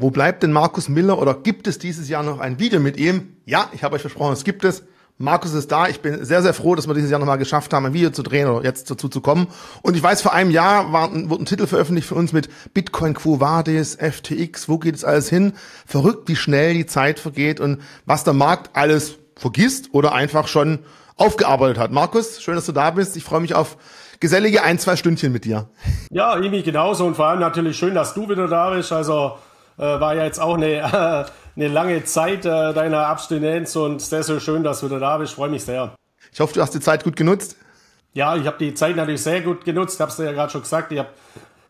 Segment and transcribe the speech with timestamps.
[0.00, 3.36] Wo bleibt denn Markus Miller oder gibt es dieses Jahr noch ein Video mit ihm?
[3.46, 4.84] Ja, ich habe euch versprochen, es gibt es.
[5.20, 5.88] Markus ist da.
[5.88, 8.22] Ich bin sehr, sehr froh, dass wir dieses Jahr nochmal geschafft haben, ein Video zu
[8.22, 9.48] drehen oder jetzt dazu zu kommen.
[9.82, 13.14] Und ich weiß, vor einem Jahr war, wurde ein Titel veröffentlicht für uns mit Bitcoin
[13.14, 15.54] Quo Vadis, FTX, wo geht es alles hin?
[15.84, 20.78] Verrückt, wie schnell die Zeit vergeht und was der Markt alles vergisst oder einfach schon
[21.16, 21.90] aufgearbeitet hat.
[21.90, 23.16] Markus, schön, dass du da bist.
[23.16, 23.76] Ich freue mich auf
[24.20, 25.68] gesellige ein, zwei Stündchen mit dir.
[26.10, 28.92] Ja, irgendwie genauso und vor allem natürlich schön, dass du wieder da bist.
[28.92, 29.32] Also
[29.78, 31.26] äh, war ja jetzt auch eine,
[31.56, 35.34] eine lange Zeit äh, deiner Abstinenz und sehr, sehr schön, dass du wieder da bist.
[35.34, 35.94] Freue mich sehr.
[36.32, 37.56] Ich hoffe, du hast die Zeit gut genutzt.
[38.12, 39.94] Ja, ich habe die Zeit natürlich sehr gut genutzt.
[39.94, 40.92] Ich habe es dir ja gerade schon gesagt.
[40.92, 41.10] Ich habe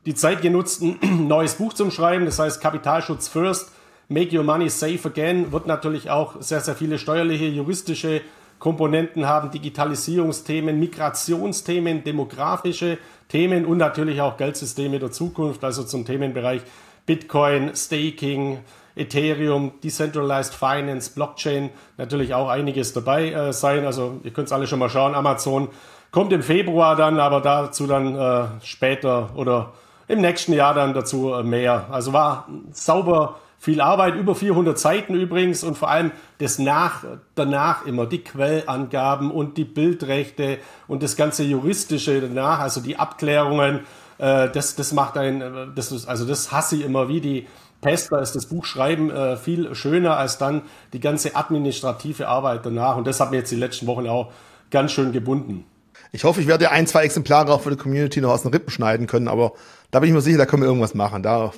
[0.07, 0.99] die Zeit genutzt, ein
[1.29, 2.25] neues Buch zum Schreiben.
[2.25, 3.71] Das heißt Kapitalschutz First.
[4.09, 5.53] Make Your Money Safe Again.
[5.53, 8.23] Wird natürlich auch sehr, sehr viele steuerliche, juristische
[8.59, 12.99] Komponenten haben, Digitalisierungsthemen, Migrationsthemen, demografische
[13.29, 16.63] Themen und natürlich auch Geldsysteme der Zukunft, also zum Themenbereich
[17.09, 18.59] Bitcoin, Staking,
[18.95, 23.87] Ethereum, Decentralized Finance, Blockchain, natürlich auch einiges dabei äh, sein.
[23.87, 25.15] Also ihr könnt es alle schon mal schauen.
[25.15, 25.69] Amazon
[26.11, 29.73] kommt im Februar dann, aber dazu dann äh, später oder
[30.07, 31.87] im nächsten Jahr dann dazu äh, mehr.
[31.91, 37.87] Also war sauber viel Arbeit, über 400 Seiten übrigens und vor allem das nach, danach
[37.87, 43.81] immer die Quellangaben und die Bildrechte und das ganze juristische danach, also die Abklärungen,
[44.19, 47.47] äh, das, das macht ein, das ist, also das hasse ich immer wie die
[47.81, 52.97] Pest, da ist das Buchschreiben äh, viel schöner als dann die ganze administrative Arbeit danach
[52.97, 54.33] und das hat mir jetzt die letzten Wochen auch
[54.71, 55.65] ganz schön gebunden.
[56.11, 58.71] Ich hoffe, ich werde ein, zwei Exemplare auch für die Community noch aus den Rippen
[58.71, 59.53] schneiden können, aber
[59.91, 61.23] da bin ich mir sicher, da können wir irgendwas machen.
[61.23, 61.53] Da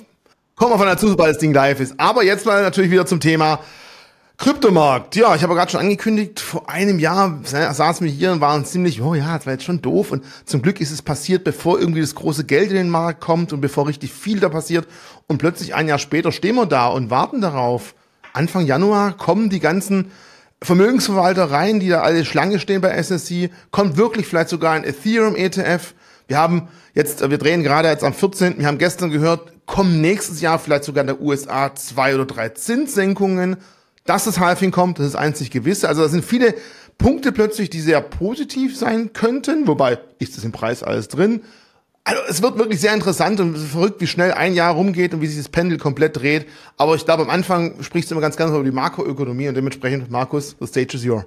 [0.61, 1.95] Kommen wir von dazu, sobald das Ding live ist.
[1.97, 3.61] Aber jetzt mal natürlich wieder zum Thema
[4.41, 5.15] Kryptomarkt.
[5.15, 8.99] Ja, ich habe gerade schon angekündigt, vor einem Jahr saßen wir hier und waren ziemlich,
[8.99, 10.11] oh ja, das war jetzt schon doof.
[10.11, 13.53] Und zum Glück ist es passiert, bevor irgendwie das große Geld in den Markt kommt
[13.53, 14.87] und bevor richtig viel da passiert.
[15.27, 17.93] Und plötzlich ein Jahr später stehen wir da und warten darauf.
[18.33, 20.09] Anfang Januar kommen die ganzen
[20.63, 23.51] Vermögensverwalter rein, die da alle Schlange stehen bei SSC.
[23.69, 25.93] Kommt wirklich vielleicht sogar ein Ethereum ETF.
[26.27, 28.57] Wir haben jetzt, wir drehen gerade jetzt am 14.
[28.57, 32.49] Wir haben gestern gehört, kommen nächstes Jahr vielleicht sogar in der USA zwei oder drei
[32.49, 33.57] Zinssenkungen.
[34.05, 35.87] Dass das Halving kommt, das ist einzig gewisse.
[35.87, 36.55] Also da sind viele
[36.97, 39.67] Punkte plötzlich, die sehr positiv sein könnten.
[39.67, 41.41] Wobei, ist das im Preis alles drin?
[42.03, 45.27] Also es wird wirklich sehr interessant und verrückt, wie schnell ein Jahr rumgeht und wie
[45.27, 46.47] sich das Pendel komplett dreht.
[46.77, 50.09] Aber ich glaube, am Anfang sprichst du immer ganz ganz über die Makroökonomie und dementsprechend,
[50.09, 51.25] Markus, the stage is yours.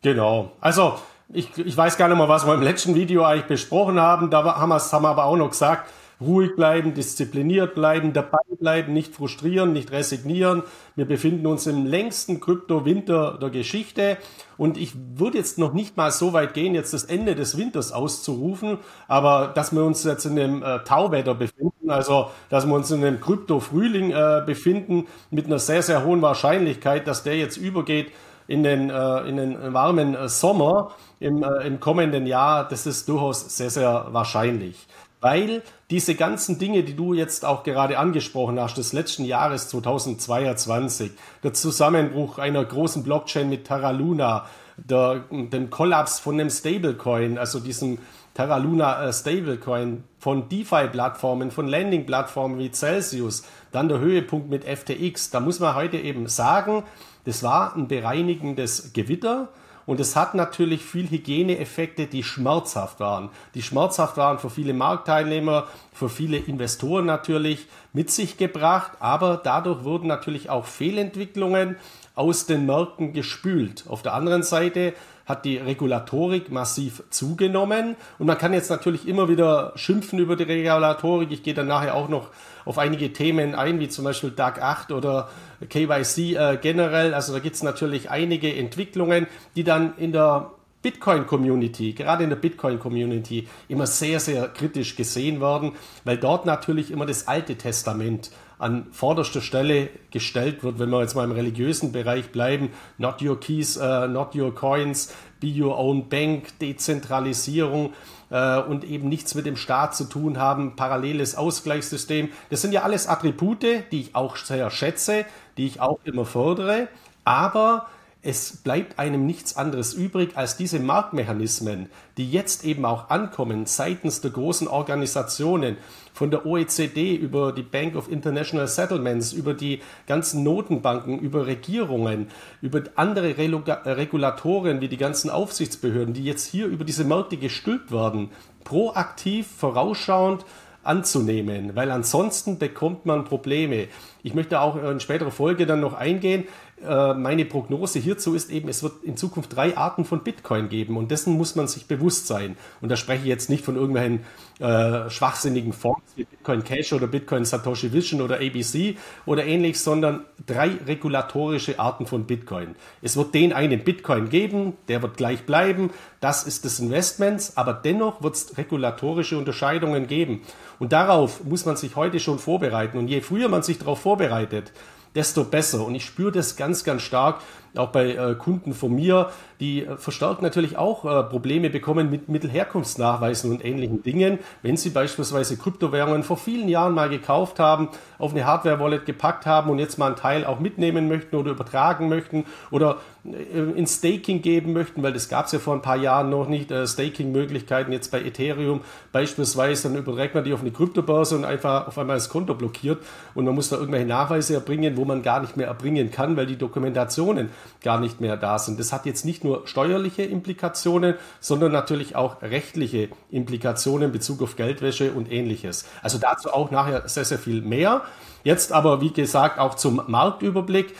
[0.00, 0.52] Genau.
[0.60, 0.98] Also
[1.30, 4.30] ich, ich weiß gar nicht mal, was wir im letzten Video eigentlich besprochen haben.
[4.30, 5.86] Da haben wir es haben wir aber auch noch gesagt
[6.22, 10.62] ruhig bleiben, diszipliniert bleiben, dabei bleiben, nicht frustrieren, nicht resignieren.
[10.96, 14.16] Wir befinden uns im längsten Krypto-Winter der Geschichte
[14.56, 17.92] und ich würde jetzt noch nicht mal so weit gehen, jetzt das Ende des Winters
[17.92, 18.78] auszurufen,
[19.08, 23.00] aber dass wir uns jetzt in dem äh, Tauwetter befinden, also dass wir uns in
[23.00, 28.12] dem Krypto-Frühling äh, befinden, mit einer sehr, sehr hohen Wahrscheinlichkeit, dass der jetzt übergeht
[28.46, 33.08] in den, äh, in den warmen äh, Sommer im, äh, im kommenden Jahr, das ist
[33.08, 34.86] durchaus sehr, sehr wahrscheinlich
[35.22, 41.12] weil diese ganzen Dinge, die du jetzt auch gerade angesprochen hast, des letzten Jahres 2022,
[41.44, 44.46] der Zusammenbruch einer großen Blockchain mit Terra Luna,
[44.76, 47.98] der, dem Kollaps von einem Stablecoin, also diesem
[48.34, 55.30] Terra Luna äh, Stablecoin, von DeFi-Plattformen, von Landing-Plattformen wie Celsius, dann der Höhepunkt mit FTX,
[55.30, 56.82] da muss man heute eben sagen,
[57.24, 59.50] das war ein bereinigendes Gewitter
[59.86, 63.30] und es hat natürlich viel Hygieneeffekte, die schmerzhaft waren.
[63.54, 68.92] Die schmerzhaft waren für viele Marktteilnehmer, für viele Investoren natürlich mit sich gebracht.
[69.00, 71.76] Aber dadurch wurden natürlich auch Fehlentwicklungen
[72.14, 73.84] aus den Märkten gespült.
[73.88, 74.94] Auf der anderen Seite
[75.26, 77.96] hat die Regulatorik massiv zugenommen.
[78.18, 81.30] Und man kann jetzt natürlich immer wieder schimpfen über die Regulatorik.
[81.30, 82.28] Ich gehe dann nachher auch noch
[82.64, 85.28] auf einige Themen ein, wie zum Beispiel DAG 8 oder
[85.68, 87.14] KYC äh, generell.
[87.14, 90.52] Also da gibt es natürlich einige Entwicklungen, die dann in der
[90.82, 95.72] Bitcoin-Community, gerade in der Bitcoin-Community, immer sehr, sehr kritisch gesehen werden,
[96.04, 101.16] weil dort natürlich immer das Alte Testament an vorderster Stelle gestellt wird, wenn wir jetzt
[101.16, 106.08] mal im religiösen Bereich bleiben, not your keys, uh, not your coins, be your own
[106.08, 107.92] bank, Dezentralisierung
[108.32, 112.30] uh, und eben nichts mit dem Staat zu tun haben, paralleles Ausgleichssystem.
[112.50, 113.62] Das sind ja alles Attribute,
[113.92, 115.24] die ich auch sehr schätze,
[115.56, 116.88] die ich auch immer fördere,
[117.24, 117.86] aber
[118.22, 124.20] es bleibt einem nichts anderes übrig, als diese Marktmechanismen, die jetzt eben auch ankommen seitens
[124.20, 125.76] der großen Organisationen,
[126.22, 132.28] von der OECD über die Bank of International Settlements, über die ganzen Notenbanken, über Regierungen,
[132.60, 138.30] über andere Regulatoren wie die ganzen Aufsichtsbehörden, die jetzt hier über diese Märkte gestülpt werden,
[138.62, 140.44] proaktiv, vorausschauend
[140.84, 143.88] anzunehmen, weil ansonsten bekommt man Probleme.
[144.22, 146.44] Ich möchte auch in späterer Folge dann noch eingehen.
[146.86, 150.96] Äh, meine Prognose hierzu ist eben, es wird in Zukunft drei Arten von Bitcoin geben
[150.96, 152.56] und dessen muss man sich bewusst sein.
[152.80, 154.20] Und da spreche ich jetzt nicht von irgendwelchen
[154.58, 158.96] äh, schwachsinnigen Fonds wie Bitcoin Cash oder Bitcoin Satoshi Vision oder ABC
[159.26, 162.74] oder ähnlich, sondern drei regulatorische Arten von Bitcoin.
[163.00, 165.90] Es wird den einen Bitcoin geben, der wird gleich bleiben,
[166.20, 170.42] das ist des Investments, aber dennoch wird es regulatorische Unterscheidungen geben.
[170.80, 172.98] Und darauf muss man sich heute schon vorbereiten.
[172.98, 174.72] Und je früher man sich darauf vorbereitet,
[175.14, 175.84] desto besser.
[175.84, 177.40] Und ich spüre das ganz, ganz stark,
[177.76, 179.30] auch bei äh, Kunden von mir,
[179.60, 184.90] die äh, verstärkt natürlich auch äh, Probleme bekommen mit Mittelherkunftsnachweisen und ähnlichen Dingen, wenn sie
[184.90, 187.88] beispielsweise Kryptowährungen vor vielen Jahren mal gekauft haben,
[188.18, 192.08] auf eine Hardware-Wallet gepackt haben und jetzt mal einen Teil auch mitnehmen möchten oder übertragen
[192.08, 195.96] möchten oder äh, in Staking geben möchten, weil das gab es ja vor ein paar
[195.96, 198.80] Jahren noch nicht, äh, Staking-Möglichkeiten jetzt bei Ethereum.
[199.12, 203.02] Beispielsweise, dann überträgt man die auf eine Kryptobörse und einfach auf einmal das Konto blockiert
[203.34, 206.46] und man muss da irgendwelche Nachweise erbringen, wo man gar nicht mehr erbringen kann, weil
[206.46, 207.50] die Dokumentationen
[207.82, 208.78] gar nicht mehr da sind.
[208.78, 214.56] Das hat jetzt nicht nur steuerliche Implikationen, sondern natürlich auch rechtliche Implikationen in Bezug auf
[214.56, 215.86] Geldwäsche und ähnliches.
[216.02, 218.02] Also dazu auch nachher sehr, sehr viel mehr.
[218.44, 220.94] Jetzt aber, wie gesagt, auch zum Marktüberblick.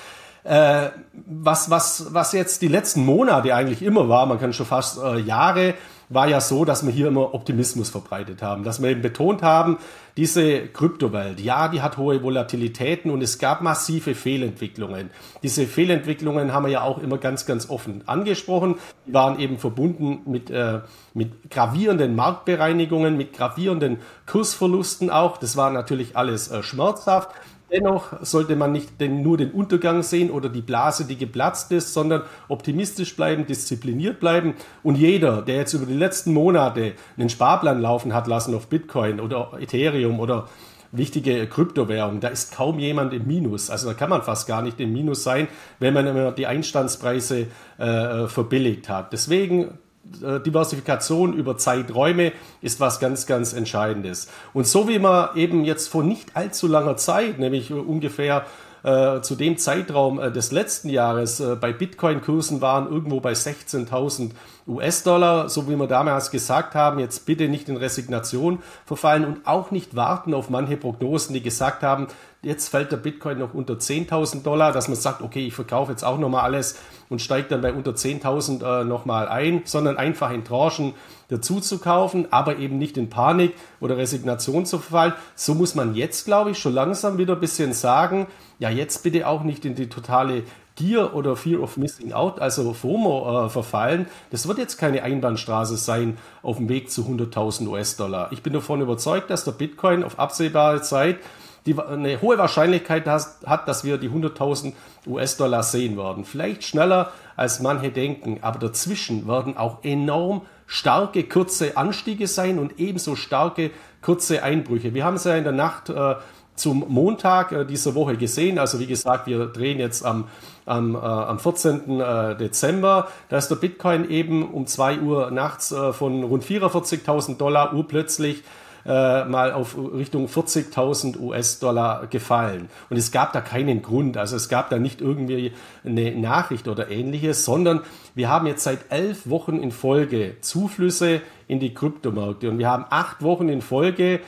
[0.44, 4.98] Äh, was, was, was jetzt die letzten Monate eigentlich immer war, man kann schon fast
[4.98, 5.74] äh, Jahre,
[6.12, 9.78] war ja so, dass wir hier immer Optimismus verbreitet haben, dass wir eben betont haben,
[10.16, 15.10] diese Kryptowelt, ja, die hat hohe Volatilitäten und es gab massive Fehlentwicklungen.
[15.42, 18.76] Diese Fehlentwicklungen haben wir ja auch immer ganz, ganz offen angesprochen.
[19.06, 20.80] Die waren eben verbunden mit, äh,
[21.14, 25.38] mit gravierenden Marktbereinigungen, mit gravierenden Kursverlusten auch.
[25.38, 27.30] Das war natürlich alles äh, schmerzhaft.
[27.72, 31.94] Dennoch sollte man nicht den, nur den Untergang sehen oder die Blase, die geplatzt ist,
[31.94, 34.54] sondern optimistisch bleiben, diszipliniert bleiben.
[34.82, 39.20] Und jeder, der jetzt über die letzten Monate einen Sparplan laufen hat lassen auf Bitcoin
[39.20, 40.48] oder Ethereum oder
[40.92, 43.70] wichtige Kryptowährung, da ist kaum jemand im Minus.
[43.70, 45.48] Also da kann man fast gar nicht im Minus sein,
[45.78, 47.46] wenn man immer die Einstandspreise
[47.78, 49.14] äh, verbilligt hat.
[49.14, 54.28] Deswegen Diversifikation über Zeiträume ist was ganz, ganz Entscheidendes.
[54.52, 58.44] Und so wie man eben jetzt vor nicht allzu langer Zeit, nämlich ungefähr
[58.82, 64.32] äh, zu dem Zeitraum äh, des letzten Jahres äh, bei Bitcoin-Kursen waren irgendwo bei 16.000
[64.66, 69.70] US-Dollar, so wie wir damals gesagt haben, jetzt bitte nicht in Resignation verfallen und auch
[69.70, 72.06] nicht warten auf manche Prognosen, die gesagt haben,
[72.42, 76.04] jetzt fällt der Bitcoin noch unter 10.000 Dollar, dass man sagt, okay, ich verkaufe jetzt
[76.04, 76.78] auch nochmal alles
[77.08, 80.94] und steige dann bei unter 10.000 äh, nochmal ein, sondern einfach in Tranchen
[81.28, 85.14] dazu zu kaufen, aber eben nicht in Panik oder Resignation zu verfallen.
[85.34, 88.26] So muss man jetzt, glaube ich, schon langsam wieder ein bisschen sagen,
[88.58, 90.42] ja, jetzt bitte auch nicht in die totale
[90.76, 94.06] Gier oder Fear of Missing Out, also FOMO, äh, verfallen.
[94.30, 98.32] Das wird jetzt keine Einbahnstraße sein auf dem Weg zu 100.000 US-Dollar.
[98.32, 101.18] Ich bin davon überzeugt, dass der Bitcoin auf absehbare Zeit
[101.66, 104.72] die eine hohe Wahrscheinlichkeit hat, dass wir die 100.000
[105.06, 106.24] US-Dollar sehen werden.
[106.24, 112.80] Vielleicht schneller, als manche denken, aber dazwischen werden auch enorm starke, kurze Anstiege sein und
[112.80, 113.70] ebenso starke,
[114.00, 114.94] kurze Einbrüche.
[114.94, 116.16] Wir haben es ja in der Nacht äh,
[116.54, 118.58] zum Montag äh, dieser Woche gesehen.
[118.58, 120.28] Also wie gesagt, wir drehen jetzt am,
[120.66, 122.00] am, äh, am 14.
[122.00, 123.08] Äh, Dezember.
[123.28, 128.42] Da ist der Bitcoin eben um 2 Uhr nachts äh, von rund 44.000 Dollar urplötzlich
[128.84, 132.68] äh, mal auf Richtung 40.000 US-Dollar gefallen.
[132.90, 135.52] Und es gab da keinen Grund, also es gab da nicht irgendwie
[135.84, 137.82] eine Nachricht oder ähnliches, sondern
[138.14, 142.84] wir haben jetzt seit elf Wochen in Folge Zuflüsse in die Kryptomärkte und wir haben
[142.90, 144.20] acht Wochen in Folge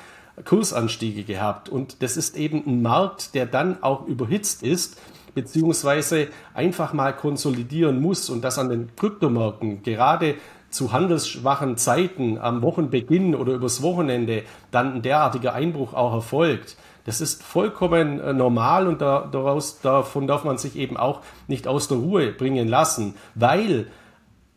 [0.45, 1.69] Kursanstiege gehabt.
[1.69, 4.99] Und das ist eben ein Markt, der dann auch überhitzt ist
[5.35, 10.37] beziehungsweise einfach mal konsolidieren muss und das an den Kryptomärkten gerade
[10.71, 16.77] zu handelsschwachen Zeiten am Wochenbeginn oder übers Wochenende dann ein derartiger Einbruch auch erfolgt.
[17.05, 21.87] Das ist vollkommen äh, normal und daraus, davon darf man sich eben auch nicht aus
[21.89, 23.87] der Ruhe bringen lassen, weil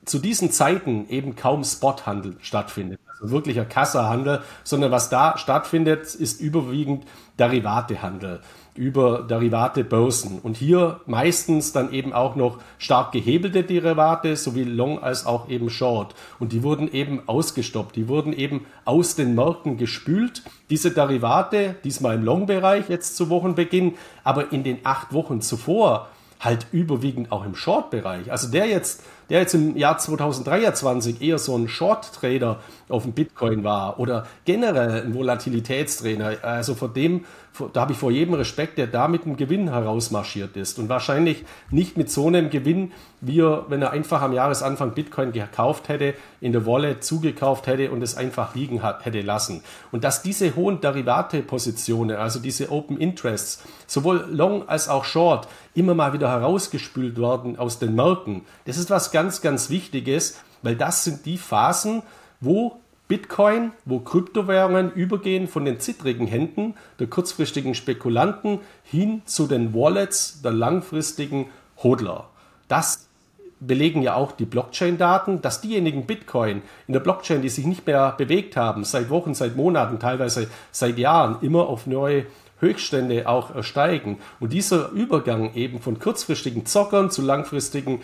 [0.05, 6.39] zu diesen Zeiten eben kaum Spothandel stattfindet, also wirklicher Kassahandel, sondern was da stattfindet, ist
[6.39, 7.05] überwiegend
[7.38, 8.39] Derivatehandel
[8.77, 10.39] über Derivate Börsen.
[10.39, 15.69] Und hier meistens dann eben auch noch stark gehebelte Derivate, sowie Long als auch eben
[15.69, 16.15] Short.
[16.39, 20.43] Und die wurden eben ausgestoppt, die wurden eben aus den Märkten gespült.
[20.69, 26.07] Diese Derivate, diesmal im Long-Bereich jetzt zu Wochenbeginn, aber in den acht Wochen zuvor
[26.39, 28.31] halt überwiegend auch im Short-Bereich.
[28.31, 33.63] Also der jetzt, der jetzt im Jahr 2023 eher so ein Short-Trader auf dem Bitcoin
[33.63, 37.25] war oder generell ein Volatilitätstrainer, also vor dem
[37.73, 40.79] da habe ich vor jedem Respekt, der da mit einem Gewinn herausmarschiert ist.
[40.79, 45.31] Und wahrscheinlich nicht mit so einem Gewinn, wie er, wenn er einfach am Jahresanfang Bitcoin
[45.31, 49.63] gekauft hätte, in der Wallet zugekauft hätte und es einfach liegen hat, hätte lassen.
[49.91, 55.93] Und dass diese hohen Derivate-Positionen, also diese Open Interests, sowohl Long als auch Short, immer
[55.93, 61.03] mal wieder herausgespült werden aus den Märkten, das ist was ganz, ganz Wichtiges, weil das
[61.03, 62.03] sind die Phasen,
[62.39, 69.73] wo Bitcoin, wo Kryptowährungen übergehen von den zittrigen Händen der kurzfristigen Spekulanten hin zu den
[69.73, 71.47] Wallets der langfristigen
[71.77, 72.29] Hodler.
[72.67, 73.07] Das
[73.59, 78.13] belegen ja auch die Blockchain-Daten, dass diejenigen Bitcoin in der Blockchain, die sich nicht mehr
[78.17, 82.25] bewegt haben, seit Wochen, seit Monaten, teilweise seit Jahren, immer auf neue
[82.59, 84.17] Höchststände auch steigen.
[84.39, 88.01] Und dieser Übergang eben von kurzfristigen Zockern zu langfristigen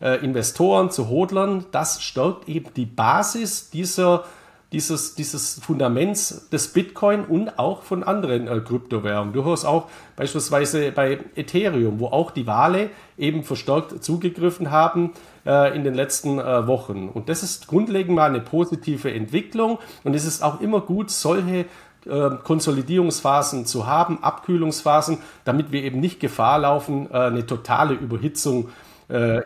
[0.00, 4.24] äh, Investoren, zu Hodlern, das stärkt eben die Basis dieser
[4.72, 9.32] dieses, dieses Fundaments des Bitcoin und auch von anderen äh, Kryptowährungen.
[9.32, 15.12] Du hörst auch beispielsweise bei Ethereum, wo auch die Wale eben verstärkt zugegriffen haben
[15.46, 17.08] äh, in den letzten äh, Wochen.
[17.08, 21.66] Und das ist grundlegend mal eine positive Entwicklung und es ist auch immer gut, solche
[22.06, 28.68] äh, Konsolidierungsphasen zu haben, Abkühlungsphasen, damit wir eben nicht Gefahr laufen, äh, eine totale Überhitzung
[28.68, 28.70] äh,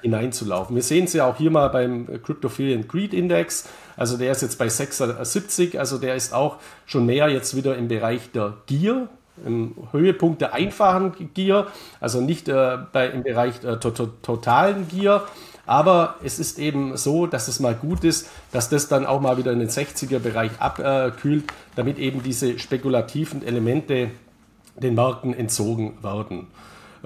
[0.00, 0.76] hineinzulaufen.
[0.76, 3.68] Wir sehen es ja auch hier mal beim Cryptophilian Greed Index.
[3.96, 7.88] Also der ist jetzt bei 76, also der ist auch schon mehr jetzt wieder im
[7.88, 9.08] Bereich der Gier,
[9.44, 11.66] im Höhepunkt der einfachen Gier,
[12.00, 15.22] also nicht äh, bei, im Bereich der to to totalen Gier.
[15.66, 19.36] Aber es ist eben so, dass es mal gut ist, dass das dann auch mal
[19.36, 21.44] wieder in den 60er-Bereich abkühlt,
[21.74, 24.12] damit eben diese spekulativen Elemente
[24.76, 26.46] den Märkten entzogen werden.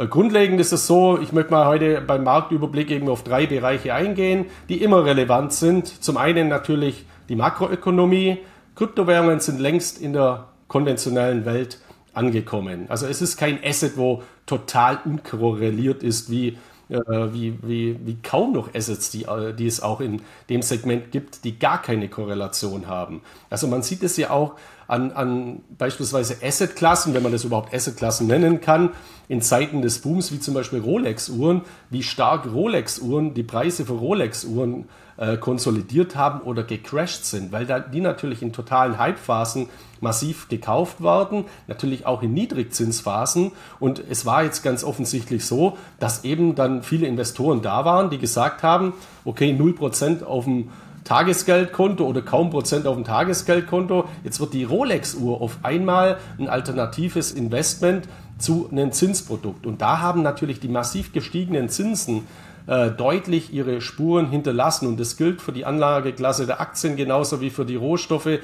[0.08, 4.46] Grundlegend ist es so, ich möchte mal heute beim Marktüberblick eben auf drei Bereiche eingehen,
[4.68, 5.86] die immer relevant sind.
[6.02, 8.38] Zum einen natürlich die Makroökonomie.
[8.76, 11.80] Kryptowährungen sind längst in der konventionellen Welt
[12.14, 12.86] angekommen.
[12.88, 16.56] Also es ist kein Asset, wo total unkorreliert ist wie
[16.90, 21.12] äh, wie, wie, wie kaum noch Assets, die, äh, die es auch in dem Segment
[21.12, 23.22] gibt, die gar keine Korrelation haben.
[23.48, 24.56] Also man sieht es ja auch
[24.90, 28.90] an, an beispielsweise Assetklassen, wenn man das überhaupt Assetklassen nennen kann,
[29.28, 34.86] in Zeiten des Booms, wie zum Beispiel Rolex-Uhren, wie stark Rolex-Uhren, die Preise für Rolex-Uhren
[35.16, 39.68] äh, konsolidiert haben oder gecrashed sind, weil da die natürlich in totalen Hype-Phasen
[40.00, 43.52] massiv gekauft werden, natürlich auch in Niedrigzinsphasen.
[43.78, 48.18] Und es war jetzt ganz offensichtlich so, dass eben dann viele Investoren da waren, die
[48.18, 48.94] gesagt haben,
[49.24, 50.70] okay, 0% auf dem
[51.04, 54.04] Tagesgeldkonto oder kaum Prozent auf dem Tagesgeldkonto.
[54.24, 59.66] Jetzt wird die Rolex-Uhr auf einmal ein alternatives Investment zu einem Zinsprodukt.
[59.66, 62.26] Und da haben natürlich die massiv gestiegenen Zinsen
[62.66, 64.86] äh, deutlich ihre Spuren hinterlassen.
[64.86, 68.38] Und das gilt für die Anlageklasse der Aktien genauso wie für die Rohstoffe,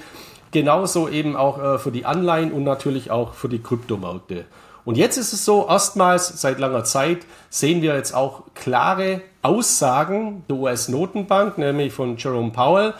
[0.50, 4.44] genauso eben auch äh, für die Anleihen und natürlich auch für die Kryptomärkte.
[4.84, 7.18] Und jetzt ist es so, erstmals seit langer Zeit
[7.50, 12.94] sehen wir jetzt auch klare Aussagen der US-Notenbank, nämlich von Jerome Powell,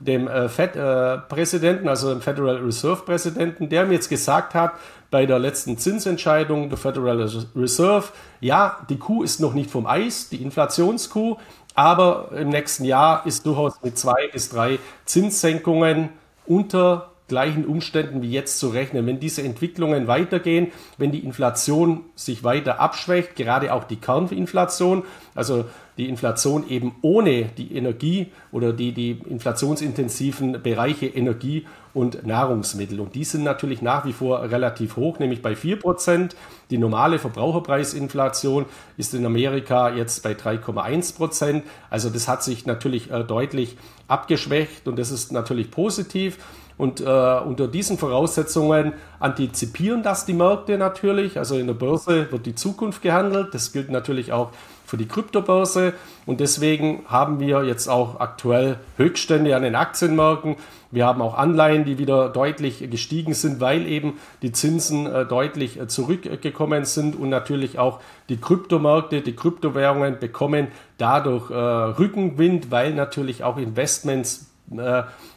[0.00, 4.72] dem äh, Fed-Präsidenten, äh, also dem Federal Reserve-Präsidenten, der mir jetzt gesagt hat,
[5.10, 7.20] bei der letzten Zinsentscheidung der Federal
[7.54, 8.08] Reserve,
[8.40, 11.36] ja, die Kuh ist noch nicht vom Eis, die Inflationskuh,
[11.76, 16.08] aber im nächsten Jahr ist durchaus mit zwei bis drei Zinssenkungen
[16.46, 19.06] unter gleichen Umständen wie jetzt zu rechnen.
[19.06, 25.64] Wenn diese Entwicklungen weitergehen, wenn die Inflation sich weiter abschwächt, gerade auch die Kerninflation, also
[25.96, 32.98] die Inflation eben ohne die Energie oder die, die inflationsintensiven Bereiche Energie und Nahrungsmittel.
[32.98, 36.30] Und die sind natürlich nach wie vor relativ hoch, nämlich bei 4%.
[36.70, 41.62] Die normale Verbraucherpreisinflation ist in Amerika jetzt bei 3,1%.
[41.90, 43.76] Also das hat sich natürlich äh, deutlich
[44.08, 46.38] abgeschwächt und das ist natürlich positiv.
[46.76, 51.38] Und äh, unter diesen Voraussetzungen antizipieren das die Märkte natürlich.
[51.38, 53.54] Also in der Börse wird die Zukunft gehandelt.
[53.54, 54.50] Das gilt natürlich auch
[54.96, 55.94] die Kryptobörse.
[56.26, 60.56] Und deswegen haben wir jetzt auch aktuell Höchststände an den Aktienmärkten.
[60.90, 65.80] Wir haben auch Anleihen, die wieder deutlich gestiegen sind, weil eben die Zinsen äh, deutlich
[65.80, 72.94] äh, zurückgekommen sind und natürlich auch die Kryptomärkte, die Kryptowährungen bekommen dadurch äh, Rückenwind, weil
[72.94, 74.46] natürlich auch Investments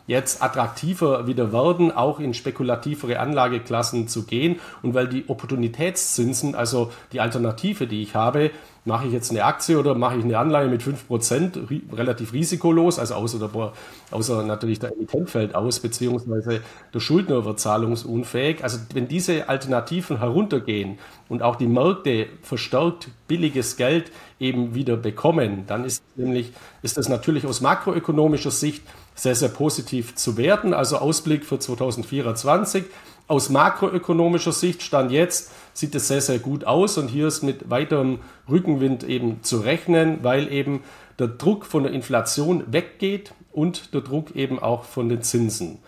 [0.08, 4.60] jetzt attraktiver wieder werden, auch in spekulativere Anlageklassen zu gehen.
[4.82, 8.52] Und weil die Opportunitätszinsen, also die Alternative, die ich habe,
[8.88, 13.00] mache ich jetzt eine Aktie oder mache ich eine Anleihe mit 5%, ri relativ risikolos,
[13.00, 13.74] also außer, der,
[14.12, 16.62] außer natürlich der Emittent fällt aus, beziehungsweise
[16.94, 18.64] der Schuldner wird zahlungsunfähig.
[18.64, 24.10] Also wenn diese Alternativen heruntergehen und auch die Märkte verstärkt billiges Geld
[24.40, 28.84] eben wieder bekommen, dann ist nämlich, ist das natürlich aus makroökonomischer Sicht
[29.18, 30.74] sehr, sehr positiv zu werten.
[30.74, 32.86] Also Ausblick für 2024
[33.28, 37.70] aus makroökonomischer Sicht stand jetzt, sieht es sehr, sehr gut aus und hier ist mit
[37.70, 38.20] weiterem
[38.50, 40.84] Rückenwind eben zu rechnen, weil eben
[41.20, 45.80] der Druck von der Inflation weggeht und der Druck eben auch von den Zinsen.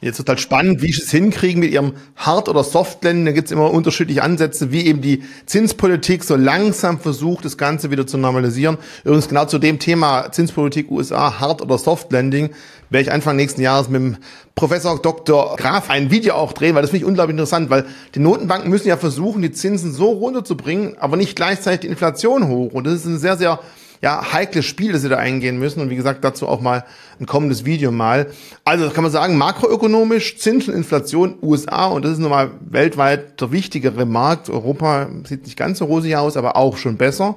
[0.00, 3.26] Jetzt halt spannend, wie sie es hinkriegen mit ihrem Hard- oder Soft-Ländern.
[3.26, 7.90] Da gibt es immer unterschiedliche Ansätze, wie eben die Zinspolitik so langsam versucht, das Ganze
[7.90, 8.76] wieder zu normalisieren.
[9.04, 12.50] Übrigens genau zu dem Thema Zinspolitik USA, Hard- oder Soft-Landing,
[12.90, 14.16] werde ich Anfang nächsten Jahres mit dem
[14.54, 15.56] Professor Dr.
[15.56, 18.88] Graf ein Video auch drehen, weil das finde ich unglaublich interessant, weil die Notenbanken müssen
[18.88, 22.72] ja versuchen, die Zinsen so runterzubringen, aber nicht gleichzeitig die Inflation hoch.
[22.72, 23.58] Und das ist ein sehr, sehr
[24.04, 25.80] ja, heikles Spiel, das sie da eingehen müssen.
[25.80, 26.84] Und wie gesagt, dazu auch mal
[27.18, 28.26] ein kommendes Video mal.
[28.62, 33.50] Also kann man sagen, makroökonomisch, Zinsen, Inflation, USA, und das ist nun mal weltweit der
[33.50, 34.50] wichtigere Markt.
[34.50, 37.36] Europa sieht nicht ganz so rosig aus, aber auch schon besser.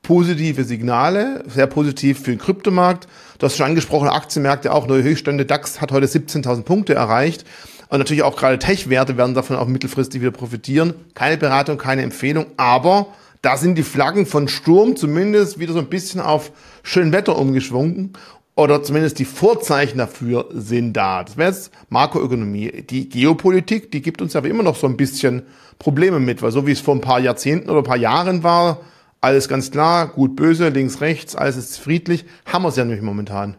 [0.00, 3.06] Positive Signale, sehr positiv für den Kryptomarkt.
[3.38, 5.44] Du hast schon angesprochen, Aktienmärkte auch neue Höchststände.
[5.44, 7.44] DAX hat heute 17.000 Punkte erreicht.
[7.90, 10.94] Und natürlich auch gerade Tech-Werte werden davon auch mittelfristig wieder profitieren.
[11.12, 13.08] Keine Beratung, keine Empfehlung, aber
[13.46, 16.50] da sind die Flaggen von Sturm zumindest wieder so ein bisschen auf
[16.82, 18.14] schön Wetter umgeschwungen.
[18.56, 21.22] Oder zumindest die Vorzeichen dafür sind da.
[21.22, 22.82] Das wäre jetzt Makroökonomie.
[22.90, 25.42] Die Geopolitik, die gibt uns aber immer noch so ein bisschen
[25.78, 28.80] Probleme mit, weil so wie es vor ein paar Jahrzehnten oder ein paar Jahren war,
[29.20, 33.02] alles ganz klar, gut, böse, links, rechts, alles ist friedlich, haben wir es ja nicht
[33.02, 33.56] momentan.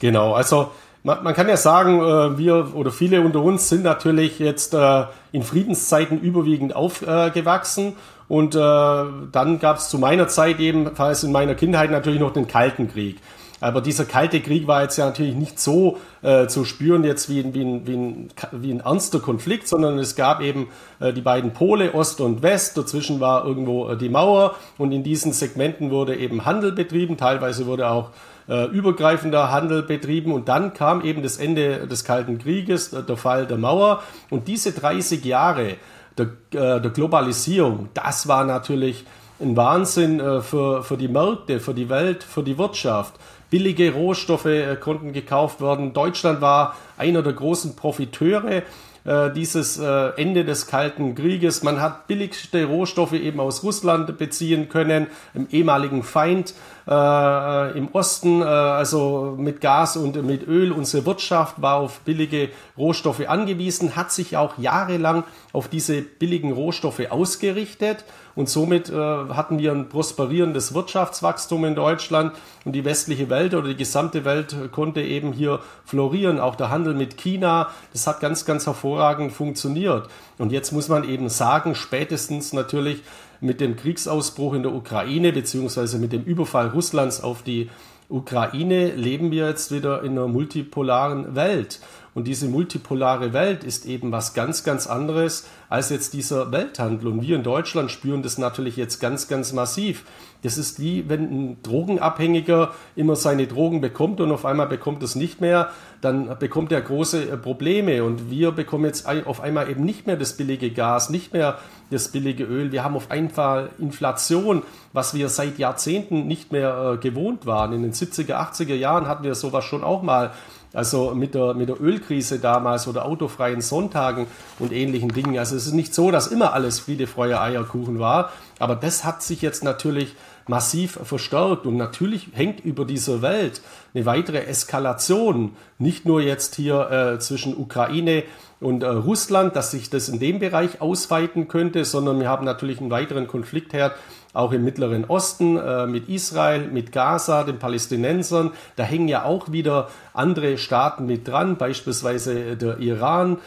[0.00, 0.70] Genau, also
[1.02, 5.04] man, man kann ja sagen, äh, wir oder viele unter uns sind natürlich jetzt äh,
[5.32, 7.94] in Friedenszeiten überwiegend aufgewachsen
[8.28, 12.46] und äh, dann gab es zu meiner Zeit ebenfalls in meiner Kindheit natürlich noch den
[12.46, 13.16] Kalten Krieg.
[13.60, 17.54] Aber dieser kalte Krieg war jetzt ja natürlich nicht so äh, zu spüren jetzt wie,
[17.54, 20.68] wie, ein, wie, ein, wie ein ernster Konflikt, sondern es gab eben
[21.00, 22.76] äh, die beiden Pole, Ost und West.
[22.76, 27.16] Dazwischen war irgendwo äh, die Mauer und in diesen Segmenten wurde eben Handel betrieben.
[27.16, 28.10] Teilweise wurde auch
[28.48, 33.46] äh, übergreifender Handel betrieben und dann kam eben das Ende des Kalten Krieges, der Fall
[33.46, 35.76] der Mauer und diese 30 Jahre
[36.18, 39.04] der, äh, der Globalisierung, das war natürlich
[39.40, 43.14] ein Wahnsinn äh, für, für die Märkte, für die Welt, für die Wirtschaft.
[43.50, 45.92] Billige Rohstoffe äh, konnten gekauft werden.
[45.92, 48.62] Deutschland war einer der großen Profiteure
[49.04, 51.62] äh, dieses äh, Ende des Kalten Krieges.
[51.62, 56.54] Man hat billigste Rohstoffe eben aus Russland beziehen können, im ehemaligen Feind
[56.88, 60.72] äh, im Osten, äh, also mit Gas und mit Öl.
[60.72, 67.10] Unsere Wirtschaft war auf billige Rohstoffe angewiesen, hat sich auch jahrelang auf diese billigen Rohstoffe
[67.10, 68.04] ausgerichtet
[68.38, 73.66] und somit äh, hatten wir ein prosperierendes Wirtschaftswachstum in Deutschland und die westliche Welt oder
[73.66, 76.38] die gesamte Welt konnte eben hier florieren.
[76.38, 80.08] Auch der Handel mit China, das hat ganz, ganz hervorragend funktioniert.
[80.38, 83.02] Und jetzt muss man eben sagen, spätestens natürlich
[83.40, 87.68] mit dem Kriegsausbruch in der Ukraine beziehungsweise mit dem Überfall Russlands auf die
[88.08, 91.80] Ukraine leben wir jetzt wieder in einer multipolaren Welt.
[92.14, 97.08] Und diese multipolare Welt ist eben was ganz, ganz anderes als jetzt dieser Welthandel.
[97.08, 100.04] Und wir in Deutschland spüren das natürlich jetzt ganz, ganz massiv.
[100.42, 105.16] Das ist wie wenn ein Drogenabhängiger immer seine Drogen bekommt und auf einmal bekommt es
[105.16, 109.84] nicht mehr, dann bekommt er große äh, Probleme und wir bekommen jetzt auf einmal eben
[109.84, 111.58] nicht mehr das billige Gas, nicht mehr
[111.90, 112.70] das billige Öl.
[112.70, 117.72] Wir haben auf einmal Inflation, was wir seit Jahrzehnten nicht mehr äh, gewohnt waren.
[117.72, 120.32] In den 70er, 80er Jahren hatten wir sowas schon auch mal.
[120.78, 124.28] Also mit der, mit der Ölkrise damals oder autofreien Sonntagen
[124.60, 125.36] und ähnlichen Dingen.
[125.36, 128.30] Also es ist nicht so, dass immer alles Friede, Freude, Eierkuchen war.
[128.60, 130.14] Aber das hat sich jetzt natürlich
[130.46, 131.66] massiv verstärkt.
[131.66, 133.60] Und natürlich hängt über dieser Welt
[133.92, 138.22] eine weitere Eskalation, nicht nur jetzt hier äh, zwischen Ukraine
[138.60, 142.80] und äh, Russland, dass sich das in dem Bereich ausweiten könnte, sondern wir haben natürlich
[142.80, 143.96] einen weiteren Konfliktherd
[144.34, 148.52] auch im Mittleren Osten äh, mit Israel, mit Gaza, den Palästinensern.
[148.76, 153.38] Da hängen ja auch wieder andere Staaten mit dran, beispielsweise der Iran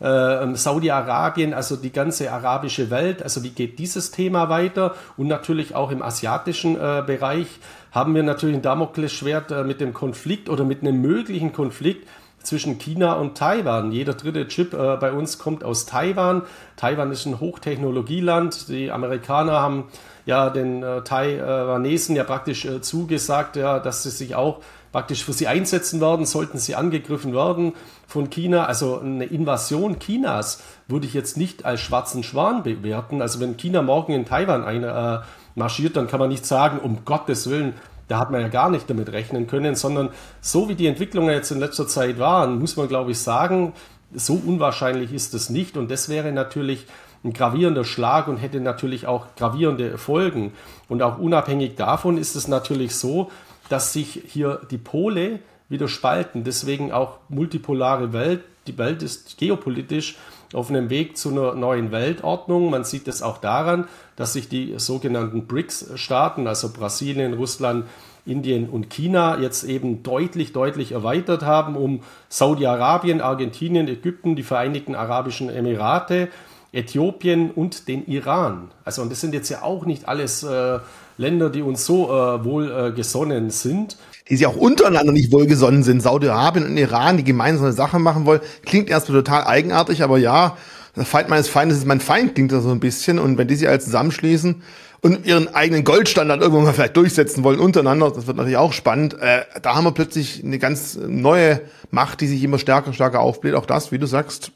[0.00, 3.22] äh, Saudi-Arabien, also die ganze arabische Welt.
[3.22, 4.94] Also wie geht dieses Thema weiter?
[5.16, 7.46] Und natürlich auch im asiatischen äh, Bereich
[7.92, 12.08] haben wir natürlich ein Damoklesschwert äh, mit dem Konflikt oder mit einem möglichen Konflikt
[12.42, 13.92] zwischen China und Taiwan.
[13.92, 16.42] Jeder dritte Chip äh, bei uns kommt aus Taiwan.
[16.76, 18.68] Taiwan ist ein Hochtechnologieland.
[18.68, 19.84] Die Amerikaner haben
[20.26, 24.60] ja den äh, Taiwanesen ja praktisch äh, zugesagt, ja, dass sie sich auch
[24.92, 27.74] praktisch für sie einsetzen werden, sollten sie angegriffen werden
[28.06, 28.66] von China.
[28.66, 33.22] Also eine Invasion Chinas würde ich jetzt nicht als schwarzen Schwan bewerten.
[33.22, 35.20] Also wenn China morgen in Taiwan ein, äh,
[35.54, 37.74] marschiert, dann kann man nicht sagen, um Gottes Willen,
[38.08, 40.08] da hat man ja gar nicht damit rechnen können, sondern
[40.40, 43.72] so wie die Entwicklungen jetzt in letzter Zeit waren, muss man, glaube ich, sagen,
[44.12, 45.76] so unwahrscheinlich ist es nicht.
[45.76, 46.86] Und das wäre natürlich
[47.22, 50.52] ein gravierender Schlag und hätte natürlich auch gravierende Folgen.
[50.88, 53.30] Und auch unabhängig davon ist es natürlich so,
[53.68, 56.44] dass sich hier die Pole wieder spalten.
[56.44, 58.42] Deswegen auch multipolare Welt.
[58.66, 60.16] Die Welt ist geopolitisch
[60.52, 62.70] auf einem Weg zu einer neuen Weltordnung.
[62.70, 67.86] Man sieht es auch daran, dass sich die sogenannten BRICS-Staaten, also Brasilien, Russland,
[68.26, 74.94] Indien und China jetzt eben deutlich, deutlich erweitert haben um Saudi-Arabien, Argentinien, Ägypten, die Vereinigten
[74.94, 76.28] Arabischen Emirate,
[76.72, 78.70] Äthiopien und den Iran.
[78.84, 80.78] Also und das sind jetzt ja auch nicht alles äh,
[81.16, 83.96] Länder, die uns so äh, wohl äh, gesonnen sind.
[84.28, 86.02] Die sich auch untereinander nicht wohlgesonnen sind.
[86.02, 90.56] Saudi-Arabien und Iran, die gemeinsame Sachen machen wollen, klingt erstmal total eigenartig, aber ja,
[90.96, 93.18] der Feind meines Feindes ist mein Feind, klingt das so ein bisschen.
[93.18, 94.62] Und wenn die sich alle zusammenschließen
[95.02, 99.14] und ihren eigenen Goldstandard irgendwann mal vielleicht durchsetzen wollen untereinander, das wird natürlich auch spannend.
[99.20, 103.54] Äh, da haben wir plötzlich eine ganz neue Macht, die sich immer stärker, stärker aufbläht.
[103.54, 104.52] Auch das, wie du sagst,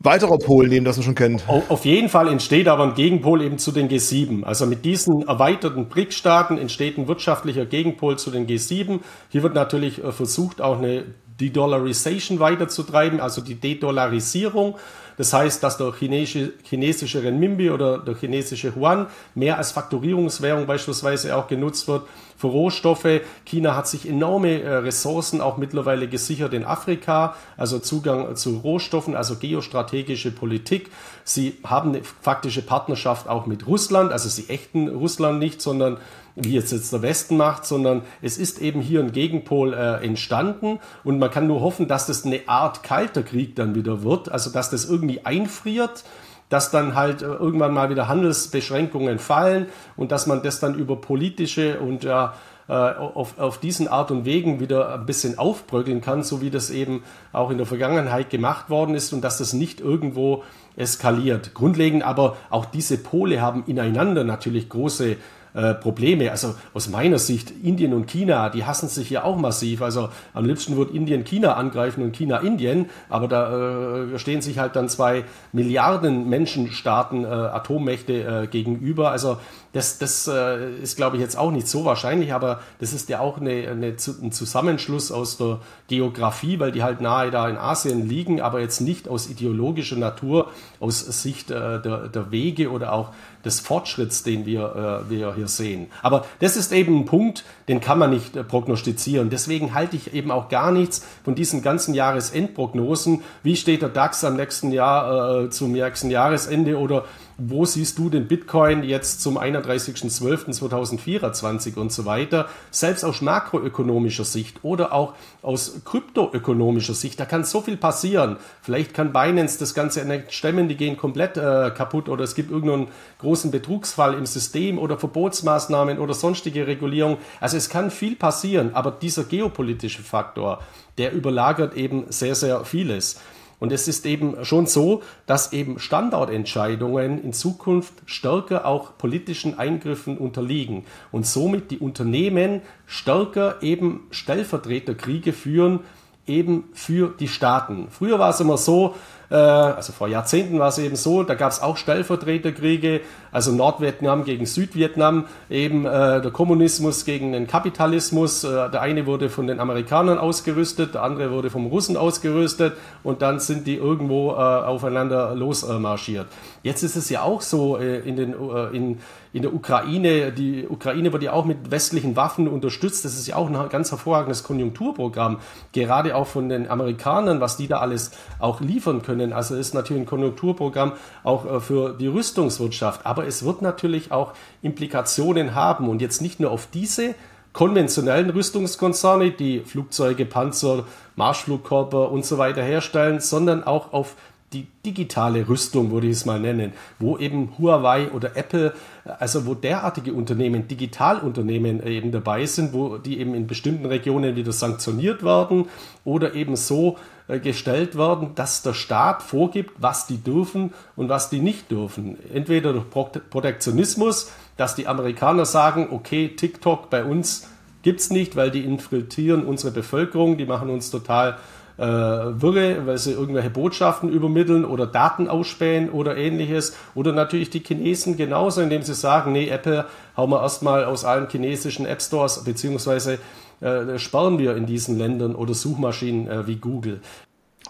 [0.00, 1.44] weiterer Pol, neben das man schon kennt.
[1.46, 4.44] Auf jeden Fall entsteht aber ein Gegenpol eben zu den G7.
[4.44, 9.00] Also mit diesen erweiterten BRIC-Staaten entsteht ein wirtschaftlicher Gegenpol zu den G7.
[9.28, 11.04] Hier wird natürlich äh, versucht, auch eine
[11.38, 14.76] De-Dollarization weiterzutreiben, also die De-Dollarisierung.
[15.16, 21.36] Das heißt, dass der chinesische, chinesische Renminbi oder der chinesische Yuan mehr als Faktorierungswährung beispielsweise
[21.36, 22.04] auch genutzt wird
[22.40, 23.20] für Rohstoffe.
[23.44, 29.14] China hat sich enorme äh, Ressourcen auch mittlerweile gesichert in Afrika, also Zugang zu Rohstoffen,
[29.14, 30.90] also geostrategische Politik.
[31.22, 35.98] Sie haben eine faktische Partnerschaft auch mit Russland, also sie ächten Russland nicht, sondern
[36.34, 40.78] wie jetzt, jetzt der Westen macht, sondern es ist eben hier ein Gegenpol äh, entstanden
[41.04, 44.48] und man kann nur hoffen, dass das eine Art kalter Krieg dann wieder wird, also
[44.48, 46.04] dass das irgendwie einfriert
[46.50, 50.96] dass dann halt äh, irgendwann mal wieder Handelsbeschränkungen fallen und dass man das dann über
[50.96, 52.34] politische und ja,
[52.68, 56.70] äh, auf, auf diesen Art und Wegen wieder ein bisschen aufbröckeln kann, so wie das
[56.70, 60.44] eben auch in der Vergangenheit gemacht worden ist und dass das nicht irgendwo
[60.76, 61.54] eskaliert.
[61.54, 65.16] Grundlegend aber auch diese Pole haben ineinander natürlich große
[65.54, 66.30] äh, Probleme.
[66.30, 69.82] Also aus meiner Sicht, Indien und China, die hassen sich ja auch massiv.
[69.82, 74.58] Also am liebsten wird Indien China angreifen und China Indien, aber da äh, stehen sich
[74.58, 78.12] halt dann zwei Milliarden Menschenstaaten, äh, Atommächte
[78.44, 79.10] äh, gegenüber.
[79.10, 79.38] Also
[79.72, 83.20] das, das äh, ist, glaube ich, jetzt auch nicht so wahrscheinlich, aber das ist ja
[83.20, 88.08] auch eine, eine, ein Zusammenschluss aus der Geografie, weil die halt nahe da in Asien
[88.08, 93.10] liegen, aber jetzt nicht aus ideologischer Natur, aus Sicht äh, der, der Wege oder auch
[93.44, 95.88] des Fortschritts, den wir, äh, wir hier sehen.
[96.02, 99.30] Aber das ist eben ein Punkt, den kann man nicht äh, prognostizieren.
[99.30, 103.22] Deswegen halte ich eben auch gar nichts von diesen ganzen Jahresendprognosen.
[103.42, 107.04] Wie steht der DAX am nächsten Jahr äh, zum nächsten Jahresende oder
[107.40, 114.58] wo siehst du den Bitcoin jetzt zum 31.12.2024 und so weiter, selbst aus makroökonomischer Sicht
[114.62, 118.36] oder auch aus kryptoökonomischer Sicht, da kann so viel passieren.
[118.60, 122.50] Vielleicht kann Binance das Ganze nicht stemmen, die gehen komplett äh, kaputt oder es gibt
[122.50, 127.16] irgendeinen großen Betrugsfall im System oder Verbotsmaßnahmen oder sonstige Regulierung.
[127.40, 130.60] Also es kann viel passieren, aber dieser geopolitische Faktor,
[130.98, 133.20] der überlagert eben sehr, sehr vieles.
[133.60, 140.18] Und es ist eben schon so, dass eben Standortentscheidungen in Zukunft stärker auch politischen Eingriffen
[140.18, 145.80] unterliegen und somit die Unternehmen stärker eben Stellvertreterkriege führen,
[146.26, 147.88] eben für die Staaten.
[147.90, 148.94] Früher war es immer so,
[149.30, 154.24] äh, also vor Jahrzehnten war es eben so, da gab es auch Stellvertreterkriege, also Nordvietnam
[154.24, 158.42] gegen Südvietnam, eben äh, der Kommunismus gegen den Kapitalismus.
[158.42, 163.22] Äh, der eine wurde von den Amerikanern ausgerüstet, der andere wurde vom Russen ausgerüstet und
[163.22, 166.26] dann sind die irgendwo äh, aufeinander losmarschiert.
[166.62, 168.98] Jetzt ist es ja auch so äh, in, den, äh, in,
[169.32, 173.04] in der Ukraine, die Ukraine wird ja auch mit westlichen Waffen unterstützt.
[173.04, 175.38] Das ist ja auch ein ganz hervorragendes Konjunkturprogramm,
[175.72, 179.32] gerade auch von den Amerikanern, was die da alles auch liefern können.
[179.32, 183.06] Also ist natürlich ein Konjunkturprogramm auch für die Rüstungswirtschaft.
[183.06, 187.14] Aber aber es wird natürlich auch Implikationen haben und jetzt nicht nur auf diese
[187.52, 190.84] konventionellen Rüstungskonzerne, die Flugzeuge, Panzer,
[191.16, 194.16] Marschflugkörper und so weiter herstellen, sondern auch auf
[194.54, 198.72] die digitale Rüstung, würde ich es mal nennen, wo eben Huawei oder Apple,
[199.04, 204.52] also wo derartige Unternehmen, Digitalunternehmen eben dabei sind, wo die eben in bestimmten Regionen wieder
[204.52, 205.66] sanktioniert werden
[206.04, 211.30] oder eben so äh, gestellt werden, dass der Staat vorgibt, was die dürfen und was
[211.30, 212.18] die nicht dürfen.
[212.32, 217.48] Entweder durch Protektionismus, dass die Amerikaner sagen, okay, TikTok bei uns
[217.82, 221.36] gibt es nicht, weil die infiltrieren unsere Bevölkerung, die machen uns total äh,
[221.84, 226.76] wirre, weil sie irgendwelche Botschaften übermitteln oder Daten ausspähen oder ähnliches.
[226.94, 231.28] Oder natürlich die Chinesen genauso, indem sie sagen, nee, Apple hauen wir erstmal aus allen
[231.28, 233.18] chinesischen App Stores beziehungsweise
[233.60, 237.00] äh, sperren wir in diesen Ländern oder Suchmaschinen äh, wie Google.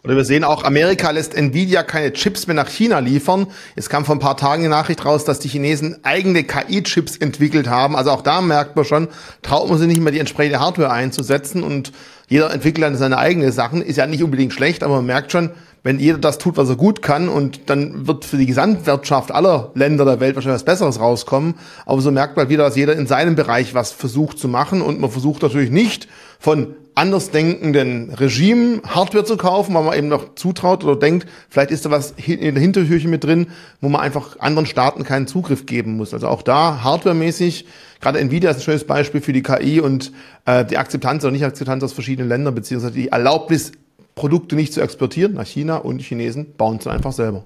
[0.02, 3.48] Oder wir sehen auch, Amerika lässt Nvidia keine Chips mehr nach China liefern.
[3.76, 7.68] Jetzt kam vor ein paar Tagen die Nachricht raus, dass die Chinesen eigene KI-Chips entwickelt
[7.68, 7.96] haben.
[7.96, 9.08] Also auch da merkt man schon,
[9.42, 11.92] traut man sich nicht mehr die entsprechende Hardware einzusetzen und
[12.28, 13.82] jeder entwickelt dann seine eigenen Sachen.
[13.82, 15.50] Ist ja nicht unbedingt schlecht, aber man merkt schon,
[15.82, 19.70] wenn jeder das tut, was er gut kann und dann wird für die Gesamtwirtschaft aller
[19.74, 21.54] Länder der Welt wahrscheinlich was Besseres rauskommen.
[21.84, 25.00] Aber so merkt man wieder, dass jeder in seinem Bereich was versucht zu machen und
[25.00, 26.08] man versucht natürlich nicht
[26.38, 31.86] von andersdenkenden Regimen Hardware zu kaufen, weil man eben noch zutraut oder denkt, vielleicht ist
[31.86, 33.48] da was in der Hintertürchen mit drin,
[33.80, 36.14] wo man einfach anderen Staaten keinen Zugriff geben muss.
[36.14, 37.66] Also auch da hardwaremäßig,
[38.00, 40.12] gerade Nvidia ist ein schönes Beispiel für die KI und
[40.44, 43.72] äh, die Akzeptanz oder Nicht-Akzeptanz aus verschiedenen Ländern, beziehungsweise die Erlaubnis,
[44.14, 47.44] Produkte nicht zu exportieren nach China und die Chinesen bauen es einfach selber.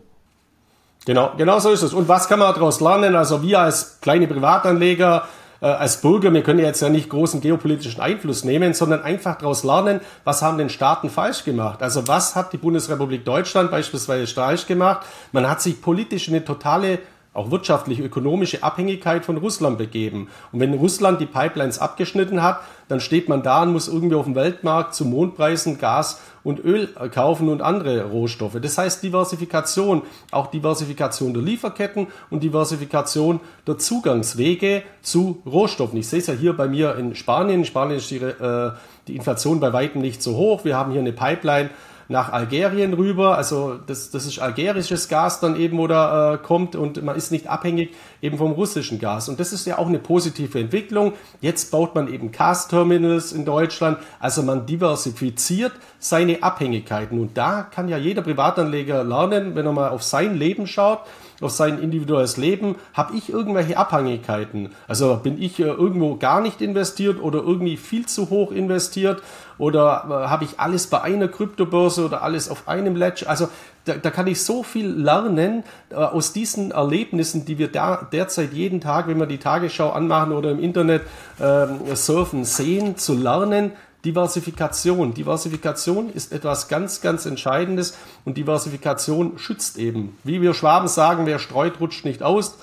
[1.07, 1.93] Genau, genau so ist es.
[1.93, 3.15] Und was kann man daraus lernen?
[3.15, 5.29] Also wir als kleine Privatanleger,
[5.65, 9.65] äh, als Bürger, wir können jetzt ja nicht großen geopolitischen Einfluss nehmen, sondern einfach daraus
[9.65, 11.83] lernen, was haben den Staaten falsch gemacht.
[11.83, 15.07] Also was hat die Bundesrepublik Deutschland beispielsweise falsch gemacht?
[15.33, 16.99] Man hat sich politisch eine totale
[17.33, 20.29] auch wirtschaftliche, ökonomische Abhängigkeit von Russland begeben.
[20.53, 24.25] Und wenn Russland die Pipelines abgeschnitten hat, dann steht man da und muss irgendwie auf
[24.25, 28.59] dem Weltmarkt zu Mondpreisen Gas und Öl kaufen und andere Rohstoffe.
[28.61, 35.99] Das heißt Diversifikation, auch Diversifikation der Lieferketten und Diversifikation der Zugangswege zu Rohstoffen.
[35.99, 37.61] Ich sehe es ja hier bei mir in Spanien.
[37.61, 38.73] In Spanien ist die, äh,
[39.09, 40.65] die Inflation bei weitem nicht so hoch.
[40.65, 41.71] Wir haben hier eine Pipeline
[42.09, 43.37] nach Algerien rüber.
[43.37, 47.33] Also das, das ist algerisches Gas dann eben, wo da äh, kommt und man ist
[47.33, 49.29] nicht abhängig eben vom russischen Gas.
[49.29, 51.13] Und das ist ja auch eine positive Entwicklung.
[51.41, 53.99] Jetzt baut man eben Gas-Terminals in Deutschland.
[54.21, 57.19] Also man diversifiziert seine Abhängigkeiten.
[57.19, 61.01] Und da kann ja jeder Privatanleger lernen, wenn er mal auf sein Leben schaut
[61.41, 64.71] auf sein individuelles Leben, habe ich irgendwelche Abhängigkeiten?
[64.89, 69.23] Also bin ich äh, irgendwo gar nicht investiert oder irgendwie viel zu hoch investiert
[69.59, 73.29] oder äh, habe ich alles bei einer Kryptobörse oder alles auf einem Ledger?
[73.29, 73.49] Also
[73.85, 78.53] da, da kann ich so viel lernen äh, aus diesen Erlebnissen, die wir da derzeit
[78.53, 81.03] jeden Tag, wenn wir die Tagesschau anmachen oder im Internet
[81.39, 83.73] äh, surfen, sehen, zu lernen,
[84.05, 85.15] Diversifikation.
[85.15, 90.19] Diversifikation ist etwas ganz, ganz Entscheidendes und Diversifikation schützt eben.
[90.25, 92.57] Wie wir Schwaben sagen, wer streut, rutscht nicht aus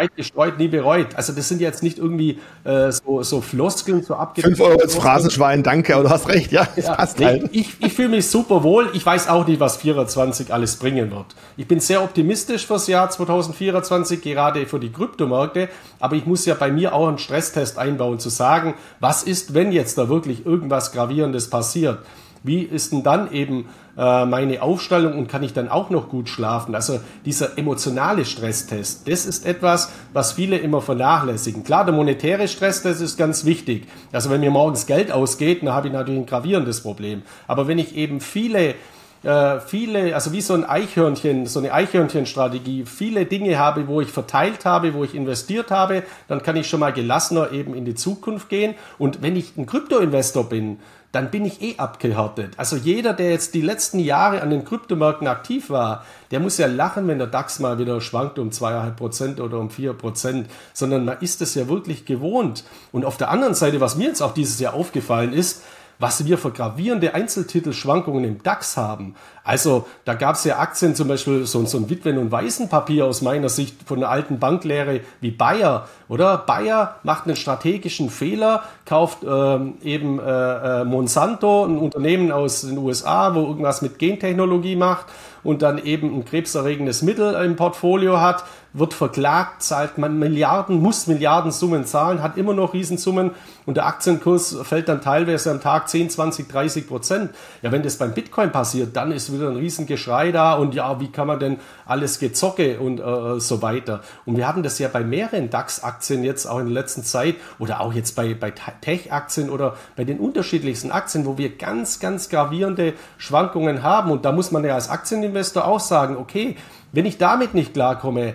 [0.00, 1.14] breit gestreut, nie bereut.
[1.14, 4.56] Also das sind jetzt nicht irgendwie äh, so, so Floskeln, so abgedrückt.
[4.56, 7.50] 5 Euro als Phrasenschwein, danke, aber du hast recht, ja, ja, passt nee, halt.
[7.52, 8.88] Ich, ich fühle mich super wohl.
[8.94, 11.26] Ich weiß auch nicht, was 24 alles bringen wird.
[11.56, 16.54] Ich bin sehr optimistisch fürs Jahr 2024, gerade für die Kryptomärkte, aber ich muss ja
[16.54, 20.92] bei mir auch einen Stresstest einbauen, zu sagen, was ist, wenn jetzt da wirklich irgendwas
[20.92, 21.98] Gravierendes passiert?
[22.42, 23.66] Wie ist denn dann eben
[24.00, 26.74] äh, meine Aufstellung und kann ich dann auch noch gut schlafen?
[26.74, 31.64] Also dieser emotionale Stresstest, das ist etwas, was viele immer vernachlässigen.
[31.64, 33.86] Klar, der monetäre Stresstest ist ganz wichtig.
[34.10, 37.22] Also wenn mir morgens Geld ausgeht, dann habe ich natürlich ein gravierendes Problem.
[37.46, 38.74] Aber wenn ich eben viele
[39.22, 44.08] äh, viele, also wie so ein Eichhörnchen, so eine Eichhörnchenstrategie, viele Dinge habe, wo ich
[44.08, 47.94] verteilt habe, wo ich investiert habe, dann kann ich schon mal gelassener eben in die
[47.94, 48.74] Zukunft gehen.
[48.96, 50.78] Und wenn ich ein Kryptoinvestor bin,
[51.12, 52.54] dann bin ich eh abgehärtet.
[52.56, 56.66] Also jeder, der jetzt die letzten Jahre an den Kryptomärkten aktiv war, der muss ja
[56.66, 61.04] lachen, wenn der DAX mal wieder schwankt um zweieinhalb Prozent oder um vier Prozent, sondern
[61.04, 62.64] man ist es ja wirklich gewohnt.
[62.92, 65.62] Und auf der anderen Seite, was mir jetzt auch dieses Jahr aufgefallen ist,
[66.00, 69.14] was wir für gravierende Einzeltitelschwankungen im DAX haben.
[69.44, 73.20] Also da gab es ja Aktien, zum Beispiel so, so ein Witwen- und Waisenpapier aus
[73.20, 76.38] meiner Sicht von der alten Banklehre wie Bayer, oder?
[76.38, 82.78] Bayer macht einen strategischen Fehler, kauft ähm, eben äh, äh, Monsanto, ein Unternehmen aus den
[82.78, 85.06] USA, wo irgendwas mit Gentechnologie macht
[85.42, 91.06] und dann eben ein krebserregendes Mittel im Portfolio hat, wird verklagt, zahlt man Milliarden, muss
[91.06, 93.32] Milliardensummen zahlen, hat immer noch Riesensummen
[93.66, 97.30] und der Aktienkurs fällt dann teilweise am Tag 10, 20, 30 Prozent.
[97.62, 101.10] Ja, wenn das beim Bitcoin passiert, dann ist wieder ein Riesengeschrei da und ja, wie
[101.10, 104.02] kann man denn alles gezocke und äh, so weiter.
[104.24, 107.80] Und wir haben das ja bei mehreren DAX-Aktien jetzt auch in der letzten Zeit oder
[107.80, 112.94] auch jetzt bei, bei Tech-Aktien oder bei den unterschiedlichsten Aktien, wo wir ganz, ganz gravierende
[113.18, 114.10] Schwankungen haben.
[114.12, 116.56] Und da muss man ja als Aktieninvestor auch sagen, okay,
[116.92, 118.34] wenn ich damit nicht klarkomme,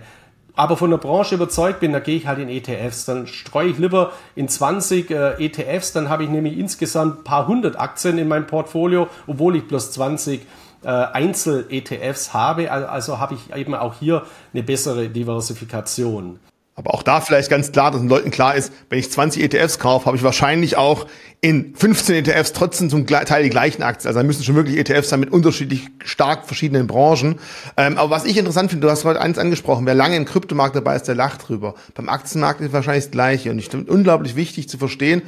[0.55, 3.05] aber von der Branche überzeugt bin, da gehe ich halt in ETFs.
[3.05, 7.47] Dann streue ich lieber in 20 äh, ETFs, dann habe ich nämlich insgesamt ein paar
[7.47, 10.41] hundert Aktien in meinem Portfolio, obwohl ich bloß 20
[10.83, 12.71] äh, Einzel-ETFs habe.
[12.71, 16.39] Also habe ich eben auch hier eine bessere Diversifikation.
[16.77, 19.79] Aber auch da vielleicht ganz klar, dass den Leuten klar ist, wenn ich 20 ETFs
[19.79, 21.07] kaufe, habe ich wahrscheinlich auch
[21.39, 24.09] in 15 ETFs trotzdem zum Teil die gleichen Aktien.
[24.09, 27.39] Also da müssen schon wirklich ETFs sein mit unterschiedlich stark verschiedenen Branchen.
[27.77, 30.75] Ähm, aber was ich interessant finde, du hast heute eins angesprochen, wer lange im Kryptomarkt
[30.75, 31.75] dabei ist, der lacht drüber.
[31.93, 33.51] Beim Aktienmarkt ist wahrscheinlich das Gleiche.
[33.51, 35.21] Und ich finde unglaublich wichtig zu verstehen,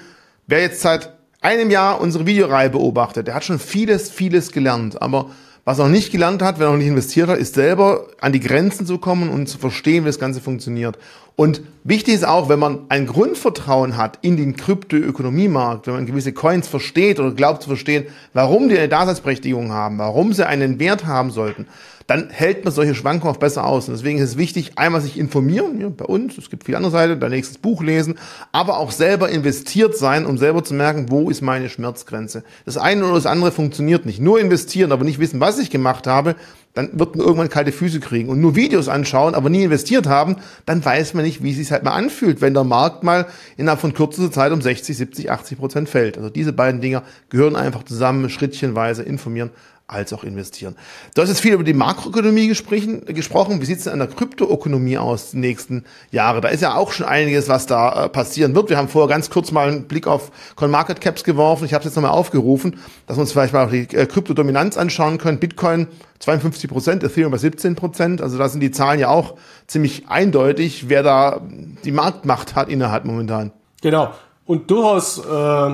[0.48, 5.02] wer jetzt seit einem Jahr unsere Videoreihe beobachtet, der hat schon vieles, vieles gelernt.
[5.02, 5.30] Aber
[5.68, 8.40] was noch nicht gelernt hat, wenn er noch nicht investiert hat, ist selber an die
[8.40, 10.98] Grenzen zu kommen und zu verstehen, wie das Ganze funktioniert.
[11.36, 16.32] Und wichtig ist auch, wenn man ein Grundvertrauen hat in den Kryptoökonomiemarkt, wenn man gewisse
[16.32, 21.06] Coins versteht oder glaubt zu verstehen, warum die eine Daseinsberechtigung haben, warum sie einen Wert
[21.06, 21.68] haben sollten,
[22.08, 23.90] dann hält man solche Schwankungen auch besser aus.
[23.90, 26.92] Und deswegen ist es wichtig, einmal sich informieren, ja, bei uns, es gibt viele andere
[26.92, 28.18] Seiten, dein nächstes Buch lesen,
[28.54, 32.44] aber auch selber investiert sein, um selber zu merken, wo ist meine Schmerzgrenze.
[32.66, 34.22] Das eine oder das andere funktioniert nicht.
[34.22, 36.36] Nur investieren, aber nicht wissen, was ich gemacht habe,
[36.74, 38.30] dann wird man irgendwann kalte Füße kriegen.
[38.30, 41.72] Und nur Videos anschauen, aber nie investiert haben, dann weiß man nicht, wie es sich
[41.72, 43.26] halt mal anfühlt, wenn der Markt mal
[43.58, 46.18] innerhalb von kürzester Zeit um 60, 70, 80 Prozent fällt.
[46.18, 49.50] Also diese beiden Dinger gehören einfach zusammen, schrittchenweise informieren
[49.88, 50.76] als auch investieren.
[51.16, 53.62] Du hast jetzt viel über die Makroökonomie gesprochen.
[53.62, 56.42] Wie sieht es denn an der Kryptoökonomie aus die nächsten Jahre?
[56.42, 58.70] Da ist ja auch schon einiges, was da äh, passieren wird.
[58.70, 61.64] Wir haben vorher ganz kurz mal einen Blick auf CoinMarketCaps geworfen.
[61.64, 65.18] Ich habe es jetzt nochmal aufgerufen, dass wir uns vielleicht mal die äh, Kryptodominanz anschauen
[65.20, 65.40] können.
[65.40, 65.88] Bitcoin
[66.20, 68.22] 52 Prozent, Ethereum bei 17 Prozent.
[68.22, 69.36] Also da sind die Zahlen ja auch
[69.68, 71.42] ziemlich eindeutig, wer da
[71.86, 73.54] die Marktmacht hat, innehat momentan.
[73.82, 74.14] Genau.
[74.46, 75.72] Und durchaus äh,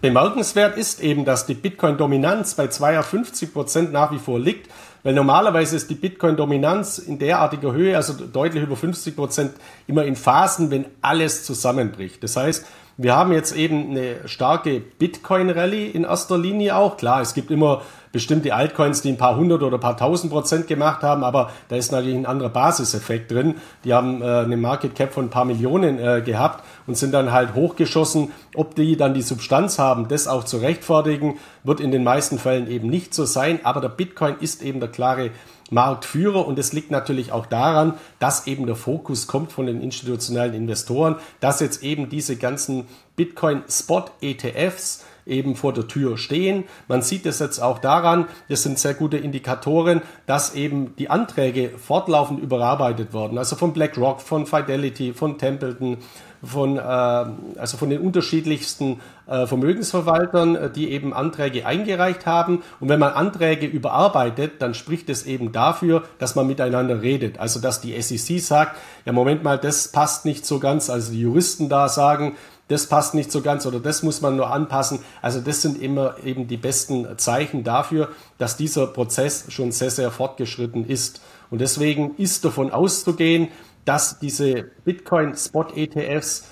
[0.00, 4.70] bemerkenswert ist eben, dass die Bitcoin-Dominanz bei 52 Prozent nach wie vor liegt,
[5.02, 9.52] weil normalerweise ist die Bitcoin-Dominanz in derartiger Höhe, also deutlich über 50 Prozent,
[9.86, 12.22] immer in Phasen, wenn alles zusammenbricht.
[12.22, 12.66] Das heißt,
[12.96, 16.96] wir haben jetzt eben eine starke Bitcoin-Rallye in erster Linie auch.
[16.96, 17.82] Klar, es gibt immer
[18.14, 21.74] bestimmte Altcoins, die ein paar hundert oder ein paar tausend Prozent gemacht haben, aber da
[21.74, 23.56] ist natürlich ein anderer Basiseffekt drin.
[23.82, 27.32] Die haben äh, eine Market Cap von ein paar Millionen äh, gehabt und sind dann
[27.32, 28.30] halt hochgeschossen.
[28.54, 32.70] Ob die dann die Substanz haben, das auch zu rechtfertigen, wird in den meisten Fällen
[32.70, 33.58] eben nicht so sein.
[33.64, 35.30] Aber der Bitcoin ist eben der klare
[35.70, 40.54] Marktführer und es liegt natürlich auch daran, dass eben der Fokus kommt von den institutionellen
[40.54, 46.64] Investoren, dass jetzt eben diese ganzen Bitcoin Spot ETFs eben vor der Tür stehen.
[46.88, 51.70] Man sieht es jetzt auch daran, das sind sehr gute Indikatoren, dass eben die Anträge
[51.70, 53.38] fortlaufend überarbeitet werden.
[53.38, 55.98] Also von BlackRock, von Fidelity, von Templeton,
[56.46, 62.62] von, äh, also von den unterschiedlichsten äh, Vermögensverwaltern, äh, die eben Anträge eingereicht haben.
[62.80, 67.38] Und wenn man Anträge überarbeitet, dann spricht es eben dafür, dass man miteinander redet.
[67.38, 70.90] Also dass die SEC sagt, ja Moment mal, das passt nicht so ganz.
[70.90, 72.36] Also die Juristen da sagen,
[72.68, 75.00] das passt nicht so ganz oder das muss man nur anpassen.
[75.20, 80.10] Also das sind immer eben die besten Zeichen dafür, dass dieser Prozess schon sehr, sehr
[80.10, 81.20] fortgeschritten ist.
[81.50, 83.48] Und deswegen ist davon auszugehen,
[83.84, 86.44] dass diese Bitcoin-Spot-ETFs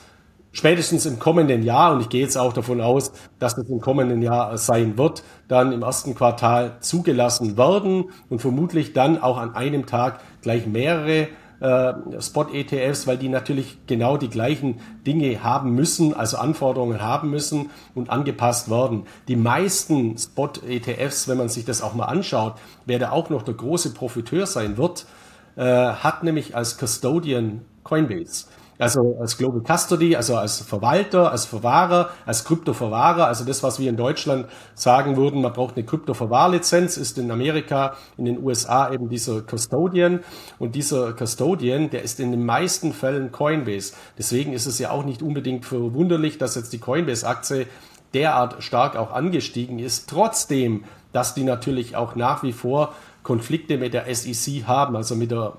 [0.52, 4.20] spätestens im kommenden Jahr, und ich gehe jetzt auch davon aus, dass das im kommenden
[4.20, 9.86] Jahr sein wird, dann im ersten Quartal zugelassen werden und vermutlich dann auch an einem
[9.86, 11.28] Tag gleich mehrere
[11.62, 17.70] äh, Spot-ETFs, weil die natürlich genau die gleichen Dinge haben müssen, also Anforderungen haben müssen
[17.94, 19.04] und angepasst werden.
[19.28, 23.54] Die meisten Spot-ETFs, wenn man sich das auch mal anschaut, wer da auch noch der
[23.54, 25.06] große Profiteur sein wird,
[25.54, 28.46] äh, hat nämlich als Custodian Coinbase.
[28.82, 33.88] Also als Global Custody, also als Verwalter, als Verwahrer, als Kryptoverwahrer, also das, was wir
[33.88, 39.08] in Deutschland sagen würden, man braucht eine Kryptoverwahrlizenz, ist in Amerika, in den USA eben
[39.08, 40.24] dieser Custodian.
[40.58, 43.94] Und dieser Custodian, der ist in den meisten Fällen Coinbase.
[44.18, 47.66] Deswegen ist es ja auch nicht unbedingt verwunderlich, dass jetzt die Coinbase-Aktie
[48.14, 53.94] derart stark auch angestiegen ist, trotzdem, dass die natürlich auch nach wie vor Konflikte mit
[53.94, 55.52] der SEC haben, also mit der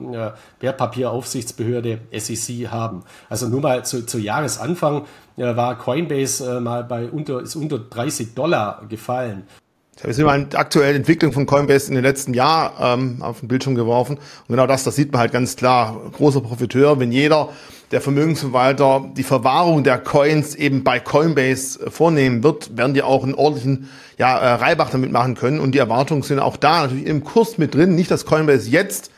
[0.60, 3.04] äh, Wertpapieraufsichtsbehörde SEC haben.
[3.30, 5.06] Also nur mal zu, zu Jahresanfang
[5.38, 9.44] äh, war Coinbase äh, mal bei unter, ist unter 30 Dollar gefallen.
[9.96, 13.42] Ich habe jetzt mal die aktuelle Entwicklung von Coinbase in den letzten Jahr ähm, auf
[13.42, 14.18] den Bildschirm geworfen.
[14.18, 16.02] Und genau das, das sieht man halt ganz klar.
[16.14, 17.50] Großer Profiteur, wenn jeder
[17.94, 23.24] der Vermögensverwalter die Verwahrung der Coins eben bei Coinbase äh, vornehmen wird, werden die auch
[23.24, 25.60] einen ordentlichen ja, äh, Reibach damit machen können.
[25.60, 27.94] Und die Erwartungen sind auch da natürlich im Kurs mit drin.
[27.94, 29.12] Nicht, dass Coinbase jetzt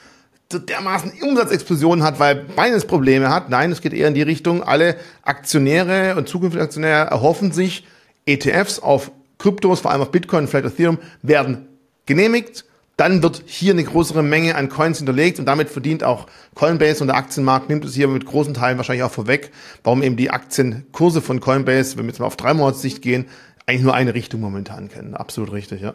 [0.52, 3.50] dermaßen Umsatzexplosion hat, weil Binance Probleme hat.
[3.50, 7.86] Nein, es geht eher in die Richtung, alle Aktionäre und zukünftige Aktionäre erhoffen sich,
[8.26, 9.10] ETFs auf
[9.40, 11.68] Kryptos, vor allem auf Bitcoin, vielleicht Ethereum, werden
[12.06, 12.66] genehmigt
[12.98, 17.08] dann wird hier eine größere Menge an Coins hinterlegt und damit verdient auch Coinbase und
[17.08, 19.52] der Aktienmarkt nimmt es hier mit großen Teilen wahrscheinlich auch vorweg,
[19.84, 23.26] warum eben die Aktienkurse von Coinbase, wenn wir jetzt mal auf drei Monatssicht gehen,
[23.66, 25.16] eigentlich nur eine Richtung momentan kennen.
[25.16, 25.94] Absolut richtig, ja.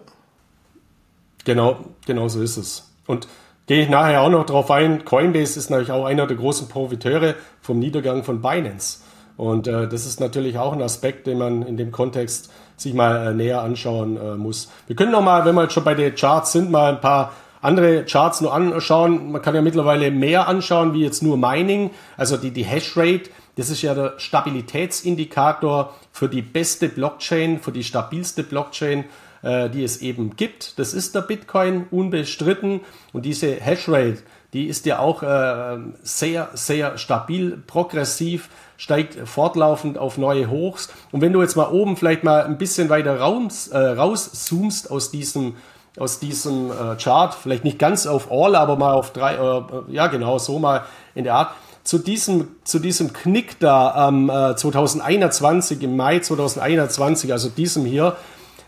[1.45, 2.91] Genau, genau so ist es.
[3.07, 3.29] Und
[3.67, 7.35] gehe ich nachher auch noch drauf ein, Coinbase ist natürlich auch einer der großen Profiteure
[7.63, 8.99] vom Niedergang von Binance.
[9.39, 13.29] Und äh, das ist natürlich auch ein Aspekt, den man in dem Kontext sich mal
[13.29, 14.71] äh, näher anschauen äh, muss.
[14.87, 17.33] Wir können noch mal, wenn wir jetzt schon bei den Charts sind, mal ein paar
[17.63, 19.33] andere Charts nur anschauen.
[19.33, 23.31] Man kann ja mittlerweile mehr anschauen, wie jetzt nur Mining, also die, die Hashrate.
[23.57, 29.05] Das ist ja der Stabilitätsindikator für die beste Blockchain, für die stabilste Blockchain
[29.43, 30.79] äh, die es eben gibt.
[30.79, 32.81] Das ist der Bitcoin unbestritten
[33.13, 34.19] und diese Hashrate,
[34.53, 40.89] die ist ja auch äh, sehr, sehr stabil, progressiv, steigt fortlaufend auf neue Hochs.
[41.13, 45.11] Und wenn du jetzt mal oben vielleicht mal ein bisschen weiter raus, äh, rauszoomst aus
[45.11, 45.55] diesem
[45.99, 50.07] aus diesem äh, Chart, vielleicht nicht ganz auf All, aber mal auf drei, äh, ja
[50.07, 50.85] genau, so mal
[51.15, 51.51] in der Art,
[51.83, 58.17] zu diesem, zu diesem Knick da ähm, 2021, im Mai 2021, also diesem hier,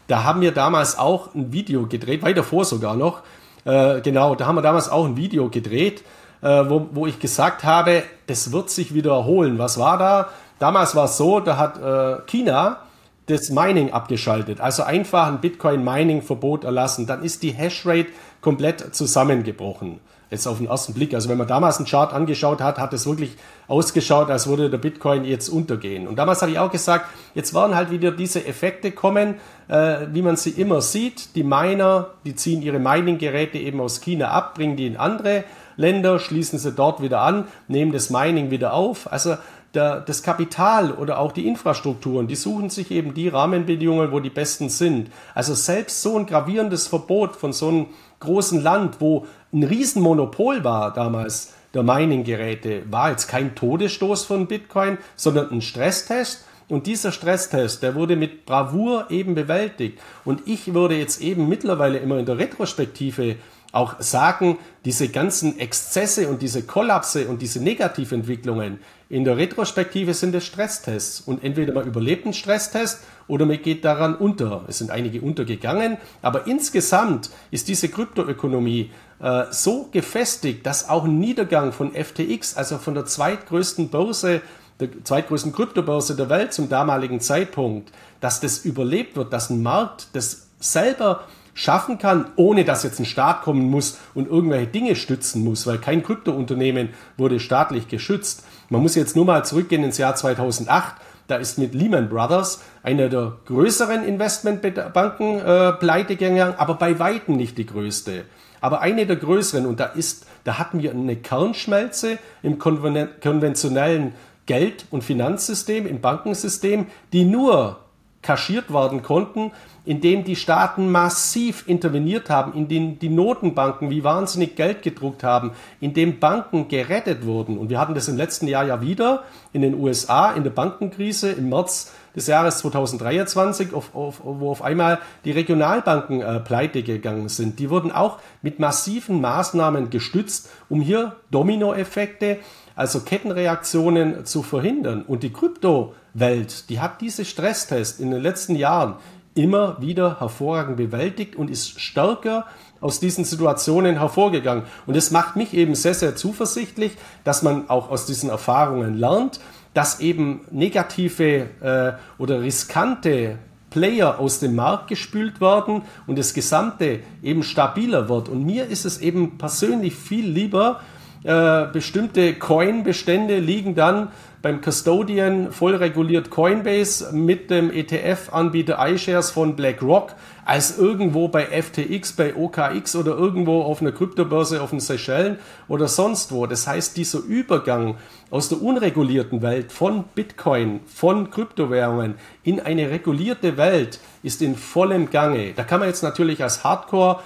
[0.09, 3.22] da haben wir damals auch ein Video gedreht, weiter vor sogar noch,
[3.64, 6.02] äh, genau, da haben wir damals auch ein Video gedreht,
[6.42, 9.58] äh, wo, wo ich gesagt habe, das wird sich wiederholen.
[9.58, 10.28] Was war da?
[10.58, 12.78] Damals war es so, da hat äh, China
[13.26, 17.06] das Mining abgeschaltet, also einfach ein Bitcoin-Mining-Verbot erlassen.
[17.06, 18.08] Dann ist die Hashrate
[18.40, 20.00] komplett zusammengebrochen.
[20.33, 21.12] Jetzt auf den ersten Blick.
[21.12, 23.37] Also wenn man damals einen Chart angeschaut hat, hat es wirklich
[23.68, 26.09] ausgeschaut, als würde der Bitcoin jetzt untergehen.
[26.09, 27.05] Und damals habe ich auch gesagt,
[27.35, 29.35] jetzt werden halt wieder diese Effekte kommen,
[29.68, 31.37] äh, wie man sie immer sieht.
[31.37, 35.45] Die Miner, die ziehen ihre Mining-Geräte eben aus China ab, bringen die in andere
[35.76, 39.12] Länder, schließen sie dort wieder an, nehmen das Mining wieder auf.
[39.12, 39.37] Also
[39.74, 44.30] der, das Kapital oder auch die Infrastrukturen, die suchen sich eben die Rahmenbedingungen, wo die
[44.30, 45.11] besten sind.
[45.35, 47.87] Also selbst so ein gravierendes Verbot von so einem
[48.20, 54.98] großen Land, wo ein Riesenmonopol war damals, der Mining-Geräte, war jetzt kein Todesstoß von Bitcoin,
[55.16, 56.44] sondern ein Stresstest.
[56.68, 59.98] Und dieser Stresstest, der wurde mit Bravour eben bewältigt.
[60.24, 63.36] Und ich würde jetzt eben mittlerweile immer in der Retrospektive
[63.72, 68.78] auch sagen, diese ganzen Exzesse und diese Kollapse und diese Negativentwicklungen
[69.09, 71.20] in der Retrospektive sind es Stresstests.
[71.22, 74.64] Und entweder man überlebt einen Stresstest oder man geht daran unter.
[74.68, 78.90] Es sind einige untergegangen, aber insgesamt ist diese Kryptoökonomie
[79.22, 84.42] äh, so gefestigt, dass auch ein Niedergang von FTX, also von der zweitgrößten Börse,
[84.80, 90.08] der zweitgrößten Kryptobörse der Welt zum damaligen Zeitpunkt, dass das überlebt wird, dass ein Markt
[90.14, 95.44] das selber schaffen kann, ohne dass jetzt ein Staat kommen muss und irgendwelche Dinge stützen
[95.44, 98.44] muss, weil kein Kryptounternehmen wurde staatlich geschützt.
[98.70, 100.94] Man muss jetzt nur mal zurückgehen ins Jahr 2008.
[101.28, 107.36] Da ist mit Lehman Brothers einer der größeren Investmentbanken äh, pleite gegangen, aber bei weitem
[107.36, 108.24] nicht die größte.
[108.62, 114.14] Aber eine der größeren und da ist, da hatten wir eine Kernschmelze im konventionellen
[114.46, 117.78] Geld- und Finanzsystem, im Bankensystem, die nur
[118.22, 119.50] kaschiert werden konnten,
[119.84, 125.50] indem die Staaten massiv interveniert haben, indem die Notenbanken wie wahnsinnig Geld gedruckt haben,
[125.80, 127.58] indem Banken gerettet wurden.
[127.58, 131.32] Und wir hatten das im letzten Jahr ja wieder in den USA in der Bankenkrise
[131.32, 137.28] im März des Jahres 2023, auf, auf, wo auf einmal die Regionalbanken äh, pleite gegangen
[137.28, 137.58] sind.
[137.58, 142.38] Die wurden auch mit massiven Maßnahmen gestützt, um hier Dominoeffekte,
[142.74, 145.02] also Kettenreaktionen zu verhindern.
[145.06, 148.96] Und die Kryptowelt, die hat diese Stresstests in den letzten Jahren
[149.34, 152.46] immer wieder hervorragend bewältigt und ist stärker
[152.80, 154.64] aus diesen Situationen hervorgegangen.
[154.86, 156.92] Und es macht mich eben sehr, sehr zuversichtlich,
[157.24, 159.40] dass man auch aus diesen Erfahrungen lernt,
[159.74, 163.38] dass eben negative äh, oder riskante
[163.70, 168.28] Player aus dem Markt gespült werden und das Gesamte eben stabiler wird.
[168.28, 170.80] Und mir ist es eben persönlich viel lieber,
[171.24, 174.08] äh, bestimmte Coin-Bestände liegen dann
[174.42, 182.14] beim Custodian voll reguliert Coinbase mit dem ETF-Anbieter iShares von BlackRock als irgendwo bei FTX,
[182.14, 186.46] bei OKX oder irgendwo auf einer Kryptobörse auf den Seychellen oder sonst wo.
[186.46, 187.94] Das heißt, dieser Übergang
[188.33, 195.11] aus der unregulierten Welt von Bitcoin, von Kryptowährungen in eine regulierte Welt ist in vollem
[195.11, 195.53] Gange.
[195.53, 197.20] Da kann man jetzt natürlich als Hardcore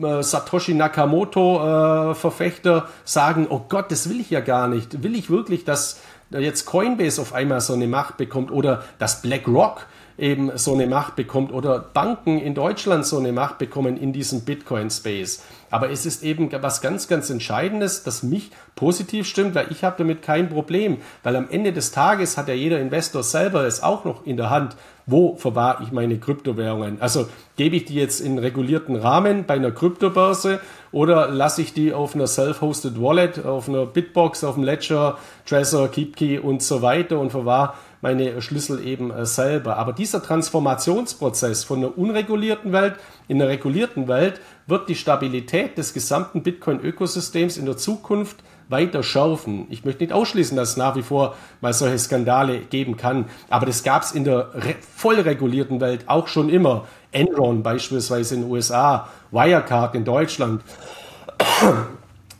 [0.00, 5.02] äh, Satoshi Nakamoto äh, Verfechter sagen, oh Gott, das will ich ja gar nicht.
[5.02, 6.00] Will ich wirklich, dass
[6.30, 9.86] jetzt Coinbase auf einmal so eine Macht bekommt oder dass BlackRock
[10.18, 14.42] eben so eine Macht bekommt oder Banken in Deutschland so eine Macht bekommen in diesem
[14.42, 15.42] Bitcoin-Space.
[15.70, 19.96] Aber es ist eben was ganz, ganz Entscheidendes, das mich positiv stimmt, weil ich habe
[19.98, 24.04] damit kein Problem, weil am Ende des Tages hat ja jeder Investor selber es auch
[24.04, 27.00] noch in der Hand, wo verwahre ich meine Kryptowährungen?
[27.00, 30.60] Also gebe ich die jetzt in regulierten Rahmen bei einer Kryptobörse
[30.92, 35.88] oder lasse ich die auf einer self-hosted Wallet, auf einer Bitbox, auf dem Ledger, Trezor,
[35.88, 39.78] KeepKey und so weiter und verwahre meine Schlüssel eben äh, selber.
[39.78, 42.96] Aber dieser Transformationsprozess von einer unregulierten Welt
[43.28, 48.36] in einer regulierten Welt wird die Stabilität des gesamten Bitcoin-Ökosystems in der Zukunft
[48.68, 49.66] weiter schärfen.
[49.70, 53.66] Ich möchte nicht ausschließen, dass es nach wie vor mal solche Skandale geben kann, aber
[53.66, 54.50] das gab es in der
[54.96, 56.86] voll regulierten Welt auch schon immer.
[57.12, 60.62] Enron beispielsweise in den USA, Wirecard in Deutschland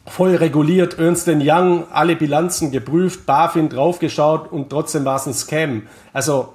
[0.07, 5.83] voll reguliert, Ernst Young, alle Bilanzen geprüft, BaFin draufgeschaut und trotzdem war es ein Scam.
[6.13, 6.55] Also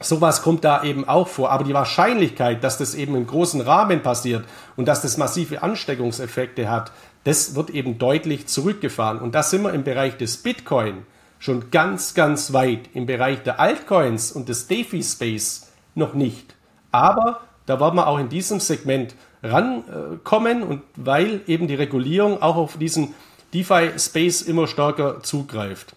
[0.00, 1.50] Sowas kommt da eben auch vor.
[1.50, 4.44] Aber die Wahrscheinlichkeit, dass das eben im großen Rahmen passiert
[4.76, 6.92] und dass das massive Ansteckungseffekte hat,
[7.24, 9.20] das wird eben deutlich zurückgefahren.
[9.20, 11.06] Und da sind wir im Bereich des Bitcoin
[11.38, 12.90] schon ganz, ganz weit.
[12.92, 16.54] Im Bereich der Altcoins und des DeFi-Space noch nicht.
[16.92, 19.14] Aber da werden wir auch in diesem Segment
[19.50, 23.14] rankommen und weil eben die Regulierung auch auf diesen
[23.54, 25.94] DeFi-Space immer stärker zugreift.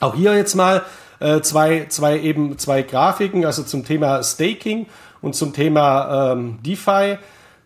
[0.00, 0.82] Auch hier jetzt mal
[1.20, 4.86] äh, zwei, zwei eben zwei Grafiken, also zum Thema Staking
[5.20, 7.18] und zum Thema ähm, DeFi.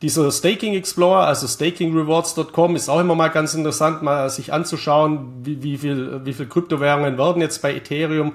[0.02, 5.62] Dieser Staking Explorer, also stakingrewards.com, ist auch immer mal ganz interessant, mal sich anzuschauen, wie,
[5.62, 8.34] wie viel, wie viel Kryptowährungen werden jetzt bei Ethereum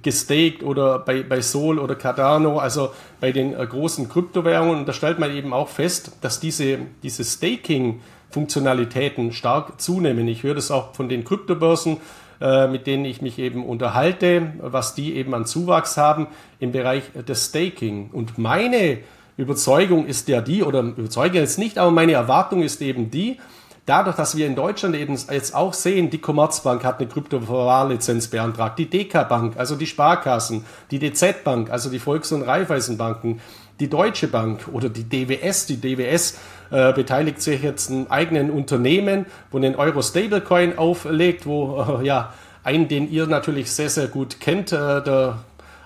[0.00, 4.78] gestaked oder bei, bei Sol oder Cardano, also bei den äh, großen Kryptowährungen.
[4.80, 10.26] Und da stellt man eben auch fest, dass diese, diese Staking-Funktionalitäten stark zunehmen.
[10.28, 11.98] Ich höre das auch von den Kryptobörsen,
[12.40, 16.28] äh, mit denen ich mich eben unterhalte, was die eben an Zuwachs haben
[16.58, 18.08] im Bereich des Staking.
[18.12, 19.00] Und meine
[19.36, 23.36] Überzeugung ist ja die, oder überzeuge jetzt nicht, aber meine Erwartung ist eben die,
[23.84, 28.78] Dadurch, dass wir in Deutschland eben jetzt auch sehen, die Commerzbank hat eine Kryptoverwahrlizenz beantragt,
[28.78, 33.40] die DK Bank, also die Sparkassen, die DZ Bank, also die Volks- und Raiffeisenbanken,
[33.80, 36.38] die Deutsche Bank oder die DWS, die DWS
[36.70, 42.32] äh, beteiligt sich jetzt ein eigenen Unternehmen, wo einen Euro Stablecoin auflegt, wo äh, ja
[42.62, 45.38] einen, den ihr natürlich sehr, sehr gut kennt, äh, der,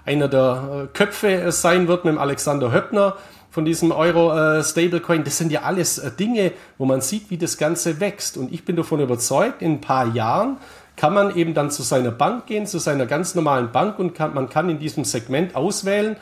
[0.04, 3.16] einer der äh, Köpfe sein wird mit dem Alexander Höppner,
[3.56, 7.56] von diesem Euro äh, das sind ja alles äh, Dinge, wo man sieht, wie das
[7.56, 8.36] Ganze wächst.
[8.36, 10.58] Und ich bin davon überzeugt, in ein paar Jahren
[10.94, 14.34] kann man eben dann zu seiner Bank gehen, zu seiner ganz normalen Bank und kann,
[14.34, 16.16] man kann in diesem Segment auswählen,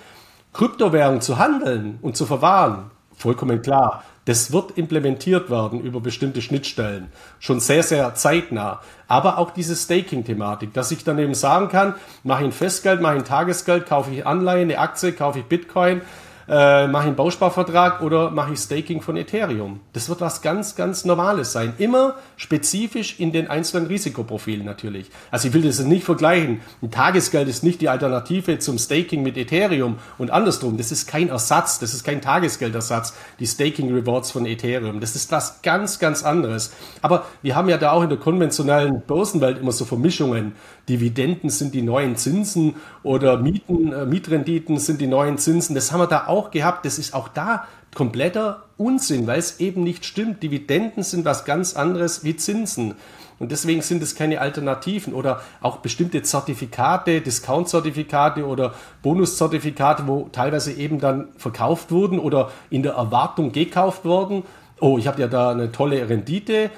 [0.53, 2.93] Kryptowährung zu handeln und zu verwahren.
[3.17, 4.05] Vollkommen klar.
[4.27, 7.09] Das wird implementiert werden über bestimmte Schnittstellen.
[7.41, 8.81] Schon sehr, sehr zeitnah.
[9.09, 13.17] Aber auch diese Staking-Thematik, dass ich dann eben sagen kann, mache ich ein Festgeld, mache
[13.17, 16.01] ich ein Tagesgeld, kaufe ich Anleihen, eine Aktie, kaufe ich Bitcoin,
[16.49, 19.81] äh, mache ich einen Bausparvertrag oder mache ich Staking von Ethereum.
[19.93, 21.75] Das wird was ganz, ganz Normales sein.
[21.79, 25.11] Immer spezifisch in den einzelnen Risikoprofilen natürlich.
[25.31, 26.61] Also ich will das nicht vergleichen.
[26.83, 30.77] Ein Tagesgeld ist nicht die Alternative zum Staking mit Ethereum und andersrum.
[30.77, 35.01] Das ist kein Ersatz, das ist kein Tagesgeldersatz, die Staking Rewards von Ethereum.
[35.01, 36.73] Das ist was ganz, ganz anderes.
[37.03, 40.53] Aber wir haben ja da auch in der konventionellen Börsenwelt immer so Vermischungen.
[40.89, 45.75] Dividenden sind die neuen Zinsen oder Mieten, äh, Mietrenditen sind die neuen Zinsen.
[45.75, 46.85] Das haben wir da auch gehabt.
[46.85, 50.43] Das ist auch da kompletter Unsinn, weil es eben nicht stimmt.
[50.43, 52.95] Dividenden sind was ganz anderes wie Zinsen.
[53.39, 60.73] Und deswegen sind es keine Alternativen oder auch bestimmte Zertifikate, Discount-Zertifikate oder Bonuszertifikate, wo teilweise
[60.73, 64.45] eben dann verkauft wurden oder in der Erwartung gekauft wurden.
[64.81, 66.71] Oh, ich habe ja da eine tolle Rendite.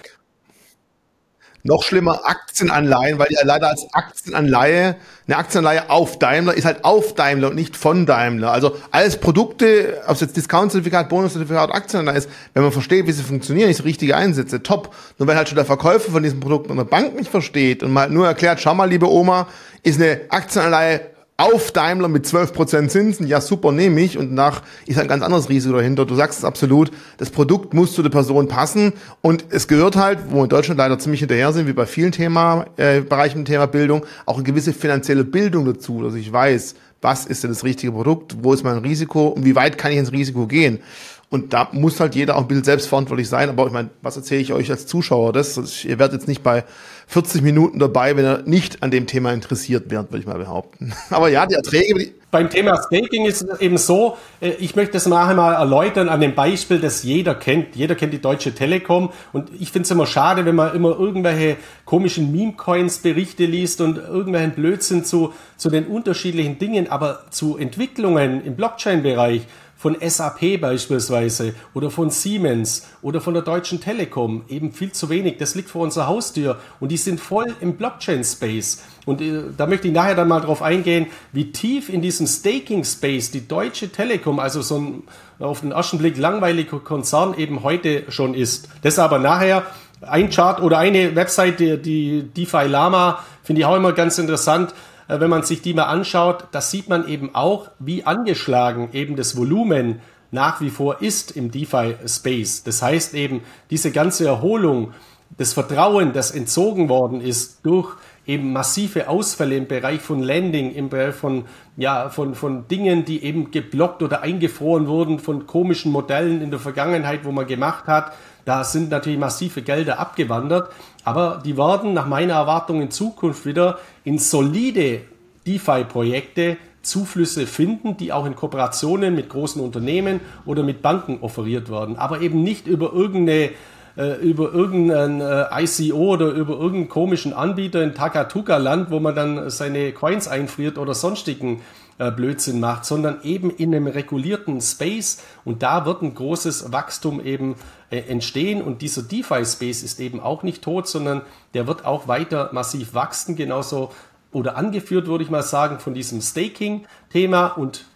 [1.66, 4.96] Noch schlimmer Aktienanleihen, weil die leider als Aktienanleihe,
[5.26, 8.52] eine Aktienanleihe auf Daimler ist halt auf Daimler und nicht von Daimler.
[8.52, 13.22] Also alles Produkte, ob es jetzt Discount-Zertifikat, Bonus-Zertifikat, Aktienanleihe ist, wenn man versteht, wie sie
[13.22, 14.94] funktionieren, ich richtige Einsätze, top.
[15.18, 17.92] Nur wenn halt schon der Verkäufer von diesen Produkten in der Bank nicht versteht und
[17.92, 19.48] mal nur erklärt, schau mal, liebe Oma,
[19.82, 24.16] ist eine Aktienanleihe auf Daimler mit 12% Zinsen, ja super, nehme ich.
[24.16, 26.06] Und nach ist ein ganz anderes Risiko dahinter.
[26.06, 28.94] Du sagst es absolut, das Produkt muss zu der Person passen.
[29.20, 32.12] Und es gehört halt, wo wir in Deutschland leider ziemlich hinterher sind, wie bei vielen
[32.12, 36.74] Thema, äh, Bereichen im Thema Bildung, auch eine gewisse finanzielle Bildung dazu, dass ich weiß,
[37.02, 39.98] was ist denn das richtige Produkt, wo ist mein Risiko und wie weit kann ich
[39.98, 40.80] ins Risiko gehen.
[41.28, 43.48] Und da muss halt jeder auch ein bisschen selbstverantwortlich sein.
[43.48, 45.32] Aber ich meine, was erzähle ich euch als Zuschauer?
[45.32, 46.64] Das, ihr werdet jetzt nicht bei
[47.08, 50.92] 40 Minuten dabei, wenn ihr nicht an dem Thema interessiert werdet, würde ich mal behaupten.
[51.10, 51.94] Aber ja, die Erträge.
[51.94, 56.08] Die Beim Thema Staking ist es eben so, äh, ich möchte das nachher mal erläutern
[56.08, 57.76] an dem Beispiel, das jeder kennt.
[57.76, 59.10] Jeder kennt die Deutsche Telekom.
[59.32, 63.98] Und ich finde es immer schade, wenn man immer irgendwelche komischen Meme-Coins Berichte liest und
[63.98, 69.46] irgendwelchen Blödsinn zu, zu den unterschiedlichen Dingen, aber zu Entwicklungen im Blockchain-Bereich
[69.86, 75.36] von SAP beispielsweise oder von Siemens oder von der Deutschen Telekom eben viel zu wenig.
[75.38, 78.82] Das liegt vor unserer Haustür und die sind voll im Blockchain-Space.
[79.04, 83.30] Und äh, da möchte ich nachher dann mal drauf eingehen, wie tief in diesem Staking-Space
[83.30, 85.02] die Deutsche Telekom, also so ein
[85.38, 88.68] auf den ersten Blick langweiliger Konzern eben heute schon ist.
[88.82, 89.66] Das aber nachher
[90.00, 94.74] ein Chart oder eine Website, die, die DeFi Lama, finde ich auch immer ganz interessant.
[95.08, 99.16] Äh, wenn man sich die mal anschaut, das sieht man eben auch, wie angeschlagen eben
[99.16, 100.00] das Volumen
[100.30, 102.64] nach wie vor ist im DeFi-Space.
[102.64, 104.92] Das heißt eben, diese ganze Erholung,
[105.38, 107.94] das Vertrauen, das entzogen worden ist durch
[108.26, 111.44] eben massive Ausfälle im Bereich von Landing, im Bereich von,
[111.76, 116.60] ja, von, von Dingen, die eben geblockt oder eingefroren wurden, von komischen Modellen in der
[116.60, 118.12] Vergangenheit, wo man gemacht hat.
[118.44, 120.70] Da sind natürlich massive Gelder abgewandert,
[121.04, 125.00] aber die werden nach meiner Erwartung in Zukunft wieder in solide
[125.46, 131.96] DeFi-Projekte Zuflüsse finden, die auch in Kooperationen mit großen Unternehmen oder mit Banken offeriert werden,
[131.96, 133.50] aber eben nicht über irgendeine
[133.96, 139.50] äh, über irgendein äh, ICO oder über irgendeinen komischen Anbieter in Takatuka-Land, wo man dann
[139.50, 141.62] seine Coins einfriert oder sonstigen
[141.98, 145.22] äh, Blödsinn macht, sondern eben in einem regulierten Space.
[145.46, 147.56] Und da wird ein großes Wachstum eben
[147.88, 148.60] äh, entstehen.
[148.60, 151.22] Und dieser DeFi-Space ist eben auch nicht tot, sondern
[151.54, 153.92] der wird auch weiter massiv wachsen, genauso
[154.30, 157.46] oder angeführt, würde ich mal sagen, von diesem Staking-Thema.
[157.46, 157.86] Und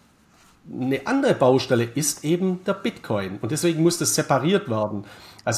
[0.73, 3.39] eine andere Baustelle ist eben der Bitcoin.
[3.43, 5.05] Und deswegen muss das separiert werden.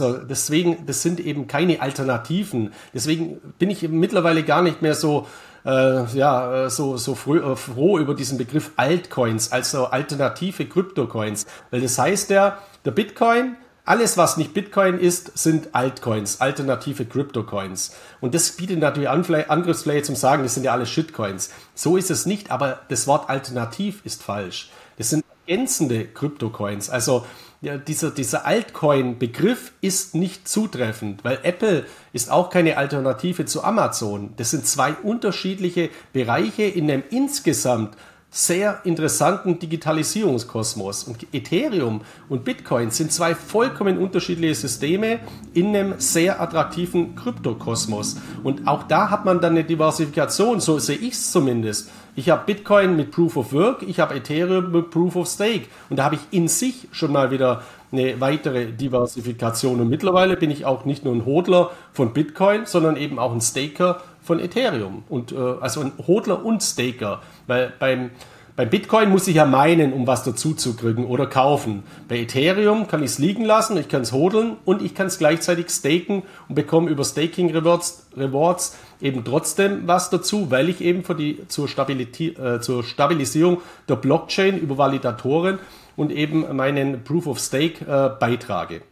[0.00, 2.72] Also deswegen, das sind eben keine Alternativen.
[2.94, 5.26] Deswegen bin ich mittlerweile gar nicht mehr so
[5.64, 11.46] äh, ja, so, so früh, äh, froh über diesen Begriff Altcoins, also alternative Kryptocoins.
[11.70, 17.94] Weil das heißt ja, der Bitcoin, alles, was nicht Bitcoin ist, sind Altcoins, alternative Kryptocoins.
[18.20, 21.50] Und das bietet natürlich Angriffsfläche zum Sagen, das sind ja alle Shitcoins.
[21.74, 24.70] So ist es nicht, aber das Wort alternativ ist falsch.
[24.98, 26.90] Das sind ergänzende Kryptocoins.
[26.90, 27.26] Also
[27.62, 34.34] ja, dieser, dieser Altcoin-Begriff ist nicht zutreffend, weil Apple ist auch keine Alternative zu Amazon.
[34.36, 37.96] Das sind zwei unterschiedliche Bereiche in einem insgesamt
[38.34, 41.04] sehr interessanten Digitalisierungskosmos.
[41.04, 45.20] Und Ethereum und Bitcoin sind zwei vollkommen unterschiedliche Systeme
[45.52, 48.16] in einem sehr attraktiven Kryptokosmos.
[48.42, 51.90] Und auch da hat man dann eine Diversifikation, so sehe ich es zumindest.
[52.16, 55.66] Ich habe Bitcoin mit Proof of Work, ich habe Ethereum mit Proof of Stake.
[55.90, 57.62] Und da habe ich in sich schon mal wieder
[57.92, 59.78] eine weitere Diversifikation.
[59.78, 63.42] Und mittlerweile bin ich auch nicht nur ein Hodler von Bitcoin, sondern eben auch ein
[63.42, 65.04] Staker von Ethereum.
[65.08, 67.22] Und äh, also ein Hodler und Staker.
[67.46, 68.10] Weil beim
[68.54, 71.84] bei Bitcoin muss ich ja meinen, um was dazu zu kriegen oder kaufen.
[72.06, 75.16] Bei Ethereum kann ich es liegen lassen, ich kann es hodeln und ich kann es
[75.16, 81.02] gleichzeitig staken und bekomme über Staking Rewards, Rewards eben trotzdem was dazu, weil ich eben
[81.02, 85.58] für die, zur, äh, zur Stabilisierung der Blockchain über Validatoren
[85.96, 88.82] und eben meinen Proof of Stake äh, beitrage.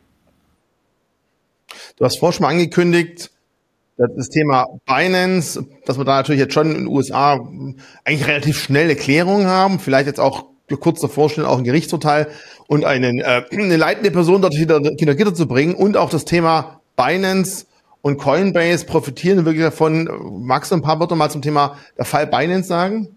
[1.99, 3.31] Du hast vorhin schon mal angekündigt,
[4.17, 7.41] das Thema Binance, dass wir da natürlich jetzt schon in den USA
[8.05, 10.47] eigentlich relativ schnelle Klärungen haben, vielleicht jetzt auch
[10.81, 12.29] kurz davor stehen, auch ein Gerichtsurteil
[12.69, 16.25] und einen, äh, eine leitende Person dort hinter, hinter Gitter zu bringen und auch das
[16.25, 17.67] Thema Binance
[18.03, 20.09] und Coinbase profitieren wirklich davon.
[20.43, 23.09] Magst du ein paar Wörter mal zum Thema der Fall Binance sagen?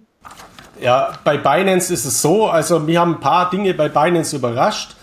[0.82, 4.96] Ja, bei Binance ist es so, also wir haben ein paar Dinge bei Binance überrascht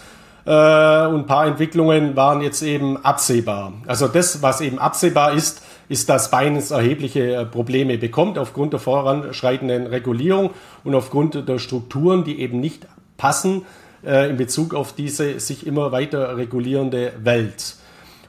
[0.44, 3.72] äh, und ein paar Entwicklungen waren jetzt eben absehbar.
[3.86, 8.80] Also das, was eben absehbar ist, ist, dass Binance erhebliche äh, Probleme bekommt aufgrund der
[8.80, 10.50] voranschreitenden Regulierung
[10.84, 12.86] und aufgrund der Strukturen, die eben nicht
[13.16, 13.66] passen
[14.06, 17.74] äh, in Bezug auf diese sich immer weiter regulierende Welt.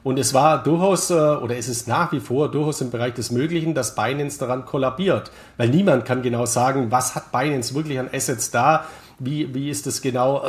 [0.02, 3.30] Und es war durchaus, äh, oder es ist nach wie vor durchaus im Bereich des
[3.30, 5.30] Möglichen, dass Binance daran kollabiert.
[5.56, 8.86] Weil niemand kann genau sagen, was hat Binance wirklich an Assets da,
[9.20, 10.48] wie, wie ist es genau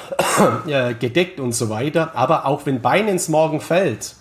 [0.66, 2.12] äh, gedeckt und so weiter.
[2.14, 4.16] Aber auch wenn Binance morgen fällt,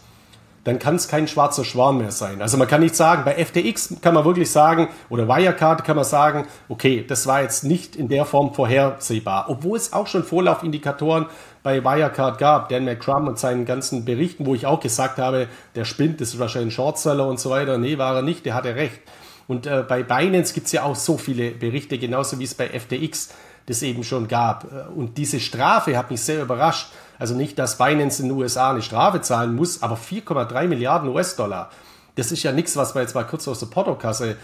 [0.66, 2.42] dann kann es kein schwarzer Schwan mehr sein.
[2.42, 6.06] Also man kann nicht sagen, bei FTX kann man wirklich sagen, oder Wirecard kann man
[6.06, 9.46] sagen, okay, das war jetzt nicht in der Form vorhersehbar.
[9.48, 11.28] Obwohl es auch schon Vorlaufindikatoren
[11.62, 15.86] bei Wirecard gab, Dan McCrum und seinen ganzen Berichten, wo ich auch gesagt habe, der
[15.86, 17.78] spinnt, das ist wahrscheinlich ein Shortseller und so weiter.
[17.78, 19.00] Nee, war er nicht, der hatte recht.
[19.48, 22.68] Und äh, bei Binance gibt es ja auch so viele Berichte, genauso wie es bei
[22.68, 23.30] FTX
[23.68, 24.68] das eben schon gab.
[24.96, 26.88] Und diese Strafe hat mich sehr überrascht.
[27.20, 31.70] Also nicht, dass Binance in den USA eine Strafe zahlen muss, aber 4,3 Milliarden US-Dollar.
[32.16, 34.38] Das ist ja nichts, was man jetzt mal kurz aus der Portokasse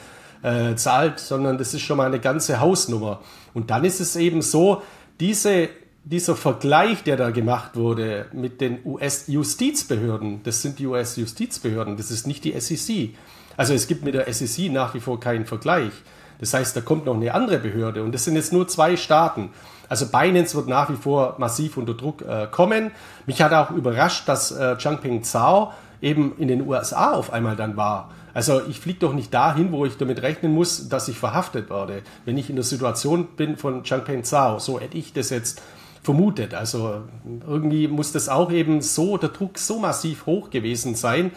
[0.44, 3.22] äh, zahlt, sondern das ist schon mal eine ganze Hausnummer.
[3.54, 4.82] Und dann ist es eben so,
[5.20, 5.70] diese,
[6.04, 12.28] dieser Vergleich, der da gemacht wurde mit den US-Justizbehörden, das sind die US-Justizbehörden, das ist
[12.28, 13.12] nicht die SEC.
[13.58, 15.92] Also es gibt mit der SEC nach wie vor keinen Vergleich.
[16.40, 19.52] Das heißt, da kommt noch eine andere Behörde und das sind jetzt nur zwei Staaten.
[19.92, 22.92] Also Binance wird nach wie vor massiv unter Druck äh, kommen.
[23.26, 27.76] Mich hat auch überrascht, dass äh, Changpeng Zhao eben in den USA auf einmal dann
[27.76, 28.10] war.
[28.34, 32.04] Also ich fliege doch nicht dahin, wo ich damit rechnen muss, dass ich verhaftet werde,
[32.24, 34.60] wenn ich in der Situation bin von Changpeng Zhao.
[34.60, 35.62] So hätte ich das jetzt
[36.02, 36.54] vermutet.
[36.54, 37.02] Also
[37.46, 41.32] irgendwie muss das auch eben so, der Druck so massiv hoch gewesen sein,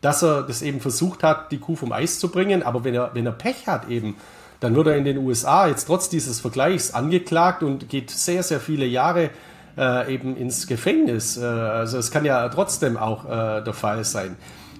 [0.00, 2.62] dass er das eben versucht hat, die Kuh vom Eis zu bringen.
[2.62, 4.14] Aber wenn er, wenn er Pech hat eben,
[4.60, 8.60] dann wird er in den USA jetzt trotz dieses Vergleichs angeklagt und geht sehr, sehr
[8.60, 9.30] viele Jahre
[9.76, 11.36] äh, eben ins Gefängnis.
[11.36, 14.36] Äh, also es kann ja trotzdem auch äh, der Fall sein.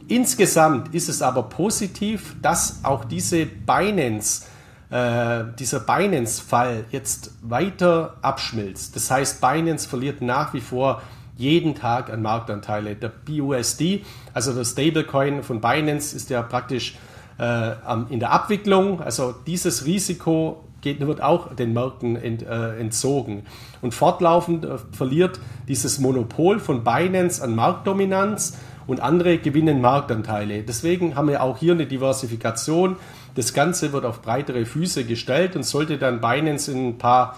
[0.08, 4.44] Insgesamt ist es aber positiv, dass auch diese Binance,
[4.90, 8.94] äh, dieser Binance-Fall jetzt weiter abschmilzt.
[8.94, 11.02] Das heißt, Binance verliert nach wie vor
[11.36, 12.94] jeden Tag an Marktanteile.
[12.94, 16.96] Der BUSD, also der Stablecoin von Binance, ist ja praktisch
[17.38, 19.02] in der Abwicklung.
[19.02, 23.42] Also dieses Risiko geht, wird auch den Märkten äh, entzogen.
[23.82, 30.62] Und fortlaufend äh, verliert dieses Monopol von Binance an Marktdominanz und andere gewinnen Marktanteile.
[30.62, 32.96] Deswegen haben wir auch hier eine Diversifikation.
[33.34, 37.36] Das Ganze wird auf breitere Füße gestellt und sollte dann Binance in ein paar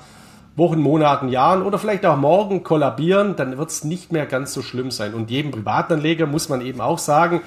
[0.57, 4.61] Wochen, Monaten, Jahren oder vielleicht auch morgen kollabieren, dann wird es nicht mehr ganz so
[4.61, 5.14] schlimm sein.
[5.14, 7.42] Und jedem Privatanleger muss man eben auch sagen,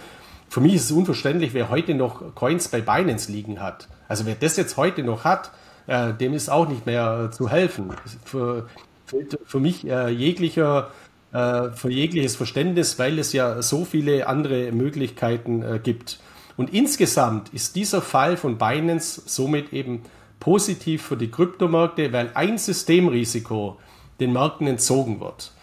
[0.52, 3.88] für mich ist es unverständlich, wer heute noch Coins bei Binance liegen hat.
[4.10, 5.50] Also wer das jetzt heute noch hat,
[5.88, 7.94] äh, dem ist auch nicht mehr zu helfen.
[8.26, 8.68] Für,
[9.06, 10.92] für, für mich äh, jeglicher,
[11.32, 16.20] äh, für jegliches Verständnis, weil es ja so viele andere Möglichkeiten äh, gibt.
[16.58, 20.02] Und insgesamt ist dieser Fall von Binance somit eben
[20.42, 23.78] positiv für die Kryptomärkte, weil ein Systemrisiko
[24.20, 25.54] den Märkten entzogen wird.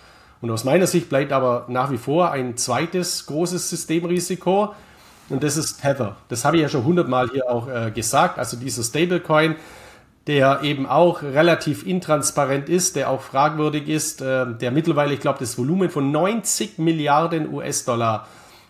[0.41, 4.75] Und aus meiner Sicht bleibt aber nach wie vor ein zweites großes Systemrisiko
[5.29, 6.17] und das ist Tether.
[6.29, 8.39] Das habe ich ja schon hundertmal hier auch äh, gesagt.
[8.39, 9.57] Also dieser Stablecoin,
[10.27, 15.39] der eben auch relativ intransparent ist, der auch fragwürdig ist, äh, der mittlerweile, ich glaube,
[15.41, 18.27] das Volumen von 90 Milliarden US-Dollar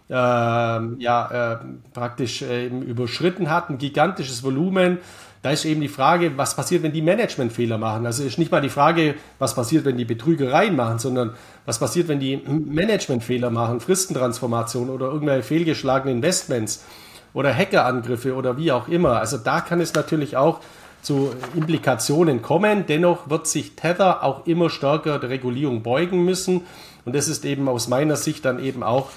[0.09, 1.61] äh, ja,
[1.93, 4.99] praktisch äh, überschritten hat, ein gigantisches Volumen
[5.43, 8.07] da ist eben die Frage, was passiert, wenn die Managementfehler machen.
[8.07, 11.35] Also ist nicht mal die Frage, was passiert, wenn die Betrügereien machen, sondern
[11.65, 16.85] was passiert, wenn die Managementfehler machen, Fristentransformation oder irgendwelche fehlgeschlagene Investments
[17.35, 19.21] oder Hackerangriffe oder wie auch immer.
[19.21, 20.61] Also da kann es natürlich auch
[21.03, 22.87] zu Implikationen kommen.
[22.87, 26.63] Dennoch wird sich Tether auch immer stärker der Regulierung beugen müssen.
[27.05, 29.09] Und das ist eben aus meiner Sicht dann eben auch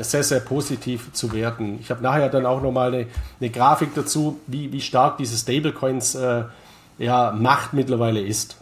[0.00, 1.78] sehr, sehr positiv zu werten.
[1.80, 3.06] Ich habe nachher dann auch nochmal eine,
[3.40, 6.44] eine Grafik dazu, wie, wie stark diese Stablecoins äh,
[6.98, 8.56] ja, Macht mittlerweile ist.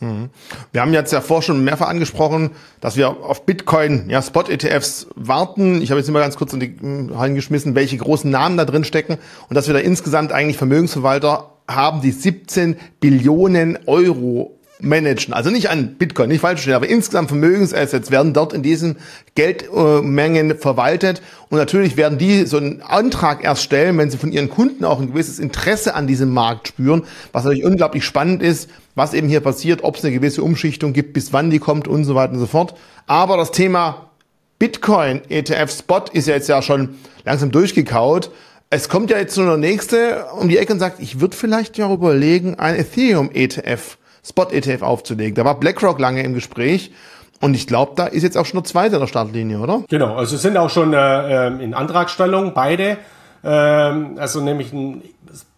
[0.00, 0.30] Mhm.
[0.72, 5.82] Wir haben jetzt ja vorher schon mehrfach angesprochen, dass wir auf Bitcoin, ja, Spot-ETFs warten.
[5.82, 6.76] Ich habe jetzt immer ganz kurz in die
[7.16, 9.18] Hallen geschmissen, welche großen Namen da drin stecken
[9.48, 15.32] und dass wir da insgesamt eigentlich Vermögensverwalter haben, die 17 Billionen Euro managen.
[15.32, 18.96] Also nicht an Bitcoin, nicht falsch verstehen, aber insgesamt Vermögensassets werden dort in diesen
[19.34, 21.22] Geldmengen verwaltet.
[21.48, 25.00] Und natürlich werden die so einen Antrag erst stellen, wenn sie von ihren Kunden auch
[25.00, 29.40] ein gewisses Interesse an diesem Markt spüren, was natürlich unglaublich spannend ist, was eben hier
[29.40, 32.40] passiert, ob es eine gewisse Umschichtung gibt, bis wann die kommt und so weiter und
[32.40, 32.74] so fort.
[33.06, 34.10] Aber das Thema
[34.58, 38.30] Bitcoin ETF Spot ist ja jetzt ja schon langsam durchgekaut.
[38.70, 41.78] Es kommt ja jetzt nur der nächste um die Ecke und sagt, ich würde vielleicht
[41.78, 45.34] ja überlegen, ein Ethereum ETF Spot-ETF aufzulegen.
[45.34, 46.92] Da war BlackRock lange im Gespräch.
[47.40, 49.82] Und ich glaube, da ist jetzt auch schon der zweite in der Startlinie, oder?
[49.88, 52.96] Genau, also sind auch schon äh, in Antragstellung beide.
[53.42, 55.02] Ähm, also nämlich ein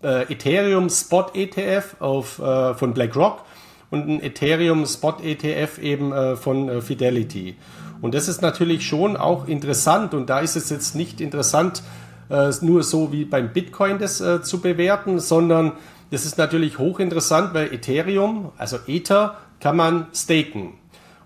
[0.02, 3.44] äh, Ethereum Spot ETF auf, äh, von BlackRock
[3.90, 7.56] und ein Ethereum Spot ETF eben äh, von äh, Fidelity.
[8.00, 11.82] Und das ist natürlich schon auch interessant und da ist es jetzt nicht interessant,
[12.28, 15.72] äh, nur so wie beim Bitcoin das äh, zu bewerten, sondern
[16.10, 20.74] das ist natürlich hochinteressant, weil Ethereum, also Ether, kann man staken.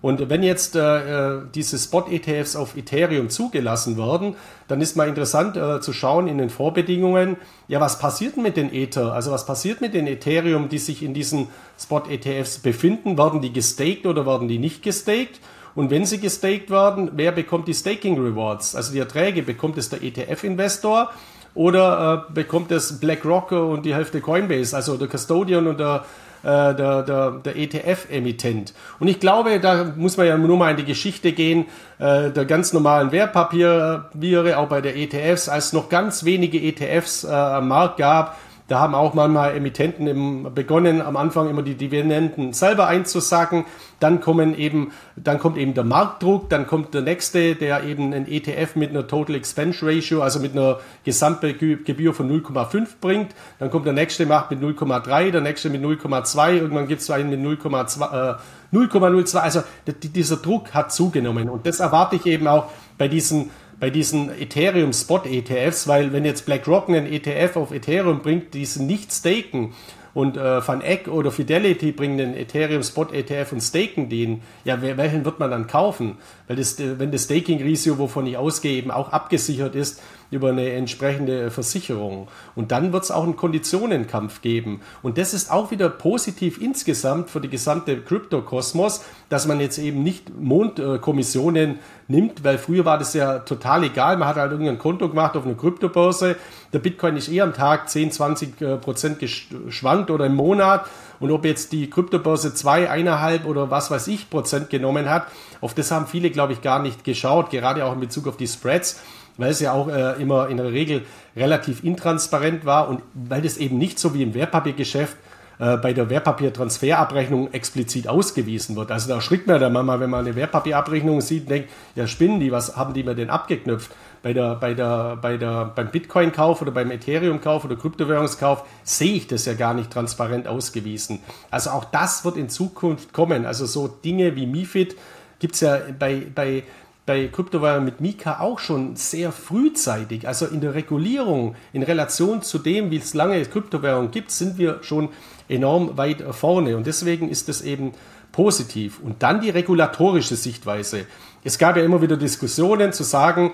[0.03, 4.35] Und wenn jetzt äh, äh diese Spot-ETFs auf Ethereum zugelassen werden,
[4.67, 7.37] dann ist mal interessant äh, zu schauen in den Vorbedingungen,
[7.69, 9.13] ja, was passiert mit den Ether?
[9.13, 13.19] Also was passiert mit den Ethereum, die sich in diesen Spot-ETFs befinden?
[13.19, 15.39] Werden die gestaked oder werden die nicht gestaked?
[15.75, 18.75] Und wenn sie gestaked werden, wer bekommt die Staking Rewards?
[18.75, 21.11] Also die Erträge bekommt es der ETF-Investor
[21.55, 26.05] oder äh, bekommt es BlackRock und die Hälfte Coinbase, also der Custodian und der,
[26.43, 28.73] äh, der, der, der ETF-Emittent.
[28.99, 31.67] Und ich glaube, da muss man ja nur mal in die Geschichte gehen,
[31.99, 37.25] äh, der ganz normalen Wertpapiere, auch bei der ETFs, als es noch ganz wenige ETFs
[37.25, 38.39] äh, am Markt gab,
[38.71, 43.65] da haben auch manchmal Emittenten im, begonnen, am Anfang immer die Dividenden selber einzusacken.
[43.99, 48.29] Dann kommen eben, dann kommt eben der Marktdruck, dann kommt der nächste, der eben ein
[48.31, 53.35] ETF mit einer Total Expense Ratio, also mit einer Gesamtgebühr von 0,5 bringt.
[53.59, 57.31] Dann kommt der nächste, macht mit 0,3, der nächste mit 0,2, irgendwann gibt es einen
[57.31, 58.37] mit 0,2, äh,
[58.73, 59.37] 0,02.
[59.37, 61.49] Also dieser Druck hat zugenommen.
[61.49, 63.51] Und das erwarte ich eben auch bei diesen
[63.81, 68.67] bei diesen Ethereum Spot ETFs, weil wenn jetzt BlackRock einen ETF auf Ethereum bringt, die
[68.67, 69.73] sie nicht staken
[70.13, 74.83] und äh, Van Eck oder Fidelity bringen den Ethereum Spot ETF und staken den, ja,
[74.83, 76.19] welchen wird man dann kaufen?
[76.51, 80.71] Weil das, äh, wenn das Staking-Risiko, wovon ich ausgehe, eben auch abgesichert ist, über eine
[80.73, 82.27] entsprechende Versicherung.
[82.57, 84.81] Und dann wird es auch einen Konditionenkampf geben.
[85.01, 90.03] Und das ist auch wieder positiv insgesamt für die gesamte Kryptokosmos, dass man jetzt eben
[90.03, 91.79] nicht Mondkommissionen
[92.09, 94.17] nimmt, weil früher war das ja total egal.
[94.17, 96.35] Man hat halt irgendein Konto gemacht auf einer Kryptobörse.
[96.73, 100.85] Der Bitcoin ist eher am Tag 10, 20 äh, Prozent geschwankt oder im Monat.
[101.21, 105.27] Und ob jetzt die Kryptobörse zwei, eineinhalb oder was weiß ich Prozent genommen hat,
[105.61, 108.49] auf das haben viele, glaube ich, gar nicht geschaut, gerade auch in Bezug auf die
[108.49, 109.01] Spreads
[109.41, 113.57] weil es ja auch äh, immer in der Regel relativ intransparent war und weil das
[113.57, 115.17] eben nicht so wie im Wertpapiergeschäft
[115.59, 118.91] äh, bei der Wertpapiertransferabrechnung explizit ausgewiesen wird.
[118.91, 122.53] Also da schreckt man dann mal, wenn man eine Wertpapierabrechnung sieht, denkt, ja spinnen die,
[122.53, 123.91] was haben die mir denn abgeknüpft?
[124.23, 129.27] Bei der, bei der, bei der, beim Bitcoin-Kauf oder beim Ethereum-Kauf oder Kryptowährungskauf sehe ich
[129.27, 131.21] das ja gar nicht transparent ausgewiesen.
[131.51, 133.47] Also auch das wird in Zukunft kommen.
[133.47, 134.97] Also so Dinge wie MIFID
[135.39, 136.65] gibt es ja bei, bei
[137.11, 140.29] bei Kryptowährungen mit Mika auch schon sehr frühzeitig.
[140.29, 144.79] Also in der Regulierung in Relation zu dem, wie es lange Kryptowährungen gibt, sind wir
[144.83, 145.09] schon
[145.49, 146.77] enorm weit vorne.
[146.77, 147.95] Und deswegen ist das eben
[148.31, 149.01] positiv.
[149.01, 151.07] Und dann die regulatorische Sichtweise.
[151.43, 153.53] Es gab ja immer wieder Diskussionen zu sagen,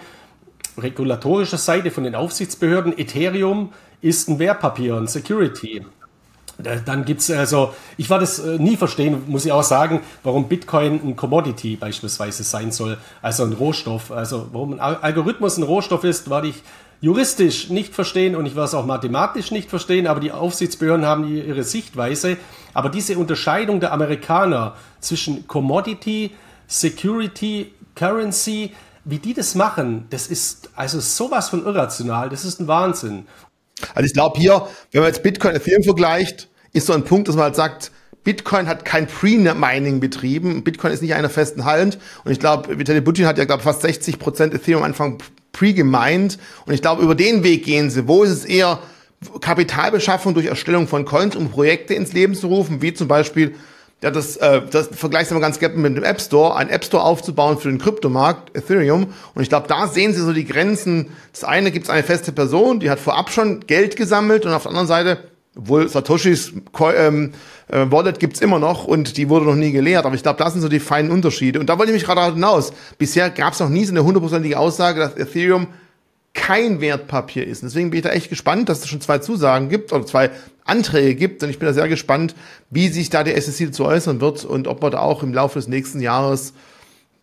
[0.79, 5.85] regulatorischer Seite von den Aufsichtsbehörden, Ethereum ist ein Wertpapier, ein Security.
[6.59, 10.49] Dann gibt es also, ich war das äh, nie verstehen, muss ich auch sagen, warum
[10.49, 14.11] Bitcoin ein Commodity beispielsweise sein soll, also ein Rohstoff.
[14.11, 16.63] Also warum ein Algorithmus ein Rohstoff ist, werde ich
[17.03, 21.29] juristisch nicht verstehen und ich werde es auch mathematisch nicht verstehen, aber die Aufsichtsbehörden haben
[21.29, 22.39] ihre Sichtweise.
[22.73, 26.31] Aber diese Unterscheidung der Amerikaner zwischen Commodity,
[26.67, 28.73] Security, Currency,
[29.07, 33.27] wie die das machen, das ist also sowas von irrational, das ist ein Wahnsinn.
[33.95, 37.29] Also ich glaube hier, wenn man jetzt Bitcoin und Ethereum vergleicht, ist so ein Punkt,
[37.29, 37.93] dass man halt sagt,
[38.25, 40.65] Bitcoin hat kein Pre-Mining betrieben.
[40.65, 41.99] Bitcoin ist nicht einer festen Halt.
[42.25, 45.19] Und ich glaube, Vitali Buterin hat ja, glaube fast 60 Prozent Ethereum am Anfang
[45.53, 46.39] pre-gemeint.
[46.67, 48.09] Und ich glaube, über den Weg gehen sie.
[48.09, 48.81] Wo ist es eher
[49.41, 53.55] Kapitalbeschaffung durch Erstellung von Coins, um Projekte ins Leben zu rufen, wie zum Beispiel
[54.03, 57.03] ja, das, äh, das vergleicht man ganz gerne mit dem App Store, einen App Store
[57.03, 59.07] aufzubauen für den Kryptomarkt, Ethereum.
[59.35, 61.09] Und ich glaube, da sehen Sie so die Grenzen.
[61.33, 64.63] Das eine gibt es eine feste Person, die hat vorab schon Geld gesammelt und auf
[64.63, 65.19] der anderen Seite,
[65.57, 66.53] obwohl Satoshis
[66.97, 67.33] ähm,
[67.69, 70.05] äh, Wallet gibt's immer noch und die wurde noch nie geleert.
[70.05, 71.59] Aber ich glaube, das sind so die feinen Unterschiede.
[71.59, 72.75] Und da wollte ich mich gerade hinaus.
[72.99, 75.69] Bisher gab es noch nie so eine hundertprozentige Aussage, dass Ethereum
[76.35, 77.63] kein Wertpapier ist.
[77.63, 80.31] deswegen bin ich da echt gespannt, dass es schon zwei Zusagen gibt oder zwei
[80.67, 81.43] Anträge gibt.
[81.43, 82.35] Und ich bin da sehr gespannt,
[82.71, 85.59] wie sich da der SEC dazu äußern wird und ob wir da auch im Laufe
[85.59, 86.53] des nächsten Jahres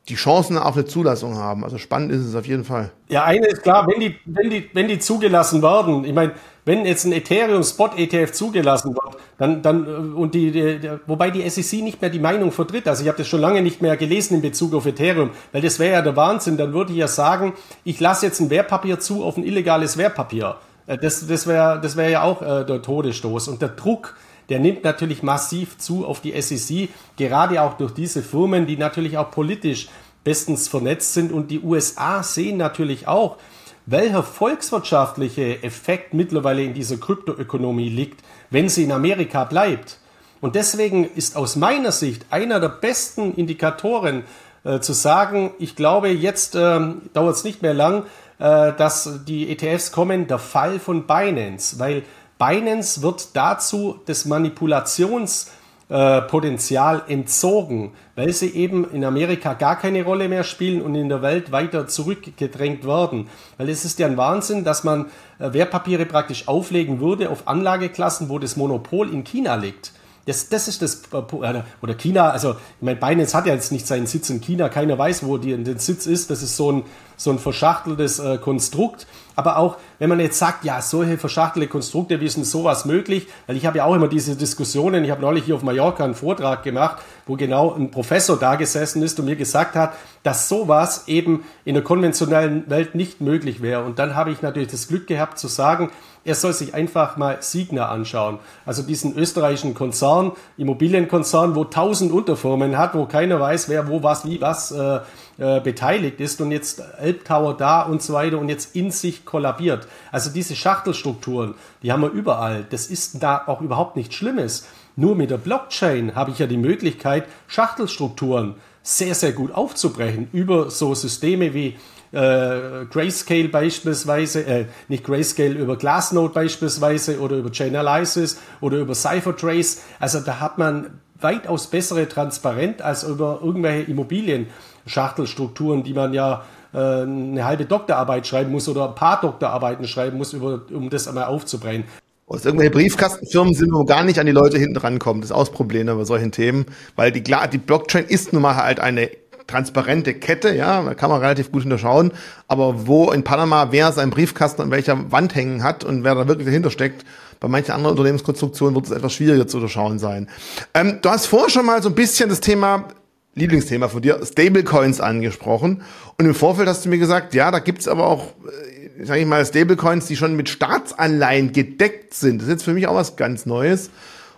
[0.09, 1.63] die Chancen auf eine Zulassung haben.
[1.63, 2.91] Also spannend ist es auf jeden Fall.
[3.07, 6.33] Ja, eine ist klar, wenn die, wenn die, wenn die zugelassen werden, ich meine,
[6.65, 11.31] wenn jetzt ein Ethereum Spot ETF zugelassen wird, dann, dann, äh, und die, die, wobei
[11.31, 13.95] die SEC nicht mehr die Meinung vertritt, also ich habe das schon lange nicht mehr
[13.95, 17.07] gelesen in Bezug auf Ethereum, weil das wäre ja der Wahnsinn, dann würde ich ja
[17.07, 17.53] sagen,
[17.85, 20.57] ich lasse jetzt ein Wertpapier zu auf ein illegales Wertpapier.
[20.87, 23.47] Äh, das, das wäre das wäre ja auch äh, der Todesstoß.
[23.47, 24.15] Und der Druck,
[24.49, 29.17] der nimmt natürlich massiv zu auf die SEC, gerade auch durch diese Firmen, die natürlich
[29.17, 29.87] auch politisch
[30.23, 31.31] bestens vernetzt sind.
[31.31, 33.37] Und die USA sehen natürlich auch,
[33.85, 39.99] welcher volkswirtschaftliche Effekt mittlerweile in dieser Kryptoökonomie liegt, wenn sie in Amerika bleibt.
[40.39, 44.23] Und deswegen ist aus meiner Sicht einer der besten Indikatoren
[44.63, 46.79] äh, zu sagen, ich glaube, jetzt äh,
[47.13, 48.03] dauert es nicht mehr lang,
[48.39, 52.03] äh, dass die ETFs kommen, der Fall von Binance, weil
[52.37, 60.43] Binance wird dazu des Manipulationspotenzial entzogen, weil sie eben in Amerika gar keine Rolle mehr
[60.43, 63.29] spielen und in der Welt weiter zurückgedrängt werden.
[63.57, 68.29] Weil es ist ja ein Wahnsinn, dass man äh, Wertpapiere praktisch auflegen würde auf Anlageklassen,
[68.29, 69.93] wo das Monopol in China liegt.
[70.25, 73.85] Das, das ist das, äh, oder China, also ich meine, Binance hat ja jetzt nicht
[73.85, 76.83] seinen Sitz in China, keiner weiß, wo die, der Sitz ist, das ist so ein,
[77.17, 79.05] so ein verschachteltes äh, Konstrukt.
[79.35, 83.27] Aber auch, wenn man jetzt sagt, ja, solche verschachtelte Konstrukte, wie ist denn sowas möglich?
[83.47, 86.13] Weil ich habe ja auch immer diese Diskussionen, ich habe neulich hier auf Mallorca einen
[86.13, 91.07] Vortrag gemacht, wo genau ein Professor da gesessen ist und mir gesagt hat, dass sowas
[91.07, 93.83] eben in der konventionellen Welt nicht möglich wäre.
[93.83, 95.89] Und dann habe ich natürlich das Glück gehabt zu sagen,
[96.25, 98.39] er soll sich einfach mal Signa anschauen.
[98.65, 104.25] Also diesen österreichischen Konzern, Immobilienkonzern, wo tausend Unterfirmen hat, wo keiner weiß, wer wo was
[104.25, 104.99] wie was äh,
[105.37, 109.87] äh, beteiligt ist und jetzt Elbtower da und so weiter und jetzt in sich kollabiert.
[110.11, 112.65] Also diese Schachtelstrukturen, die haben wir überall.
[112.69, 114.65] Das ist da auch überhaupt nichts Schlimmes.
[114.95, 120.69] Nur mit der Blockchain habe ich ja die Möglichkeit, Schachtelstrukturen sehr, sehr gut aufzubrechen über
[120.69, 121.77] so Systeme wie
[122.13, 129.81] äh, Grayscale beispielsweise, äh, nicht Grayscale, über Glassnode beispielsweise oder über Chainalysis oder über Cyphertrace.
[129.99, 136.43] Also da hat man weitaus bessere Transparenz als über irgendwelche Immobilien-Schachtelstrukturen, die man ja
[136.73, 141.25] äh, eine halbe Doktorarbeit schreiben muss oder ein paar Doktorarbeiten schreiben muss, um das einmal
[141.25, 141.85] aufzubrechen.
[142.27, 145.21] Aus irgendwelche Briefkastenfirmen sind, wo gar nicht an die Leute hinten rankommen.
[145.21, 148.55] Das ist auch das Problem bei solchen Themen, weil die, die Blockchain ist nun mal
[148.55, 149.09] halt eine
[149.47, 152.11] transparente Kette, ja, da kann man relativ gut hinterschauen,
[152.47, 156.27] aber wo in Panama wer seinen Briefkasten an welcher Wand hängen hat und wer da
[156.27, 157.05] wirklich dahinter steckt,
[157.39, 160.29] bei manchen anderen Unternehmenskonstruktionen wird es etwas schwieriger zu unterschauen sein.
[160.73, 162.87] Ähm, du hast vorher schon mal so ein bisschen das Thema
[163.35, 165.81] Lieblingsthema von dir, Stablecoins angesprochen.
[166.17, 169.25] Und im Vorfeld hast du mir gesagt, ja, da gibt's aber auch, äh, sag ich
[169.25, 172.37] mal, Stablecoins, die schon mit Staatsanleihen gedeckt sind.
[172.37, 173.89] Das ist jetzt für mich auch was ganz Neues.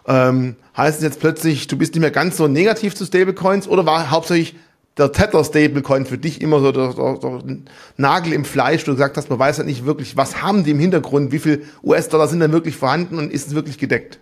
[0.08, 3.86] Ähm, heißt es jetzt plötzlich, du bist nicht mehr ganz so negativ zu Stablecoins oder
[3.86, 4.56] war hauptsächlich
[4.98, 7.58] der Tether Stablecoin für dich immer so der, der, der
[7.98, 8.84] Nagel im Fleisch?
[8.84, 11.66] Du gesagt hast, man weiß halt nicht wirklich, was haben die im Hintergrund, wie viel
[11.84, 14.20] US-Dollar sind denn wirklich vorhanden und ist es wirklich gedeckt?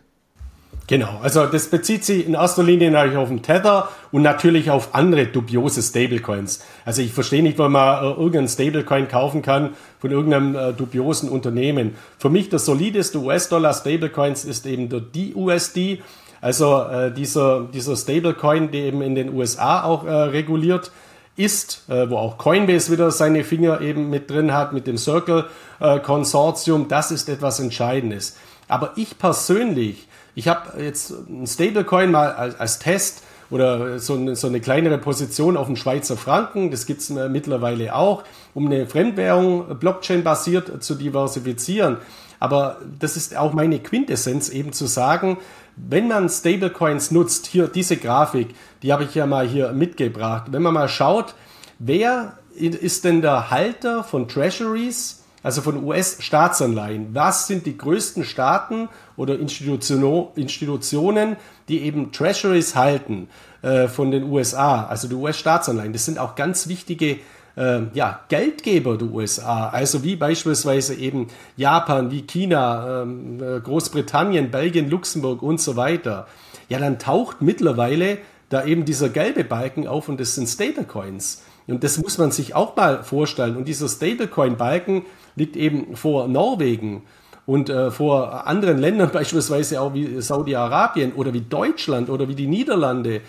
[0.87, 4.93] Genau, also das bezieht sich in erster Linie natürlich auf den Tether und natürlich auf
[4.93, 6.61] andere dubiose Stablecoins.
[6.83, 11.29] Also ich verstehe nicht, warum man äh, irgendeinen Stablecoin kaufen kann von irgendeinem äh, dubiosen
[11.29, 11.95] Unternehmen.
[12.17, 16.01] Für mich das solideste US-Dollar Stablecoins ist eben der DUSD,
[16.43, 20.91] also äh, dieser, dieser Stablecoin, der eben in den USA auch äh, reguliert
[21.35, 26.87] ist, äh, wo auch Coinbase wieder seine Finger eben mit drin hat, mit dem Circle-Konsortium.
[26.87, 28.37] das ist etwas Entscheidendes.
[28.67, 34.35] Aber ich persönlich ich habe jetzt ein Stablecoin mal als, als Test oder so eine,
[34.35, 38.23] so eine, kleinere Position auf dem Schweizer Franken, das gibt es mittlerweile auch,
[38.55, 41.97] um eine Fremdwährung Blockchain-basiert zu diversifizieren.
[42.39, 45.37] Aber das ist auch meine Quintessenz, eben zu sagen,
[45.75, 50.61] wenn man Stablecoins nutzt, hier diese Grafik, die habe ich ja mal hier mitgebracht, wenn
[50.61, 51.35] man mal schaut,
[51.79, 57.13] wer ist denn der Halter von Treasuries also von US-Staatsanleihen.
[57.13, 61.35] Was sind die größten Staaten oder Institutionen,
[61.67, 63.27] die eben Treasuries halten
[63.61, 65.91] äh, von den USA, also die US-Staatsanleihen?
[65.91, 67.19] Das sind auch ganz wichtige äh,
[67.55, 74.89] ja, Geldgeber der USA, also wie beispielsweise eben Japan, wie China, ähm, äh, Großbritannien, Belgien,
[74.89, 76.27] Luxemburg und so weiter.
[76.69, 78.17] Ja, dann taucht mittlerweile
[78.49, 81.43] da eben dieser gelbe Balken auf und das sind Stablecoins.
[81.67, 83.55] Und das muss man sich auch mal vorstellen.
[83.55, 85.03] Und dieser Stablecoin-Balken,
[85.35, 87.03] liegt eben vor Norwegen
[87.45, 92.47] und äh, vor anderen Ländern, beispielsweise auch wie Saudi-Arabien oder wie Deutschland oder wie die
[92.47, 93.21] Niederlande,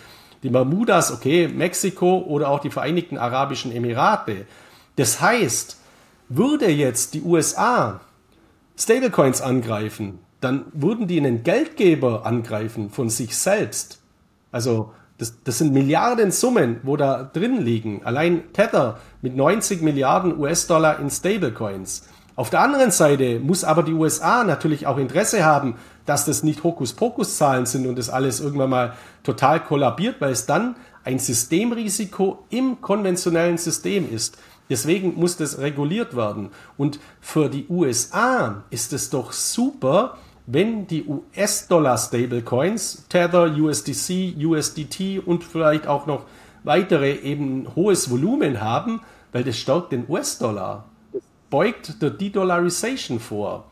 [0.45, 4.45] die Bermudas, okay, Mexiko oder auch die Vereinigten Arabischen Emirate.
[4.95, 5.77] Das heißt,
[6.29, 7.99] würde jetzt die USA
[8.77, 14.01] Stablecoins angreifen, dann würden die einen Geldgeber angreifen von sich selbst.
[14.51, 18.01] Also das, das sind Milliarden Summen, wo da drin liegen.
[18.03, 22.07] Allein Tether mit 90 Milliarden US-Dollar in Stablecoins.
[22.35, 25.75] Auf der anderen Seite muss aber die USA natürlich auch Interesse haben,
[26.05, 28.93] dass das nicht Hokuspokus-Zahlen sind und das alles irgendwann mal
[29.23, 34.37] total kollabiert, weil es dann ein Systemrisiko im konventionellen System ist.
[34.69, 36.49] Deswegen muss das reguliert werden.
[36.77, 45.43] Und für die USA ist es doch super, wenn die US-Dollar-Stablecoins, Tether, USDC, USDT und
[45.43, 46.25] vielleicht auch noch
[46.63, 49.01] weitere eben hohes Volumen haben,
[49.31, 50.85] weil das stärkt den US-Dollar.
[51.49, 53.65] Beugt der De-Dollarization vor.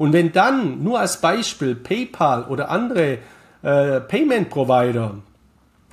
[0.00, 3.18] Und wenn dann nur als Beispiel PayPal oder andere
[3.62, 5.16] äh, Payment-Provider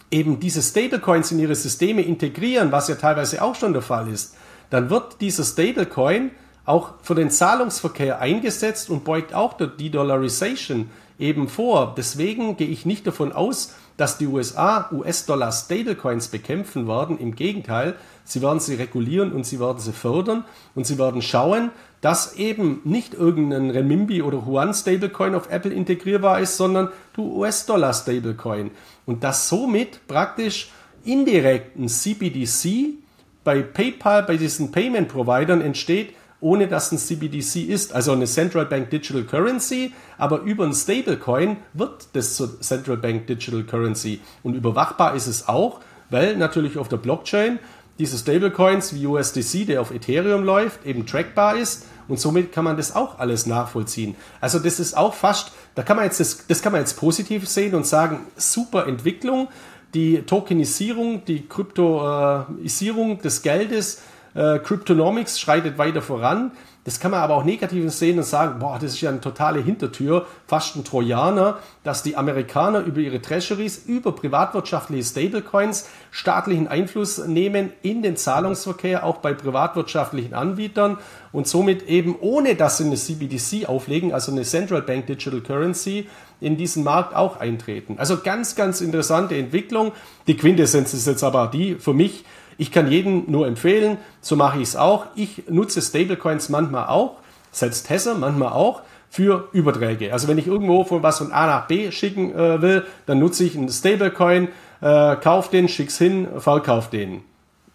[0.09, 4.37] eben diese Stablecoins in ihre Systeme integrieren, was ja teilweise auch schon der Fall ist,
[4.69, 6.31] dann wird dieser Stablecoin
[6.63, 10.89] auch für den Zahlungsverkehr eingesetzt und beugt auch der De-Dollarization
[11.19, 11.93] eben vor.
[11.97, 17.19] Deswegen gehe ich nicht davon aus, dass die USA US-Dollar Stablecoins bekämpfen werden.
[17.19, 17.97] Im Gegenteil,
[18.27, 20.43] sie werden sie regulieren und sie werden sie fördern
[20.75, 21.71] und sie werden schauen,
[22.01, 27.93] dass eben nicht irgendein Renminbi oder Yuan Stablecoin auf Apple integrierbar ist, sondern du US-Dollar
[27.93, 28.71] Stablecoin.
[29.05, 30.71] Und dass somit praktisch
[31.03, 32.95] indirekt ein CBDC
[33.43, 38.65] bei PayPal, bei diesen Payment Providern entsteht, ohne dass ein CBDC ist, also eine Central
[38.65, 44.19] Bank Digital Currency, aber über ein Stablecoin wird das zur Central Bank Digital Currency.
[44.43, 47.59] Und überwachbar ist es auch, weil natürlich auf der Blockchain
[47.99, 52.77] diese Stablecoins wie USDC, der auf Ethereum läuft, eben trackbar ist und somit kann man
[52.77, 54.15] das auch alles nachvollziehen.
[54.39, 57.47] Also das ist auch fast, da kann man jetzt das, das kann man jetzt positiv
[57.47, 59.49] sehen und sagen, super Entwicklung,
[59.93, 64.01] die Tokenisierung, die Kryptoisierung des Geldes
[64.35, 66.51] äh, Cryptonomics schreitet weiter voran.
[66.87, 69.59] Das kann man aber auch negativ sehen und sagen, boah, das ist ja eine totale
[69.59, 77.17] Hintertür, fast ein Trojaner, dass die Amerikaner über ihre Treasuries, über privatwirtschaftliche Stablecoins staatlichen Einfluss
[77.27, 80.97] nehmen in den Zahlungsverkehr, auch bei privatwirtschaftlichen Anbietern
[81.33, 86.07] und somit eben ohne, dass sie eine CBDC auflegen, also eine Central Bank Digital Currency,
[86.39, 87.95] in diesen Markt auch eintreten.
[87.97, 89.91] Also ganz, ganz interessante Entwicklung.
[90.27, 92.23] Die Quintessenz ist jetzt aber die für mich,
[92.57, 95.05] ich kann jedem nur empfehlen, so mache ich es auch.
[95.15, 97.17] Ich nutze Stablecoins manchmal auch,
[97.51, 100.11] selbst Tesla manchmal auch für Überträge.
[100.11, 103.43] Also wenn ich irgendwo von was von A nach B schicken äh, will, dann nutze
[103.43, 104.49] ich einen Stablecoin,
[104.81, 107.21] äh, kauf den, schick's hin, verkauf den.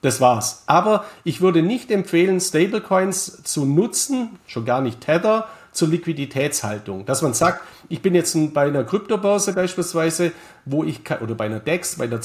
[0.03, 0.65] Das war's.
[0.67, 7.05] Aber ich würde nicht empfehlen, Stablecoins zu nutzen, schon gar nicht Tether, zur Liquiditätshaltung.
[7.07, 10.33] Dass man sagt, ich bin jetzt bei einer Kryptobörse beispielsweise,
[10.65, 12.21] wo ich, oder bei einer DEX, bei der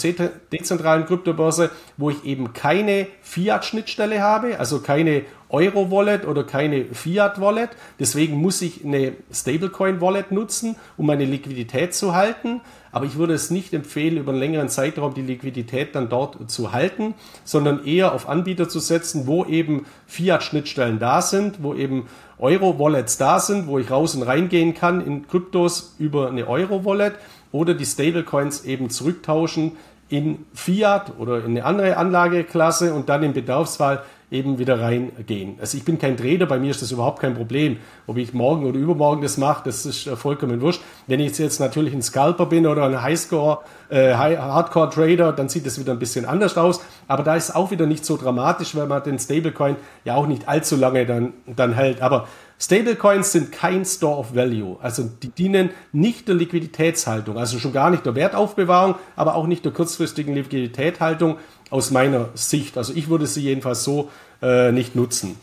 [0.51, 7.69] dezentralen Kryptobörse, wo ich eben keine Fiat-Schnittstelle habe, also keine Euro-Wallet oder keine Fiat-Wallet.
[7.99, 12.61] Deswegen muss ich eine Stablecoin-Wallet nutzen, um meine Liquidität zu halten.
[12.91, 16.73] Aber ich würde es nicht empfehlen, über einen längeren Zeitraum die Liquidität dann dort zu
[16.73, 22.07] halten, sondern eher auf Anbieter zu setzen, wo eben Fiat-Schnittstellen da sind, wo eben
[22.39, 27.15] Euro-Wallets da sind, wo ich raus und reingehen kann in Kryptos über eine Euro-Wallet
[27.51, 29.73] oder die Stablecoins eben zurücktauschen
[30.09, 35.57] in Fiat oder in eine andere Anlageklasse und dann im Bedarfsfall eben wieder reingehen.
[35.61, 37.77] Also ich bin kein Trader, bei mir ist das überhaupt kein Problem.
[38.07, 40.81] Ob ich morgen oder übermorgen das mache, das ist äh, vollkommen wurscht.
[41.07, 43.59] Wenn ich jetzt natürlich ein Scalper bin oder ein Highscore,
[43.89, 46.81] äh, Hardcore-Trader, dann sieht das wieder ein bisschen anders aus.
[47.07, 50.49] Aber da ist auch wieder nicht so dramatisch, weil man den Stablecoin ja auch nicht
[50.49, 52.01] allzu lange dann, dann hält.
[52.01, 52.27] Aber
[52.59, 54.77] Stablecoins sind kein Store of Value.
[54.81, 59.63] Also die dienen nicht der Liquiditätshaltung, also schon gar nicht der Wertaufbewahrung, aber auch nicht
[59.63, 61.37] der kurzfristigen Liquiditätshaltung
[61.69, 62.77] aus meiner Sicht.
[62.77, 64.09] Also ich würde sie jedenfalls so
[64.41, 65.37] äh, nicht nutzen.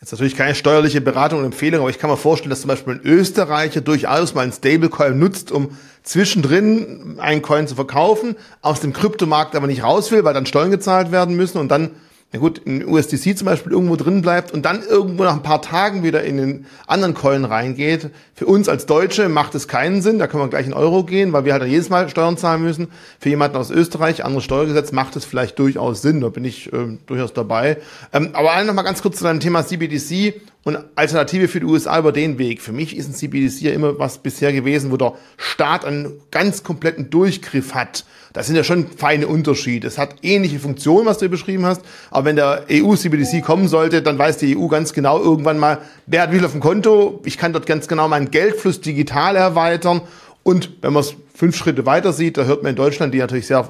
[0.00, 2.94] Jetzt natürlich keine steuerliche Beratung und Empfehlung, aber ich kann mir vorstellen, dass zum Beispiel
[2.94, 8.92] ein Österreicher durchaus mal einen Stablecoin nutzt, um zwischendrin einen Coin zu verkaufen, aus dem
[8.92, 11.92] Kryptomarkt aber nicht raus will, weil dann Steuern gezahlt werden müssen und dann
[12.34, 15.62] na gut, in USDC zum Beispiel irgendwo drin bleibt und dann irgendwo nach ein paar
[15.62, 18.10] Tagen wieder in den anderen Coin reingeht.
[18.34, 21.32] Für uns als Deutsche macht es keinen Sinn, da können wir gleich in Euro gehen,
[21.32, 22.88] weil wir halt jedes Mal Steuern zahlen müssen.
[23.20, 26.98] Für jemanden aus Österreich, anderes Steuergesetz, macht es vielleicht durchaus Sinn, da bin ich äh,
[27.06, 27.76] durchaus dabei.
[28.12, 32.00] Ähm, aber noch mal ganz kurz zu deinem Thema CBDC und Alternative für die USA
[32.00, 32.62] über den Weg.
[32.62, 36.64] Für mich ist ein CBDC ja immer was bisher gewesen, wo der Staat einen ganz
[36.64, 38.04] kompletten Durchgriff hat.
[38.34, 39.86] Das sind ja schon feine Unterschiede.
[39.86, 41.82] Es hat ähnliche Funktionen, was du beschrieben hast.
[42.10, 46.22] Aber wenn der EU-CBDC kommen sollte, dann weiß die EU ganz genau irgendwann mal, wer
[46.22, 47.22] hat wie viel auf dem Konto.
[47.24, 50.00] Ich kann dort ganz genau meinen Geldfluss digital erweitern.
[50.42, 53.46] Und wenn man es fünf Schritte weiter sieht, da hört man in Deutschland, die natürlich
[53.46, 53.68] sehr,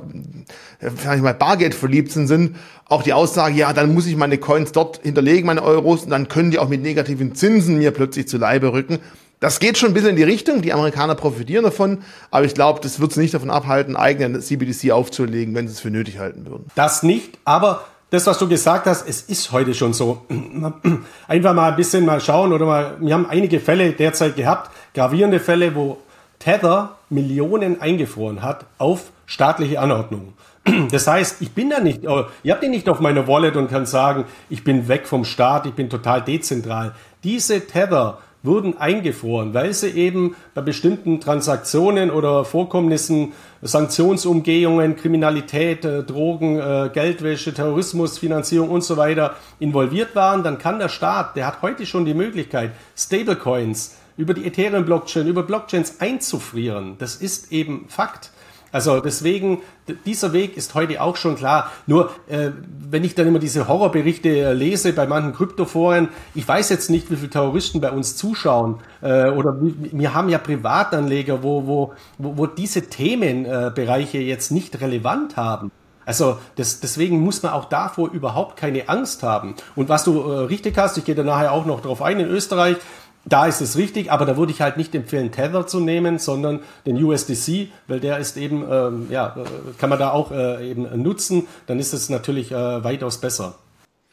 [0.80, 2.56] sag ich mal, Bargeld verliebt sind,
[2.86, 6.28] auch die Aussage, ja, dann muss ich meine Coins dort hinterlegen, meine Euros, und dann
[6.28, 8.98] können die auch mit negativen Zinsen mir plötzlich zu Leibe rücken.
[9.44, 10.62] Das geht schon ein bisschen in die Richtung.
[10.62, 11.98] Die Amerikaner profitieren davon.
[12.30, 15.80] Aber ich glaube, das wird sie nicht davon abhalten, eigene CBDC aufzulegen, wenn sie es
[15.80, 16.64] für nötig halten würden.
[16.76, 20.24] Das nicht, aber das, was du gesagt hast, es ist heute schon so.
[21.28, 25.40] Einfach mal ein bisschen mal schauen oder mal, wir haben einige Fälle derzeit gehabt, gravierende
[25.40, 25.98] Fälle, wo
[26.38, 30.32] Tether Millionen eingefroren hat auf staatliche Anordnung.
[30.90, 33.68] Das heißt, ich bin da nicht, oh, ihr habt ihn nicht auf meiner Wallet und
[33.68, 36.94] kann sagen, ich bin weg vom Staat, ich bin total dezentral.
[37.22, 43.32] Diese Tether wurden eingefroren, weil sie eben bei bestimmten Transaktionen oder Vorkommnissen,
[43.62, 50.78] Sanktionsumgehungen, Kriminalität, äh, Drogen, äh, Geldwäsche, Terrorismus, Finanzierung und so weiter involviert waren, dann kann
[50.78, 56.96] der Staat, der hat heute schon die Möglichkeit, Stablecoins über die Ethereum-Blockchain, über Blockchains einzufrieren.
[56.98, 58.30] Das ist eben Fakt.
[58.74, 59.62] Also deswegen,
[60.04, 61.70] dieser Weg ist heute auch schon klar.
[61.86, 62.50] Nur äh,
[62.90, 67.08] wenn ich dann immer diese Horrorberichte äh, lese bei manchen Kryptoforen, ich weiß jetzt nicht,
[67.08, 68.80] wie viele Terroristen bei uns zuschauen.
[69.00, 75.36] Äh, oder wir haben ja Privatanleger, wo, wo, wo, diese Themenbereiche äh, jetzt nicht relevant
[75.36, 75.70] haben.
[76.04, 79.54] Also das, deswegen muss man auch davor überhaupt keine Angst haben.
[79.76, 82.26] Und was du äh, richtig hast, ich gehe da nachher auch noch drauf ein, in
[82.26, 82.78] Österreich
[83.26, 86.60] da ist es richtig, aber da würde ich halt nicht empfehlen, Tether zu nehmen, sondern
[86.86, 91.02] den USDC, weil der ist eben, ähm, ja, äh, kann man da auch äh, eben
[91.02, 91.46] nutzen.
[91.66, 93.56] Dann ist es natürlich äh, weitaus besser.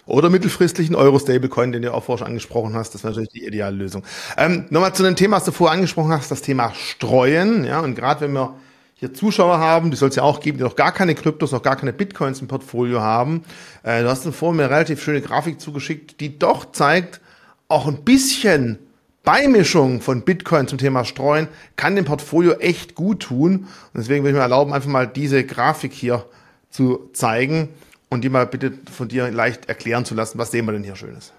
[0.05, 2.95] Oder mittelfristlichen Euro-Stablecoin, den du auch vorher schon angesprochen hast.
[2.95, 4.03] Das wäre natürlich die ideale Lösung.
[4.37, 7.65] Ähm, Nochmal zu dem Thema, was du vorher angesprochen hast, das Thema Streuen.
[7.65, 8.55] Ja, und gerade wenn wir
[8.95, 11.63] hier Zuschauer haben, die soll es ja auch geben, die noch gar keine Kryptos, noch
[11.63, 13.43] gar keine Bitcoins im Portfolio haben.
[13.83, 17.21] Äh, du hast vorhin mir eine relativ schöne Grafik zugeschickt, die doch zeigt,
[17.67, 18.79] auch ein bisschen
[19.23, 23.67] Beimischung von Bitcoin zum Thema Streuen kann dem Portfolio echt gut tun.
[23.93, 26.25] Und deswegen will ich mir erlauben, einfach mal diese Grafik hier
[26.71, 27.69] zu zeigen
[28.09, 30.39] und die mal bitte von dir leicht erklären zu lassen.
[30.39, 31.33] Was sehen wir denn hier Schönes?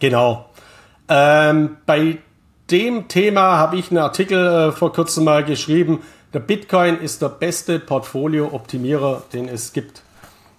[0.00, 0.50] Genau.
[1.08, 2.18] Ähm, bei
[2.70, 6.00] dem Thema habe ich einen Artikel äh, vor kurzem mal geschrieben.
[6.34, 10.02] Der Bitcoin ist der beste Portfolio-Optimierer, den es gibt.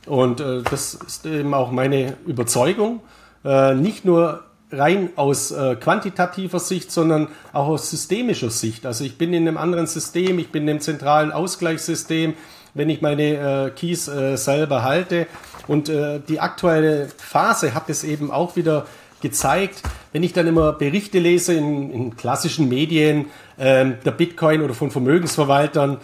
[0.06, 3.02] Und äh, das ist eben auch meine Überzeugung.
[3.44, 8.86] Äh, nicht nur rein aus äh, quantitativer Sicht, sondern auch aus systemischer Sicht.
[8.86, 12.34] Also ich bin in einem anderen System, ich bin in einem zentralen Ausgleichssystem,
[12.74, 15.28] wenn ich meine äh, Keys äh, selber halte.
[15.68, 18.86] Und äh, die aktuelle Phase hat es eben auch wieder
[19.22, 19.82] gezeigt,
[20.14, 23.28] wenn ich dann immer Berichte lese in, in klassischen Medien,
[23.58, 25.98] ähm, der Bitcoin oder von Vermögensverwaltern,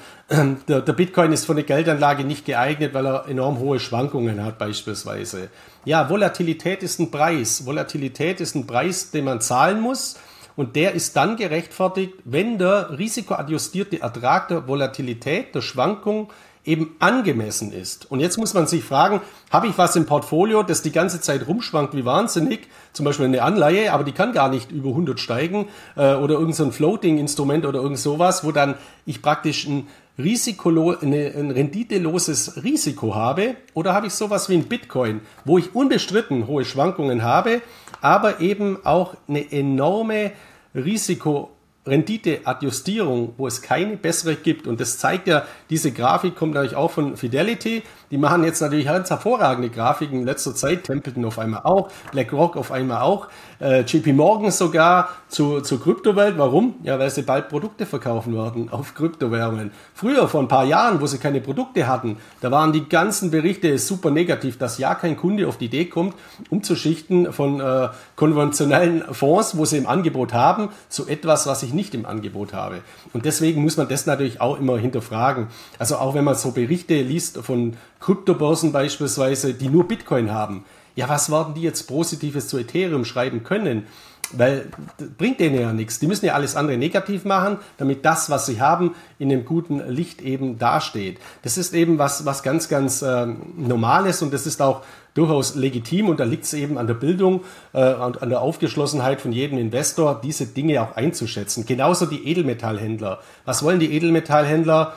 [0.67, 4.57] der, der Bitcoin ist für eine Geldanlage nicht geeignet, weil er enorm hohe Schwankungen hat
[4.57, 5.49] beispielsweise.
[5.85, 7.65] Ja, Volatilität ist ein Preis.
[7.65, 10.17] Volatilität ist ein Preis, den man zahlen muss.
[10.55, 16.31] Und der ist dann gerechtfertigt, wenn der risikoadjustierte Ertrag der Volatilität, der Schwankung
[16.65, 18.09] eben angemessen ist.
[18.09, 21.47] Und jetzt muss man sich fragen, habe ich was im Portfolio, das die ganze Zeit
[21.47, 25.67] rumschwankt wie wahnsinnig, zum Beispiel eine Anleihe, aber die kann gar nicht über 100 steigen
[25.97, 29.87] äh, oder irgendein so Floating-Instrument oder irgend sowas, wo dann ich praktisch ein
[30.17, 35.73] Risikolo eine, ein renditeloses Risiko habe oder habe ich sowas wie ein Bitcoin, wo ich
[35.73, 37.61] unbestritten hohe Schwankungen habe,
[38.01, 40.31] aber eben auch eine enorme
[40.75, 41.53] Risiko
[41.85, 44.67] Rendite-Adjustierung, wo es keine bessere gibt.
[44.67, 47.83] Und das zeigt ja, diese Grafik kommt natürlich auch von Fidelity.
[48.09, 50.85] Die machen jetzt natürlich ganz hervorragende Grafiken in letzter Zeit.
[50.85, 53.27] Templeton auf einmal auch, BlackRock auf einmal auch,
[53.63, 56.37] äh, JP Morgan sogar zu, zur Kryptowelt.
[56.37, 56.75] Warum?
[56.83, 59.71] Ja, weil sie bald Produkte verkaufen werden auf Kryptowährungen.
[59.93, 63.77] Früher, vor ein paar Jahren, wo sie keine Produkte hatten, da waren die ganzen Berichte
[63.79, 66.15] super negativ, dass ja kein Kunde auf die Idee kommt,
[66.49, 71.95] umzuschichten von äh, konventionellen Fonds, wo sie im Angebot haben, zu etwas, was ich nicht
[71.95, 72.81] im Angebot habe.
[73.13, 75.47] Und deswegen muss man das natürlich auch immer hinterfragen.
[75.79, 80.65] Also auch wenn man so Berichte liest von Kryptobörsen beispielsweise, die nur Bitcoin haben.
[80.95, 83.87] Ja, was werden die jetzt Positives zu Ethereum schreiben können?
[84.31, 84.69] Weil
[85.17, 85.99] bringt denen ja nichts.
[85.99, 89.79] Die müssen ja alles andere negativ machen, damit das, was sie haben, in einem guten
[89.89, 91.19] Licht eben dasteht.
[91.43, 94.81] Das ist eben was, was ganz, ganz äh, Normales und das ist auch
[95.13, 97.41] durchaus legitim und da liegt es eben an der Bildung
[97.73, 101.65] äh, und an der Aufgeschlossenheit von jedem Investor, diese Dinge auch einzuschätzen.
[101.65, 103.19] Genauso die Edelmetallhändler.
[103.45, 104.93] Was wollen die Edelmetallhändler?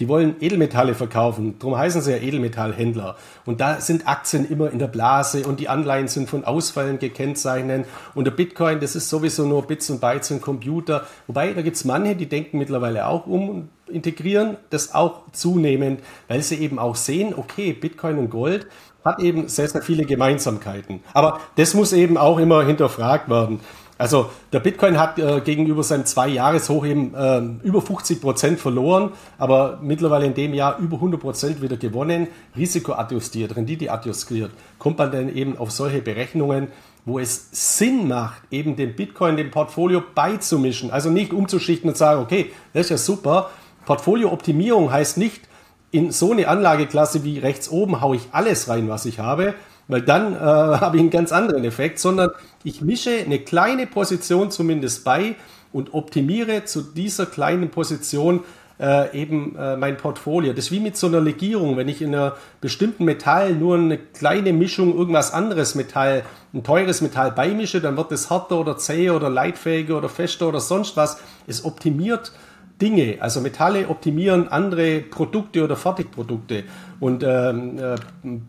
[0.00, 3.16] Die wollen Edelmetalle verkaufen, darum heißen sie ja Edelmetallhändler.
[3.44, 7.86] Und da sind Aktien immer in der Blase und die Anleihen sind von Ausfällen gekennzeichnet.
[8.14, 11.06] Und der Bitcoin, das ist sowieso nur Bits und Bytes und Computer.
[11.26, 16.00] Wobei, da gibt es manche, die denken mittlerweile auch um und integrieren das auch zunehmend,
[16.28, 18.66] weil sie eben auch sehen, okay, Bitcoin und Gold
[19.04, 21.00] hat eben sehr, sehr viele Gemeinsamkeiten.
[21.12, 23.60] Aber das muss eben auch immer hinterfragt werden.
[24.00, 29.78] Also der Bitcoin hat äh, gegenüber seinem Zwei-Jahres-Hoch eben äh, über 50 Prozent verloren, aber
[29.82, 35.28] mittlerweile in dem Jahr über 100 Prozent wieder gewonnen, risikoadjustiert, Rendite adjustiert, kommt man dann
[35.28, 36.68] eben auf solche Berechnungen,
[37.04, 40.90] wo es Sinn macht, eben den Bitcoin dem Portfolio beizumischen.
[40.90, 43.50] Also nicht umzuschichten und sagen, okay, das ist ja super.
[43.84, 45.42] Portfolio-Optimierung heißt nicht,
[45.90, 49.52] in so eine Anlageklasse wie rechts oben haue ich alles rein, was ich habe,
[49.90, 52.30] weil dann äh, habe ich einen ganz anderen Effekt, sondern
[52.64, 55.36] ich mische eine kleine Position zumindest bei
[55.72, 58.40] und optimiere zu dieser kleinen Position
[58.80, 60.52] äh, eben äh, mein Portfolio.
[60.52, 61.76] Das ist wie mit so einer Legierung.
[61.76, 67.02] Wenn ich in einer bestimmten Metall nur eine kleine Mischung irgendwas anderes Metall, ein teures
[67.02, 71.20] Metall beimische, dann wird es härter oder zäher oder leitfähiger oder fester oder sonst was.
[71.46, 72.32] Es optimiert
[72.80, 73.18] Dinge.
[73.20, 76.64] Also Metalle optimieren andere Produkte oder Fertigprodukte.
[76.98, 77.94] Und ähm, äh,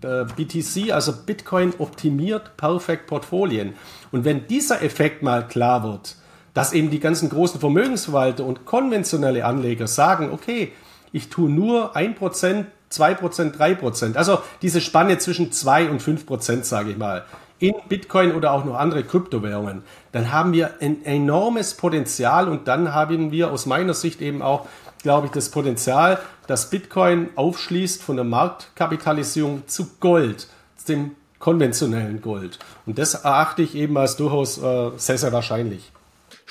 [0.06, 3.74] äh BTC, also Bitcoin, optimiert perfekt Portfolien.
[4.12, 6.16] Und wenn dieser Effekt mal klar wird,
[6.54, 10.74] dass eben die ganzen großen Vermögensverwalter und konventionelle Anleger sagen, okay,
[11.14, 16.98] ich tue nur 1%, 2%, 3%, also diese Spanne zwischen 2 und 5%, sage ich
[16.98, 17.26] mal,
[17.62, 22.94] in Bitcoin oder auch noch andere Kryptowährungen, dann haben wir ein enormes Potenzial und dann
[22.94, 24.68] haben wir aus meiner Sicht eben auch,
[25.04, 30.48] glaube ich, das Potenzial, dass Bitcoin aufschließt von der Marktkapitalisierung zu Gold,
[30.88, 32.60] dem konventionellen Gold.
[32.86, 35.92] Und das erachte ich eben als durchaus äh, sehr, sehr wahrscheinlich.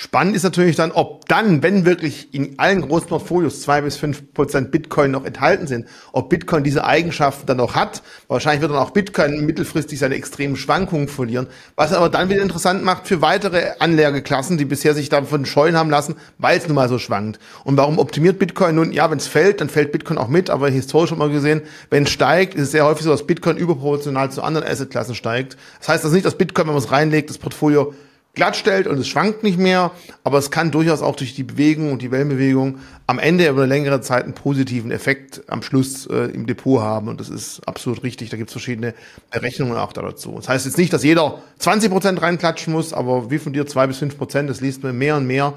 [0.03, 4.33] Spannend ist natürlich dann, ob dann, wenn wirklich in allen großen Portfolios zwei bis fünf
[4.33, 8.01] Prozent Bitcoin noch enthalten sind, ob Bitcoin diese Eigenschaften dann noch hat.
[8.27, 11.49] Wahrscheinlich wird dann auch Bitcoin mittelfristig seine extremen Schwankungen verlieren.
[11.77, 15.91] Was aber dann wieder interessant macht für weitere Anlageklassen, die bisher sich davon scheuen haben
[15.91, 17.39] lassen, weil es nun mal so schwankt.
[17.65, 18.93] Und warum optimiert Bitcoin nun?
[18.93, 20.49] Ja, wenn es fällt, dann fällt Bitcoin auch mit.
[20.49, 21.61] Aber historisch schon mal gesehen,
[21.91, 25.59] wenn es steigt, ist es sehr häufig so, dass Bitcoin überproportional zu anderen Assetklassen steigt.
[25.79, 27.93] Das heißt das nicht, dass Bitcoin, wenn man es reinlegt, das Portfolio
[28.35, 29.91] glatt stellt und es schwankt nicht mehr,
[30.23, 33.69] aber es kann durchaus auch durch die Bewegung und die Wellenbewegung am Ende über eine
[33.69, 38.05] längere Zeit einen positiven Effekt am Schluss äh, im Depot haben und das ist absolut
[38.05, 38.31] richtig.
[38.31, 38.95] Da gibt es verschiedene
[39.31, 40.35] Berechnungen auch dazu.
[40.37, 43.87] Das heißt jetzt nicht, dass jeder 20 Prozent reinklatschen muss, aber wie von dir zwei
[43.87, 45.55] bis fünf Prozent, das liest man mehr und mehr,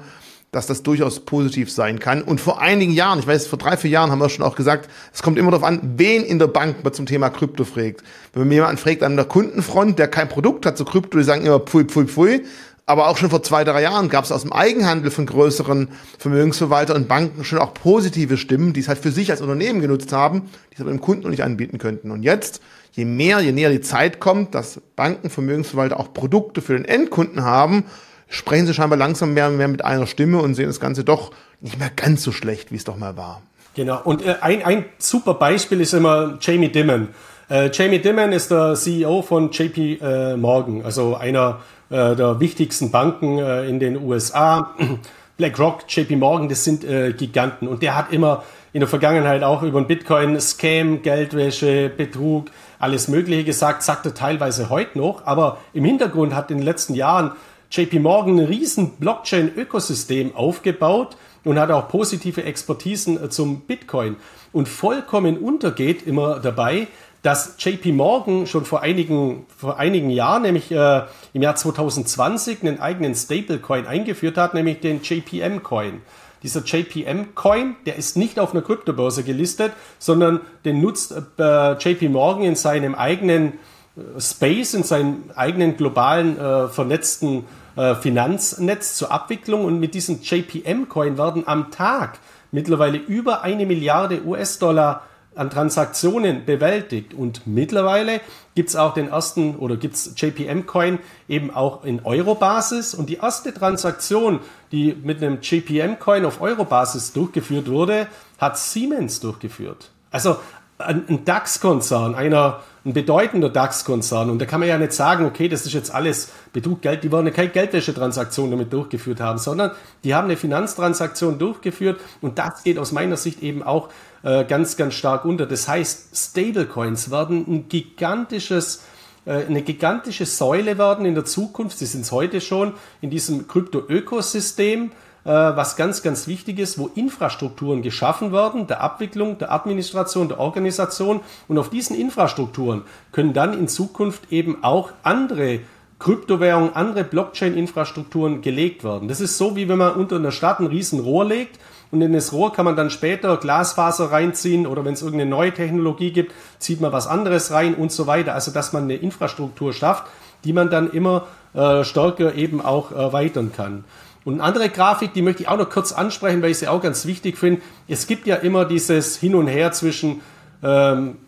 [0.54, 2.22] dass das durchaus positiv sein kann.
[2.22, 4.88] Und vor einigen Jahren, ich weiß, vor drei, vier Jahren haben wir schon auch gesagt,
[5.12, 8.02] es kommt immer darauf an, wen in der Bank man zum Thema Krypto fragt.
[8.32, 11.44] Wenn man jemanden fragt an der Kundenfront, der kein Produkt hat zu Krypto, die sagen
[11.44, 12.44] immer pfui, pfui, pfui.
[12.86, 16.98] Aber auch schon vor zwei, drei Jahren gab es aus dem Eigenhandel von größeren Vermögensverwaltern
[16.98, 20.42] und Banken schon auch positive Stimmen, die es halt für sich als Unternehmen genutzt haben,
[20.70, 22.10] die es aber dem Kunden noch nicht anbieten könnten.
[22.10, 22.60] Und jetzt,
[22.92, 27.42] je mehr, je näher die Zeit kommt, dass Banken, Vermögensverwalter auch Produkte für den Endkunden
[27.42, 27.84] haben,
[28.28, 31.32] sprechen sie scheinbar langsam mehr und mehr mit einer Stimme und sehen das Ganze doch
[31.60, 33.42] nicht mehr ganz so schlecht, wie es doch mal war.
[33.74, 34.00] Genau.
[34.04, 37.08] Und äh, ein, ein super Beispiel ist immer Jamie Dimon.
[37.50, 41.60] Äh, Jamie Dimon ist der CEO von JP äh, Morgan, also einer
[41.90, 44.74] äh, der wichtigsten Banken äh, in den USA.
[45.36, 47.66] BlackRock, JP Morgan, das sind äh, Giganten.
[47.66, 52.46] Und der hat immer in der Vergangenheit auch über den Bitcoin Scam, Geldwäsche, Betrug,
[52.78, 55.26] alles Mögliche gesagt, sagt er teilweise heute noch.
[55.26, 57.32] Aber im Hintergrund hat in den letzten Jahren
[57.74, 64.14] JP Morgan ein riesen Blockchain-Ökosystem aufgebaut und hat auch positive Expertisen äh, zum Bitcoin.
[64.52, 66.86] Und vollkommen untergeht immer dabei,
[67.22, 71.02] dass JP Morgan schon vor einigen, vor einigen Jahren, nämlich äh,
[71.32, 76.02] im Jahr 2020, einen eigenen Stablecoin eingeführt hat, nämlich den JPM-Coin.
[76.44, 82.44] Dieser JPM-Coin, der ist nicht auf einer Kryptobörse gelistet, sondern den nutzt äh, JP Morgan
[82.44, 83.54] in seinem eigenen
[83.96, 87.46] äh, Space, in seinem eigenen globalen äh, vernetzten
[87.76, 89.64] äh, Finanznetz zur Abwicklung.
[89.64, 92.18] Und mit diesem JPM-Coin werden am Tag
[92.52, 95.02] mittlerweile über eine Milliarde US-Dollar
[95.34, 97.14] an Transaktionen bewältigt.
[97.14, 98.20] Und mittlerweile
[98.54, 100.98] gibt es auch den ersten oder gibt es JPM Coin
[101.28, 102.94] eben auch in Euro-Basis.
[102.94, 104.40] Und die erste Transaktion,
[104.72, 108.06] die mit einem JPM Coin auf Euro-Basis durchgeführt wurde,
[108.38, 109.90] hat Siemens durchgeführt.
[110.10, 110.36] Also
[110.78, 114.30] ein, ein DAX-Konzern, einer ein bedeutender DAX-Konzern.
[114.30, 117.02] Und da kann man ja nicht sagen, okay, das ist jetzt alles Betrug, Geld.
[117.02, 119.70] Die wollen keine Geldwäschetransaktion damit durchgeführt haben, sondern
[120.04, 121.98] die haben eine Finanztransaktion durchgeführt.
[122.20, 123.88] Und das geht aus meiner Sicht eben auch
[124.22, 125.46] äh, ganz, ganz stark unter.
[125.46, 128.82] Das heißt, Stablecoins werden ein gigantisches
[129.26, 133.48] äh, eine gigantische Säule werden in der Zukunft, sie sind es heute schon, in diesem
[133.48, 134.92] Krypto-Ökosystem,
[135.24, 141.20] was ganz, ganz wichtig ist, wo Infrastrukturen geschaffen werden, der Abwicklung, der Administration, der Organisation.
[141.48, 145.60] Und auf diesen Infrastrukturen können dann in Zukunft eben auch andere
[145.98, 149.08] Kryptowährungen, andere Blockchain-Infrastrukturen gelegt werden.
[149.08, 151.58] Das ist so, wie wenn man unter einer Stadt ein Riesenrohr legt
[151.90, 155.54] und in das Rohr kann man dann später Glasfaser reinziehen oder wenn es irgendeine neue
[155.54, 158.34] Technologie gibt, zieht man was anderes rein und so weiter.
[158.34, 160.04] Also dass man eine Infrastruktur schafft,
[160.44, 163.84] die man dann immer äh, stärker eben auch erweitern kann.
[164.24, 166.80] Und eine andere Grafik, die möchte ich auch noch kurz ansprechen, weil ich sie auch
[166.80, 167.60] ganz wichtig finde.
[167.88, 170.22] Es gibt ja immer dieses Hin und Her zwischen
[170.62, 171.18] ähm,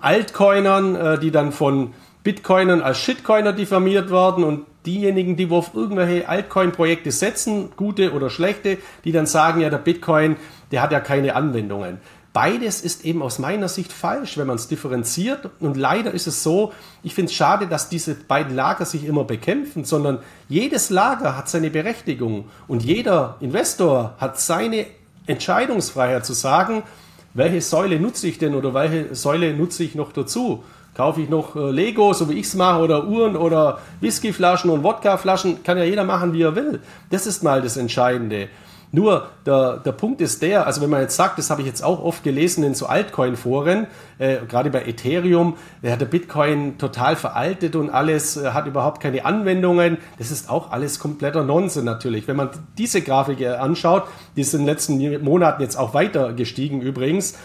[0.00, 6.28] Altcoinern, äh, die dann von Bitcoinern als Shitcoiner diffamiert werden und diejenigen, die auf irgendwelche
[6.28, 10.36] Altcoin-Projekte setzen, gute oder schlechte, die dann sagen, ja, der Bitcoin,
[10.70, 11.98] der hat ja keine Anwendungen.
[12.34, 15.50] Beides ist eben aus meiner Sicht falsch, wenn man es differenziert.
[15.60, 16.72] Und leider ist es so,
[17.04, 21.48] ich finde es schade, dass diese beiden Lager sich immer bekämpfen, sondern jedes Lager hat
[21.48, 24.86] seine Berechtigung und jeder Investor hat seine
[25.28, 26.82] Entscheidungsfreiheit zu sagen,
[27.34, 30.64] welche Säule nutze ich denn oder welche Säule nutze ich noch dazu.
[30.92, 34.82] Kaufe ich noch äh, Lego, so wie ich es mache, oder Uhren oder Whiskyflaschen und
[34.82, 36.80] Wodkaflaschen, kann ja jeder machen, wie er will.
[37.10, 38.48] Das ist mal das Entscheidende.
[38.94, 41.82] Nur der, der Punkt ist der, also wenn man jetzt sagt, das habe ich jetzt
[41.82, 43.88] auch oft gelesen in so Altcoin-Foren,
[44.18, 49.02] äh, gerade bei Ethereum, der hat der Bitcoin total veraltet und alles, äh, hat überhaupt
[49.02, 49.98] keine Anwendungen.
[50.18, 52.28] Das ist auch alles kompletter Nonsens natürlich.
[52.28, 54.04] Wenn man diese Grafik äh, anschaut,
[54.36, 57.36] die ist in den letzten Monaten jetzt auch weiter gestiegen übrigens,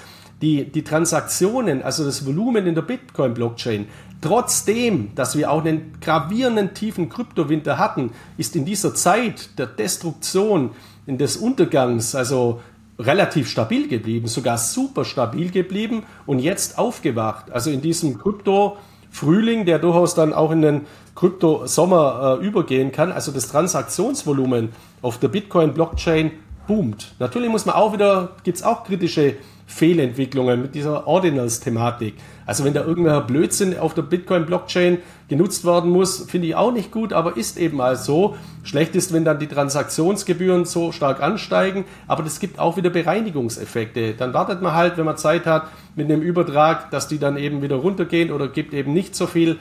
[0.44, 3.88] die, die Transaktionen, also das Volumen in der Bitcoin-Blockchain,
[4.22, 10.72] trotzdem, dass wir auch einen gravierenden tiefen Kryptowinter hatten, ist in dieser Zeit der Destruktion,
[11.18, 12.62] des Untergangs, also
[13.00, 17.52] relativ stabil geblieben, sogar super stabil geblieben und jetzt aufgewacht.
[17.52, 20.82] Also in diesem Krypto-Frühling, der durchaus dann auch in den
[21.16, 23.12] Krypto-Sommer äh, übergehen kann.
[23.12, 24.70] Also das Transaktionsvolumen
[25.02, 26.32] auf der Bitcoin-Blockchain
[26.68, 27.14] boomt.
[27.20, 32.16] Natürlich muss man auch wieder, gibt es auch kritische Fehlentwicklungen mit dieser Ordinals-Thematik.
[32.46, 34.98] Also wenn da irgendein Blödsinn auf der Bitcoin-Blockchain
[35.30, 38.36] genutzt werden muss, finde ich auch nicht gut, aber ist eben mal so.
[38.64, 44.16] Schlecht ist, wenn dann die Transaktionsgebühren so stark ansteigen, aber das gibt auch wieder Bereinigungseffekte.
[44.16, 47.62] Dann wartet man halt, wenn man Zeit hat, mit einem Übertrag, dass die dann eben
[47.62, 49.60] wieder runtergehen oder gibt eben nicht so viel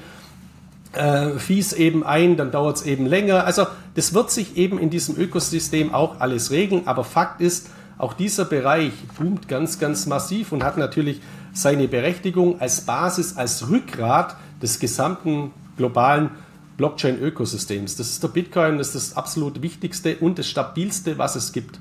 [0.94, 3.44] äh, Fees eben ein, dann dauert es eben länger.
[3.44, 8.12] Also das wird sich eben in diesem Ökosystem auch alles regeln, aber Fakt ist, auch
[8.14, 11.20] dieser Bereich boomt ganz, ganz massiv und hat natürlich
[11.52, 16.30] seine Berechtigung als Basis, als Rückgrat des gesamten globalen
[16.76, 17.96] Blockchain-Ökosystems.
[17.96, 21.80] Das ist der Bitcoin, das ist das absolut wichtigste und das stabilste, was es gibt.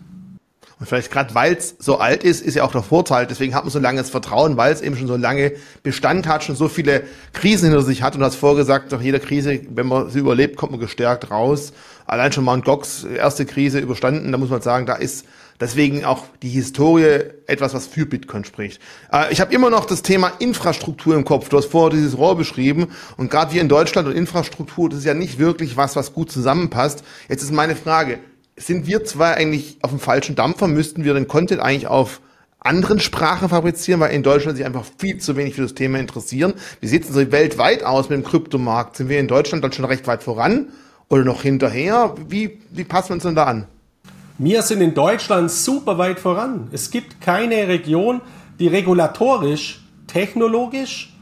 [0.79, 3.25] Und vielleicht gerade weil es so alt ist, ist ja auch der Vorteil.
[3.25, 6.55] Deswegen hat man so langes Vertrauen, weil es eben schon so lange Bestand hat, schon
[6.55, 8.13] so viele Krisen hinter sich hat.
[8.13, 11.73] Und du hast vorgesagt, nach jeder Krise, wenn man sie überlebt, kommt man gestärkt raus.
[12.05, 15.25] Allein schon ein Gox, erste Krise überstanden, da muss man sagen, da ist
[15.59, 18.79] Deswegen auch die Historie etwas, was für Bitcoin spricht.
[19.11, 21.49] Äh, ich habe immer noch das Thema Infrastruktur im Kopf.
[21.49, 25.05] Du hast vorher dieses Rohr beschrieben und gerade wir in Deutschland und Infrastruktur, das ist
[25.05, 27.03] ja nicht wirklich was, was gut zusammenpasst.
[27.27, 28.19] Jetzt ist meine Frage,
[28.57, 30.67] sind wir zwei eigentlich auf dem falschen Dampfer?
[30.67, 32.21] Müssten wir den Content eigentlich auf
[32.59, 36.53] anderen Sprachen fabrizieren, weil in Deutschland sich einfach viel zu wenig für das Thema interessieren.
[36.81, 38.97] Wie sieht es so weltweit aus mit dem Kryptomarkt?
[38.97, 40.69] Sind wir in Deutschland dann schon recht weit voran
[41.07, 42.15] oder noch hinterher?
[42.27, 43.67] Wie, wie passen wir uns denn da an?
[44.39, 46.67] Wir sind in Deutschland super weit voran.
[46.71, 48.21] Es gibt keine Region,
[48.59, 51.13] die regulatorisch, technologisch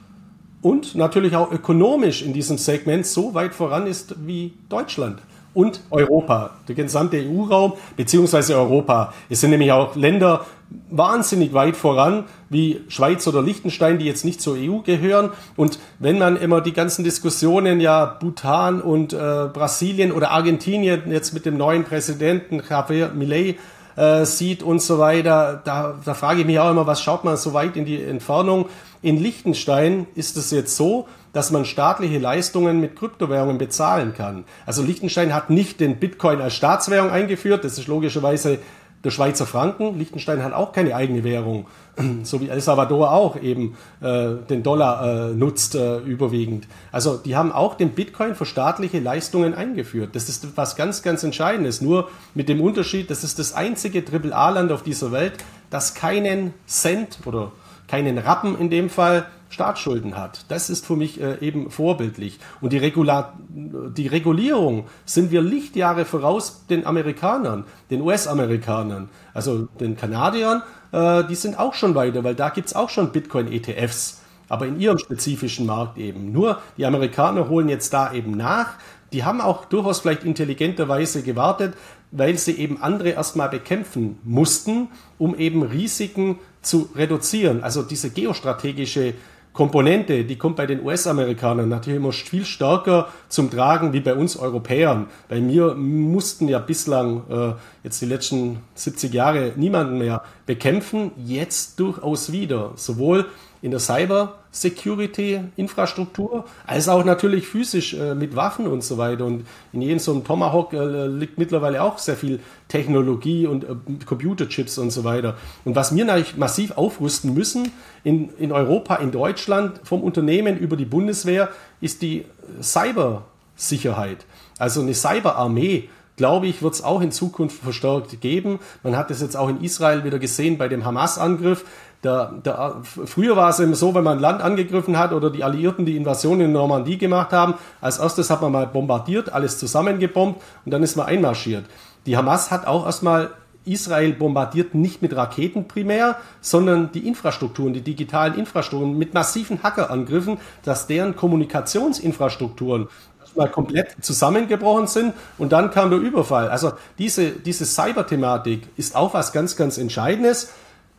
[0.62, 5.20] und natürlich auch ökonomisch in diesem Segment so weit voran ist wie Deutschland
[5.56, 9.14] und Europa, der gesamte EU-Raum beziehungsweise Europa.
[9.30, 10.46] Es sind nämlich auch Länder
[10.90, 15.32] wahnsinnig weit voran, wie Schweiz oder Liechtenstein, die jetzt nicht zur EU gehören.
[15.56, 19.18] Und wenn man immer die ganzen Diskussionen, ja, Bhutan und äh,
[19.52, 23.56] Brasilien oder Argentinien jetzt mit dem neuen Präsidenten Javier Milei
[23.96, 27.38] äh, sieht und so weiter, da, da frage ich mich auch immer, was schaut man
[27.38, 28.66] so weit in die Entfernung?
[29.02, 34.46] In Liechtenstein ist es jetzt so, dass man staatliche Leistungen mit Kryptowährungen bezahlen kann.
[34.66, 38.60] Also Liechtenstein hat nicht den Bitcoin als Staatswährung eingeführt, das ist logischerweise
[39.04, 40.00] der Schweizer Franken.
[40.00, 41.68] Liechtenstein hat auch keine eigene Währung,
[42.24, 46.70] so wie El Salvador auch eben äh, den Dollar äh, nutzt äh, überwiegend.
[46.94, 50.16] Also die haben auch den Bitcoin für staatliche Leistungen eingeführt.
[50.16, 51.82] Das ist was ganz, ganz Entscheidendes.
[51.82, 55.34] Nur mit dem Unterschied, das ist das einzige AAA-Land auf dieser Welt,
[55.70, 57.52] das keinen Cent oder
[57.90, 59.26] keinen Rappen in dem Fall
[59.56, 60.46] Staatsschulden hat.
[60.50, 62.40] Das ist für mich äh, eben vorbildlich.
[62.60, 69.96] Und die, Regula die Regulierung sind wir Lichtjahre voraus den Amerikanern, den US-Amerikanern, also den
[69.96, 70.62] Kanadiern,
[70.92, 74.78] äh, die sind auch schon weiter, weil da gibt es auch schon Bitcoin-ETFs, aber in
[74.80, 76.34] ihrem spezifischen Markt eben.
[76.34, 78.74] Nur die Amerikaner holen jetzt da eben nach.
[79.14, 81.76] Die haben auch durchaus vielleicht intelligenterweise gewartet,
[82.12, 87.64] weil sie eben andere erstmal bekämpfen mussten, um eben Risiken zu reduzieren.
[87.64, 89.14] Also diese geostrategische
[89.56, 94.36] Komponente, die kommt bei den US-Amerikanern natürlich immer viel stärker zum Tragen wie bei uns
[94.36, 95.08] Europäern.
[95.30, 101.80] Bei mir mussten ja bislang äh, jetzt die letzten 70 Jahre niemanden mehr bekämpfen, jetzt
[101.80, 102.74] durchaus wieder.
[102.76, 103.28] Sowohl
[103.62, 109.26] in der Cyber-Security-Infrastruktur, als auch natürlich physisch äh, mit Waffen und so weiter.
[109.26, 113.76] Und in jedem so einem Tomahawk äh, liegt mittlerweile auch sehr viel Technologie und äh,
[114.06, 115.36] Computerchips und so weiter.
[115.64, 117.72] Und was wir natürlich massiv aufrüsten müssen
[118.04, 121.50] in, in Europa, in Deutschland, vom Unternehmen über die Bundeswehr,
[121.82, 122.26] ist die
[122.62, 124.26] Cybersicherheit.
[124.58, 128.60] Also eine Cyberarmee glaube ich, wird es auch in Zukunft verstärkt geben.
[128.84, 131.66] Man hat es jetzt auch in Israel wieder gesehen bei dem Hamas-Angriff.
[132.06, 135.44] Der, der, früher war es eben so, wenn man ein Land angegriffen hat oder die
[135.44, 140.42] Alliierten die Invasion in Normandie gemacht haben, als erstes hat man mal bombardiert, alles zusammengebombt
[140.66, 141.66] und dann ist man einmarschiert.
[142.06, 143.32] Die Hamas hat auch erstmal
[143.66, 150.38] Israel bombardiert nicht mit Raketen primär, sondern die Infrastrukturen, die digitalen Infrastrukturen mit massiven Hackerangriffen,
[150.64, 152.88] dass deren Kommunikationsinfrastrukturen
[153.36, 156.50] mal komplett zusammengebrochen sind und dann kam der Überfall.
[156.50, 160.54] Also diese, diese Cyber-Thematik ist auch was ganz, ganz Entscheidendes.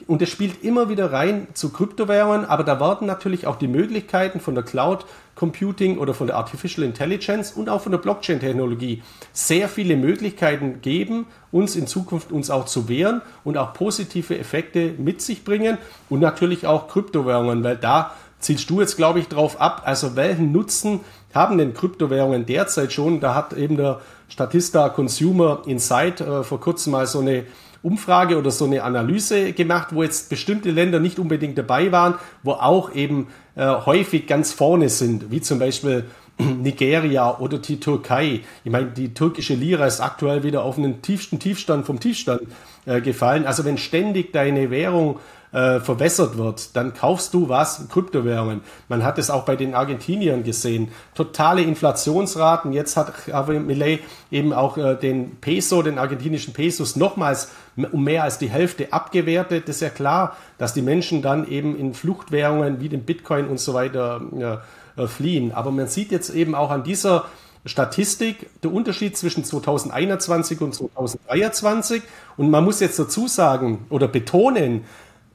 [0.07, 4.39] Und es spielt immer wieder rein zu Kryptowährungen, aber da werden natürlich auch die Möglichkeiten
[4.39, 5.05] von der Cloud
[5.35, 9.03] Computing oder von der Artificial Intelligence und auch von der Blockchain-Technologie
[9.33, 14.95] sehr viele Möglichkeiten geben, uns in Zukunft uns auch zu wehren und auch positive Effekte
[14.97, 15.77] mit sich bringen
[16.09, 19.83] und natürlich auch Kryptowährungen, weil da zielst du jetzt, glaube ich, drauf ab.
[19.85, 21.01] Also welchen Nutzen
[21.35, 23.21] haben denn Kryptowährungen derzeit schon?
[23.21, 27.45] Da hat eben der Statista Consumer Insight äh, vor kurzem mal so eine
[27.87, 32.53] Umfrage oder so eine Analyse gemacht, wo jetzt bestimmte Länder nicht unbedingt dabei waren, wo
[32.53, 36.05] auch eben äh, häufig ganz vorne sind, wie zum Beispiel
[36.39, 38.41] Nigeria oder die Türkei.
[38.65, 42.43] Ich meine, die türkische Lira ist aktuell wieder auf einen tiefsten Tiefstand vom Tiefstand
[42.87, 43.47] äh, gefallen.
[43.47, 45.21] Also wenn ständig deine Währung
[45.57, 47.89] äh, verwässert wird, dann kaufst du was?
[47.89, 48.61] Kryptowährungen.
[48.91, 50.89] Man hat es auch bei den Argentiniern gesehen.
[51.15, 52.75] Totale Inflationsraten.
[52.75, 54.01] Jetzt hat Javier Millet
[54.31, 57.53] eben auch äh, den Peso, den argentinischen Pesos, nochmals
[57.91, 59.67] um mehr als die Hälfte abgewertet.
[59.67, 63.59] Das ist ja klar, dass die Menschen dann eben in Fluchtwährungen wie den Bitcoin und
[63.59, 64.61] so weiter
[64.99, 65.53] äh, fliehen.
[65.53, 67.25] Aber man sieht jetzt eben auch an dieser
[67.65, 72.03] Statistik der Unterschied zwischen 2021 und 2023.
[72.37, 74.85] Und man muss jetzt dazu sagen oder betonen,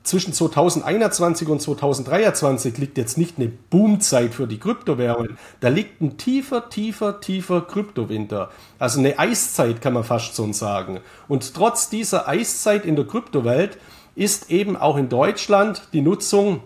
[0.04, 5.38] zwischen 2021 und 2023 liegt jetzt nicht eine Boomzeit für die Kryptowährungen.
[5.60, 8.50] Da liegt ein tiefer, tiefer, tiefer Kryptowinter.
[8.80, 11.02] Also eine Eiszeit kann man fast schon sagen.
[11.28, 13.78] Und trotz dieser Eiszeit in der Kryptowelt
[14.16, 16.62] ist eben auch in Deutschland die Nutzung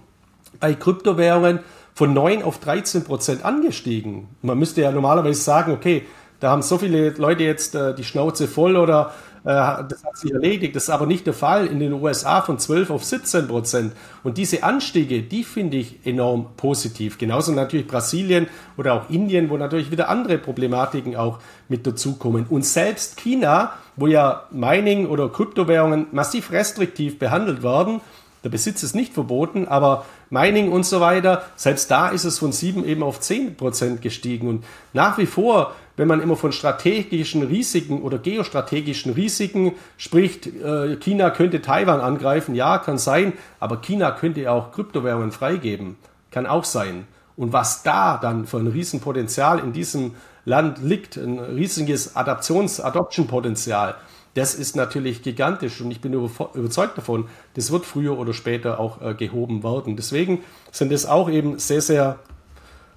[0.60, 1.60] bei Kryptowährungen
[1.94, 4.30] von 9 auf 13 Prozent angestiegen.
[4.42, 6.06] Man müsste ja normalerweise sagen, okay,
[6.40, 9.14] da haben so viele Leute jetzt äh, die Schnauze voll oder
[9.46, 10.76] das hat sich erledigt.
[10.76, 13.94] Das ist aber nicht der Fall in den USA von 12 auf 17 Prozent.
[14.24, 17.20] Und diese Anstiege, die finde ich enorm positiv.
[17.20, 21.40] Genauso natürlich Brasilien oder auch Indien, wo natürlich wieder andere Problematiken auch
[21.70, 22.48] mit dazukommen.
[22.50, 28.02] Und selbst China, wo ja Mining oder Kryptowährungen massiv restriktiv behandelt werden,
[28.44, 32.52] der Besitz ist nicht verboten, aber Mining und so weiter, selbst da ist es von
[32.52, 34.48] 7 eben auf 10 Prozent gestiegen.
[34.48, 34.64] Und
[34.94, 41.30] nach wie vor wenn man immer von strategischen Risiken oder geostrategischen Risiken spricht, äh, China
[41.30, 45.98] könnte Taiwan angreifen, ja, kann sein, aber China könnte auch Kryptowährungen freigeben,
[46.32, 47.08] kann auch sein.
[47.38, 50.16] Und was da dann für ein Riesenpotenzial in diesem
[50.46, 53.96] Land liegt, ein riesiges Adaptions-, Adoption-Potenzial,
[54.36, 59.02] das ist natürlich gigantisch und ich bin überzeugt davon, das wird früher oder später auch
[59.02, 59.96] äh, gehoben werden.
[59.96, 62.20] Deswegen sind es auch eben sehr, sehr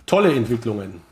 [0.05, 1.07] tolle Entwicklungen.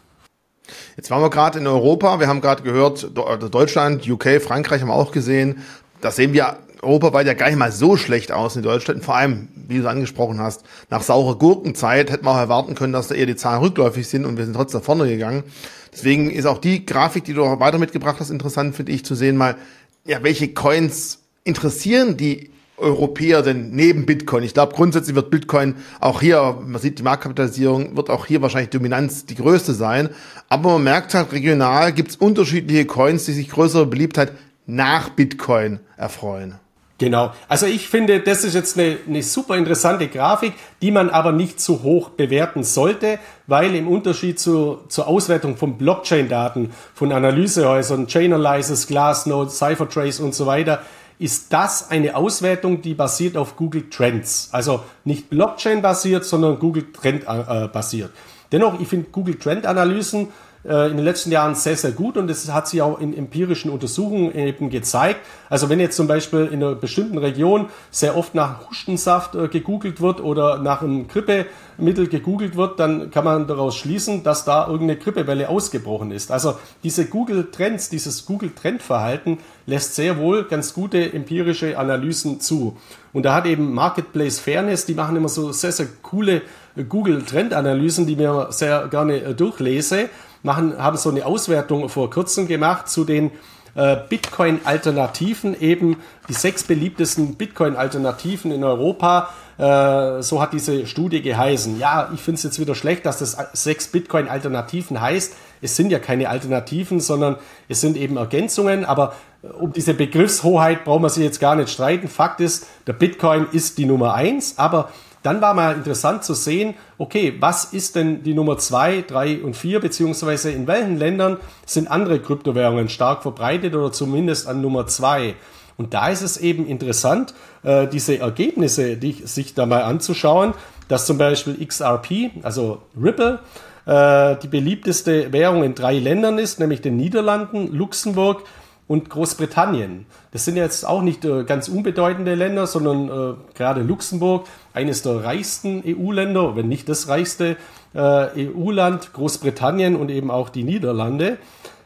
[0.97, 4.89] Jetzt waren wir gerade in Europa, wir haben gerade gehört, also Deutschland, UK, Frankreich haben
[4.89, 5.63] wir auch gesehen.
[6.01, 9.05] Das sehen wir europaweit ja gar nicht mal so schlecht aus in Deutschland.
[9.05, 12.93] Vor allem, wie du es angesprochen hast, nach saurer Gurkenzeit hätte man auch erwarten können,
[12.93, 15.45] dass da eher die Zahlen rückläufig sind und wir sind trotzdem nach vorne gegangen.
[15.93, 19.15] Deswegen ist auch die Grafik, die du auch weiter mitgebracht hast, interessant, finde ich, zu
[19.15, 19.57] sehen mal,
[20.05, 24.43] ja, welche Coins interessieren die Europäer denn neben Bitcoin?
[24.43, 28.71] Ich glaube, grundsätzlich wird Bitcoin auch hier, man sieht die Marktkapitalisierung, wird auch hier wahrscheinlich
[28.71, 30.11] Dominanz die größte sein.
[30.49, 34.33] Aber man merkt halt, regional gibt es unterschiedliche Coins, die sich größere Beliebtheit
[34.67, 36.57] nach Bitcoin erfreuen.
[36.99, 37.33] Genau.
[37.47, 41.61] Also ich finde, das ist jetzt eine, eine super interessante Grafik, die man aber nicht
[41.61, 48.87] zu hoch bewerten sollte, weil im Unterschied zu, zur Auswertung von Blockchain-Daten, von Analysehäusern, Chainalysis,
[48.87, 50.83] Glassnode, Cyphertrace und so weiter,
[51.19, 54.51] ist das eine Auswertung, die basiert auf Google Trends.
[54.53, 58.11] Also nicht Blockchain basiert, sondern Google Trend äh, basiert.
[58.53, 60.29] Dennoch, ich finde Google Trend Analysen
[60.69, 63.71] äh, in den letzten Jahren sehr, sehr gut und das hat sich auch in empirischen
[63.71, 65.21] Untersuchungen eben gezeigt.
[65.49, 70.01] Also wenn jetzt zum Beispiel in einer bestimmten Region sehr oft nach Hustensaft äh, gegoogelt
[70.01, 74.97] wird oder nach einem Grippemittel gegoogelt wird, dann kann man daraus schließen, dass da irgendeine
[74.97, 76.33] Grippewelle ausgebrochen ist.
[76.33, 82.77] Also diese Google Trends, dieses Google Trendverhalten lässt sehr wohl ganz gute empirische Analysen zu.
[83.13, 86.43] Und da hat eben Marketplace Fairness, die machen immer so sehr, sehr coole
[86.77, 90.09] äh, Google Trendanalysen, die mir sehr gerne durchlese
[90.47, 93.31] machen, haben so eine Auswertung vor kurzem gemacht zu den
[93.75, 95.99] äh, Bitcoin-Alternativen, eben
[96.29, 99.29] die sechs beliebtesten Bitcoin-Alternativen in Europa.
[99.59, 101.79] Äh, so hat diese Studie geheißen.
[101.79, 105.35] Ja, ich finde es jetzt wieder schlecht, dass das sechs Bitcoin-Alternativen heißt.
[105.61, 107.37] Es sind ja keine Alternativen, sondern
[107.69, 108.87] es sind eben Ergänzungen.
[108.87, 112.09] Aber äh, um diese Begriffshoheit brauchen wir sich jetzt gar nicht streiten.
[112.09, 114.91] Fakt ist, der Bitcoin ist die Nummer eins, aber
[115.23, 119.57] dann war mal interessant zu sehen, okay, was ist denn die Nummer zwei, drei und
[119.57, 125.35] vier, beziehungsweise in welchen Ländern sind andere Kryptowährungen stark verbreitet oder zumindest an Nummer zwei.
[125.77, 130.55] Und da ist es eben interessant, äh, diese Ergebnisse die, sich da mal anzuschauen,
[130.89, 133.41] dass zum Beispiel XRP, also Ripple,
[133.87, 138.45] äh, die beliebteste Währung in drei Ländern ist, nämlich den Niederlanden, Luxemburg
[138.89, 140.07] und Großbritannien.
[140.31, 145.25] Das sind jetzt auch nicht äh, ganz unbedeutende Länder, sondern äh, gerade Luxemburg, eines der
[145.25, 147.57] reichsten EU-Länder, wenn nicht das reichste
[147.95, 151.39] äh, EU-Land, Großbritannien und eben auch die Niederlande.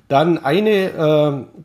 [0.08, 1.62] Dann eine äh,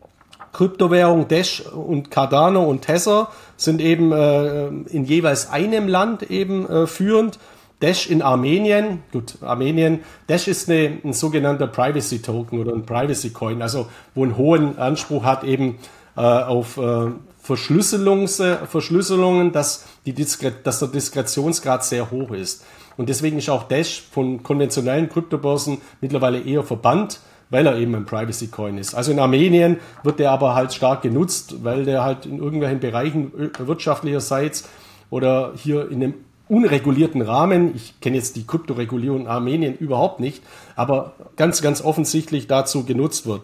[0.54, 6.88] Kryptowährung Dash und Cardano und Tether sind eben äh, in jeweils einem Land eben äh,
[6.88, 7.40] führend.
[7.82, 13.32] Dash in Armenien, gut, Armenien, Dash ist eine, ein sogenannter Privacy Token oder ein Privacy
[13.32, 15.78] Coin, also wo einen hohen Anspruch hat eben
[16.16, 17.12] äh, auf äh,
[17.42, 22.66] Verschlüsselungs, Verschlüsselungen, dass, die Diskret, dass der Diskretionsgrad sehr hoch ist.
[22.98, 27.20] Und deswegen ist auch Dash von konventionellen Kryptobörsen mittlerweile eher verbannt,
[27.50, 28.96] weil er eben ein Privacy Coin ist.
[28.96, 33.32] Also in Armenien wird der aber halt stark genutzt, weil der halt in irgendwelchen Bereichen
[33.60, 34.68] wirtschaftlicherseits
[35.12, 36.14] oder hier in einem
[36.48, 40.44] unregulierten Rahmen, ich kenne jetzt die Kryptoregulierung in Armenien überhaupt nicht,
[40.76, 43.44] aber ganz, ganz offensichtlich dazu genutzt wird.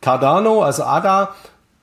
[0.00, 1.34] Cardano, also ADA,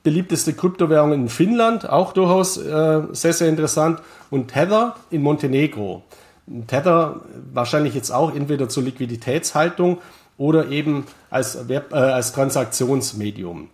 [0.02, 4.00] beliebteste Kryptowährung in Finnland, auch durchaus äh, sehr, sehr interessant.
[4.30, 6.02] Und Tether in Montenegro.
[6.66, 7.20] Tether
[7.52, 9.98] wahrscheinlich jetzt auch entweder zur Liquiditätshaltung
[10.36, 13.70] oder eben als, Web, äh, als Transaktionsmedium.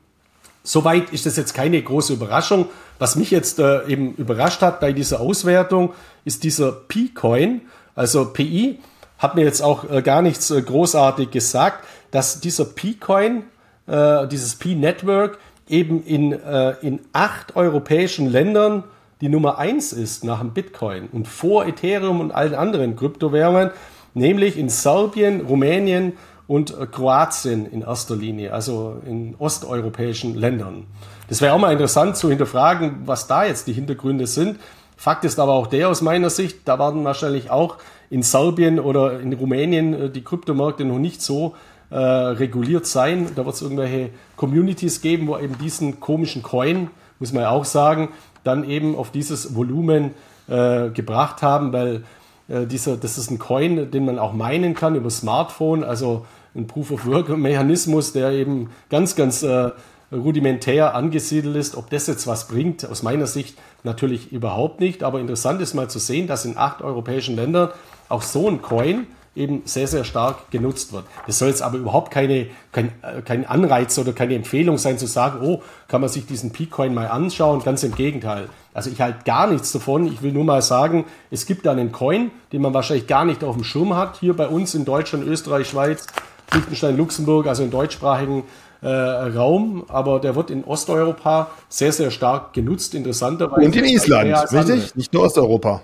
[0.62, 2.66] Soweit ist das jetzt keine große Überraschung.
[2.98, 7.62] Was mich jetzt äh, eben überrascht hat bei dieser Auswertung, ist dieser P-Coin,
[7.94, 8.78] also PI,
[9.18, 13.44] hat mir jetzt auch äh, gar nichts äh, großartig gesagt, dass dieser P-Coin,
[13.86, 15.38] äh, dieses P-Network
[15.68, 18.84] eben in, äh, in acht europäischen Ländern
[19.20, 23.70] die Nummer eins ist nach dem Bitcoin und vor Ethereum und allen anderen Kryptowährungen,
[24.14, 26.14] nämlich in Serbien, Rumänien,
[26.50, 30.82] und äh, Kroatien in erster Linie, also in osteuropäischen Ländern.
[31.28, 34.58] Das wäre auch mal interessant zu hinterfragen, was da jetzt die Hintergründe sind.
[34.96, 37.76] Fakt ist aber auch der aus meiner Sicht, da werden wahrscheinlich auch
[38.10, 41.54] in Serbien oder in Rumänien äh, die Kryptomärkte noch nicht so
[41.90, 43.28] äh, reguliert sein.
[43.36, 46.90] Da wird es irgendwelche Communities geben, wo eben diesen komischen Coin,
[47.20, 48.08] muss man ja auch sagen,
[48.42, 50.16] dann eben auf dieses Volumen
[50.48, 52.02] äh, gebracht haben, weil
[52.48, 55.84] äh, dieser, das ist ein Coin, den man auch meinen kann über Smartphone.
[55.84, 59.70] Also ein Proof-of-Work-Mechanismus, der eben ganz, ganz äh,
[60.12, 61.76] rudimentär angesiedelt ist.
[61.76, 65.02] Ob das jetzt was bringt, aus meiner Sicht natürlich überhaupt nicht.
[65.02, 67.70] Aber interessant ist mal zu sehen, dass in acht europäischen Ländern
[68.08, 69.06] auch so ein Coin
[69.36, 71.04] eben sehr, sehr stark genutzt wird.
[71.26, 75.06] Das soll jetzt aber überhaupt keine, kein, äh, kein Anreiz oder keine Empfehlung sein zu
[75.06, 77.62] sagen, oh, kann man sich diesen P-Coin mal anschauen.
[77.62, 78.48] Ganz im Gegenteil.
[78.74, 80.06] Also ich halte gar nichts davon.
[80.06, 83.44] Ich will nur mal sagen, es gibt da einen Coin, den man wahrscheinlich gar nicht
[83.44, 84.18] auf dem Schirm hat.
[84.18, 86.06] Hier bei uns in Deutschland, Österreich, Schweiz,
[86.52, 88.44] Liechtenstein, Luxemburg, also im deutschsprachigen
[88.82, 93.66] äh, Raum, aber der wird in Osteuropa sehr, sehr stark genutzt, interessanterweise.
[93.66, 94.94] Und in Island, richtig?
[94.96, 95.82] Nicht nur Osteuropa.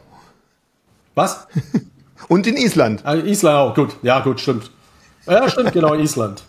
[1.15, 1.47] Was?
[2.29, 3.03] Und in Island.
[3.05, 3.97] Ah, Island auch, gut.
[4.03, 4.71] Ja, gut, stimmt.
[5.27, 6.43] Ja, stimmt, genau, Island.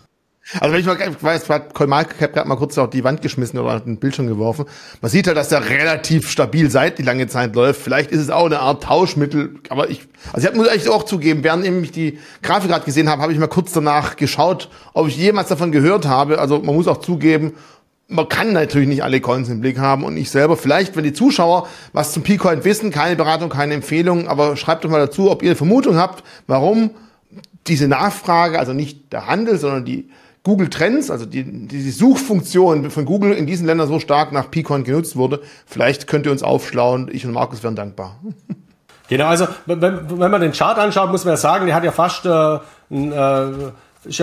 [0.60, 3.58] Also wenn ich mal ich weiß, hat CoinMarketCap gerade mal kurz auf die Wand geschmissen
[3.58, 4.64] oder einen Bildschirm geworfen.
[5.02, 7.82] Man sieht halt, dass der relativ stabil seit die lange Zeit läuft.
[7.82, 11.44] Vielleicht ist es auch eine Art Tauschmittel, aber ich, also ich muss eigentlich auch zugeben,
[11.44, 15.18] während ich die Grafik gerade gesehen habe, habe ich mal kurz danach geschaut, ob ich
[15.18, 16.38] jemals davon gehört habe.
[16.38, 17.52] Also man muss auch zugeben,
[18.08, 21.12] man kann natürlich nicht alle Coins im Blick haben und ich selber vielleicht, wenn die
[21.12, 25.42] Zuschauer was zum P-Coin wissen, keine Beratung, keine Empfehlung, aber schreibt doch mal dazu, ob
[25.42, 26.92] ihr eine Vermutung habt, warum
[27.66, 30.08] diese Nachfrage, also nicht der Handel, sondern die
[30.48, 34.82] Google Trends, also die, die Suchfunktion von Google in diesen Ländern so stark nach P-Coin
[34.82, 35.42] genutzt wurde.
[35.66, 37.10] Vielleicht könnt ihr uns aufschlauen.
[37.12, 38.16] Ich und Markus wären dankbar.
[39.10, 41.92] Genau, also wenn, wenn man den Chart anschaut, muss man ja sagen, der hat ja
[41.92, 42.58] fast äh,
[42.90, 43.72] äh,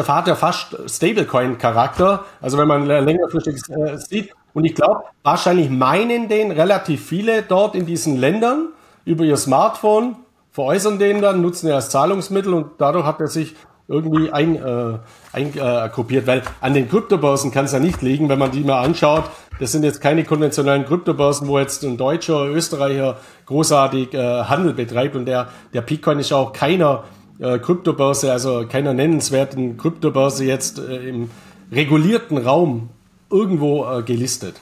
[0.07, 2.23] hat ja fast Stablecoin-Charakter.
[2.39, 4.31] Also wenn man längerfristig äh, sieht.
[4.53, 8.69] Und ich glaube, wahrscheinlich meinen den relativ viele dort in diesen Ländern
[9.05, 10.17] über ihr Smartphone,
[10.51, 13.55] veräußern den dann, nutzen er als Zahlungsmittel und dadurch hat er sich
[13.87, 18.39] irgendwie eingruppiert, äh, ein, äh, weil an den Kryptobörsen kann es ja nicht liegen, wenn
[18.39, 19.25] man die mal anschaut.
[19.59, 25.15] Das sind jetzt keine konventionellen Kryptobörsen, wo jetzt ein Deutscher, Österreicher großartig äh, Handel betreibt
[25.15, 27.03] und der, der Bitcoin ist auch keiner
[27.39, 31.29] äh, Kryptobörse, also keiner nennenswerten Kryptobörse jetzt äh, im
[31.71, 32.89] regulierten Raum
[33.29, 34.55] irgendwo äh, gelistet.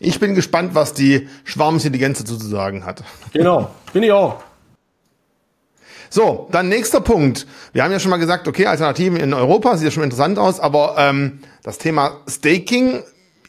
[0.00, 3.04] Ich bin gespannt, was die Schwarmintelligenz dazu zu sagen hat.
[3.32, 4.42] Genau, bin ich auch.
[6.10, 7.46] So, dann nächster Punkt.
[7.72, 10.60] Wir haben ja schon mal gesagt, okay, Alternativen in Europa sieht ja schon interessant aus,
[10.60, 13.02] aber ähm, das Thema Staking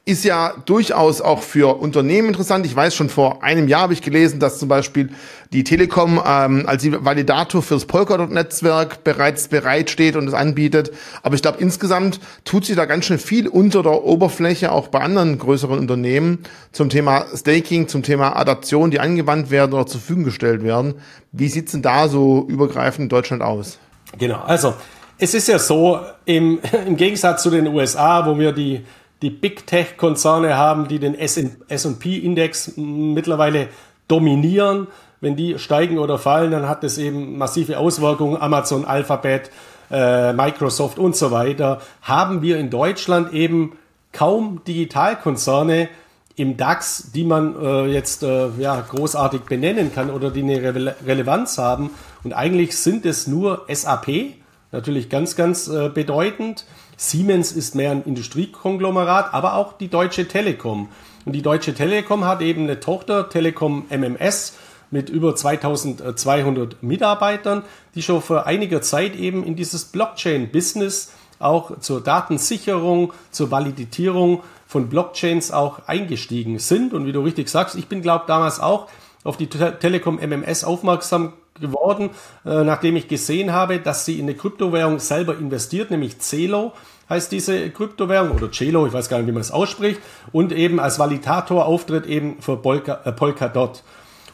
[0.07, 2.63] ist ja durchaus auch für Unternehmen interessant.
[2.67, 5.09] Ich weiß schon vor einem Jahr habe ich gelesen, dass zum Beispiel
[5.51, 10.91] die Telekom ähm, als Validator fürs Polkadot-Netzwerk bereits bereitsteht und es anbietet.
[11.23, 14.99] Aber ich glaube, insgesamt tut sich da ganz schön viel unter der Oberfläche, auch bei
[14.99, 20.23] anderen größeren Unternehmen, zum Thema Staking, zum Thema Adaption, die angewandt werden oder zur Verfügung
[20.23, 20.95] gestellt werden.
[21.31, 23.79] Wie sieht's denn da so übergreifend in Deutschland aus?
[24.19, 24.75] Genau, also
[25.17, 28.85] es ist ja so, im, im Gegensatz zu den USA, wo wir die
[29.25, 33.69] die Big Tech-Konzerne haben, die den SP-Index mittlerweile
[34.07, 34.85] dominieren.
[35.19, 38.39] Wenn die steigen oder fallen, dann hat das eben massive Auswirkungen.
[38.39, 39.49] Amazon, Alphabet,
[39.89, 41.81] äh, Microsoft und so weiter.
[42.03, 43.79] Haben wir in Deutschland eben
[44.11, 45.89] kaum Digitalkonzerne
[46.35, 50.95] im DAX, die man äh, jetzt äh, ja, großartig benennen kann oder die eine Re
[51.03, 51.89] Relevanz haben.
[52.23, 54.35] Und eigentlich sind es nur SAP,
[54.71, 56.67] natürlich ganz, ganz äh, bedeutend.
[56.97, 60.89] Siemens ist mehr ein Industriekonglomerat, aber auch die Deutsche Telekom.
[61.25, 64.57] Und die Deutsche Telekom hat eben eine Tochter, Telekom MMS,
[64.91, 67.63] mit über 2200 Mitarbeitern,
[67.95, 74.87] die schon vor einiger Zeit eben in dieses Blockchain-Business auch zur Datensicherung, zur Validierung von
[74.87, 76.93] Blockchains auch eingestiegen sind.
[76.93, 78.87] Und wie du richtig sagst, ich bin, glaube damals auch
[79.23, 82.09] auf die Telekom MMS aufmerksam geworden,
[82.45, 86.73] äh, nachdem ich gesehen habe, dass sie in eine Kryptowährung selber investiert, nämlich Celo
[87.09, 90.01] heißt diese Kryptowährung oder Celo, ich weiß gar nicht, wie man es ausspricht,
[90.31, 93.83] und eben als Validator auftritt eben für Polka, äh, Polkadot.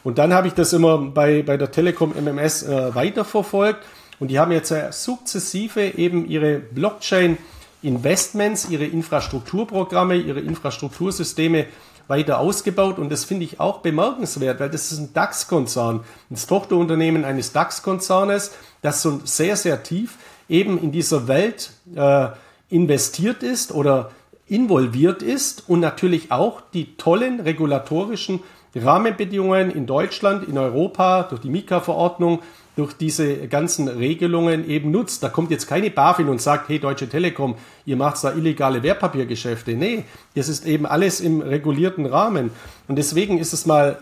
[0.02, 3.84] Und dann habe ich das immer bei, bei der Telekom MMS äh, weiterverfolgt
[4.18, 7.38] und die haben jetzt sukzessive eben ihre Blockchain
[7.82, 11.66] Investments, ihre Infrastrukturprogramme, ihre Infrastruktursysteme
[12.08, 16.00] weiter ausgebaut und das finde ich auch bemerkenswert, weil das ist ein DAX-Konzern,
[16.30, 18.52] das Tochterunternehmen eines DAX-Konzernes,
[18.82, 20.18] das so sehr, sehr tief
[20.48, 22.28] eben in dieser Welt äh,
[22.68, 24.10] investiert ist oder
[24.46, 28.40] involviert ist und natürlich auch die tollen regulatorischen
[28.74, 32.40] Rahmenbedingungen in Deutschland, in Europa durch die Mika-Verordnung
[32.76, 35.22] durch diese ganzen Regelungen eben nutzt.
[35.22, 39.72] Da kommt jetzt keine BaFin und sagt, hey Deutsche Telekom, ihr macht da illegale Wertpapiergeschäfte.
[39.72, 40.04] Nee,
[40.34, 42.50] das ist eben alles im regulierten Rahmen.
[42.88, 43.96] Und deswegen ist es mal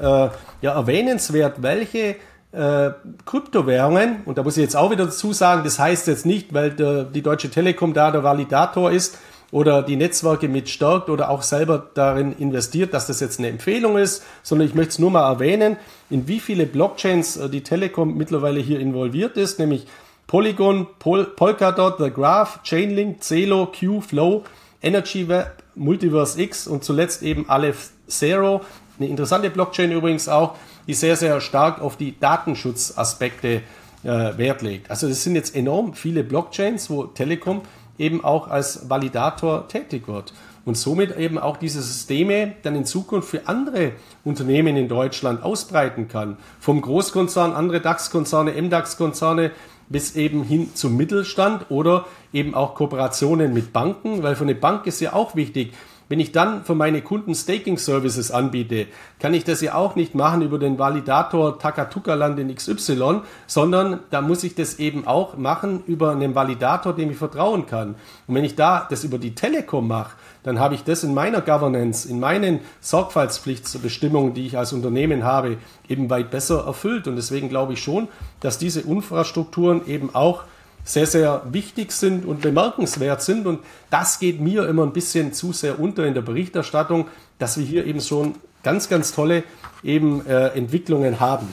[0.63, 2.17] äh, ja, erwähnenswert, welche
[2.53, 2.91] äh,
[3.27, 6.71] Kryptowährungen, und da muss ich jetzt auch wieder dazu sagen, das heißt jetzt nicht, weil
[6.71, 9.19] der, die Deutsche Telekom da der Validator ist,
[9.53, 13.99] oder die Netzwerke mit stärkt oder auch selber darin investiert, dass das jetzt eine Empfehlung
[13.99, 15.77] ist, sondern ich möchte es nur mal erwähnen,
[16.09, 19.87] in wie viele Blockchains äh, die Telekom mittlerweile hier involviert ist, nämlich
[20.27, 24.45] Polygon, Pol Polkadot, The Graph, Chainlink, Celo, Q, Flow,
[24.81, 28.61] Energy Web, Multiverse X und zuletzt eben Aleph Zero.
[28.99, 30.55] Eine interessante Blockchain übrigens auch,
[30.87, 33.63] die sehr, sehr stark auf die Datenschutzaspekte
[34.03, 34.91] äh, Wert legt.
[34.91, 37.63] Also es sind jetzt enorm viele Blockchains, wo Telekom
[38.01, 40.33] eben auch als Validator tätig wird
[40.65, 43.93] und somit eben auch diese Systeme dann in Zukunft für andere
[44.25, 46.37] Unternehmen in Deutschland ausbreiten kann.
[46.59, 49.53] Vom Großkonzern, andere DAX-Konzerne, MDAX-Konzerne
[49.89, 54.87] bis eben hin zum Mittelstand oder eben auch Kooperationen mit Banken, weil für eine Bank
[54.87, 55.73] ist ja auch wichtig,
[56.11, 58.89] wenn ich dann für meine Kunden Staking Services anbiete,
[59.21, 64.21] kann ich das ja auch nicht machen über den Validator Takatuka-Land in XY, sondern da
[64.21, 67.95] muss ich das eben auch machen über einen Validator, dem ich vertrauen kann.
[68.27, 71.43] Und wenn ich da das über die Telekom mache, dann habe ich das in meiner
[71.43, 75.59] Governance, in meinen Sorgfaltspflichtsbestimmungen, die ich als Unternehmen habe,
[75.89, 77.07] eben weit besser erfüllt.
[77.07, 78.09] Und deswegen glaube ich schon,
[78.41, 80.43] dass diese Infrastrukturen eben auch
[80.85, 83.47] sehr, sehr wichtig sind und bemerkenswert sind.
[83.47, 87.09] Und das geht mir immer ein bisschen zu sehr unter in der Berichterstattung,
[87.39, 89.45] dass wir hier eben schon ganz, ganz tolle
[89.83, 91.49] eben äh, Entwicklungen haben.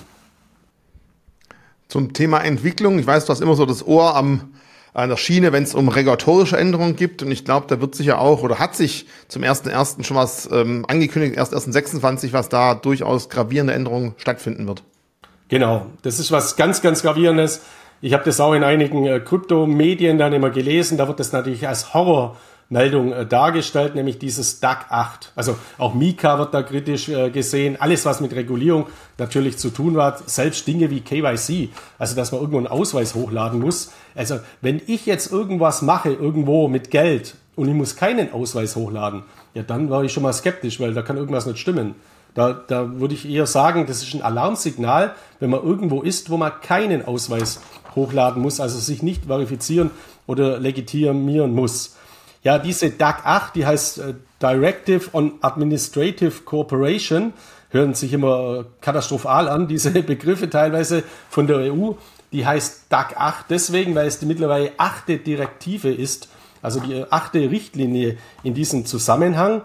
[1.88, 4.54] Zum Thema Entwicklung, ich weiß, du hast immer so das Ohr am,
[4.94, 7.24] an der Schiene, wenn es um regulatorische Änderungen gibt.
[7.24, 10.04] Und ich glaube, da wird sich ja auch oder hat sich zum 1.1.
[10.04, 14.84] schon was ähm, angekündigt, erst 1.26, was da durchaus gravierende Änderungen stattfinden wird.
[15.50, 17.62] Genau, das ist was ganz, ganz gravierendes.
[18.00, 20.98] Ich habe das auch in einigen äh, Kryptomedien dann immer gelesen.
[20.98, 25.32] Da wird das natürlich als Horrormeldung äh, dargestellt, nämlich dieses DAC 8.
[25.36, 27.76] Also auch Mika wird da kritisch äh, gesehen.
[27.80, 28.86] Alles, was mit Regulierung
[29.18, 33.60] natürlich zu tun hat, selbst Dinge wie KYC, also dass man irgendwo einen Ausweis hochladen
[33.60, 33.92] muss.
[34.14, 39.24] Also wenn ich jetzt irgendwas mache, irgendwo mit Geld und ich muss keinen Ausweis hochladen,
[39.56, 41.96] ja, dann war ich schon mal skeptisch, weil da kann irgendwas nicht stimmen.
[42.36, 46.38] Da, da würde ich eher sagen, das ist ein Alarmsignal, wenn man irgendwo ist, wo
[46.38, 47.60] man keinen Ausweis
[47.98, 49.92] hochladen muss, also sich nicht verifizieren
[50.26, 51.98] oder legitimieren muss.
[52.44, 57.34] Ja, diese DAC 8, die heißt äh, Directive on Administrative Cooperation,
[57.70, 61.94] hören sich immer katastrophal an, diese Begriffe teilweise von der EU.
[62.32, 66.30] Die heißt DAC 8 deswegen, weil es die mittlerweile achte Direktive ist,
[66.62, 69.62] also die achte Richtlinie in diesem Zusammenhang.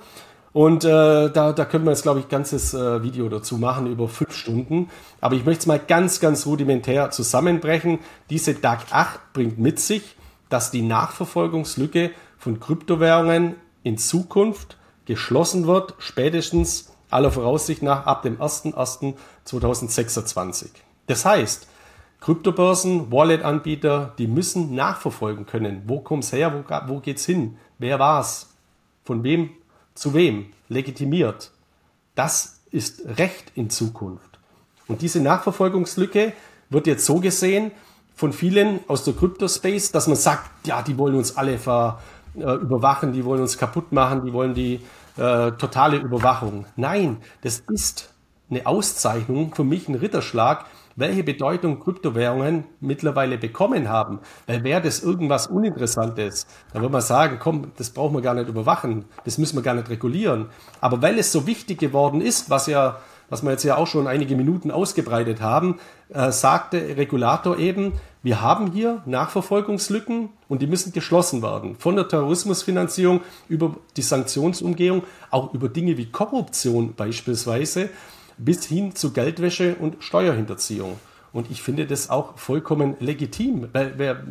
[0.52, 3.86] Und äh, da, da können wir jetzt, glaube ich, ein ganzes äh, Video dazu machen
[3.86, 4.90] über fünf Stunden.
[5.20, 8.00] Aber ich möchte es mal ganz, ganz rudimentär zusammenbrechen.
[8.28, 10.16] Diese DAG 8 bringt mit sich,
[10.50, 14.76] dass die Nachverfolgungslücke von Kryptowährungen in Zukunft
[15.06, 20.66] geschlossen wird, spätestens aller Voraussicht nach ab dem 01.01.2026.
[21.06, 21.66] Das heißt,
[22.20, 25.84] Kryptobörsen, Wallet-Anbieter, die müssen nachverfolgen können.
[25.86, 26.52] Wo kommt es her?
[26.52, 27.56] Wo, wo es hin?
[27.78, 28.50] Wer war es?
[29.02, 29.48] Von wem
[29.94, 30.46] zu wem?
[30.68, 31.52] Legitimiert.
[32.14, 34.38] Das ist Recht in Zukunft.
[34.88, 36.32] Und diese Nachverfolgungslücke
[36.70, 37.70] wird jetzt so gesehen
[38.14, 42.00] von vielen aus der Crypto-Space, dass man sagt, ja, die wollen uns alle ver,
[42.36, 44.80] äh, überwachen, die wollen uns kaputt machen, die wollen die
[45.16, 46.66] äh, totale Überwachung.
[46.76, 48.12] Nein, das ist
[48.50, 50.66] eine Auszeichnung, für mich ein Ritterschlag,
[50.96, 54.20] welche Bedeutung Kryptowährungen mittlerweile bekommen haben.
[54.46, 58.48] Weil wäre das irgendwas Uninteressantes, dann würde man sagen, komm, das brauchen wir gar nicht
[58.48, 60.46] überwachen, das müssen wir gar nicht regulieren.
[60.80, 62.98] Aber weil es so wichtig geworden ist, was ja
[63.32, 65.78] was wir jetzt ja auch schon einige Minuten ausgebreitet haben,
[66.10, 71.76] äh, sagte Regulator eben, wir haben hier Nachverfolgungslücken und die müssen geschlossen werden.
[71.76, 77.88] Von der Terrorismusfinanzierung über die Sanktionsumgehung, auch über Dinge wie Korruption beispielsweise
[78.44, 80.98] bis hin zu Geldwäsche und Steuerhinterziehung.
[81.32, 83.68] Und ich finde das auch vollkommen legitim.
[83.72, 84.22] Weil wer,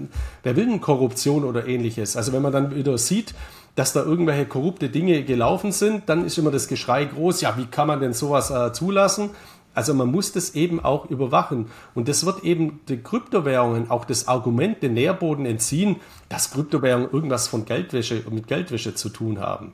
[0.43, 2.15] wer will denn Korruption oder ähnliches?
[2.15, 3.33] Also wenn man dann wieder sieht,
[3.75, 7.65] dass da irgendwelche korrupte Dinge gelaufen sind, dann ist immer das Geschrei groß, ja, wie
[7.65, 9.31] kann man denn sowas äh, zulassen?
[9.73, 11.67] Also man muss das eben auch überwachen.
[11.95, 15.95] Und das wird eben den Kryptowährungen auch das Argument, den Nährboden entziehen,
[16.27, 19.71] dass Kryptowährungen irgendwas von Geldwäsche und mit Geldwäsche zu tun haben.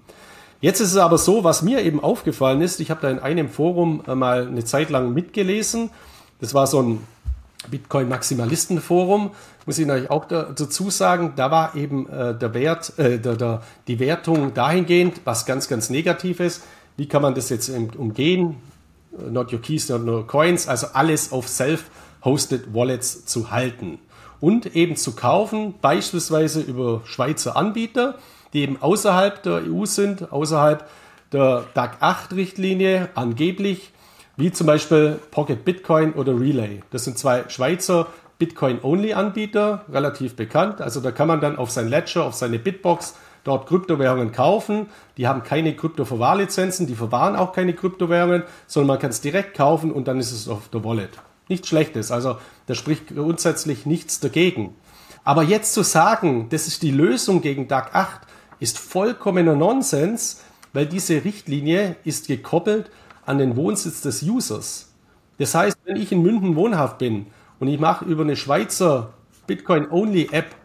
[0.59, 3.49] Jetzt ist es aber so, was mir eben aufgefallen ist, ich habe da in einem
[3.49, 5.91] Forum äh, mal eine Zeit lang mitgelesen.
[6.41, 7.07] Das war so ein
[7.69, 9.31] Bitcoin-Maximalisten-Forum,
[9.65, 13.61] muss ich natürlich auch dazu sagen, da war eben äh, der Wert, äh, der, der,
[13.87, 16.63] die Wertung dahingehend, was ganz, ganz negativ ist.
[16.95, 18.55] Wie kann man das jetzt umgehen?
[19.17, 23.99] Äh, not your keys, not your coins, also alles auf self-hosted Wallets zu halten
[24.39, 28.15] und eben zu kaufen, beispielsweise über Schweizer Anbieter
[28.53, 30.87] die eben außerhalb der EU sind, außerhalb
[31.31, 33.91] der DAC 8 Richtlinie angeblich,
[34.37, 36.81] wie zum Beispiel Pocket Bitcoin oder Relay.
[36.91, 38.07] Das sind zwei Schweizer
[38.39, 40.79] Bitcoin-Only-Anbieter, relativ bekannt.
[40.81, 44.87] Also da kann man dann auf sein Ledger, auf seine Bitbox dort Kryptowährungen kaufen.
[45.17, 49.91] Die haben keine Krypto-Verwahrlizenzen, die verwahren auch keine Kryptowährungen, sondern man kann es direkt kaufen
[49.91, 51.11] und dann ist es auf der Wallet.
[51.49, 54.75] Nichts Schlechtes, also da spricht grundsätzlich nichts dagegen.
[55.23, 58.21] Aber jetzt zu sagen, das ist die Lösung gegen DAG 8,
[58.59, 60.41] ist vollkommener Nonsens,
[60.73, 62.89] weil diese Richtlinie ist gekoppelt
[63.25, 64.93] an den Wohnsitz des Users.
[65.37, 67.27] Das heißt, wenn ich in München wohnhaft bin
[67.59, 69.13] und ich mache über eine Schweizer
[69.45, 70.55] Bitcoin-Only-App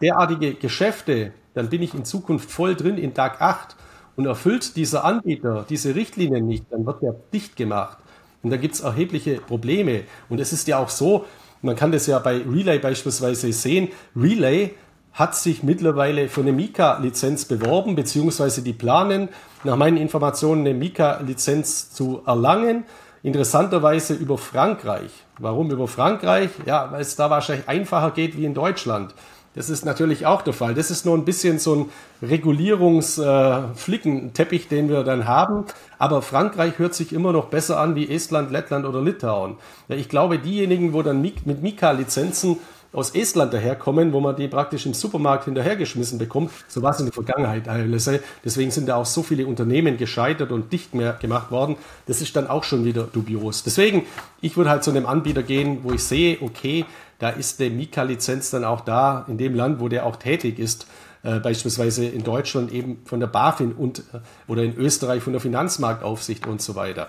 [0.00, 3.76] derartige Geschäfte, dann bin ich in Zukunft voll drin in Tag 8
[4.16, 7.98] und erfüllt dieser Anbieter diese Richtlinie nicht, dann wird der dicht gemacht.
[8.42, 10.02] Und da gibt es erhebliche Probleme.
[10.28, 11.24] Und es ist ja auch so,
[11.62, 14.74] man kann das ja bei Relay beispielsweise sehen, Relay
[15.12, 19.28] hat sich mittlerweile für eine Mika-Lizenz beworben, beziehungsweise die planen,
[19.64, 22.84] nach meinen Informationen eine Mika-Lizenz zu erlangen.
[23.22, 25.12] Interessanterweise über Frankreich.
[25.38, 26.50] Warum über Frankreich?
[26.66, 29.14] Ja, weil es da wahrscheinlich einfacher geht wie in Deutschland.
[29.54, 30.72] Das ist natürlich auch der Fall.
[30.74, 31.90] Das ist nur ein bisschen so ein
[32.22, 35.66] Regulierungsflickenteppich, äh, den wir dann haben.
[35.98, 39.56] Aber Frankreich hört sich immer noch besser an wie Estland, Lettland oder Litauen.
[39.88, 42.56] Ich glaube, diejenigen, wo dann mit Mika-Lizenzen
[42.92, 46.50] aus Estland daherkommen, wo man die praktisch im Supermarkt hinterhergeschmissen bekommt.
[46.68, 48.20] So war es in der Vergangenheit teilweise.
[48.44, 51.76] Deswegen sind da auch so viele Unternehmen gescheitert und dicht mehr gemacht worden.
[52.06, 53.62] Das ist dann auch schon wieder dubios.
[53.62, 54.04] Deswegen,
[54.40, 56.84] ich würde halt zu einem Anbieter gehen, wo ich sehe, okay,
[57.18, 60.86] da ist der Mika-Lizenz dann auch da, in dem Land, wo der auch tätig ist.
[61.24, 65.40] Äh, beispielsweise in Deutschland eben von der BaFin und äh, oder in Österreich von der
[65.40, 67.06] Finanzmarktaufsicht und so weiter.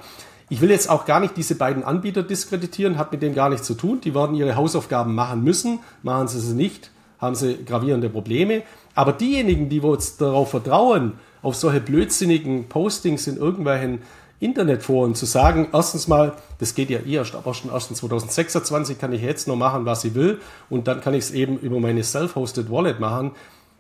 [0.50, 3.66] Ich will jetzt auch gar nicht diese beiden Anbieter diskreditieren, hat mit dem gar nichts
[3.66, 4.02] zu tun.
[4.02, 5.80] Die werden ihre Hausaufgaben machen müssen.
[6.04, 8.64] Machen sie sie nicht, haben sie gravierende Probleme.
[8.96, 14.00] Aber diejenigen, die jetzt darauf vertrauen, auf solche blödsinnigen Postings in irgendwelchen
[14.40, 19.48] Internetforen zu sagen, erstens mal, das geht ja eh erst ab 1.1.2026, kann ich jetzt
[19.48, 20.40] noch machen, was ich will
[20.70, 23.32] und dann kann ich es eben über meine Self-Hosted Wallet machen.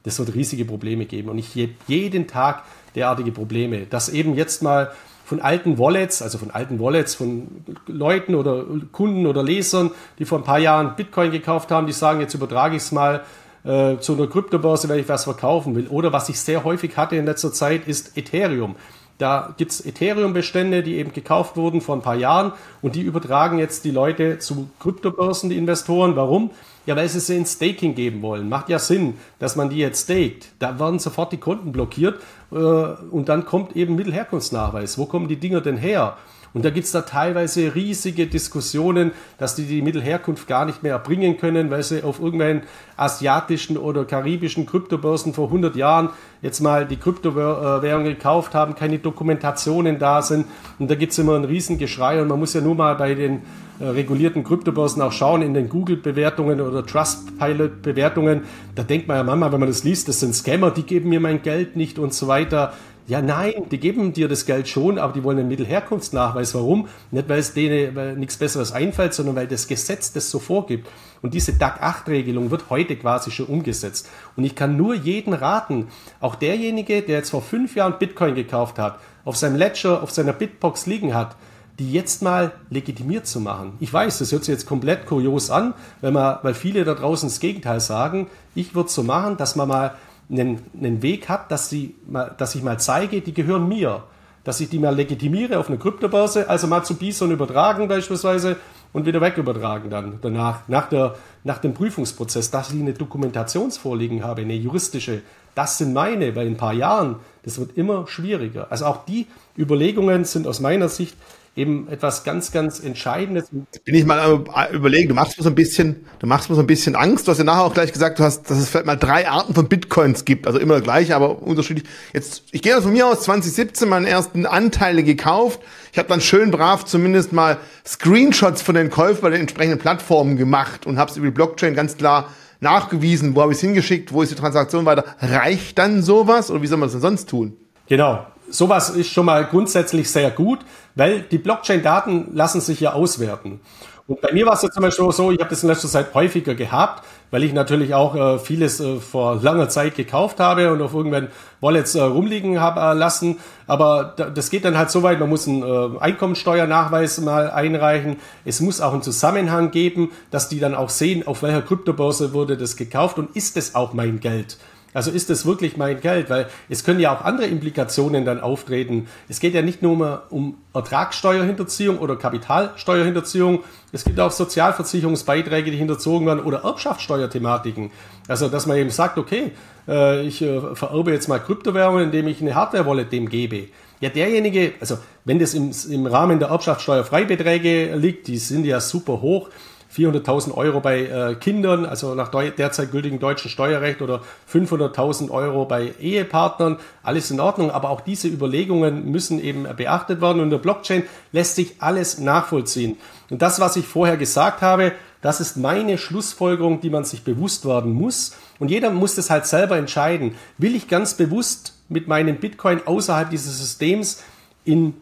[0.03, 1.55] Das wird riesige Probleme geben und ich
[1.87, 2.63] jeden Tag
[2.95, 4.91] derartige Probleme, dass eben jetzt mal
[5.25, 7.47] von alten Wallets, also von alten Wallets von
[7.87, 12.19] Leuten oder Kunden oder Lesern, die vor ein paar Jahren Bitcoin gekauft haben, die sagen,
[12.19, 13.23] jetzt übertrage ich es mal
[13.63, 15.87] äh, zu einer Kryptobörse, wenn ich was verkaufen will.
[15.87, 18.75] Oder was ich sehr häufig hatte in letzter Zeit, ist Ethereum.
[19.17, 22.51] Da gibt es Ethereum-Bestände, die eben gekauft wurden vor ein paar Jahren
[22.81, 26.15] und die übertragen jetzt die Leute zu Kryptobörsen, die Investoren.
[26.15, 26.51] Warum?
[26.85, 28.49] Ja, weil sie sie in Staking geben wollen.
[28.49, 30.49] Macht ja Sinn, dass man die jetzt staked.
[30.59, 32.19] Da werden sofort die Konten blockiert
[32.51, 34.97] äh, und dann kommt eben Mittelherkunftsnachweis.
[34.97, 36.17] Wo kommen die Dinger denn her?
[36.53, 40.93] Und da gibt es da teilweise riesige Diskussionen, dass die die Mittelherkunft gar nicht mehr
[40.93, 42.63] erbringen können, weil sie auf irgendwelchen
[42.95, 46.09] asiatischen oder karibischen Kryptobörsen vor 100 Jahren
[46.43, 50.45] jetzt mal die Kryptowährung gekauft haben, keine Dokumentationen da sind.
[50.77, 53.41] Und da gibt es immer ein Riesengeschrei und man muss ja nur mal bei den
[53.79, 58.41] äh, regulierten Kryptobörsen auch schauen, in den Google-Bewertungen oder Trustpilot-Bewertungen.
[58.75, 61.19] Da denkt man ja manchmal, wenn man das liest, das sind Scammer, die geben mir
[61.19, 62.73] mein Geld nicht und so weiter.
[63.05, 66.55] Ja, nein, die geben dir das Geld schon, aber die wollen einen Mittelherkunftsnachweis.
[66.55, 66.87] Warum?
[67.11, 70.87] Nicht, weil es denen weil nichts Besseres einfällt, sondern weil das Gesetz das so vorgibt.
[71.21, 74.09] Und diese DAC-8-Regelung wird heute quasi schon umgesetzt.
[74.37, 75.89] Und ich kann nur jeden raten,
[76.21, 80.33] auch derjenige, der jetzt vor fünf Jahren Bitcoin gekauft hat, auf seinem Ledger, auf seiner
[80.33, 81.35] Bitbox liegen hat,
[81.79, 83.73] die jetzt mal legitimiert zu machen.
[83.81, 87.27] Ich weiß, das hört sich jetzt komplett kurios an, weil, man, weil viele da draußen
[87.27, 88.27] das Gegenteil sagen.
[88.55, 89.95] Ich würde so machen, dass man mal
[90.29, 94.03] einen, einen Weg hat, dass, sie mal, dass ich mal zeige, die gehören mir.
[94.43, 98.57] Dass ich die mal legitimiere auf eine Kryptobörse, also mal zu Bison übertragen beispielsweise
[98.91, 104.23] und wieder weg übertragen dann danach, nach, der, nach dem Prüfungsprozess, dass ich eine Dokumentationsvorliegen
[104.23, 105.21] habe, eine juristische.
[105.55, 108.67] Das sind meine, weil in ein paar Jahren, das wird immer schwieriger.
[108.69, 109.27] Also auch die
[109.57, 111.15] Überlegungen sind aus meiner Sicht
[111.55, 113.49] eben etwas ganz, ganz Entscheidendes.
[113.49, 116.67] Bin ich mal überlegen, du machst mir so ein bisschen, du machst mir so ein
[116.67, 117.27] bisschen Angst.
[117.27, 119.53] Du hast ja nachher auch gleich gesagt, du hast, dass es vielleicht mal drei Arten
[119.53, 121.87] von Bitcoins gibt, also immer gleich, aber unterschiedlich.
[122.11, 125.59] Jetzt, ich gehe von mir aus 2017 meinen ersten Anteile gekauft.
[125.91, 130.37] Ich habe dann schön brav zumindest mal Screenshots von den Käufen bei den entsprechenden Plattformen
[130.37, 132.29] gemacht und habe es über die Blockchain ganz klar
[132.61, 135.05] nachgewiesen, wo habe ich es hingeschickt, wo ist die Transaktion weiter.
[135.19, 137.57] Reicht dann sowas oder wie soll man das denn sonst tun?
[137.87, 140.59] Genau, sowas ist schon mal grundsätzlich sehr gut,
[140.95, 143.59] weil die Blockchain-Daten lassen sich ja auswerten.
[144.05, 146.13] Und bei mir war es jetzt zum Beispiel so, ich habe das in letzter Zeit
[146.13, 150.81] häufiger gehabt, weil ich natürlich auch äh, vieles äh, vor langer Zeit gekauft habe und
[150.81, 151.29] auf irgendwelchen
[151.61, 153.39] Wallets äh, rumliegen habe äh, lassen.
[153.65, 158.17] Aber da, das geht dann halt so weit, man muss einen äh, Einkommensteuernachweis mal einreichen.
[158.43, 162.57] Es muss auch einen Zusammenhang geben, dass die dann auch sehen, auf welcher Kryptobörse wurde
[162.57, 164.57] das gekauft und ist es auch mein Geld.
[164.93, 166.29] Also ist das wirklich mein Geld?
[166.29, 169.07] Weil es können ja auch andere Implikationen dann auftreten.
[169.29, 173.63] Es geht ja nicht nur um, um Ertragssteuerhinterziehung oder Kapitalsteuerhinterziehung.
[173.91, 177.91] Es gibt auch Sozialversicherungsbeiträge, die hinterzogen werden oder Erbschaftssteuerthematiken.
[178.27, 179.51] Also, dass man eben sagt, okay,
[179.87, 183.67] äh, ich äh, vererbe jetzt mal Kryptowährungen, indem ich eine Hardware-Wallet dem gebe.
[183.99, 189.21] Ja, derjenige, also wenn das im, im Rahmen der Erbschaftssteuerfreibeträge liegt, die sind ja super
[189.21, 189.49] hoch,
[189.95, 194.21] 400.000 Euro bei äh, Kindern, also nach derzeit gültigem deutschen Steuerrecht oder
[194.51, 196.77] 500.000 Euro bei Ehepartnern.
[197.03, 200.41] Alles in Ordnung, aber auch diese Überlegungen müssen eben beachtet werden.
[200.41, 202.97] Und der Blockchain lässt sich alles nachvollziehen.
[203.29, 207.65] Und das, was ich vorher gesagt habe, das ist meine Schlussfolgerung, die man sich bewusst
[207.65, 208.35] werden muss.
[208.59, 210.35] Und jeder muss das halt selber entscheiden.
[210.57, 214.23] Will ich ganz bewusst mit meinem Bitcoin außerhalb dieses Systems
[214.65, 214.95] in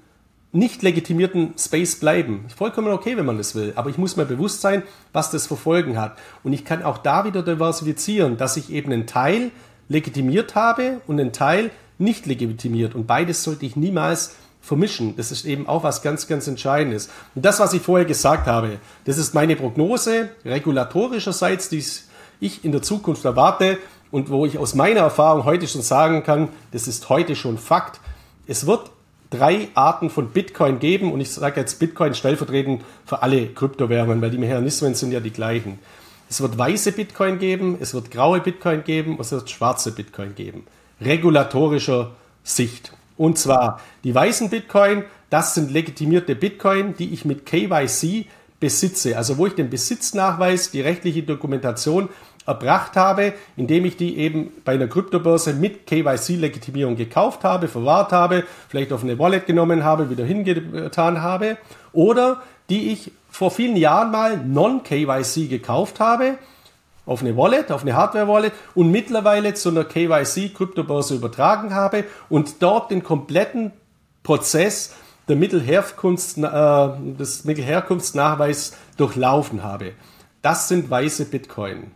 [0.53, 2.45] nicht legitimierten Space bleiben.
[2.55, 4.83] Vollkommen okay, wenn man das will, aber ich muss mir bewusst sein,
[5.13, 6.17] was das für Folgen hat.
[6.43, 9.51] Und ich kann auch da wieder diversifizieren, dass ich eben einen Teil
[9.87, 12.95] legitimiert habe und einen Teil nicht legitimiert.
[12.95, 15.15] Und beides sollte ich niemals vermischen.
[15.15, 17.09] Das ist eben auch was ganz, ganz Entscheidendes.
[17.35, 21.83] Und das, was ich vorher gesagt habe, das ist meine Prognose regulatorischerseits, die
[22.39, 23.77] ich in der Zukunft erwarte
[24.11, 27.99] und wo ich aus meiner Erfahrung heute schon sagen kann, das ist heute schon Fakt.
[28.47, 28.91] Es wird
[29.31, 34.29] drei Arten von Bitcoin geben und ich sage jetzt Bitcoin stellvertretend für alle Kryptowährungen, weil
[34.29, 35.79] die Mechanismen sind ja die gleichen.
[36.29, 40.65] Es wird weiße Bitcoin geben, es wird graue Bitcoin geben es wird schwarze Bitcoin geben.
[41.01, 42.11] Regulatorischer
[42.43, 42.93] Sicht.
[43.17, 48.27] Und zwar die weißen Bitcoin, das sind legitimierte Bitcoin, die ich mit KYC
[48.59, 52.09] besitze, also wo ich den Besitznachweis, die rechtliche Dokumentation
[52.51, 58.43] erbracht habe, indem ich die eben bei einer Kryptobörse mit KYC-Legitimierung gekauft habe, verwahrt habe,
[58.67, 61.57] vielleicht auf eine Wallet genommen habe, wieder hingetan habe,
[61.93, 66.37] oder die ich vor vielen Jahren mal non-KYC gekauft habe,
[67.05, 72.91] auf eine Wallet, auf eine Hardware-Wallet und mittlerweile zu einer KYC-Kryptobörse übertragen habe und dort
[72.91, 73.71] den kompletten
[74.23, 74.93] Prozess
[75.27, 79.93] der Mittelherkunfts, äh, des Mittelherkunftsnachweis durchlaufen habe.
[80.41, 81.91] Das sind weiße Bitcoin.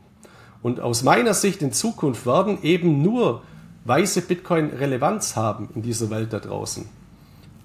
[0.66, 3.44] Und aus meiner Sicht in Zukunft werden eben nur
[3.84, 6.90] weiße Bitcoin Relevanz haben in dieser Welt da draußen.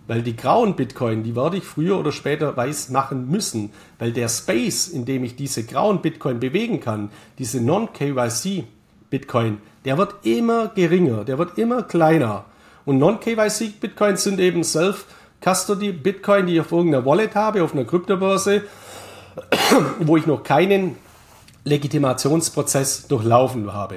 [0.06, 4.28] Weil die grauen Bitcoin, die werde ich früher oder später weiß machen müssen, weil der
[4.28, 7.08] Space, in dem ich diese grauen Bitcoin bewegen kann,
[7.38, 8.64] diese Non-KYC
[9.08, 12.44] Bitcoin, der wird immer geringer, der wird immer kleiner.
[12.84, 17.86] Und Non-KYC Bitcoins sind eben Self-Custody Bitcoin, die ich auf irgendeiner Wallet habe, auf einer
[17.86, 18.64] Kryptobörse,
[20.00, 20.96] wo ich noch keinen
[21.64, 23.96] Legitimationsprozess durchlaufen habe.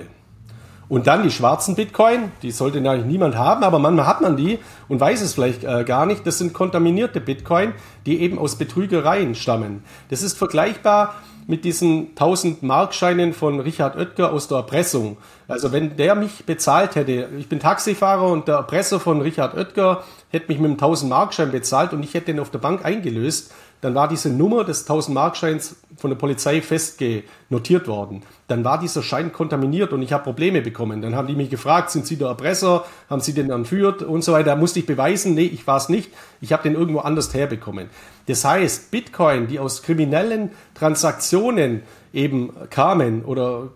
[0.90, 4.60] Und dann die schwarzen Bitcoin, die sollte eigentlich niemand haben, aber manchmal hat man die
[4.90, 6.28] und weiß es vielleicht äh, gar nicht.
[6.28, 7.74] Das sind kontaminierte Bitcoin,
[8.06, 9.84] die eben aus Betrügereien stammen.
[10.10, 11.16] Das ist vergleichbar
[11.48, 15.18] mit diesen 1000 Markscheinen von Richard Oetker aus der Erpressung.
[15.48, 20.04] Also wenn der mich bezahlt hätte, ich bin Taxifahrer und der Erpresser von Richard Oetker
[20.30, 23.52] hätte mich mit einem 1000 Markschein bezahlt und ich hätte den auf der Bank eingelöst,
[23.82, 28.24] dann war diese Nummer des 1000 Markscheins von der Polizei festgenotiert worden.
[28.50, 31.02] Dann war dieser Schein kontaminiert und ich habe Probleme bekommen.
[31.02, 32.84] Dann haben die mich gefragt, sind Sie der Erpresser?
[33.10, 34.02] Haben Sie den entführt?
[34.02, 34.50] Und so weiter.
[34.50, 36.12] Da musste ich beweisen, nee, ich war es nicht.
[36.42, 37.90] Ich habe den irgendwo anders herbekommen.
[38.26, 43.70] Das heißt, Bitcoin, die aus kriminellen Transaktionen eben kamen oder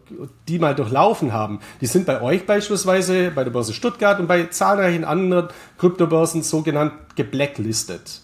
[0.49, 4.47] die mal durchlaufen haben, die sind bei euch beispielsweise, bei der Börse Stuttgart und bei
[4.47, 5.47] zahlreichen anderen
[5.77, 8.19] Kryptobörsen sogenannt geblacklistet.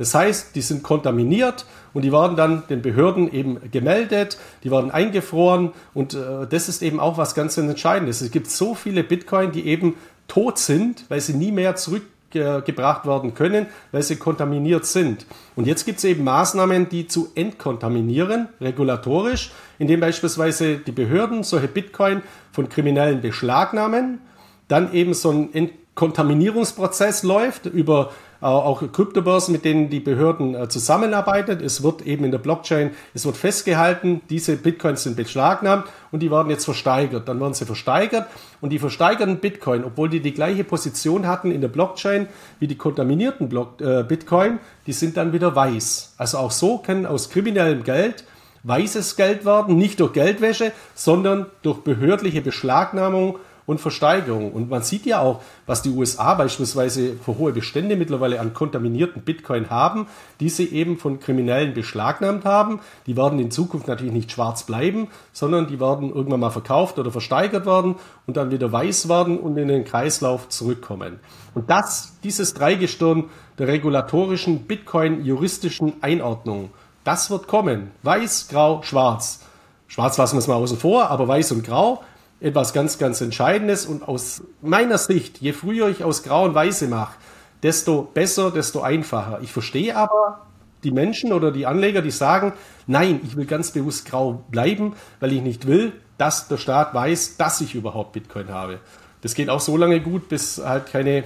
[0.00, 4.90] Das heißt, die sind kontaminiert und die werden dann den Behörden eben gemeldet, die werden
[4.90, 8.20] eingefroren und äh, das ist eben auch was ganz Entscheidendes.
[8.20, 9.94] Es gibt so viele Bitcoin, die eben
[10.28, 15.26] tot sind, weil sie nie mehr zurückgebracht werden können, weil sie kontaminiert sind.
[15.56, 21.68] Und jetzt gibt es eben Maßnahmen, die zu entkontaminieren, regulatorisch, indem beispielsweise die Behörden solche
[21.68, 22.22] Bitcoin
[22.52, 24.20] von Kriminellen beschlagnahmen,
[24.68, 28.12] dann eben so ein Entkontaminierungsprozess läuft über
[28.46, 31.62] auch Kryptobörsen, mit denen die Behörden äh, zusammenarbeiten.
[31.62, 36.30] Es wird eben in der Blockchain, es wird festgehalten, diese Bitcoins sind beschlagnahmt und die
[36.30, 37.28] werden jetzt versteigert.
[37.28, 38.26] Dann werden sie versteigert
[38.60, 42.76] und die versteigerten Bitcoin, obwohl die die gleiche Position hatten in der Blockchain wie die
[42.76, 46.14] kontaminierten Block, äh, Bitcoin, die sind dann wieder weiß.
[46.16, 48.24] Also auch so können aus kriminellem Geld
[48.62, 53.38] weißes Geld werden, nicht durch Geldwäsche, sondern durch behördliche Beschlagnahmung
[53.70, 54.50] und Versteigerung.
[54.50, 59.22] Und man sieht ja auch, was die USA beispielsweise für hohe Bestände mittlerweile an kontaminierten
[59.22, 60.08] Bitcoin haben,
[60.40, 62.80] die sie eben von Kriminellen beschlagnahmt haben.
[63.06, 67.12] Die werden in Zukunft natürlich nicht schwarz bleiben, sondern die werden irgendwann mal verkauft oder
[67.12, 67.94] versteigert werden
[68.26, 71.20] und dann wieder weiß werden und in den Kreislauf zurückkommen.
[71.54, 73.26] Und das, dieses Dreigestirn
[73.58, 76.70] der regulatorischen Bitcoin-juristischen Einordnung,
[77.04, 77.92] das wird kommen.
[78.02, 79.44] Weiß, grau, schwarz.
[79.86, 82.02] Schwarz lassen wir es mal außen vor, aber weiß und grau
[82.40, 83.86] etwas ganz, ganz Entscheidendes.
[83.86, 87.14] Und aus meiner Sicht, je früher ich aus Grau und Weiße mache,
[87.62, 89.40] desto besser, desto einfacher.
[89.42, 90.46] Ich verstehe aber
[90.82, 92.54] die Menschen oder die Anleger, die sagen,
[92.86, 97.36] nein, ich will ganz bewusst grau bleiben, weil ich nicht will, dass der Staat weiß,
[97.36, 98.80] dass ich überhaupt Bitcoin habe.
[99.20, 101.24] Das geht auch so lange gut, bis halt keine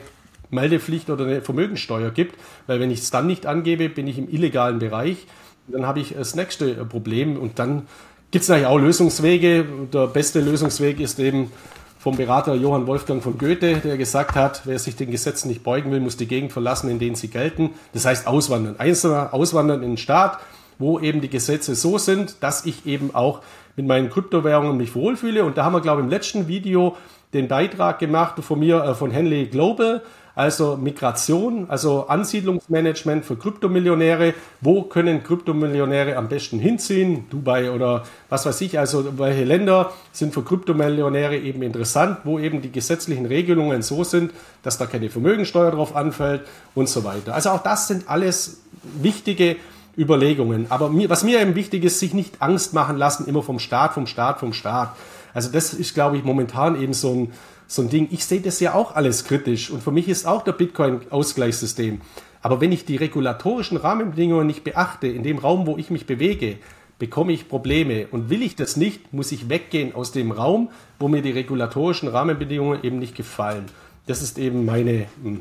[0.50, 2.36] Meldepflicht oder eine Vermögensteuer gibt,
[2.66, 5.26] weil wenn ich es dann nicht angebe, bin ich im illegalen Bereich
[5.66, 7.86] dann habe ich das nächste Problem und dann
[8.34, 9.64] gibt es natürlich auch Lösungswege.
[9.92, 11.52] Der beste Lösungsweg ist eben
[12.00, 15.92] vom Berater Johann Wolfgang von Goethe, der gesagt hat, wer sich den Gesetzen nicht beugen
[15.92, 17.70] will, muss die Gegend verlassen, in denen sie gelten.
[17.92, 18.74] Das heißt auswandern.
[18.78, 20.40] Einzelner auswandern in den Staat,
[20.80, 23.38] wo eben die Gesetze so sind, dass ich eben auch
[23.76, 25.44] mit meinen Kryptowährungen mich wohlfühle.
[25.44, 26.96] Und da haben wir, glaube ich, im letzten Video
[27.34, 30.02] den Beitrag gemacht von mir, äh, von Henley Global,
[30.34, 34.34] also Migration, also Ansiedlungsmanagement für Kryptomillionäre.
[34.60, 37.26] Wo können Kryptomillionäre am besten hinziehen?
[37.30, 42.62] Dubai oder was weiß ich, also welche Länder sind für Kryptomillionäre eben interessant, wo eben
[42.62, 44.32] die gesetzlichen Regelungen so sind,
[44.62, 46.42] dass da keine Vermögensteuer drauf anfällt
[46.74, 47.34] und so weiter.
[47.34, 48.60] Also auch das sind alles
[49.00, 49.56] wichtige
[49.96, 50.66] Überlegungen.
[50.70, 53.94] Aber mir, was mir eben wichtig ist, sich nicht Angst machen lassen, immer vom Staat,
[53.94, 54.96] vom Staat, vom Staat.
[55.32, 57.32] Also das ist, glaube ich, momentan eben so ein,
[57.66, 58.08] so ein Ding.
[58.10, 62.00] Ich sehe das ja auch alles kritisch und für mich ist auch der Bitcoin Ausgleichssystem.
[62.42, 66.58] Aber wenn ich die regulatorischen Rahmenbedingungen nicht beachte, in dem Raum, wo ich mich bewege,
[66.98, 68.06] bekomme ich Probleme.
[68.10, 72.08] Und will ich das nicht, muss ich weggehen aus dem Raum, wo mir die regulatorischen
[72.08, 73.66] Rahmenbedingungen eben nicht gefallen.
[74.06, 75.06] Das ist eben meine.
[75.22, 75.40] Hm.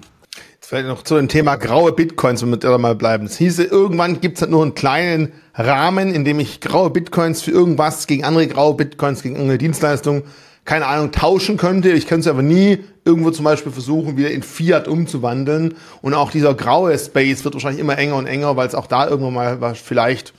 [0.54, 3.26] Jetzt vielleicht noch zu dem Thema graue Bitcoins, wenn wir da mal bleiben.
[3.26, 7.42] Es hieße, irgendwann gibt es halt nur einen kleinen Rahmen, in dem ich graue Bitcoins
[7.42, 10.24] für irgendwas gegen andere graue Bitcoins, gegen irgendeine Dienstleistung
[10.66, 11.92] keine Ahnung, tauschen könnte.
[11.92, 15.76] Ich könnte es aber nie irgendwo zum Beispiel versuchen, wieder in Fiat umzuwandeln.
[16.02, 19.08] Und auch dieser graue Space wird wahrscheinlich immer enger und enger, weil es auch da
[19.08, 20.34] irgendwann mal vielleicht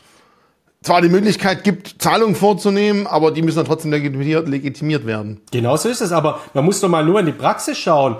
[0.83, 5.41] zwar die Möglichkeit gibt, Zahlungen vorzunehmen, aber die müssen dann trotzdem legitimiert, legitimiert werden.
[5.51, 8.17] Genau so ist es, aber man muss doch mal nur in die Praxis schauen.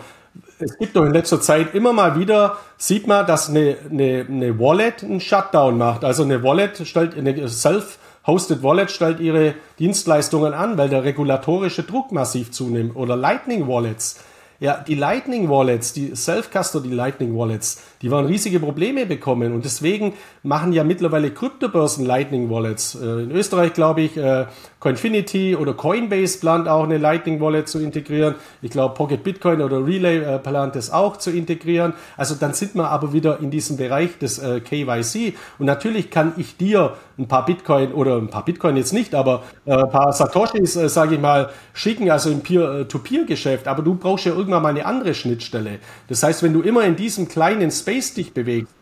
[0.59, 4.59] Es gibt doch in letzter Zeit immer mal wieder, sieht man, dass eine, eine, eine
[4.59, 6.05] Wallet einen Shutdown macht.
[6.05, 11.83] Also eine Wallet stellt eine Self- Hosted Wallet stellt ihre Dienstleistungen an, weil der regulatorische
[11.83, 12.97] Druck massiv zunimmt.
[12.97, 14.21] Oder Lightning Wallets.
[14.61, 20.15] Ja, die Lightning Wallets, die Self-Custody Lightning Wallets, die waren riesige Probleme bekommen und deswegen
[20.43, 22.95] machen ja mittlerweile Kryptobörsen Lightning Wallets.
[22.95, 24.47] Äh, in Österreich glaube ich, äh,
[24.85, 28.35] Coinfinity oder Coinbase plant auch eine Lightning Wallet zu integrieren.
[28.61, 31.95] Ich glaube, Pocket Bitcoin oder Relay äh, plant das auch zu integrieren.
[32.19, 36.59] Also dann sind wir aber wieder in diesem Bereich des KYC und natürlich kann ich
[36.59, 41.15] dir ein paar Bitcoin oder ein paar Bitcoin jetzt nicht, aber ein paar Satoshis, sage
[41.15, 43.67] ich mal, schicken, also im Peer-to-Peer-Geschäft.
[43.69, 45.79] Aber du brauchst ja irgendwann mal eine andere Schnittstelle.
[46.09, 48.73] Das heißt, wenn du immer in diesem kleinen Space dich bewegst,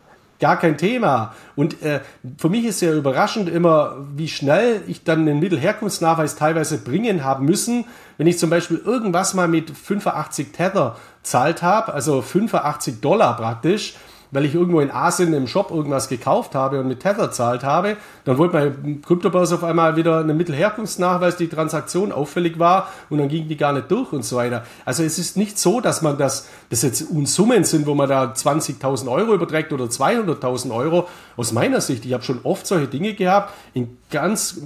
[0.43, 1.33] gar kein Thema.
[1.55, 2.01] Und äh,
[2.37, 7.45] für mich ist ja überraschend immer, wie schnell ich dann den Mittelherkunftsnachweis teilweise bringen haben
[7.45, 7.85] müssen,
[8.17, 13.95] wenn ich zum Beispiel irgendwas mal mit 85 Tether zahlt habe, also 85 Dollar praktisch,
[14.33, 17.97] weil ich irgendwo in Asien im Shop irgendwas gekauft habe und mit Tether zahlt habe,
[18.25, 23.29] dann wollte mein Kryptobörse auf einmal wieder einen Mittelherkunftsnachweis, die Transaktion auffällig war und dann
[23.29, 24.65] ging die gar nicht durch und so weiter.
[24.85, 28.33] Also es ist nicht so, dass man das, das jetzt Unsummen sind, wo man da
[28.33, 31.07] 20.000 Euro überträgt oder 200.000 Euro.
[31.37, 34.61] Aus meiner Sicht, ich habe schon oft solche Dinge gehabt, in ganz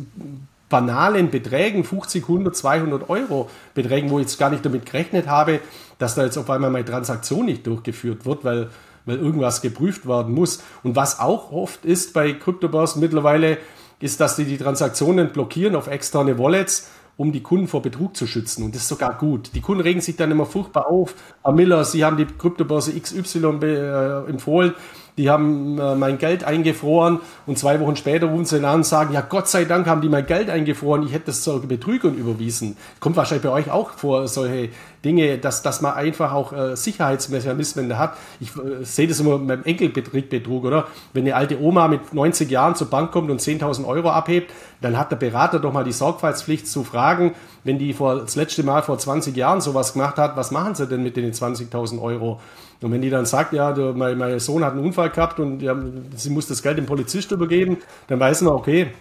[0.70, 5.60] banalen Beträgen, 50, 100, 200 Euro Beträgen, wo ich jetzt gar nicht damit gerechnet habe,
[5.98, 8.70] dass da jetzt auf einmal meine Transaktion nicht durchgeführt wird, weil
[9.08, 10.62] weil irgendwas geprüft werden muss.
[10.84, 13.58] Und was auch oft ist bei Kryptobörsen mittlerweile,
[14.00, 18.28] ist, dass die die Transaktionen blockieren auf externe Wallets, um die Kunden vor Betrug zu
[18.28, 18.64] schützen.
[18.64, 19.56] Und das ist sogar gut.
[19.56, 21.16] Die Kunden regen sich dann immer furchtbar auf.
[21.44, 24.76] Herr Miller, Sie haben die Kryptobörse XY äh, empfohlen
[25.18, 29.14] die haben äh, mein Geld eingefroren und zwei Wochen später rufen sie an und sagen,
[29.14, 32.78] ja Gott sei Dank haben die mein Geld eingefroren, ich hätte das zu Betrügern überwiesen.
[33.00, 34.70] Kommt wahrscheinlich bei euch auch vor, solche
[35.04, 38.18] Dinge, dass, dass man einfach auch äh, Sicherheitsmechanismen hat.
[38.40, 40.88] Ich äh, sehe das immer beim Enkelbetrug, oder?
[41.14, 44.98] Wenn eine alte Oma mit 90 Jahren zur Bank kommt und 10.000 Euro abhebt, dann
[44.98, 47.34] hat der Berater doch mal die Sorgfaltspflicht zu fragen,
[47.64, 50.88] wenn die vor, das letzte Mal vor 20 Jahren sowas gemacht hat, was machen sie
[50.88, 52.40] denn mit den 20.000 Euro?
[52.82, 55.62] Und wenn die dann sagt, ja, der, mein, mein, Sohn hat einen Unfall gehabt und
[55.62, 55.76] ja,
[56.16, 57.78] sie muss das Geld dem Polizist übergeben,
[58.08, 58.92] dann weiß man, okay,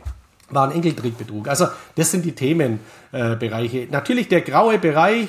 [0.48, 1.48] war ein Enkeltrickbetrug.
[1.48, 3.80] Also das sind die Themenbereiche.
[3.82, 5.28] Äh, Natürlich der graue Bereich,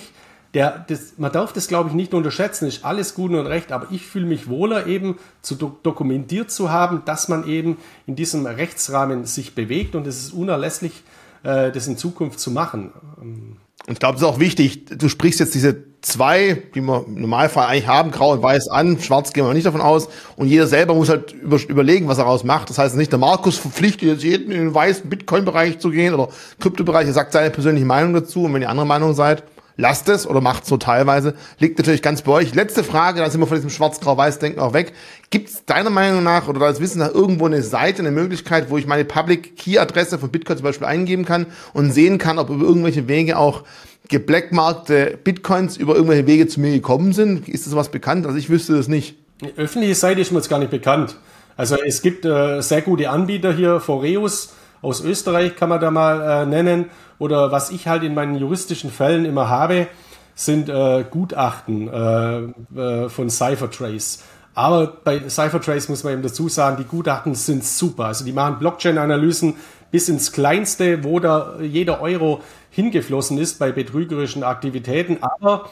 [0.53, 3.87] der, das, man darf das, glaube ich, nicht unterschätzen, ist alles gut und recht, aber
[3.91, 8.45] ich fühle mich wohler eben zu do dokumentiert zu haben, dass man eben in diesem
[8.45, 11.03] Rechtsrahmen sich bewegt und es ist unerlässlich,
[11.43, 12.91] äh, das in Zukunft zu machen.
[13.17, 17.21] Und ich glaube, es ist auch wichtig, du sprichst jetzt diese zwei, die wir im
[17.21, 20.09] Normalfall eigentlich haben, grau und weiß an, schwarz gehen wir nicht davon aus.
[20.35, 22.69] Und jeder selber muss halt über, überlegen, was er daraus macht.
[22.69, 26.29] Das heißt nicht, der Markus verpflichtet jetzt jeden in den weißen Bitcoin-Bereich zu gehen oder
[26.59, 28.45] Kryptobereich, er sagt seine persönliche Meinung dazu.
[28.45, 29.43] Und wenn ihr andere Meinung seid,
[29.77, 31.35] lasst es oder macht es so teilweise.
[31.59, 32.53] Liegt natürlich ganz bei euch.
[32.53, 34.93] Letzte Frage, dann sind wir von diesem Schwarz-Grau-Weiß-Denken auch weg.
[35.29, 38.77] Gibt es deiner Meinung nach oder deines Wissens nach irgendwo eine Seite, eine Möglichkeit, wo
[38.77, 43.07] ich meine Public-Key-Adresse von Bitcoin zum Beispiel eingeben kann und sehen kann, ob über irgendwelche
[43.07, 43.63] Wege auch
[44.09, 47.47] geblackmarkte Bitcoins über irgendwelche Wege zu mir gekommen sind?
[47.47, 48.25] Ist das was bekannt?
[48.25, 49.15] Also ich wüsste das nicht.
[49.41, 51.15] Die öffentliche Seite ist mir jetzt gar nicht bekannt.
[51.55, 56.43] Also es gibt äh, sehr gute Anbieter hier, Foreus aus Österreich kann man da mal
[56.43, 56.85] äh, nennen.
[57.19, 59.88] Oder was ich halt in meinen juristischen Fällen immer habe,
[60.35, 64.23] sind äh, Gutachten äh, äh, von Cyphertrace.
[64.53, 68.05] Aber bei Cyphertrace muss man eben dazu sagen, die Gutachten sind super.
[68.05, 69.55] Also die machen Blockchain-Analysen
[69.91, 72.41] bis ins Kleinste, wo da jeder Euro
[72.77, 75.17] hingeflossen ist bei betrügerischen Aktivitäten.
[75.21, 75.67] Aber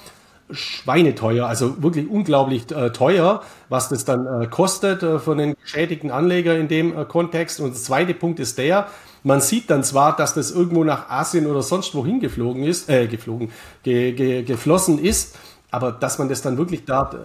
[0.49, 6.09] schweineteuer, also wirklich unglaublich äh, teuer, was das dann äh, kostet äh, von den geschädigten
[6.09, 7.59] Anleger in dem äh, Kontext.
[7.59, 8.87] Und der zweite Punkt ist der,
[9.23, 13.05] man sieht dann zwar, dass das irgendwo nach Asien oder sonst wohin geflogen ist, äh,
[13.05, 13.51] geflogen,
[13.83, 15.37] ge, ge, geflossen ist,
[15.69, 17.17] aber dass man das dann wirklich da äh,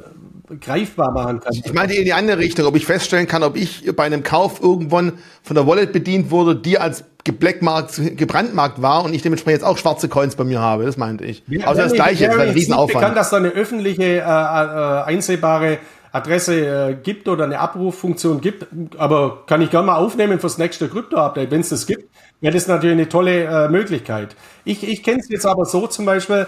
[0.59, 1.53] greifbar machen kann.
[1.53, 4.61] Ich meine in die andere Richtung, ob ich feststellen kann, ob ich bei einem Kauf
[4.61, 9.69] irgendwann von der Wallet bedient wurde, die als geblackmarkt, gebrandmarkt war und ich dementsprechend jetzt
[9.69, 10.85] auch schwarze Coins bei mir habe.
[10.85, 11.43] Das meinte ich.
[11.49, 12.93] Ja, also das Gleiche, das ist ein Riesenaufwand.
[12.93, 15.79] bekannt, dass da eine öffentliche, äh, äh, einsehbare
[16.13, 16.55] Adresse
[16.91, 18.67] äh, gibt oder eine Abruffunktion gibt,
[18.99, 21.51] aber kann ich gerne mal aufnehmen fürs nächste Krypto-Update.
[21.51, 22.11] Wenn es das gibt,
[22.41, 24.35] wäre das natürlich eine tolle äh, Möglichkeit.
[24.65, 26.47] Ich, ich kenne es jetzt aber so zum Beispiel,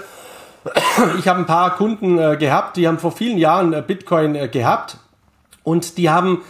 [1.18, 4.48] ich habe ein paar Kunden äh, gehabt, die haben vor vielen Jahren äh, Bitcoin äh,
[4.48, 4.98] gehabt.
[5.64, 6.42] Und die haben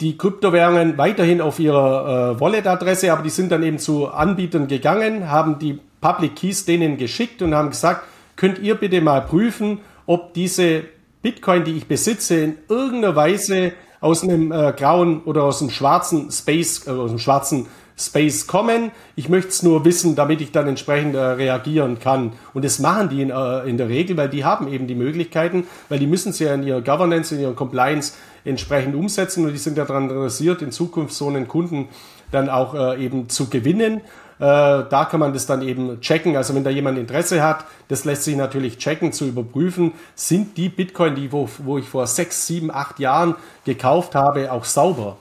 [0.00, 5.30] die Kryptowährungen weiterhin auf ihrer äh, Wallet-Adresse, aber die sind dann eben zu Anbietern gegangen,
[5.30, 8.02] haben die Public Keys denen geschickt und haben gesagt,
[8.36, 10.82] könnt ihr bitte mal prüfen, ob diese
[11.22, 16.30] Bitcoin, die ich besitze, in irgendeiner Weise aus einem äh, grauen oder aus einem schwarzen
[16.30, 17.66] Space, äh, aus einem schwarzen
[17.96, 18.90] Space kommen.
[19.14, 22.32] Ich möchte es nur wissen, damit ich dann entsprechend äh, reagieren kann.
[22.52, 25.66] Und das machen die in, äh, in, der Regel, weil die haben eben die Möglichkeiten,
[25.88, 28.14] weil die müssen es ja in ihrer Governance, in ihrer Compliance
[28.44, 31.88] entsprechend umsetzen und die sind ja daran interessiert, in Zukunft so einen Kunden
[32.30, 34.00] dann auch äh, eben zu gewinnen.
[34.38, 36.36] Äh, da kann man das dann eben checken.
[36.36, 40.68] Also wenn da jemand Interesse hat, das lässt sich natürlich checken, zu überprüfen, sind die
[40.68, 45.16] Bitcoin, die wo, wo ich vor sechs, sieben, acht Jahren gekauft habe, auch sauber.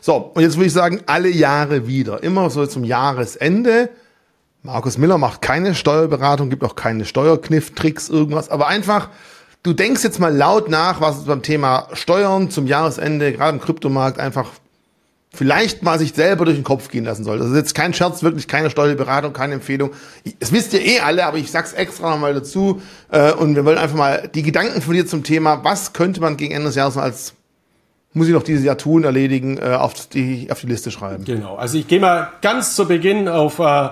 [0.00, 3.90] So, und jetzt würde ich sagen, alle Jahre wieder, immer so zum Jahresende.
[4.62, 9.10] Markus Miller macht keine Steuerberatung, gibt auch keine Steuerkniff, Tricks, irgendwas, aber einfach,
[9.62, 14.18] du denkst jetzt mal laut nach, was beim Thema Steuern zum Jahresende, gerade im Kryptomarkt,
[14.18, 14.50] einfach
[15.36, 17.38] vielleicht mal sich selber durch den Kopf gehen lassen soll.
[17.38, 19.90] Das ist jetzt kein Scherz, wirklich keine Steuerberatung, keine Empfehlung.
[20.40, 22.80] Das wisst ihr eh alle, aber ich sag's extra nochmal dazu.
[23.10, 26.36] Äh, und wir wollen einfach mal die Gedanken von dir zum Thema, was könnte man
[26.36, 27.34] gegen Ende des Jahres als
[28.16, 31.24] muss ich noch dieses Jahr tun, erledigen, äh, auf, die, auf die Liste schreiben.
[31.24, 33.90] Genau, also ich gehe mal ganz zu Beginn auf, äh,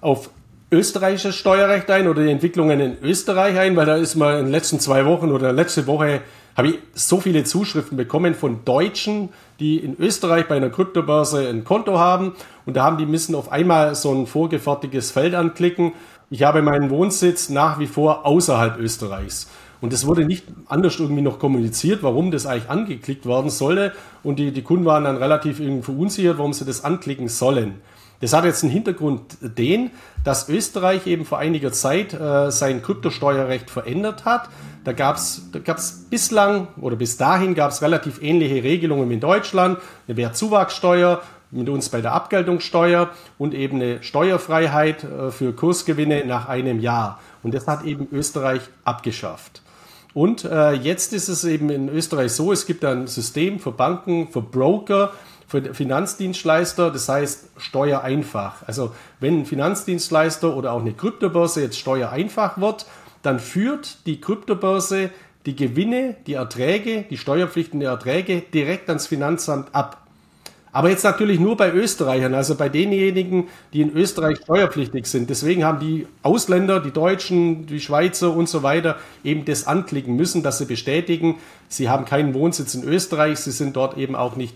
[0.00, 0.30] auf
[0.70, 4.52] österreichisches Steuerrecht ein oder die Entwicklungen in Österreich ein, weil da ist mal in den
[4.52, 6.20] letzten zwei Wochen oder letzte Woche
[6.56, 11.64] habe ich so viele Zuschriften bekommen von Deutschen, die in Österreich bei einer Kryptobörse ein
[11.64, 12.34] Konto haben
[12.66, 15.92] und da haben die müssen auf einmal so ein vorgefertigtes Feld anklicken.
[16.30, 19.48] Ich habe meinen Wohnsitz nach wie vor außerhalb Österreichs.
[19.80, 23.92] Und es wurde nicht anders irgendwie noch kommuniziert, warum das eigentlich angeklickt werden sollte.
[24.22, 27.74] Und die, die Kunden waren dann relativ irgendwie verunsichert, warum sie das anklicken sollen.
[28.20, 29.90] Das hat jetzt einen Hintergrund den,
[30.24, 34.48] dass Österreich eben vor einiger Zeit äh, sein Kryptosteuerrecht verändert hat.
[34.84, 39.20] Da gab es da gab's bislang oder bis dahin gab es relativ ähnliche Regelungen in
[39.20, 39.78] Deutschland.
[40.08, 41.20] Eine Wertzuwachssteuer
[41.50, 47.20] mit uns bei der Abgeltungssteuer und eben eine Steuerfreiheit äh, für Kursgewinne nach einem Jahr.
[47.42, 49.62] Und das hat eben Österreich abgeschafft.
[50.16, 54.28] Und äh, jetzt ist es eben in Österreich so, es gibt ein System für Banken,
[54.28, 55.12] für Broker,
[55.46, 58.62] für Finanzdienstleister, das heißt steuereinfach.
[58.66, 62.86] Also wenn ein Finanzdienstleister oder auch eine Kryptobörse jetzt steuereinfach wird,
[63.20, 65.10] dann führt die Kryptobörse
[65.44, 70.05] die Gewinne, die Erträge, die steuerpflichtende Erträge direkt ans Finanzamt ab.
[70.76, 75.30] Aber jetzt natürlich nur bei Österreichern, also bei denjenigen, die in Österreich steuerpflichtig sind.
[75.30, 80.42] Deswegen haben die Ausländer, die Deutschen, die Schweizer und so weiter eben das anklicken müssen,
[80.42, 81.36] dass sie bestätigen,
[81.68, 84.54] sie haben keinen Wohnsitz in Österreich, sie sind dort eben auch nicht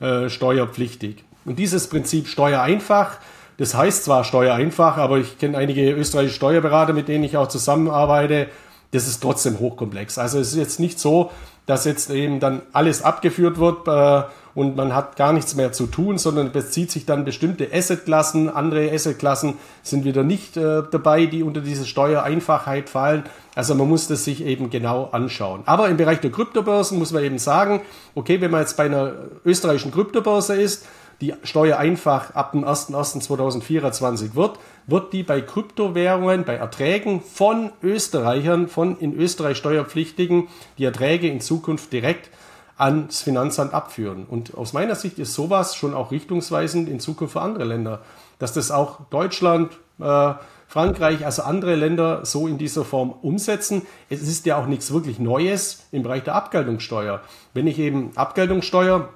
[0.00, 1.24] äh, steuerpflichtig.
[1.46, 3.16] Und dieses Prinzip Steuereinfach,
[3.56, 8.48] das heißt zwar Steuereinfach, aber ich kenne einige österreichische Steuerberater, mit denen ich auch zusammenarbeite,
[8.90, 10.18] das ist trotzdem hochkomplex.
[10.18, 11.30] Also es ist jetzt nicht so,
[11.64, 15.86] dass jetzt eben dann alles abgeführt wird äh, und man hat gar nichts mehr zu
[15.86, 18.50] tun, sondern bezieht sich dann bestimmte Assetklassen.
[18.50, 23.24] Andere Assetklassen sind wieder nicht äh, dabei, die unter diese Steuereinfachheit fallen.
[23.54, 25.62] Also man muss das sich eben genau anschauen.
[25.66, 27.80] Aber im Bereich der Kryptobörsen muss man eben sagen,
[28.14, 29.12] okay, wenn man jetzt bei einer
[29.44, 30.86] österreichischen Kryptobörse ist,
[31.22, 38.66] die Steuer einfach ab dem 01.01.2024 wird, wird die bei Kryptowährungen, bei Erträgen von Österreichern,
[38.68, 40.48] von in Österreich Steuerpflichtigen,
[40.78, 42.28] die Erträge in Zukunft direkt
[42.76, 44.26] ans Finanzamt abführen.
[44.28, 48.00] Und aus meiner Sicht ist sowas schon auch richtungsweisend in Zukunft für andere Länder,
[48.38, 50.34] dass das auch Deutschland, äh,
[50.66, 53.82] Frankreich, also andere Länder so in dieser Form umsetzen.
[54.08, 57.20] Es ist ja auch nichts wirklich Neues im Bereich der Abgeltungssteuer.
[57.52, 59.10] Wenn ich eben Abgeltungssteuer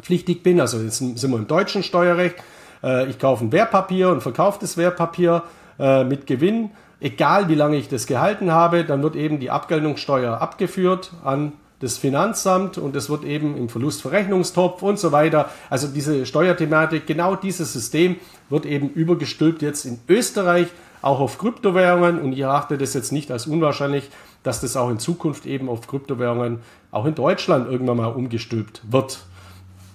[0.00, 2.36] pflichtig bin, also jetzt sind wir im deutschen Steuerrecht,
[2.82, 5.42] äh, ich kaufe ein Wertpapier und verkaufe das Wertpapier
[5.78, 6.70] äh, mit Gewinn,
[7.00, 11.98] egal wie lange ich das gehalten habe, dann wird eben die Abgeltungssteuer abgeführt an das
[11.98, 15.50] Finanzamt und es wird eben im Verlustverrechnungstopf und so weiter.
[15.68, 18.16] Also diese Steuerthematik, genau dieses System
[18.48, 20.68] wird eben übergestülpt jetzt in Österreich
[21.02, 24.08] auch auf Kryptowährungen und ich erachte das jetzt nicht als unwahrscheinlich,
[24.44, 26.60] dass das auch in Zukunft eben auf Kryptowährungen
[26.92, 29.24] auch in Deutschland irgendwann mal umgestülpt wird.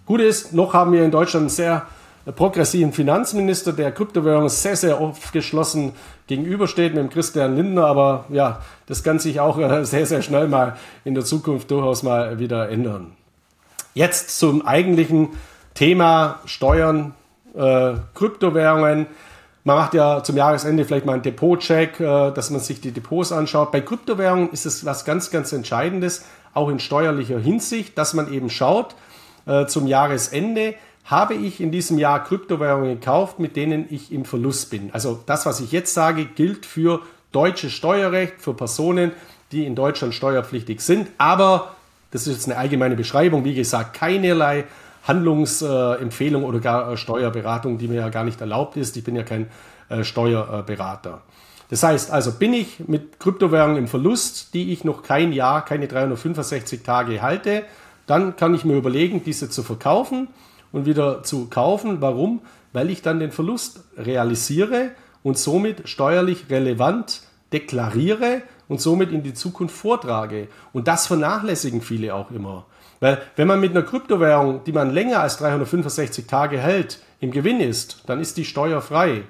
[0.06, 1.86] Gut ist, noch haben wir in Deutschland sehr
[2.32, 5.94] progressiven Finanzminister, der Kryptowährungen sehr, sehr aufgeschlossen
[6.28, 10.48] gegenübersteht mit dem Christian Lindner, aber ja, das kann sich auch äh, sehr, sehr schnell
[10.48, 10.76] mal
[11.06, 13.14] in der Zukunft durchaus mal wieder ändern.
[13.94, 15.30] Jetzt zum eigentlichen
[15.74, 17.14] Thema Steuern,
[17.56, 19.08] äh, Kryptowährungen.
[19.64, 23.32] Man macht ja zum Jahresende vielleicht mal einen Depotcheck, äh, dass man sich die Depots
[23.32, 23.72] anschaut.
[23.72, 28.50] Bei Kryptowährungen ist es was ganz, ganz Entscheidendes, auch in steuerlicher Hinsicht, dass man eben
[28.50, 28.96] schaut
[29.46, 30.76] äh, zum Jahresende,
[31.08, 34.90] habe ich in diesem Jahr Kryptowährungen gekauft, mit denen ich im Verlust bin.
[34.92, 37.02] Also das, was ich jetzt sage, gilt für
[37.32, 39.14] deutsches Steuerrecht, für Personen,
[39.54, 41.08] die in Deutschland steuerpflichtig sind.
[41.18, 41.76] Aber
[42.12, 44.66] das ist jetzt eine allgemeine Beschreibung, wie gesagt, keinerlei
[45.08, 48.98] Handlungsempfehlung oder gar äh, Steuerberatung, die mir ja gar nicht erlaubt ist.
[48.98, 49.48] Ich bin ja kein
[49.88, 51.22] äh, Steuerberater.
[51.70, 55.88] Das heißt also, bin ich mit Kryptowährungen im Verlust, die ich noch kein Jahr, keine
[55.88, 57.64] 365 Tage halte,
[58.08, 60.28] dann kann ich mir überlegen, diese zu verkaufen
[60.78, 62.02] und wieder zu kaufen.
[62.02, 62.42] Warum?
[62.72, 64.92] Weil ich dann den Verlust realisiere
[65.24, 67.22] und somit steuerlich relevant
[67.52, 70.48] deklariere und somit in die Zukunft vortrage.
[70.74, 72.66] Und das vernachlässigen viele auch immer.
[73.00, 77.60] Weil wenn man mit einer Kryptowährung, die man länger als 365 Tage hält, im Gewinn
[77.60, 79.24] ist, dann ist die steuerfrei.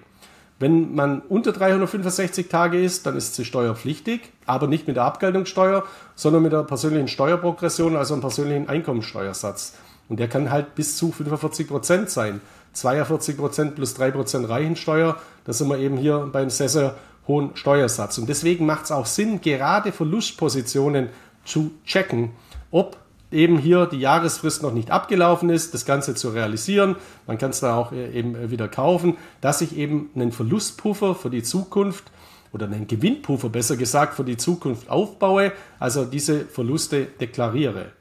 [0.59, 5.83] Wenn man unter 365 Tage ist, dann ist sie steuerpflichtig, aber nicht mit der Abgeltungssteuer,
[6.15, 9.75] sondern mit der persönlichen Steuerprogression, also einem persönlichen Einkommensteuersatz.
[10.09, 12.41] Und der kann halt bis zu 45 Prozent sein.
[12.73, 16.95] 42 Prozent plus 3 Prozent Reichensteuer, da sind wir eben hier beim sehr, sehr
[17.27, 18.17] hohen Steuersatz.
[18.17, 21.09] Und deswegen macht es auch Sinn, gerade Verlustpositionen
[21.43, 22.31] zu checken,
[22.71, 22.97] ob
[23.31, 26.95] eben hier die Jahresfrist noch nicht abgelaufen ist, das Ganze zu realisieren.
[27.25, 31.15] Man kann es da auch äh, eben äh, wieder kaufen, dass ich eben einen Verlustpuffer
[31.15, 32.05] für die Zukunft
[32.53, 37.91] oder einen Gewinnpuffer besser gesagt für die Zukunft aufbaue, also diese Verluste deklariere.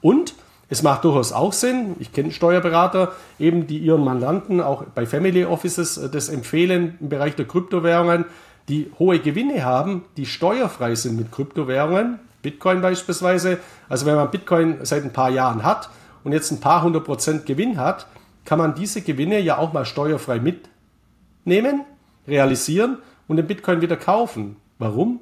[0.00, 0.34] Und
[0.70, 5.44] es macht durchaus auch Sinn, ich kenne Steuerberater, eben die ihren Mandanten auch bei Family
[5.44, 8.24] Offices äh, das empfehlen im Bereich der Kryptowährungen,
[8.68, 13.58] die hohe Gewinne haben, die steuerfrei sind mit Kryptowährungen, Bitcoin beispielsweise.
[13.88, 15.90] Also wenn man Bitcoin seit ein paar Jahren hat
[16.22, 18.06] und jetzt ein paar hundert Prozent Gewinn hat,
[18.44, 21.84] kann man diese Gewinne ja auch mal steuerfrei mitnehmen,
[22.28, 24.56] realisieren und den Bitcoin wieder kaufen.
[24.78, 25.20] Warum?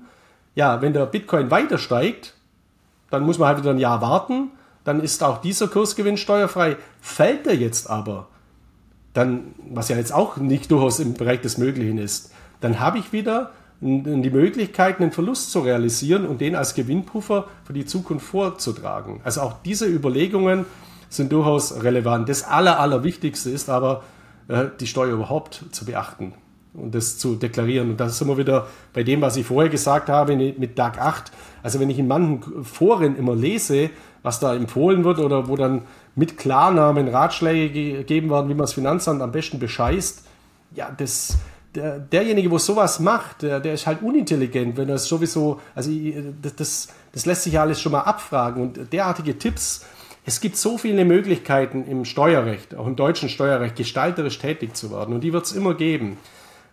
[0.55, 2.35] Ja, wenn der Bitcoin weiter steigt,
[3.09, 4.51] dann muss man halt wieder ein Jahr warten
[4.89, 6.77] dann ist auch dieser Kursgewinn steuerfrei.
[7.03, 8.29] Fällt er jetzt aber,
[9.13, 13.13] dann, was ja jetzt auch nicht durchaus im Bereich des Möglichen ist, dann habe ich
[13.13, 19.21] wieder die Möglichkeit, einen Verlust zu realisieren und den als Gewinnpuffer für die Zukunft vorzutragen.
[19.25, 20.65] Also auch diese Überlegungen
[21.11, 22.29] sind durchaus relevant.
[22.29, 24.03] Das Aller, Allerwichtigste ist aber,
[24.49, 26.33] äh, die Steuer überhaupt zu beachten
[26.75, 27.91] und das zu deklarieren.
[27.91, 31.33] Und da sind wir wieder bei dem, was ich vorher gesagt habe mit DAG 8.
[31.63, 33.91] Also wenn ich in manchen Foren immer lese,
[34.23, 35.83] was da empfohlen wird oder wo dann
[36.15, 40.27] mit Klarnamen Ratschläge gegeben werden, wie man das Finanzamt am besten bescheißt.
[40.75, 41.39] Ja, das,
[41.75, 45.91] der, derjenige, wo sowas macht, der, der ist halt unintelligent, wenn er es sowieso, also
[46.57, 49.87] das, das lässt sich ja alles schon mal abfragen und derartige Tipps,
[50.27, 55.15] es gibt so viele Möglichkeiten im Steuerrecht, auch im deutschen Steuerrecht, gestalterisch tätig zu werden
[55.15, 56.19] und die wird es immer geben.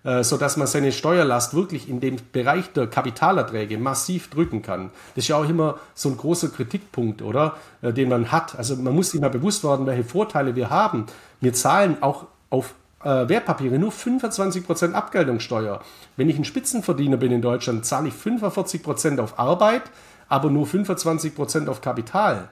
[0.06, 4.92] Äh, so dass man seine Steuerlast wirklich in dem Bereich der Kapitalerträge massiv drücken kann.
[5.16, 7.58] Das ist ja auch immer so ein großer Kritikpunkt, oder?
[7.82, 8.56] Äh, den man hat.
[8.56, 11.08] Also man muss sich mal bewusst werden, welche Vorteile wir haben.
[11.42, 15.82] Wir zahlen auch auf äh, Wertpapiere nur 25% Abgeltungssteuer.
[16.18, 19.84] Wenn ich ein Spitzenverdiener bin in Deutschland, zahle ich 45% auf Arbeit,
[20.30, 22.50] aber nur 25% auf Kapital.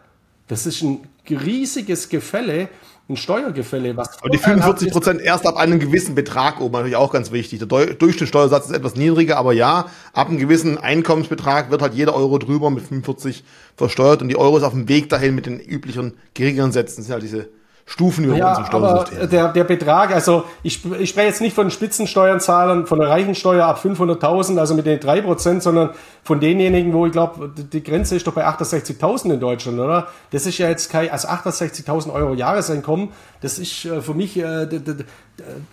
[0.48, 2.70] Das ist ein riesiges Gefälle,
[3.10, 3.98] ein Steuergefälle.
[3.98, 7.60] Was Aber die 45 Prozent erst ab einem gewissen Betrag oben, natürlich auch ganz wichtig.
[7.60, 12.38] Der Durchschnittssteuersatz ist etwas niedriger, aber ja, ab einem gewissen Einkommensbetrag wird halt jeder Euro
[12.38, 13.44] drüber mit 45
[13.76, 16.98] versteuert und die Euro ist auf dem Weg dahin mit den üblichen geringeren Sätzen.
[16.98, 17.50] Das sind halt diese
[17.86, 19.30] Stufen über ja, unserem Steuersystem.
[19.30, 23.84] Der, der Betrag, also ich, ich spreche jetzt nicht von Spitzensteuerzahlern, von der Reichensteuer ab
[23.84, 25.90] 500.000, also mit den 3%, sondern
[26.24, 30.08] von denjenigen, wo ich glaube, die Grenze ist doch bei 68.000 in Deutschland, oder?
[30.32, 33.10] Das ist ja jetzt kein, also 68.000 Euro Jahreseinkommen,
[33.42, 34.66] das ist äh, für mich, äh,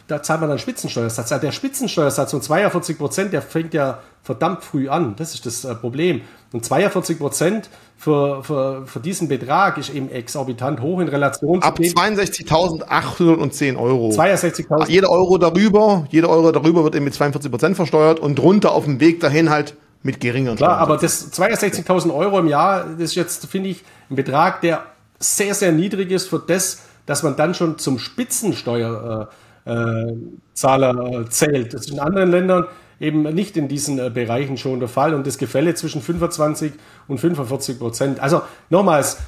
[0.07, 1.29] da zahlt man dann Spitzensteuersatz.
[1.29, 5.15] Der Spitzensteuersatz von 42 Prozent, der fängt ja verdammt früh an.
[5.17, 6.23] Das ist das äh, Problem.
[6.53, 11.77] Und 42 Prozent für, für, für diesen Betrag ist eben exorbitant hoch in Relation Ab
[11.77, 14.11] zu 62.810 Euro.
[14.11, 14.89] 62.000.
[14.89, 18.85] Jeder Euro darüber, jeder Euro darüber wird eben mit 42 Prozent versteuert und drunter auf
[18.85, 23.15] dem Weg dahin halt mit geringeren Klar, aber das 62.000 Euro im Jahr, das ist
[23.17, 24.85] jetzt, finde ich, ein Betrag, der
[25.19, 29.35] sehr, sehr niedrig ist für das, dass man dann schon zum Spitzensteuerzahler äh,
[29.65, 30.13] äh,
[30.55, 31.75] zählt.
[31.75, 32.67] Das ist in anderen Ländern
[33.01, 36.73] eben nicht in diesen äh, Bereichen schon der Fall und das Gefälle zwischen 25
[37.09, 38.21] und 45 Prozent.
[38.21, 39.19] Also nochmals,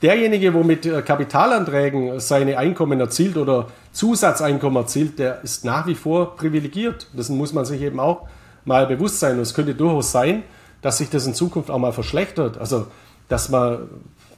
[0.00, 5.94] derjenige, wo mit äh, Kapitalanträgen seine Einkommen erzielt oder Zusatzeinkommen erzielt, der ist nach wie
[5.94, 7.08] vor privilegiert.
[7.12, 8.26] Das muss man sich eben auch
[8.64, 9.36] mal bewusst sein.
[9.36, 10.42] Und es könnte durchaus sein,
[10.80, 12.56] dass sich das in Zukunft auch mal verschlechtert.
[12.56, 12.86] Also,
[13.28, 13.88] dass man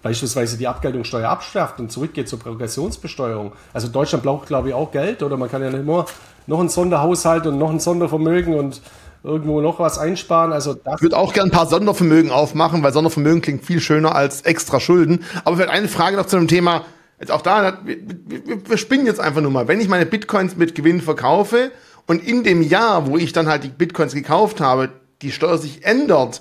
[0.02, 3.52] beispielsweise die Abgeltungssteuer abschafft und zurückgeht zur Progressionsbesteuerung.
[3.72, 6.06] Also Deutschland braucht, glaube ich, auch Geld oder man kann ja nicht immer
[6.46, 8.80] noch einen Sonderhaushalt und noch ein Sondervermögen und
[9.22, 10.52] irgendwo noch was einsparen.
[10.52, 14.14] Also das ich würde auch gerne ein paar Sondervermögen aufmachen, weil Sondervermögen klingt viel schöner
[14.14, 15.24] als extra Schulden.
[15.44, 16.84] Aber vielleicht eine Frage noch zu dem Thema.
[17.18, 19.68] Jetzt auch da, wir, wir, wir spinnen jetzt einfach nur mal.
[19.68, 21.70] Wenn ich meine Bitcoins mit Gewinn verkaufe
[22.06, 24.88] und in dem Jahr, wo ich dann halt die Bitcoins gekauft habe,
[25.20, 26.40] die Steuer sich ändert,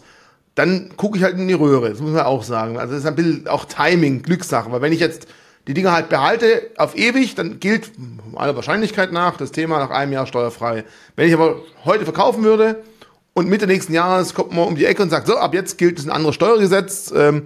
[0.60, 1.90] dann gucke ich halt in die Röhre.
[1.90, 2.78] Das muss man auch sagen.
[2.78, 4.70] Also das ist ein bisschen auch Timing, Glückssache.
[4.74, 5.26] Weil wenn ich jetzt
[5.68, 7.92] die Dinger halt behalte auf ewig, dann gilt
[8.36, 10.84] aller Wahrscheinlichkeit nach das Thema nach einem Jahr steuerfrei.
[11.16, 12.84] Wenn ich aber heute verkaufen würde
[13.34, 15.98] und Mitte nächsten Jahres kommt man um die Ecke und sagt, so, ab jetzt gilt
[15.98, 17.14] das ein anderes Steuergesetz.
[17.16, 17.44] Ähm,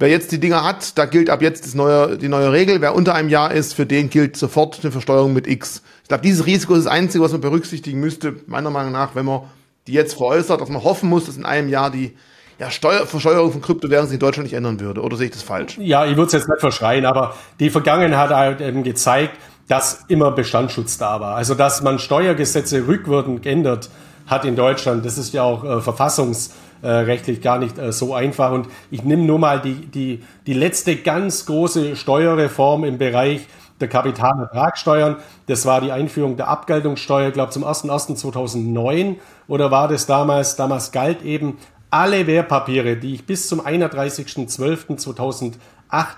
[0.00, 2.80] wer jetzt die Dinger hat, da gilt ab jetzt das neue, die neue Regel.
[2.80, 5.82] Wer unter einem Jahr ist, für den gilt sofort eine Versteuerung mit X.
[6.02, 9.24] Ich glaube, dieses Risiko ist das Einzige, was man berücksichtigen müsste, meiner Meinung nach, wenn
[9.24, 9.42] man
[9.86, 12.16] die jetzt veräußert, dass man hoffen muss, dass in einem Jahr die
[12.58, 15.02] ja, Steuer, Versteuerung von Kryptowährungen in Deutschland nicht ändern würde.
[15.02, 15.76] Oder sehe ich das falsch?
[15.78, 19.36] Ja, ich würde es jetzt nicht verschreien, aber die Vergangenheit hat eben gezeigt,
[19.68, 21.36] dass immer Bestandsschutz da war.
[21.36, 23.90] Also dass man Steuergesetze rückwirkend ändert
[24.26, 28.52] hat in Deutschland, das ist ja auch äh, verfassungsrechtlich gar nicht äh, so einfach.
[28.52, 33.46] Und ich nehme nur mal die, die, die letzte ganz große Steuerreform im Bereich
[33.80, 35.16] der Kapitalertragssteuern.
[35.46, 39.16] Das war die Einführung der Abgeltungssteuer, ich glaube zum 01.01.2009
[39.48, 40.56] oder war das damals?
[40.56, 41.58] Damals galt eben
[41.96, 45.54] alle Wertpapiere, die ich bis zum 31.12.2008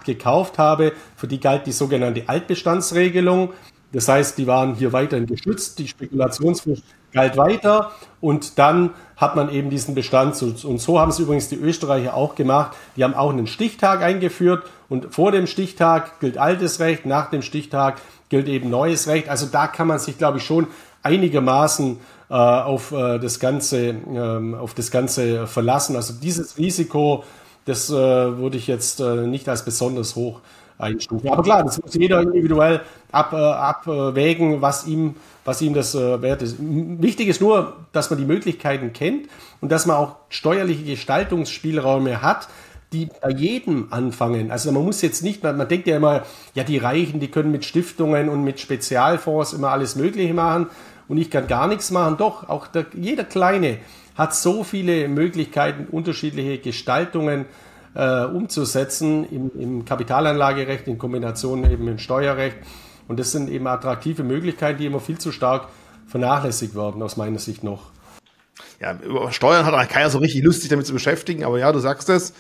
[0.04, 3.52] gekauft habe, für die galt die sogenannte Altbestandsregelung.
[3.92, 6.82] Das heißt, die waren hier weiterhin geschützt, die Spekulationsfrist
[7.12, 11.56] galt weiter und dann hat man eben diesen Bestand und so haben es übrigens die
[11.56, 12.76] Österreicher auch gemacht.
[12.96, 17.40] Die haben auch einen Stichtag eingeführt und vor dem Stichtag gilt altes Recht, nach dem
[17.40, 19.28] Stichtag gilt eben neues Recht.
[19.28, 20.66] Also da kann man sich, glaube ich, schon
[21.02, 21.98] einigermaßen
[22.30, 25.96] äh, auf äh, das Ganze, ähm, auf das Ganze verlassen.
[25.96, 27.24] Also dieses Risiko,
[27.64, 30.40] das äh, würde ich jetzt äh, nicht als besonders hoch
[30.78, 31.28] einstufen.
[31.30, 36.22] Aber klar, das muss jeder individuell ab, äh, abwägen, was ihm, was ihm das äh,
[36.22, 36.56] wert ist.
[36.58, 39.28] Wichtig ist nur, dass man die Möglichkeiten kennt
[39.60, 42.48] und dass man auch steuerliche Gestaltungsspielräume hat,
[42.92, 44.50] die bei jedem anfangen.
[44.50, 46.22] Also man muss jetzt nicht, man, man denkt ja immer,
[46.54, 50.68] ja, die Reichen, die können mit Stiftungen und mit Spezialfonds immer alles Mögliche machen
[51.08, 52.16] und ich kann gar nichts machen.
[52.16, 53.78] Doch, auch der, jeder Kleine
[54.14, 57.46] hat so viele Möglichkeiten, unterschiedliche Gestaltungen
[57.94, 62.56] äh, umzusetzen im, im Kapitalanlagerecht in Kombination eben im Steuerrecht.
[63.06, 65.68] Und das sind eben attraktive Möglichkeiten, die immer viel zu stark
[66.06, 67.90] vernachlässigt werden, aus meiner Sicht noch.
[68.80, 72.08] Ja, über Steuern hat keiner so richtig lustig damit zu beschäftigen, aber ja, du sagst
[72.08, 72.32] es.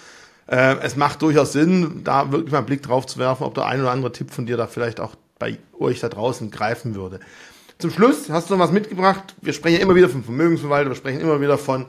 [0.46, 3.66] Äh, es macht durchaus Sinn, da wirklich mal einen Blick drauf zu werfen, ob der
[3.66, 7.20] ein oder andere Tipp von dir da vielleicht auch bei euch da draußen greifen würde.
[7.80, 9.36] Zum Schluss hast du noch was mitgebracht.
[9.40, 11.86] Wir sprechen immer wieder von Vermögensverwalter, wir sprechen immer wieder von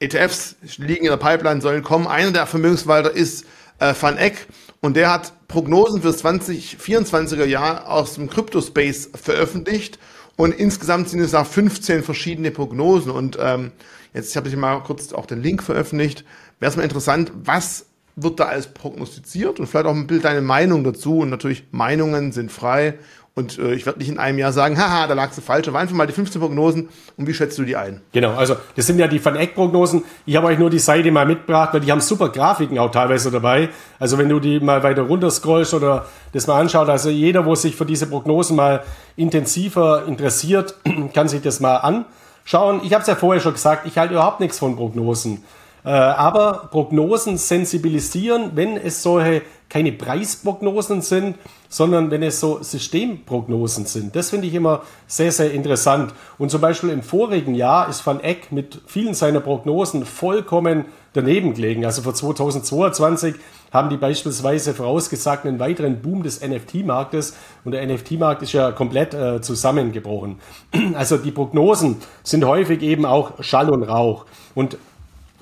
[0.00, 2.08] ETFs, liegen in der Pipeline, sollen kommen.
[2.08, 3.46] Einer der Vermögensverwalter ist
[3.78, 4.48] äh, Van Eck.
[4.80, 10.00] Und der hat Prognosen für das 2024er Jahr aus dem Crypto-Space veröffentlicht.
[10.34, 13.12] Und insgesamt sind es da 15 verschiedene Prognosen.
[13.12, 13.70] Und ähm,
[14.14, 16.24] jetzt habe ich mal kurz auch den Link veröffentlicht.
[16.58, 17.86] Wäre es mal interessant, was
[18.16, 19.60] wird da alles prognostiziert?
[19.60, 21.18] Und vielleicht auch ein Bild deine Meinung dazu.
[21.20, 22.98] Und natürlich Meinungen sind frei
[23.38, 25.78] und äh, ich werde nicht in einem Jahr sagen, haha, da lagst du falsch, aber
[25.78, 28.00] einfach mal die 15 Prognosen und wie schätzt du die ein?
[28.12, 30.02] Genau, also das sind ja die Van Eck-Prognosen.
[30.26, 33.30] Ich habe euch nur die Seite mal mitgebracht, weil die haben super Grafiken auch teilweise
[33.30, 33.68] dabei.
[34.00, 37.54] Also wenn du die mal weiter runter scrollst oder das mal anschaut, also jeder, wo
[37.54, 38.82] sich für diese Prognosen mal
[39.14, 40.74] intensiver interessiert,
[41.14, 42.80] kann sich das mal anschauen.
[42.82, 45.44] Ich habe es ja vorher schon gesagt, ich halte überhaupt nichts von Prognosen.
[45.84, 51.36] Äh, aber Prognosen sensibilisieren, wenn es solche keine Preisprognosen sind,
[51.68, 54.16] sondern wenn es so Systemprognosen sind.
[54.16, 56.14] Das finde ich immer sehr, sehr interessant.
[56.38, 61.54] Und zum Beispiel im vorigen Jahr ist Van Eck mit vielen seiner Prognosen vollkommen daneben
[61.54, 61.84] gelegen.
[61.84, 63.34] Also für 2022
[63.72, 69.12] haben die beispielsweise vorausgesagt einen weiteren Boom des NFT-Marktes und der NFT-Markt ist ja komplett
[69.12, 70.38] äh, zusammengebrochen.
[70.94, 74.24] Also die Prognosen sind häufig eben auch Schall und Rauch.
[74.54, 74.78] Und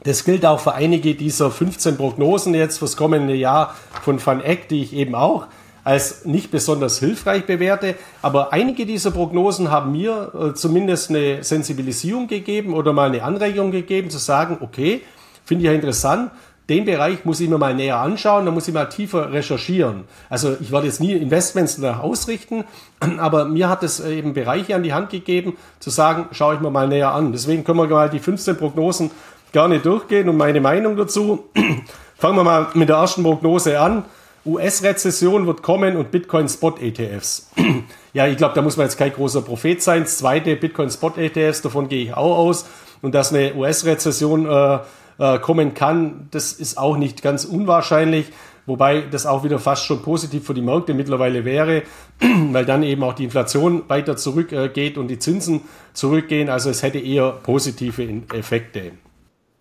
[0.06, 4.68] das gilt auch für einige dieser 15 Prognosen jetzt fürs kommende Jahr von Van Eck,
[4.68, 5.46] die ich eben auch
[5.82, 7.94] als nicht besonders hilfreich bewerte.
[8.22, 13.70] Aber einige dieser Prognosen haben mir äh, zumindest eine Sensibilisierung gegeben oder mal eine Anregung
[13.70, 15.02] gegeben, zu sagen, okay,
[15.44, 16.30] finde ich ja interessant,
[16.68, 20.04] den Bereich muss ich mir mal näher anschauen, da muss ich mal tiefer recherchieren.
[20.28, 22.64] Also ich werde jetzt nie Investments danach ausrichten,
[23.18, 26.70] aber mir hat es eben Bereiche an die Hand gegeben, zu sagen, schaue ich mir
[26.70, 27.30] mal näher an.
[27.30, 29.12] Deswegen können wir mal die 15 Prognosen
[29.52, 31.44] gerne durchgehen und meine Meinung dazu.
[32.18, 34.04] Fangen wir mal mit der ersten Prognose an.
[34.46, 37.50] US-Rezession wird kommen und Bitcoin-Spot-ETFs.
[38.12, 40.04] ja, ich glaube, da muss man jetzt kein großer Prophet sein.
[40.04, 42.66] Das zweite, Bitcoin-Spot-ETFs, davon gehe ich auch aus.
[43.02, 44.78] Und dass eine US-Rezession äh,
[45.18, 48.26] äh, kommen kann, das ist auch nicht ganz unwahrscheinlich.
[48.66, 51.82] Wobei das auch wieder fast schon positiv für die Märkte mittlerweile wäre,
[52.52, 55.62] weil dann eben auch die Inflation weiter zurückgeht und die Zinsen
[55.92, 56.48] zurückgehen.
[56.48, 58.92] Also es hätte eher positive Effekte.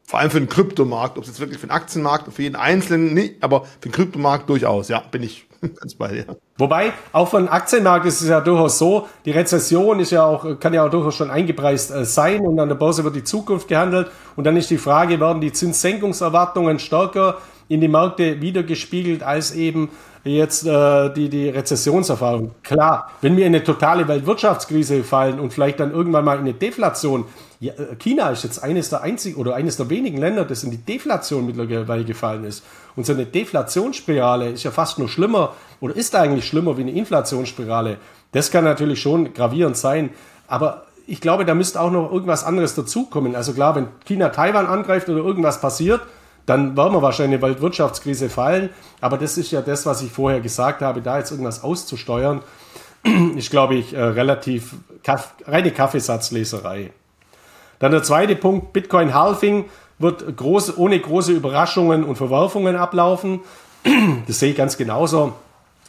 [0.08, 3.14] Vor allem für den Kryptomarkt, ob es jetzt wirklich für den Aktienmarkt, für jeden Einzelnen
[3.16, 6.26] nicht, aber für den Kryptomarkt durchaus, ja, bin ich ganz bei dir.
[6.58, 10.60] Wobei, auch für den Aktienmarkt ist es ja durchaus so, die Rezession ist ja auch,
[10.60, 13.68] kann ja auch durchaus schon eingepreist äh, sein und an der Börse wird die Zukunft
[13.68, 19.54] gehandelt und dann ist die Frage, werden die Zinssenkungserwartungen stärker in die Märkte wiedergespiegelt als
[19.54, 19.90] eben
[20.24, 22.52] jetzt äh, die, die Rezessionserfahrung.
[22.64, 26.54] Klar, wenn wir in eine totale Weltwirtschaftskrise fallen und vielleicht dann irgendwann mal in eine
[26.54, 27.26] Deflation,
[27.60, 30.72] ja, äh, China ist jetzt eines der einzigen oder eines der wenigen Länder, das in
[30.72, 32.64] die Deflation mittlerweile gefallen ist.
[32.96, 36.92] Und so eine Deflationsspirale ist ja fast nur schlimmer oder ist eigentlich schlimmer wie eine
[36.92, 37.98] Inflationsspirale.
[38.32, 40.10] Das kann natürlich schon gravierend sein.
[40.48, 43.36] Aber ich glaube, da müsste auch noch irgendwas anderes dazukommen.
[43.36, 46.02] Also klar, wenn China Taiwan angreift oder irgendwas passiert,
[46.46, 48.70] dann werden wir wahrscheinlich in eine Weltwirtschaftskrise fallen.
[49.02, 52.42] Aber das ist ja das, was ich vorher gesagt habe, da jetzt irgendwas auszusteuern,
[53.36, 54.76] ist, glaube ich, äh, relativ
[55.46, 56.92] reine Kaffeesatzleserei.
[57.80, 59.66] Dann der zweite Punkt, Bitcoin Halving
[60.00, 63.42] wird groß, ohne große Überraschungen und Verwerfungen ablaufen.
[64.28, 65.34] Das sehe ich ganz genauso.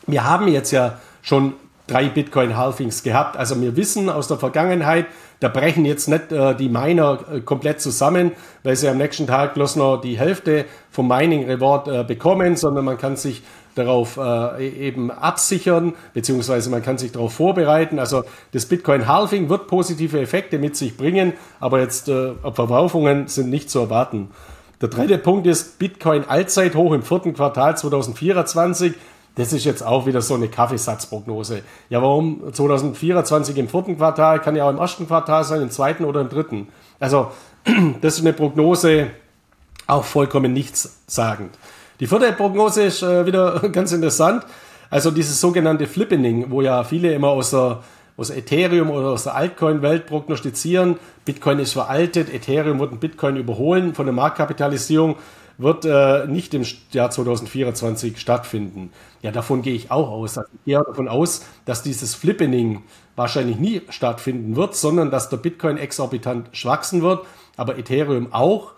[0.06, 1.54] Wir haben jetzt ja schon
[1.86, 3.36] drei Bitcoin-Halvings gehabt.
[3.36, 5.06] Also wir wissen aus der Vergangenheit,
[5.40, 8.32] da brechen jetzt nicht äh, die Miner äh, komplett zusammen,
[8.62, 12.84] weil sie am nächsten Tag bloß noch die Hälfte vom Mining Reward äh, bekommen, sondern
[12.84, 13.42] man kann sich
[13.76, 17.98] darauf äh, eben absichern, beziehungsweise man kann sich darauf vorbereiten.
[17.98, 23.50] Also das Bitcoin Halving wird positive Effekte mit sich bringen, aber jetzt äh, Verwerfungen sind
[23.50, 24.30] nicht zu erwarten.
[24.80, 28.94] Der dritte Punkt ist Bitcoin Allzeithoch im vierten Quartal 2024.
[29.36, 31.62] Das ist jetzt auch wieder so eine Kaffeesatzprognose.
[31.90, 34.40] Ja, warum 2024 im vierten Quartal?
[34.40, 36.68] Kann ja auch im ersten Quartal sein, im zweiten oder im dritten.
[36.98, 37.30] Also,
[38.00, 39.08] das ist eine Prognose,
[39.86, 41.50] auch vollkommen nichtssagend.
[42.00, 44.44] Die vierte Prognose ist äh, wieder ganz interessant.
[44.90, 47.82] Also dieses sogenannte Flippening, wo ja viele immer aus der,
[48.16, 50.96] aus Ethereum oder aus der Altcoin-Welt prognostizieren.
[51.24, 55.16] Bitcoin ist veraltet, Ethereum wird ein Bitcoin überholen von der Marktkapitalisierung
[55.58, 58.92] wird äh, nicht im Jahr 2024 stattfinden.
[59.22, 60.36] Ja, davon gehe ich auch aus.
[60.38, 62.82] Also ich gehe davon aus, dass dieses Flippening
[63.16, 67.24] wahrscheinlich nie stattfinden wird, sondern dass der Bitcoin exorbitant wachsen wird,
[67.56, 68.72] aber Ethereum auch.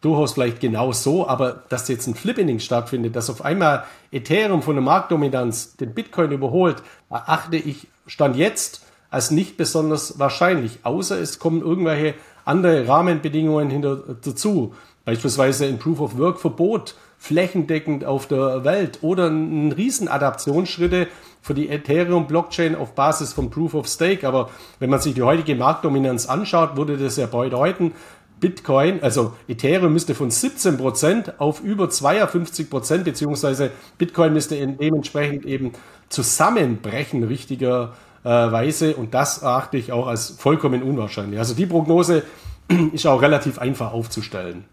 [0.00, 4.76] Durchaus vielleicht genau so, aber dass jetzt ein Flippening stattfindet, dass auf einmal Ethereum von
[4.76, 11.38] der Marktdominanz den Bitcoin überholt, erachte ich Stand jetzt als nicht besonders wahrscheinlich, außer es
[11.40, 12.14] kommen irgendwelche
[12.44, 14.74] andere Rahmenbedingungen hinter, dazu.
[15.04, 21.08] Beispielsweise ein Proof of Work Verbot flächendeckend auf der Welt oder ein riesen Adaptionsschritte
[21.42, 24.26] für die Ethereum Blockchain auf Basis von Proof of Stake.
[24.26, 27.92] Aber wenn man sich die heutige Marktdominanz anschaut, würde das ja bedeuten,
[28.40, 35.72] Bitcoin, also Ethereum müsste von 17% auf über 52% beziehungsweise Bitcoin müsste dementsprechend eben
[36.08, 38.96] zusammenbrechen, richtigerweise.
[38.96, 41.38] Und das erachte ich auch als vollkommen unwahrscheinlich.
[41.38, 42.22] Also die Prognose
[42.92, 44.64] ist auch relativ einfach aufzustellen.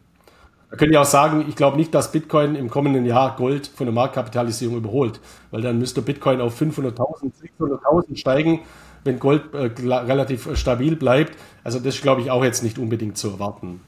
[0.70, 3.86] Da könnt ihr auch sagen, ich glaube nicht, dass Bitcoin im kommenden Jahr Gold von
[3.86, 5.20] der Marktkapitalisierung überholt,
[5.52, 8.62] weil dann müsste Bitcoin auf 500.000, 600.000 steigen,
[9.06, 11.38] wenn Gold äh, relativ stabil bleibt.
[11.64, 13.80] Also das glaube ich auch jetzt nicht unbedingt zu erwarten.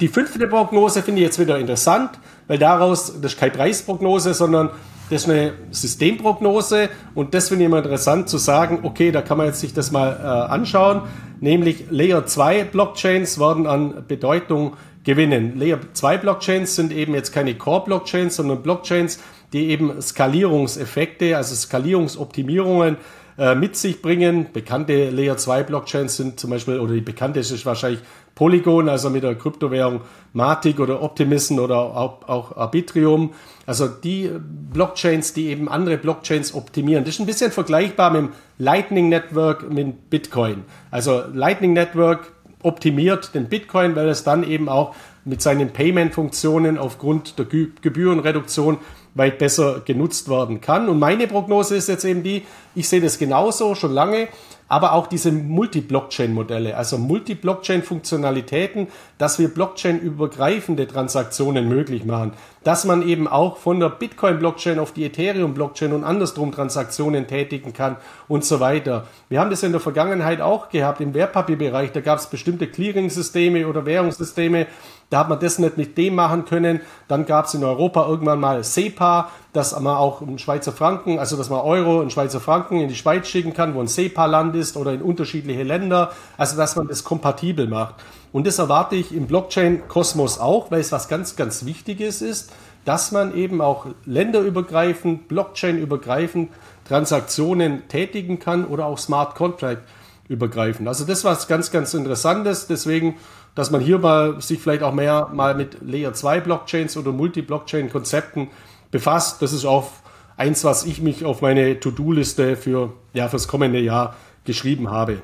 [0.00, 2.10] Die fünfte Prognose finde ich jetzt wieder interessant,
[2.48, 4.70] weil daraus, das ist keine Preisprognose, sondern
[5.10, 9.38] das ist eine Systemprognose und das finde ich immer interessant zu sagen, okay, da kann
[9.38, 11.02] man jetzt sich das mal äh, anschauen
[11.40, 15.58] nämlich Layer 2 Blockchains werden an Bedeutung gewinnen.
[15.58, 19.18] Layer 2 Blockchains sind eben jetzt keine Core Blockchains, sondern Blockchains,
[19.52, 22.96] die eben Skalierungseffekte, also Skalierungsoptimierungen
[23.38, 24.48] äh, mit sich bringen.
[24.52, 28.00] Bekannte Layer 2 Blockchains sind zum Beispiel, oder die bekannteste ist wahrscheinlich
[28.34, 30.02] Polygon, also mit der Kryptowährung
[30.32, 33.32] Matic oder Optimism oder auch, auch Arbitrium.
[33.66, 34.30] Also die
[34.72, 37.04] Blockchains, die eben andere Blockchains optimieren.
[37.04, 38.28] Das ist ein bisschen vergleichbar mit dem
[38.58, 40.64] Lightning Network mit Bitcoin.
[40.90, 42.32] Also Lightning Network
[42.62, 44.94] optimiert den Bitcoin, weil es dann eben auch
[45.24, 48.78] mit seinen Payment-Funktionen aufgrund der Gebührenreduktion
[49.14, 50.88] weit besser genutzt werden kann.
[50.88, 54.28] Und meine Prognose ist jetzt eben die, ich sehe das genauso schon lange,
[54.70, 58.86] aber auch diese Multi-Blockchain-Modelle, also Multi-Blockchain-Funktionalitäten,
[59.18, 65.04] dass wir Blockchain-übergreifende Transaktionen möglich machen, dass man eben auch von der Bitcoin-Blockchain auf die
[65.06, 67.96] Ethereum-Blockchain und andersrum Transaktionen tätigen kann
[68.28, 69.08] und so weiter.
[69.28, 73.66] Wir haben das in der Vergangenheit auch gehabt im Wertpapierbereich, da gab es bestimmte Clearing-Systeme
[73.66, 74.68] oder Währungssysteme,
[75.10, 76.80] da hat man das nicht mit dem machen können.
[77.08, 81.36] Dann gab es in Europa irgendwann mal SEPA, dass man auch einen Schweizer Franken, also
[81.36, 84.76] dass man Euro und Schweizer Franken in die Schweiz schicken kann, wo ein SEPA-Land ist
[84.76, 86.12] oder in unterschiedliche Länder.
[86.38, 87.96] Also dass man das kompatibel macht.
[88.32, 92.52] Und das erwarte ich im Blockchain-Kosmos auch, weil es was ganz, ganz Wichtiges ist,
[92.84, 96.50] dass man eben auch länderübergreifend, Blockchain-übergreifend
[96.86, 99.82] Transaktionen tätigen kann oder auch Smart Contract
[100.28, 100.86] übergreifend.
[100.86, 102.68] Also das was ganz, ganz Interessantes.
[102.68, 103.16] Deswegen
[103.54, 107.90] dass man hier mal sich vielleicht auch mehr mal mit Layer 2 Blockchains oder Multi-Blockchain
[107.90, 108.48] Konzepten
[108.90, 109.42] befasst.
[109.42, 109.90] Das ist auch
[110.36, 115.22] eins, was ich mich auf meine To-Do-Liste für, ja, fürs kommende Jahr geschrieben habe.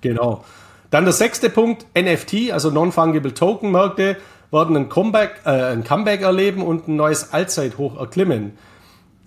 [0.00, 0.44] Genau.
[0.90, 4.16] Dann der sechste Punkt, NFT, also Non-Fungible Token Märkte,
[4.50, 8.58] werden ein Comeback, äh, ein Comeback erleben und ein neues Allzeithoch erklimmen.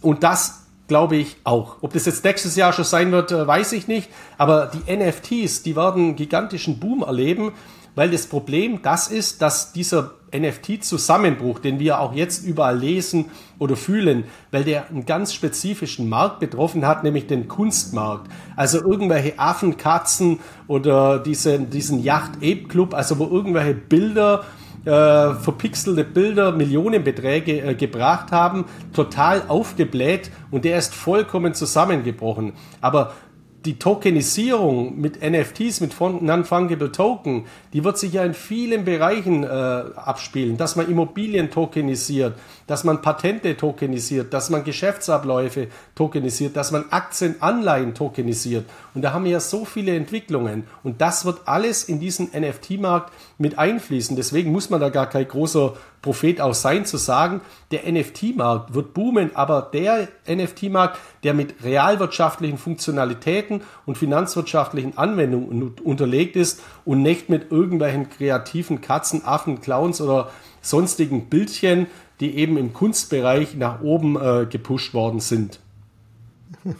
[0.01, 0.62] Und das
[0.93, 1.77] glaube ich auch.
[1.81, 4.11] Ob das jetzt nächstes Jahr schon sein wird, äh, weiß ich nicht.
[4.37, 7.53] Aber die NFTs, die werden einen gigantischen Boom erleben,
[7.95, 13.75] weil das Problem das ist, dass dieser NFT-Zusammenbruch, den wir auch jetzt überall lesen oder
[13.75, 18.29] fühlen, weil der einen ganz spezifischen Markt betroffen hat, nämlich den Kunstmarkt.
[18.55, 24.43] Also irgendwelche Affen, Katzen oder diese, diesen Yacht-Ape-Club, also wo irgendwelche Bilder
[24.85, 24.89] äh,
[25.35, 32.53] verpixelte Bilder Millionenbeträge äh, gebracht haben, total aufgebläht und der ist vollkommen zusammengebrochen.
[32.81, 33.13] Aber
[33.65, 39.47] die Tokenisierung mit NFTs, mit Non-Fungible Token, die wird sich ja in vielen Bereichen äh,
[39.47, 42.37] abspielen, dass man Immobilien tokenisiert,
[42.73, 48.65] dass man Patente tokenisiert, dass man Geschäftsabläufe tokenisiert, dass man Aktienanleihen tokenisiert.
[48.95, 50.63] Und da haben wir ja so viele Entwicklungen.
[50.81, 54.15] Und das wird alles in diesen NFT-Markt mit einfließen.
[54.15, 58.95] Deswegen muss man da gar kein großer Prophet auch sein, zu sagen, der NFT-Markt wird
[58.95, 67.29] boomen, aber der NFT-Markt, der mit realwirtschaftlichen Funktionalitäten und finanzwirtschaftlichen Anwendungen unterlegt ist und nicht
[67.29, 70.31] mit irgendwelchen kreativen Katzen, Affen, Clowns oder
[70.61, 71.85] sonstigen Bildchen,
[72.23, 75.59] die eben im Kunstbereich nach oben äh, gepusht worden sind.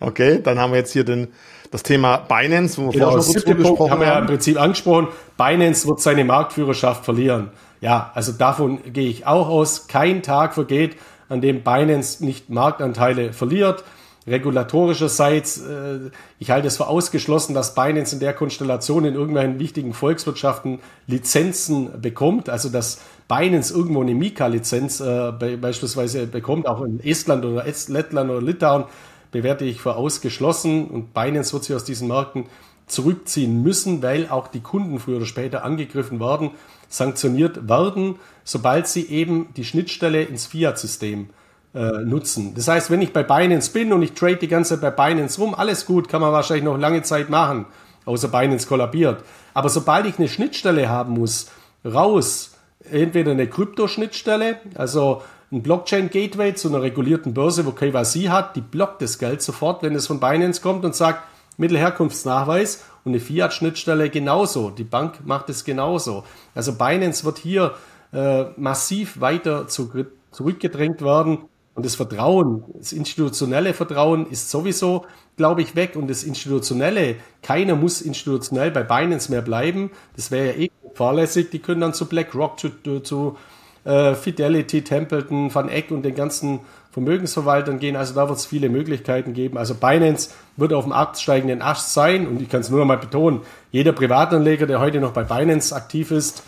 [0.00, 1.28] Okay, dann haben wir jetzt hier den,
[1.70, 4.00] das Thema Binance, wo wir genau, vorher schon kurz gesprochen haben.
[4.00, 5.08] wir ja im Prinzip angesprochen.
[5.36, 7.50] Binance wird seine Marktführerschaft verlieren.
[7.82, 9.86] Ja, also davon gehe ich auch aus.
[9.86, 10.96] Kein Tag vergeht,
[11.28, 13.84] an dem Binance nicht Marktanteile verliert.
[14.28, 19.94] Regulatorischerseits, äh, ich halte es für ausgeschlossen, dass Binance in der Konstellation in irgendwelchen wichtigen
[19.94, 22.48] Volkswirtschaften Lizenzen bekommt.
[22.48, 28.30] Also dass Binance irgendwo eine Mika-Lizenz äh, be beispielsweise bekommt, auch in Estland oder Lettland
[28.30, 28.84] oder Litauen,
[29.30, 30.86] bewerte ich für ausgeschlossen.
[30.86, 32.46] Und Binance wird sich aus diesen Märkten
[32.86, 36.52] zurückziehen müssen, weil auch die Kunden früher oder später angegriffen werden
[36.88, 41.28] sanktioniert werden, sobald sie eben die Schnittstelle ins Fiat-System
[41.74, 42.54] äh, nutzen.
[42.54, 45.40] Das heißt, wenn ich bei Binance bin und ich trade die ganze Zeit bei Binance
[45.40, 47.66] rum, alles gut, kann man wahrscheinlich noch lange Zeit machen,
[48.04, 49.22] außer Binance kollabiert.
[49.54, 51.50] Aber sobald ich eine Schnittstelle haben muss,
[51.84, 52.52] raus,
[52.90, 59.02] entweder eine Krypto-Schnittstelle, also ein Blockchain-Gateway zu einer regulierten Börse, wo KYC hat, die blockt
[59.02, 61.22] das Geld sofort, wenn es von Binance kommt und sagt,
[61.56, 64.70] Mittelherkunftsnachweis und eine Fiat-Schnittstelle genauso.
[64.70, 66.24] Die Bank macht es genauso.
[66.54, 67.74] Also Binance wird hier
[68.12, 69.90] äh, massiv weiter zu,
[70.30, 71.48] zurückgedrängt werden.
[71.78, 75.94] Und das Vertrauen, das institutionelle Vertrauen ist sowieso, glaube ich, weg.
[75.94, 79.92] Und das institutionelle, keiner muss institutionell bei Binance mehr bleiben.
[80.16, 81.50] Das wäre ja eh fahrlässig.
[81.50, 82.70] Die können dann zu BlackRock, zu,
[83.04, 83.36] zu
[83.84, 86.58] äh, Fidelity, Templeton, Van Eck und den ganzen
[86.90, 87.94] Vermögensverwaltern gehen.
[87.94, 89.56] Also da wird es viele Möglichkeiten geben.
[89.56, 92.98] Also Binance wird auf dem absteigenden Ast sein und ich kann es nur noch mal
[92.98, 96.42] betonen, jeder Privatanleger, der heute noch bei Binance aktiv ist,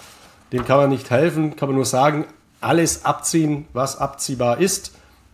[0.53, 2.25] dem kann man nicht helfen, kann man nur sagen,
[2.61, 4.91] alles abziehen, was abziehbar ist,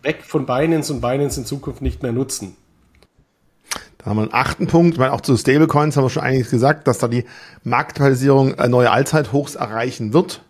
[0.07, 2.55] weg von Binance und Binance in Zukunft nicht mehr nutzen.
[3.97, 6.49] Dann haben wir einen achten Punkt, ich meine, auch zu Stablecoins haben wir schon einiges
[6.49, 7.25] gesagt, dass da die
[7.63, 10.41] Marktkapitalisierung neue Allzeithochs erreichen wird.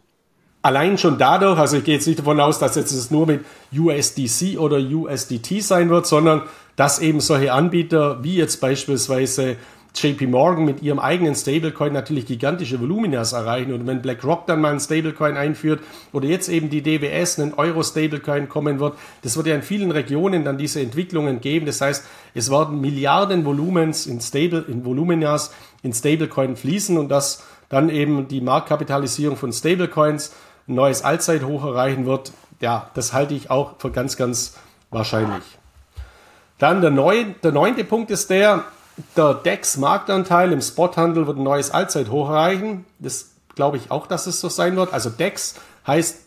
[0.62, 3.46] Allein schon dadurch, also ich gehe jetzt nicht davon aus, dass jetzt es nur mit
[3.76, 6.44] USDC oder USDT sein wird, sondern
[6.76, 9.56] dass eben solche Anbieter wie jetzt beispielsweise
[10.02, 13.74] JP Morgan mit ihrem eigenen Stablecoin natürlich gigantische Voluminas erreichen.
[13.74, 15.82] Und wenn BlackRock dann mal einen Stablecoin einführt
[16.14, 18.94] oder jetzt eben die DWS einen Euro-Stablecoin kommen wird,
[19.24, 21.66] das wird ja in vielen Regionen dann diese Entwicklungen geben.
[21.66, 27.44] Das heißt, es werden Milliarden Volumens in Stable, in Voluminas in Stablecoin fließen und dass
[27.70, 30.34] dann eben die Marktkapitalisierung von Stablecoins
[30.68, 32.32] ein neues Allzeithoch erreichen wird.
[32.60, 34.58] Ja, das halte ich auch für ganz, ganz
[34.90, 35.44] wahrscheinlich.
[36.60, 38.66] Dann der, neun, der neunte Punkt ist der,
[39.16, 42.86] der DEX-Marktanteil im Spothandel wird ein neues Allzeithoch erreichen.
[43.00, 44.94] Das glaube ich auch, dass es so sein wird.
[44.94, 46.20] Also DEX heißt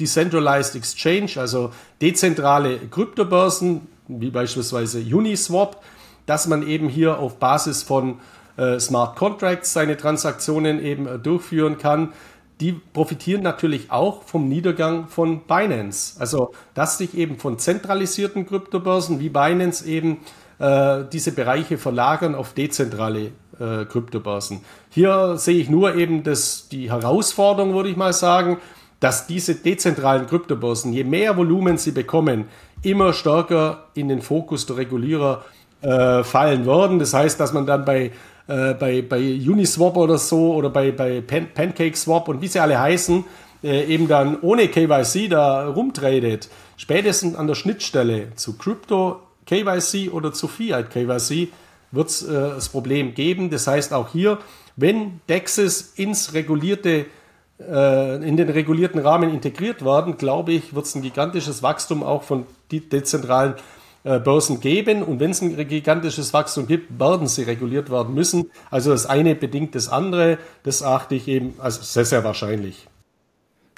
[0.00, 5.82] Decentralized Exchange, also dezentrale Kryptobörsen, wie beispielsweise Uniswap,
[6.26, 8.20] dass man eben hier auf Basis von
[8.56, 12.12] äh, Smart Contracts seine Transaktionen eben äh, durchführen kann.
[12.60, 16.20] Die profitieren natürlich auch vom Niedergang von Binance.
[16.20, 20.18] Also, dass sich eben von zentralisierten Kryptobörsen wie Binance eben
[20.62, 24.60] äh, diese Bereiche verlagern auf dezentrale äh, Kryptobörsen.
[24.90, 28.58] Hier sehe ich nur eben das, die Herausforderung, würde ich mal sagen,
[29.00, 32.44] dass diese dezentralen Kryptobörsen, je mehr Volumen sie bekommen,
[32.82, 35.44] immer stärker in den Fokus der Regulierer
[35.80, 37.00] äh, fallen würden.
[37.00, 38.12] Das heißt, dass man dann bei,
[38.46, 42.78] äh, bei, bei Uniswap oder so oder bei, bei Pan PancakeSwap und wie sie alle
[42.78, 43.24] heißen,
[43.64, 49.18] äh, eben dann ohne KYC da rumtradet, spätestens an der Schnittstelle zu Krypto
[49.52, 51.48] KYC oder zu Fiat KYC
[51.90, 53.50] wird es äh, das Problem geben.
[53.50, 54.38] Das heißt auch hier,
[54.76, 57.06] wenn DEXs ins regulierte,
[57.60, 62.22] äh, in den regulierten Rahmen integriert werden, glaube ich, wird es ein gigantisches Wachstum auch
[62.22, 63.54] von dezentralen
[64.04, 65.02] äh, Börsen geben.
[65.02, 68.50] Und wenn es ein gigantisches Wachstum gibt, werden sie reguliert werden müssen.
[68.70, 70.38] Also das eine bedingt das andere.
[70.62, 72.88] Das achte ich eben als sehr, sehr wahrscheinlich.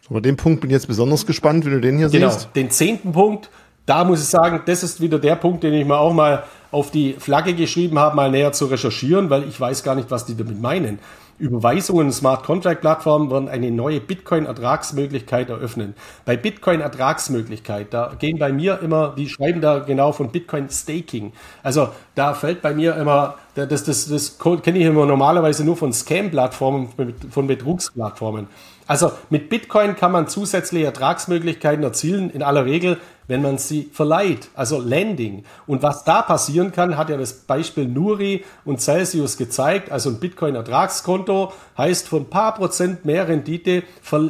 [0.08, 2.30] Aber den Punkt bin ich jetzt besonders gespannt, wenn du den hier genau.
[2.30, 2.54] siehst.
[2.54, 3.50] Den zehnten Punkt,
[3.86, 6.90] da muss ich sagen, das ist wieder der Punkt, den ich mir auch mal auf
[6.90, 10.36] die Flagge geschrieben habe, mal näher zu recherchieren, weil ich weiß gar nicht, was die
[10.36, 10.98] damit meinen.
[11.38, 15.94] Überweisungen Smart Contract Plattformen werden eine neue Bitcoin-Ertragsmöglichkeit eröffnen.
[16.24, 21.32] Bei Bitcoin-Ertragsmöglichkeit, da gehen bei mir immer, die schreiben da genau von Bitcoin Staking.
[21.64, 25.92] Also da fällt bei mir immer, das, das, das, kenne ich immer normalerweise nur von
[25.92, 26.90] Scam-Plattformen,
[27.30, 28.46] von Betrugsplattformen.
[28.86, 34.48] Also mit Bitcoin kann man zusätzliche Ertragsmöglichkeiten erzielen, in aller Regel, wenn man sie verleiht,
[34.54, 35.44] also Landing.
[35.66, 39.90] Und was da passieren kann, hat ja das Beispiel Nuri und Celsius gezeigt.
[39.90, 43.82] Also ein Bitcoin-Ertragskonto heißt, für ein paar Prozent mehr Rendite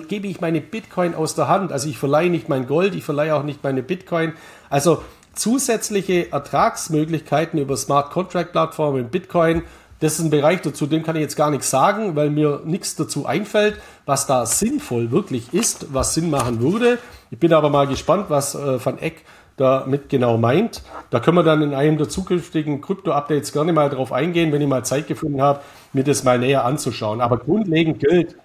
[0.08, 1.72] gebe ich meine Bitcoin aus der Hand.
[1.72, 4.32] Also ich verleihe nicht mein Gold, ich verleihe auch nicht meine Bitcoin.
[4.70, 5.02] Also
[5.34, 9.62] zusätzliche Ertragsmöglichkeiten über Smart Contract Plattformen, Bitcoin,
[10.00, 12.96] das ist ein Bereich, dazu dem kann ich jetzt gar nichts sagen, weil mir nichts
[12.96, 16.98] dazu einfällt, was da sinnvoll wirklich ist, was Sinn machen würde.
[17.30, 19.24] Ich bin aber mal gespannt, was äh, Van Eck
[19.56, 20.82] damit genau meint.
[21.10, 24.68] Da können wir dann in einem der zukünftigen Krypto-Updates gerne mal drauf eingehen, wenn ich
[24.68, 25.60] mal Zeit gefunden habe,
[25.92, 27.20] mir das mal näher anzuschauen.
[27.20, 28.36] Aber grundlegend gilt,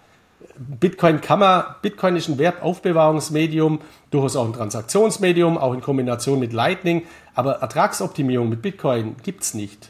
[0.57, 3.79] Bitcoin kann man, Bitcoin ist ein Wertaufbewahrungsmedium,
[4.11, 7.03] durchaus auch ein Transaktionsmedium, auch in Kombination mit Lightning,
[7.33, 9.89] aber Ertragsoptimierung mit Bitcoin gibt es nicht.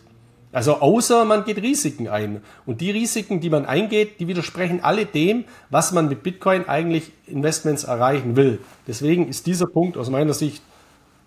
[0.51, 2.41] Also außer man geht Risiken ein.
[2.65, 7.11] Und die Risiken, die man eingeht, die widersprechen alle dem, was man mit Bitcoin eigentlich
[7.27, 8.59] Investments erreichen will.
[8.87, 10.63] Deswegen ist dieser Punkt aus meiner Sicht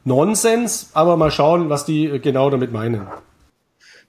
[0.05, 3.07] Nonsens, aber mal schauen, was die äh, genau damit meinen.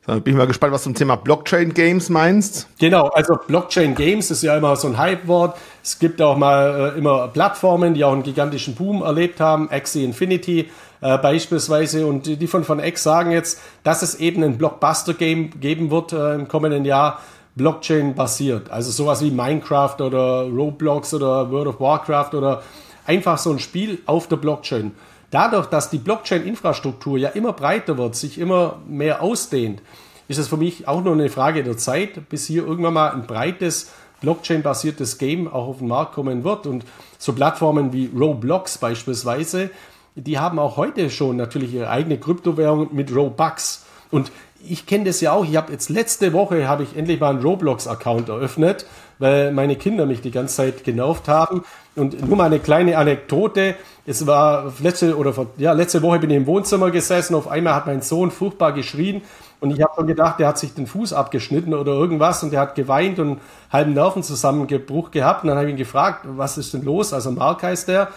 [0.05, 2.67] Da bin ich mal gespannt, was du zum Thema Blockchain Games meinst.
[2.77, 5.55] Genau, also Blockchain Games ist ja immer so ein Hype-Wort.
[5.81, 9.69] Es gibt auch mal äh, immer Plattformen, die auch einen gigantischen Boom erlebt haben.
[9.71, 10.69] Axie Infinity
[11.03, 12.07] äh, beispielsweise.
[12.07, 16.35] Und die von von X sagen jetzt, dass es eben ein Blockbuster-Game geben wird äh,
[16.35, 17.19] im kommenden Jahr.
[17.55, 18.71] Blockchain basiert.
[18.71, 22.63] Also sowas wie Minecraft oder Roblox oder World of Warcraft oder
[23.05, 24.91] einfach so ein Spiel auf der Blockchain.
[25.29, 29.81] Dadurch, dass die Blockchain-Infrastruktur ja immer breiter wird, sich immer mehr ausdehnt,
[30.27, 33.27] ist es für mich auch nur eine Frage der Zeit, bis hier irgendwann mal ein
[33.27, 33.91] breites
[34.21, 36.65] Blockchain-basiertes Game auch auf den Markt kommen wird.
[36.65, 36.85] Und
[37.17, 39.69] so Plattformen wie Roblox beispielsweise,
[40.15, 43.85] die haben auch heute schon natürlich ihre eigene Kryptowährung mit Robux.
[44.11, 44.31] Und
[44.65, 45.45] ich kenne das ja auch.
[45.45, 48.85] Ich habe jetzt letzte Woche habe ich endlich mal einen Roblox-Account eröffnet,
[49.19, 51.63] weil meine Kinder mich die ganze Zeit genervt haben.
[51.95, 53.75] Und nur mal eine kleine Anekdote.
[54.05, 57.35] Es war letzte oder ja, letzte Woche bin ich im Wohnzimmer gesessen.
[57.35, 59.21] Auf einmal hat mein Sohn furchtbar geschrien
[59.63, 62.59] und ich habe schon gedacht, der hat sich den Fuß abgeschnitten oder irgendwas und der
[62.59, 65.43] hat geweint und einen halben Nervenzusammenbruch gehabt.
[65.43, 67.13] Und dann habe ich ihn gefragt, was ist denn los?
[67.13, 68.09] Also Mark heißt der.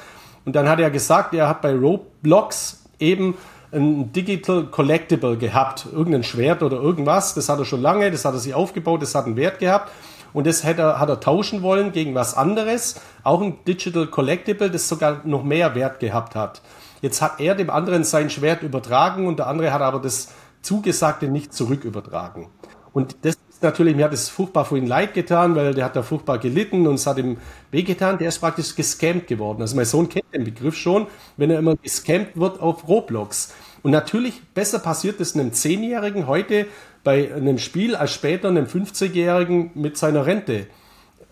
[0.47, 3.37] Und dann hat er gesagt, er hat bei Roblox eben
[3.73, 7.35] ein Digital Collectible gehabt, irgendein Schwert oder irgendwas.
[7.35, 9.91] Das hat er schon lange, das hat er sich aufgebaut, das hat einen Wert gehabt.
[10.33, 14.71] Und das hat er, hat er tauschen wollen gegen was anderes, auch ein Digital Collectible,
[14.71, 16.63] das sogar noch mehr Wert gehabt hat.
[17.03, 20.29] Jetzt hat er dem anderen sein Schwert übertragen und der andere hat aber das
[20.63, 22.49] Zugesagte nicht zurückübertragen.
[22.93, 26.03] Und das natürlich, mir hat es furchtbar für ihn leid getan, weil der hat da
[26.03, 27.37] furchtbar gelitten und es hat ihm
[27.71, 28.19] wehgetan.
[28.19, 29.61] Der ist praktisch gescampt geworden.
[29.61, 33.55] Also mein Sohn kennt den Begriff schon, wenn er immer gescampt wird auf Roblox.
[33.83, 36.67] Und natürlich besser passiert es einem Zehnjährigen heute
[37.05, 40.67] bei einem Spiel als später einem 50-Jährigen mit seiner Rente.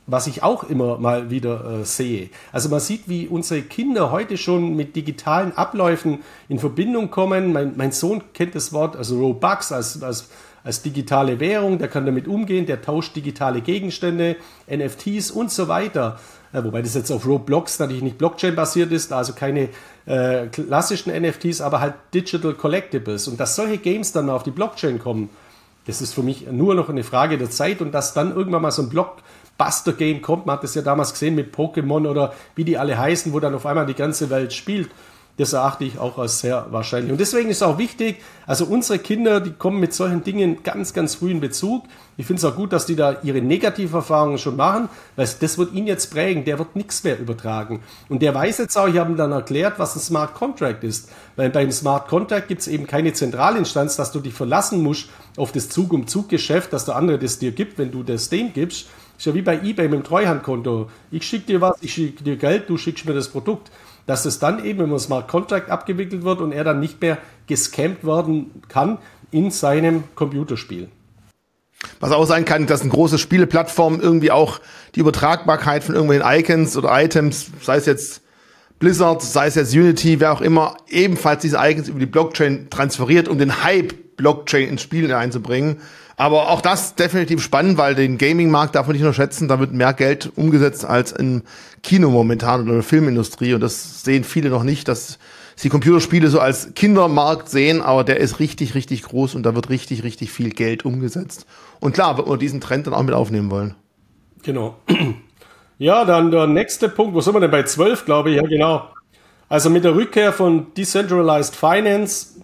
[0.06, 2.28] Was ich auch immer mal wieder äh, sehe.
[2.52, 7.52] Also man sieht, wie unsere Kinder heute schon mit digitalen Abläufen in Verbindung kommen.
[7.52, 10.28] Mein, mein Sohn kennt das Wort, also Robux als, als,
[10.64, 14.36] als digitale Währung, der kann damit umgehen, der tauscht digitale Gegenstände,
[14.68, 16.18] NFTs und so weiter.
[16.54, 19.68] Äh, wobei das jetzt auf Roblox natürlich nicht Blockchain-basiert ist, also keine
[20.06, 23.28] äh, klassischen NFTs, aber halt Digital Collectibles.
[23.28, 25.28] Und dass solche Games dann mal auf die Blockchain kommen,
[25.86, 28.70] das ist für mich nur noch eine Frage der Zeit und dass dann irgendwann mal
[28.70, 32.78] so ein Blockbuster-Game kommt, man hat das ja damals gesehen mit Pokémon oder wie die
[32.78, 34.90] alle heißen, wo dann auf einmal die ganze Welt spielt.
[35.36, 37.10] Das erachte ich auch als sehr wahrscheinlich.
[37.10, 41.16] Und deswegen ist auch wichtig, also unsere Kinder, die kommen mit solchen Dingen ganz, ganz
[41.16, 41.84] früh in Bezug.
[42.16, 45.72] Ich finde es auch gut, dass die da ihre Negativerfahrungen schon machen, weil das wird
[45.72, 46.44] ihn jetzt prägen.
[46.44, 47.80] Der wird nichts mehr übertragen.
[48.08, 51.08] Und der weiß jetzt auch, ich habe ihm dann erklärt, was ein Smart Contract ist.
[51.34, 55.50] Weil beim Smart Contract gibt es eben keine Zentralinstanz, dass du dich verlassen musst auf
[55.50, 58.86] das Zug-um-Zug-Geschäft, dass der andere das dir gibt, wenn du das dem gibst.
[59.18, 60.90] Ist ja wie bei eBay mit dem Treuhandkonto.
[61.10, 63.70] Ich schicke dir was, ich schicke dir Geld, du schickst mir das Produkt
[64.06, 68.04] dass es dann eben im Smart Contract abgewickelt wird und er dann nicht mehr gescampt
[68.04, 68.98] werden kann
[69.30, 70.88] in seinem Computerspiel.
[72.00, 74.60] Was auch sein kann, dass eine große Spieleplattform irgendwie auch
[74.94, 78.22] die Übertragbarkeit von irgendwelchen Icons oder Items, sei es jetzt
[78.78, 83.28] Blizzard, sei es jetzt Unity, wer auch immer, ebenfalls diese Icons über die Blockchain transferiert,
[83.28, 85.80] um den Hype Blockchain ins Spiel einzubringen.
[86.16, 89.48] Aber auch das definitiv spannend, weil den Gaming-Markt darf man nicht unterschätzen.
[89.48, 91.42] Da wird mehr Geld umgesetzt als im
[91.82, 93.54] Kino momentan oder in der Filmindustrie.
[93.54, 95.18] Und das sehen viele noch nicht, dass
[95.56, 97.82] sie Computerspiele so als Kindermarkt sehen.
[97.82, 101.46] Aber der ist richtig, richtig groß und da wird richtig, richtig viel Geld umgesetzt.
[101.80, 103.74] Und klar, wird man diesen Trend dann auch mit aufnehmen wollen.
[104.42, 104.76] Genau.
[105.76, 107.14] Ja, dann der nächste Punkt.
[107.14, 108.36] Wo sind wir denn bei 12, glaube ich?
[108.36, 108.90] Ja, genau.
[109.48, 112.40] Also mit der Rückkehr von Decentralized Finance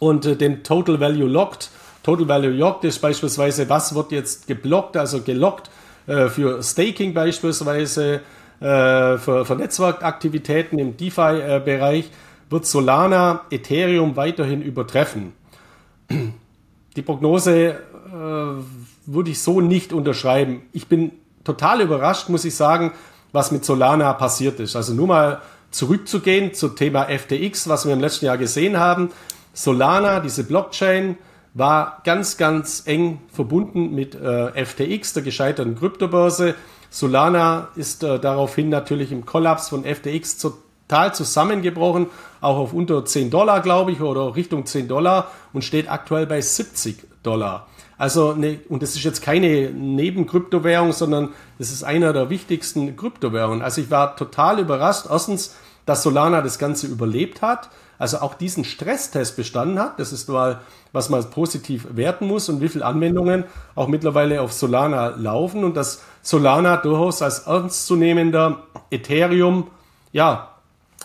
[0.00, 1.70] und äh, den Total Value Locked
[2.08, 5.68] Total Value Locked ist beispielsweise, was wird jetzt geblockt, also gelockt
[6.06, 8.22] äh, für Staking beispielsweise,
[8.60, 12.10] äh, für, für Netzwerkaktivitäten im DeFi-Bereich,
[12.48, 15.34] wird Solana Ethereum weiterhin übertreffen.
[16.96, 17.76] Die Prognose äh,
[19.04, 20.62] würde ich so nicht unterschreiben.
[20.72, 21.12] Ich bin
[21.44, 22.92] total überrascht, muss ich sagen,
[23.32, 24.76] was mit Solana passiert ist.
[24.76, 29.10] Also nur mal zurückzugehen zum Thema FTX, was wir im letzten Jahr gesehen haben.
[29.52, 31.18] Solana, diese Blockchain,
[31.58, 36.54] war ganz, ganz eng verbunden mit äh, FTX, der gescheiterten Kryptobörse.
[36.90, 42.06] Solana ist äh, daraufhin natürlich im Kollaps von FTX total zusammengebrochen,
[42.40, 46.40] auch auf unter 10 Dollar, glaube ich, oder Richtung 10 Dollar und steht aktuell bei
[46.40, 47.66] 70 Dollar.
[47.98, 53.60] Also, ne, und das ist jetzt keine Nebenkryptowährung, sondern das ist einer der wichtigsten Kryptowährungen.
[53.60, 55.06] Also ich war total überrascht.
[55.10, 55.56] Erstens,
[55.88, 59.98] dass Solana das Ganze überlebt hat also auch diesen Stresstest bestanden hat.
[59.98, 60.60] Das ist mal,
[60.92, 63.44] was man positiv werten muss und wie viele Anwendungen
[63.74, 69.68] auch mittlerweile auf Solana laufen und dass Solana durchaus als ernstzunehmender Ethereum,
[70.12, 70.50] ja,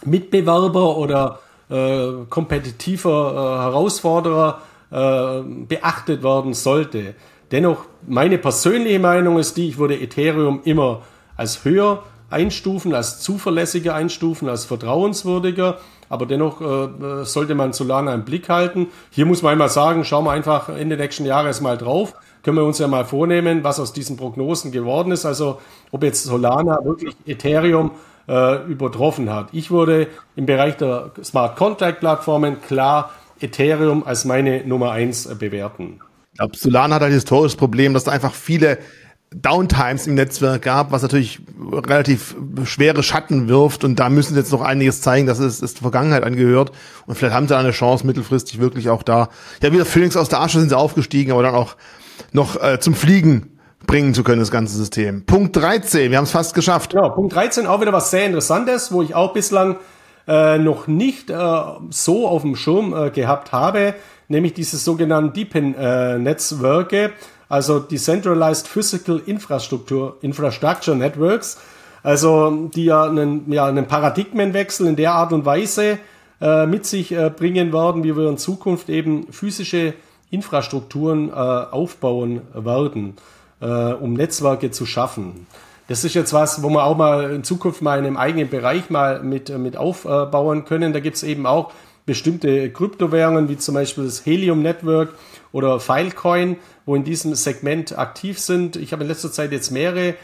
[0.05, 1.39] Mitbewerber oder
[1.69, 7.15] äh, kompetitiver äh, Herausforderer äh, beachtet werden sollte.
[7.51, 11.01] Dennoch, meine persönliche Meinung ist die, ich würde Ethereum immer
[11.37, 12.03] als höher
[12.33, 15.77] einstufen, als zuverlässiger einstufen, als vertrauenswürdiger.
[16.09, 18.87] Aber dennoch äh, sollte man Solana im Blick halten.
[19.09, 22.13] Hier muss man einmal sagen, schauen wir einfach Ende nächsten Jahres mal drauf.
[22.43, 25.25] Können wir uns ja mal vornehmen, was aus diesen Prognosen geworden ist.
[25.25, 27.91] Also ob jetzt Solana wirklich Ethereum
[28.27, 29.49] äh, übertroffen hat.
[29.53, 35.35] Ich würde im Bereich der Smart Contract Plattformen klar Ethereum als meine Nummer eins äh,
[35.35, 35.99] bewerten.
[36.31, 38.79] Ich glaube, Solana hat ein historisches Problem, dass da einfach viele
[39.35, 41.39] Downtimes im Netzwerk gab, was natürlich
[41.71, 45.73] relativ schwere Schatten wirft und da müssen sie jetzt noch einiges zeigen, dass es, es
[45.73, 46.71] der Vergangenheit angehört
[47.05, 49.29] und vielleicht haben sie eine Chance mittelfristig wirklich auch da.
[49.61, 51.75] Ja, wieder Phoenix aus der Asche sind sie aufgestiegen, aber dann auch
[52.31, 55.25] noch äh, zum Fliegen bringen zu können, das ganze System.
[55.25, 56.91] Punkt 13, wir haben es fast geschafft.
[56.91, 59.77] Genau, Punkt 13, auch wieder was sehr Interessantes, wo ich auch bislang
[60.27, 61.35] äh, noch nicht äh,
[61.89, 63.95] so auf dem Schirm äh, gehabt habe,
[64.29, 67.05] nämlich diese sogenannten DePIN-Netzwerke.
[67.05, 67.11] Äh,
[67.53, 71.59] also Decentralized Physical Infrastructure, Infrastructure Networks,
[72.01, 75.99] also die ja einen, ja einen Paradigmenwechsel in der Art und Weise
[76.41, 79.93] äh, mit sich äh, bringen werden, wie wir in Zukunft eben physische
[80.31, 83.17] Infrastrukturen äh, aufbauen werden,
[83.61, 85.45] äh, um Netzwerke zu schaffen.
[85.87, 88.89] Das ist jetzt was, wo wir auch mal in Zukunft mal in einem eigenen Bereich
[88.89, 90.91] mal mit, äh, mit aufbauen können.
[90.91, 91.71] Da gibt es eben auch
[92.07, 95.13] bestimmte Kryptowährungen, wie zum Beispiel das Helium Network
[95.53, 98.75] oder Filecoin, wo in diesem Segment aktiv sind.
[98.75, 100.15] Ich habe in letzter Zeit jetzt mehrere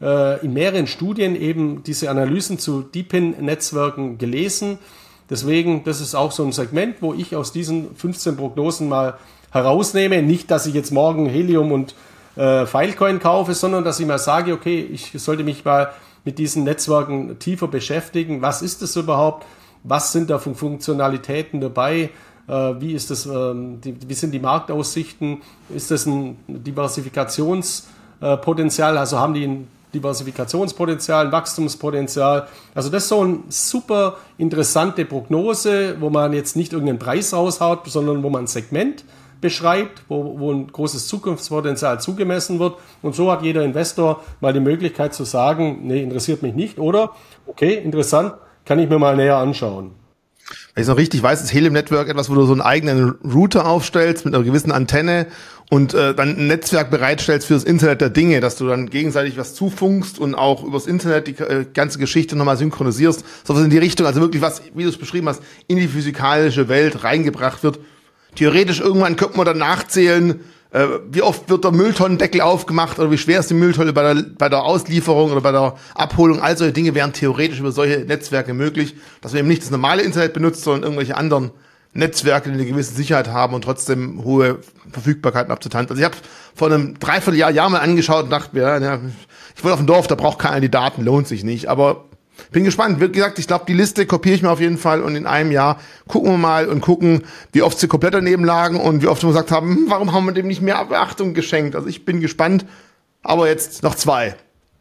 [0.00, 4.78] äh, in mehreren Studien eben diese Analysen zu DeepIn-Netzwerken gelesen.
[5.30, 9.18] Deswegen, das ist auch so ein Segment, wo ich aus diesen 15 Prognosen mal
[9.50, 10.22] herausnehme.
[10.22, 11.94] Nicht, dass ich jetzt morgen Helium und
[12.36, 15.92] äh, Filecoin kaufe, sondern dass ich mal sage, okay, ich sollte mich mal
[16.24, 18.40] mit diesen Netzwerken tiefer beschäftigen.
[18.42, 19.46] Was ist das überhaupt?
[19.84, 22.10] Was sind da für Funktionalitäten dabei?
[22.48, 25.42] Äh, wie, ist das, ähm, die, wie sind die Marktaussichten?
[25.68, 28.96] Ist das ein Diversifikationspotenzial?
[28.96, 32.48] Also haben die ein Diversifikationspotenzial, ein Wachstumspotenzial.
[32.74, 37.86] Also das ist so eine super interessante Prognose, wo man jetzt nicht irgendeinen Preis raushaut,
[37.86, 39.04] sondern wo man ein Segment
[39.40, 42.76] beschreibt, wo, wo ein großes Zukunftspotenzial zugemessen wird.
[43.02, 47.12] Und so hat jeder Investor mal die Möglichkeit zu sagen, nee, interessiert mich nicht oder,
[47.46, 49.92] okay, interessant, kann ich mir mal näher anschauen.
[50.74, 53.16] Wenn ich es noch richtig weiß, ist Helium Network etwas, wo du so einen eigenen
[53.24, 55.26] Router aufstellst mit einer gewissen Antenne
[55.70, 59.36] und äh, dann ein Netzwerk bereitstellst für das Internet der Dinge, dass du dann gegenseitig
[59.36, 63.24] was zufunkst und auch übers Internet die äh, ganze Geschichte nochmal synchronisierst.
[63.44, 66.68] Sowas in die Richtung, also wirklich was, wie du es beschrieben hast, in die physikalische
[66.68, 67.78] Welt reingebracht wird.
[68.34, 70.36] Theoretisch irgendwann könnte man dann nachzählen, äh,
[70.70, 74.50] wie oft wird der Mülltonnendeckel aufgemacht oder wie schwer ist die Mülltonne bei der, bei
[74.50, 76.42] der Auslieferung oder bei der Abholung.
[76.42, 80.02] All solche Dinge wären theoretisch über solche Netzwerke möglich, dass man eben nicht das normale
[80.02, 81.52] Internet benutzt, sondern irgendwelche anderen
[81.94, 84.58] Netzwerke, die eine gewisse Sicherheit haben und trotzdem hohe
[84.92, 85.90] Verfügbarkeiten abzutanzen.
[85.90, 86.16] Also ich habe
[86.54, 89.00] vor einem Dreivierteljahr Jahr mal angeschaut und dachte mir, ja,
[89.56, 91.68] ich wollte auf dem Dorf, da braucht keiner die Daten, lohnt sich nicht.
[91.68, 92.07] Aber
[92.50, 93.00] bin gespannt.
[93.00, 95.52] Wie gesagt, ich glaube, die Liste kopiere ich mir auf jeden Fall und in einem
[95.52, 99.22] Jahr gucken wir mal und gucken, wie oft sie komplett daneben lagen und wie oft
[99.22, 101.76] wir gesagt haben, hm, warum haben wir dem nicht mehr Beachtung geschenkt?
[101.76, 102.64] Also ich bin gespannt.
[103.22, 104.36] Aber jetzt noch zwei.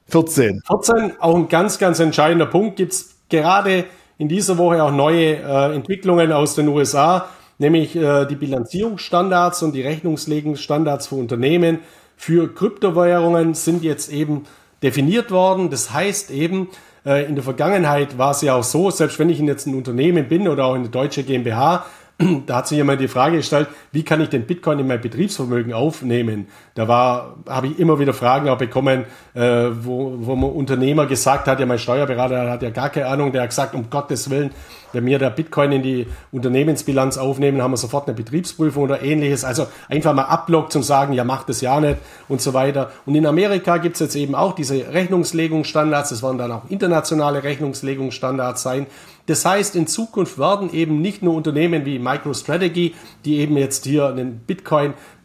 [0.09, 0.61] 14.
[0.65, 2.77] 14, auch ein ganz, ganz entscheidender Punkt.
[2.77, 3.85] Gibt's gerade
[4.17, 9.73] in dieser Woche auch neue äh, Entwicklungen aus den USA, nämlich äh, die Bilanzierungsstandards und
[9.73, 11.79] die Rechnungslegungsstandards für Unternehmen
[12.17, 14.45] für Kryptowährungen sind jetzt eben
[14.81, 15.69] definiert worden.
[15.69, 16.69] Das heißt eben,
[17.03, 20.48] in der Vergangenheit war es ja auch so, selbst wenn ich jetzt ein Unternehmen bin
[20.48, 21.85] oder auch eine deutsche GmbH,
[22.45, 25.74] da hat sich jemand die Frage gestellt, wie kann ich den Bitcoin in mein Betriebsvermögen
[25.74, 26.48] aufnehmen?
[26.77, 29.41] Da war, habe ich immer wieder Fragen auch bekommen, äh,
[29.81, 33.41] wo, wo ein Unternehmer gesagt hat, ja, mein Steuerberater hat ja gar keine Ahnung, der
[33.41, 34.51] hat gesagt, um Gottes Willen,
[34.93, 39.43] wenn wir da Bitcoin in die Unternehmensbilanz aufnehmen, haben wir sofort eine Betriebsprüfung oder ähnliches.
[39.43, 41.97] Also einfach mal ablockt und sagen, ja, macht das ja nicht
[42.30, 42.91] und so weiter.
[43.07, 47.43] Und in Amerika gibt es jetzt eben auch diese Rechnungslegungsstandards, das werden dann auch internationale
[47.43, 48.85] Rechnungslegungsstandards sein.
[49.27, 54.07] Das heißt, in Zukunft werden eben nicht nur Unternehmen wie MicroStrategy, die eben jetzt hier
[54.07, 54.39] einen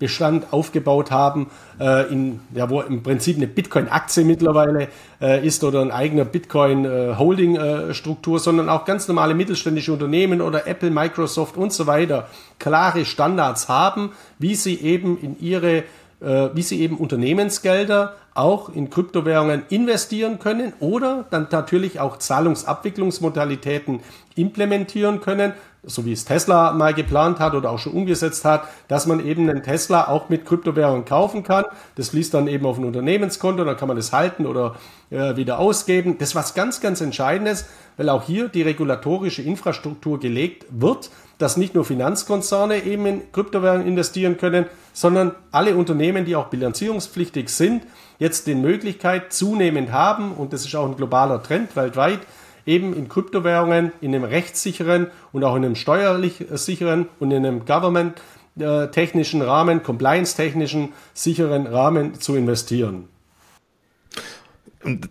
[0.03, 1.51] Bitcoin-Bestand aufgebaut haben,
[1.81, 4.89] äh, in, ja, wo im Prinzip eine Bitcoin-Aktie mittlerweile
[5.21, 10.91] äh, ist oder ein eigener Bitcoin-Holding-Struktur, äh, sondern auch ganz normale mittelständische Unternehmen oder Apple,
[10.91, 15.85] Microsoft und so weiter klare Standards haben, wie sie eben in ihre
[16.21, 24.01] äh, wie sie eben Unternehmensgelder auch in Kryptowährungen investieren können oder dann natürlich auch Zahlungsabwicklungsmodalitäten
[24.37, 25.53] implementieren können,
[25.85, 29.51] so wie es Tesla mal geplant hat oder auch schon umgesetzt hat, dass man eben
[29.51, 31.65] einen Tesla auch mit Kryptowährungen kaufen kann.
[31.97, 34.77] Das fließt dann eben auf ein Unternehmenskonto, dann kann man das halten oder
[35.11, 36.19] äh, wieder ausgeben.
[36.19, 41.57] Das ist was ganz, ganz Entscheidendes, weil auch hier die regulatorische Infrastruktur gelegt wird, dass
[41.57, 47.83] nicht nur Finanzkonzerne eben in Kryptowährungen investieren können, sondern alle Unternehmen, die auch bilanzierungspflichtig sind,
[48.21, 52.21] jetzt die Möglichkeit zunehmend haben, und das ist auch ein globaler Trend weltweit,
[52.67, 57.65] eben in Kryptowährungen in einem rechtssicheren und auch in einem steuerlich sicheren und in einem
[57.65, 63.09] government-technischen Rahmen, compliance-technischen sicheren Rahmen zu investieren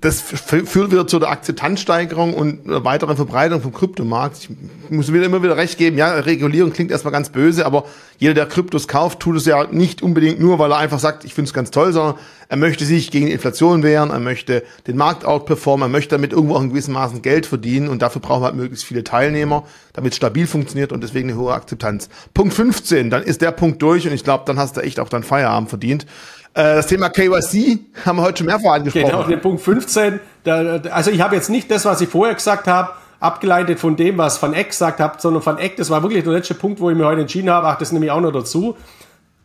[0.01, 4.37] das führt wieder zu der Akzeptanzsteigerung und weiteren Verbreitung vom Kryptomarkt.
[4.37, 4.49] Ich
[4.89, 7.85] muss wieder immer wieder recht geben, ja, Regulierung klingt erstmal ganz böse, aber
[8.17, 11.33] jeder, der Kryptos kauft, tut es ja nicht unbedingt nur, weil er einfach sagt, ich
[11.33, 12.15] finde es ganz toll, sondern
[12.49, 16.33] er möchte sich gegen die Inflation wehren, er möchte den Markt outperformen, er möchte damit
[16.33, 19.63] irgendwo auch in gewissem Maßen Geld verdienen und dafür brauchen wir halt möglichst viele Teilnehmer,
[19.93, 22.09] damit es stabil funktioniert und deswegen eine hohe Akzeptanz.
[22.33, 25.07] Punkt 15, dann ist der Punkt durch und ich glaube, dann hast du echt auch
[25.07, 26.05] deinen Feierabend verdient.
[26.53, 29.05] Äh, das Thema KYC haben wir heute schon mehrfach angesprochen.
[29.05, 30.19] Genau, den Punkt 15.
[30.43, 34.17] Da, also ich habe jetzt nicht das, was ich vorher gesagt habe, abgeleitet von dem,
[34.17, 36.89] was Van Eck gesagt hat, sondern Van Eck, das war wirklich der letzte Punkt, wo
[36.89, 38.75] ich mir heute entschieden habe, ach, das nehme ich auch noch dazu.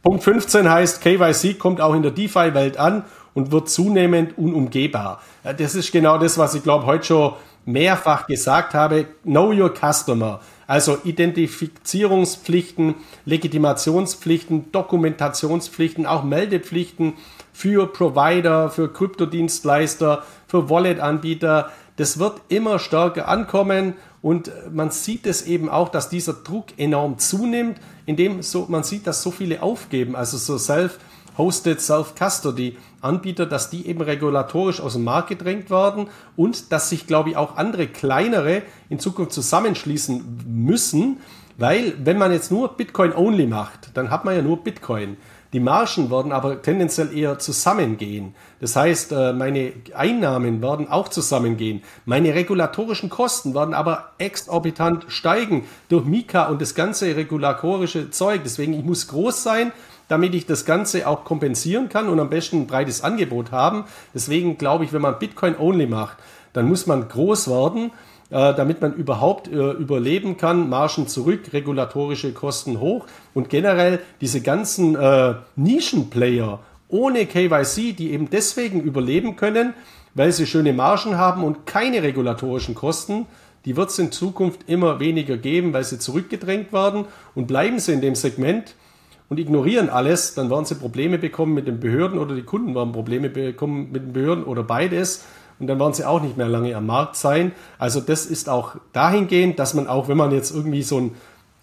[0.03, 3.05] Punkt 15 heißt, KYC kommt auch in der DeFi-Welt an
[3.35, 5.21] und wird zunehmend unumgehbar.
[5.43, 7.33] Das ist genau das, was ich glaube heute schon
[7.67, 9.07] mehrfach gesagt habe.
[9.25, 10.41] Know your customer.
[10.67, 17.15] Also Identifizierungspflichten, Legitimationspflichten, Dokumentationspflichten, auch Meldepflichten
[17.53, 21.71] für Provider, für Kryptodienstleister, für Wallet-Anbieter.
[21.97, 27.19] Das wird immer stärker ankommen und man sieht es eben auch, dass dieser Druck enorm
[27.19, 32.77] zunimmt, indem so, man sieht, dass so viele aufgeben, also so Self-Hosted, Self-Custody.
[33.07, 37.37] Anbieter, dass die eben regulatorisch aus dem Markt gedrängt werden und dass sich, glaube ich,
[37.37, 41.19] auch andere kleinere in Zukunft zusammenschließen müssen,
[41.59, 45.17] weil wenn man jetzt nur Bitcoin-only macht, dann hat man ja nur Bitcoin.
[45.53, 48.35] Die Margen werden aber tendenziell eher zusammengehen.
[48.61, 51.83] Das heißt, äh, meine Einnahmen werden auch zusammengehen.
[52.05, 58.43] Meine regulatorischen Kosten werden aber exorbitant steigen durch Mika und das ganze regulatorische Zeug.
[58.45, 59.73] Deswegen, ich muss groß sein,
[60.09, 63.85] damit ich das Ganze auch kompensieren kann und am besten ein breites Angebot haben.
[64.15, 66.19] Deswegen glaube ich, wenn man Bitcoin-only macht,
[66.53, 67.91] dann muss man groß werden,
[68.31, 70.69] äh, damit man überhaupt äh, überleben kann.
[70.69, 78.31] Margen zurück, regulatorische Kosten hoch und generell diese ganzen äh, Nischenplayer ohne KYC, die eben
[78.31, 79.75] deswegen überleben können,
[80.15, 83.27] weil sie schöne Margen haben und keine regulatorischen Kosten,
[83.65, 87.05] die wird es in Zukunft immer weniger geben, weil sie zurückgedrängt werden
[87.35, 88.77] und bleiben sie in dem Segment,
[89.29, 92.93] und ignorieren alles, dann werden sie Probleme bekommen mit den Behörden oder die Kunden werden
[92.93, 95.25] Probleme bekommen mit den Behörden oder beides.
[95.59, 97.53] Und dann werden sie auch nicht mehr lange am Markt sein.
[97.79, 101.15] Also das ist auch dahingehend, dass man auch, wenn man jetzt irgendwie so ein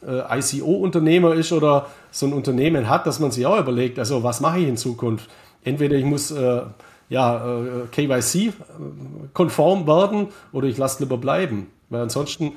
[0.06, 4.42] äh, ICO-Unternehmer ist oder so ein Unternehmen hat, dass man sich auch überlegt, also was
[4.42, 5.30] mache ich in Zukunft?
[5.64, 6.62] Entweder ich muss äh,
[7.10, 11.68] ja, äh, KYC-konform werden oder ich lasse lieber bleiben.
[11.90, 12.54] Weil ansonsten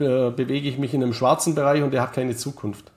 [0.00, 2.90] äh, bewege ich mich in einem schwarzen Bereich und der hat keine Zukunft.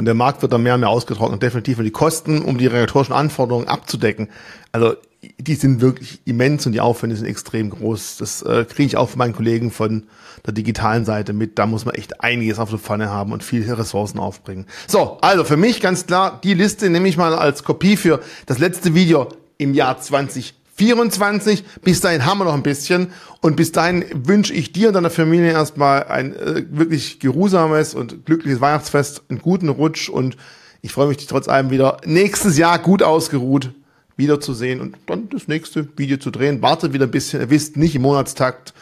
[0.00, 1.76] Und der Markt wird dann mehr und mehr ausgetrocknet, definitiv.
[1.76, 4.30] Und die Kosten, um die regulatorischen Anforderungen abzudecken,
[4.72, 4.94] also
[5.36, 8.16] die sind wirklich immens und die Aufwände sind extrem groß.
[8.16, 10.04] Das äh, kriege ich auch von meinen Kollegen von
[10.46, 11.58] der digitalen Seite mit.
[11.58, 14.64] Da muss man echt einiges auf der Pfanne haben und viele Ressourcen aufbringen.
[14.86, 18.58] So, also für mich ganz klar, die Liste nehme ich mal als Kopie für das
[18.58, 21.62] letzte Video im Jahr 20 24.
[21.82, 23.08] Bis dahin haben wir noch ein bisschen.
[23.42, 28.24] Und bis dahin wünsche ich dir und deiner Familie erstmal ein äh, wirklich geruhsames und
[28.24, 30.38] glückliches Weihnachtsfest, einen guten Rutsch und
[30.80, 33.72] ich freue mich, dich trotz allem wieder nächstes Jahr gut ausgeruht
[34.16, 36.62] wiederzusehen und dann das nächste Video zu drehen.
[36.62, 38.72] Wartet wieder ein bisschen, ihr wisst, nicht im Monatstakt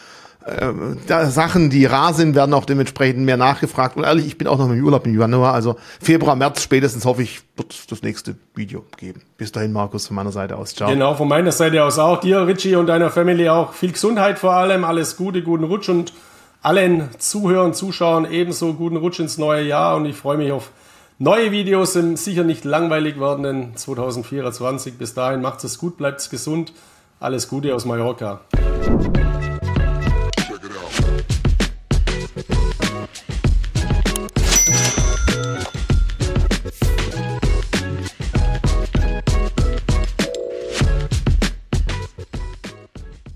[0.48, 3.96] äh, Sachen, die rar sind, werden auch dementsprechend mehr nachgefragt.
[3.96, 7.22] Und ehrlich, ich bin auch noch im Urlaub im Januar, also Februar, März spätestens hoffe
[7.22, 9.22] ich, wird das nächste Video geben.
[9.36, 10.74] Bis dahin, Markus, von meiner Seite aus.
[10.74, 10.90] Ciao.
[10.90, 12.20] Genau, von meiner Seite aus auch.
[12.20, 16.12] Dir, Richie und deiner Familie auch viel Gesundheit vor allem, alles Gute, guten Rutsch und
[16.62, 20.70] allen Zuhörern, Zuschauern ebenso guten Rutsch ins neue Jahr und ich freue mich auf
[21.18, 24.98] neue Videos im sicher nicht langweilig werdenden 2024.
[24.98, 26.72] Bis dahin macht es gut, bleibt gesund.
[27.20, 28.40] Alles Gute aus Mallorca.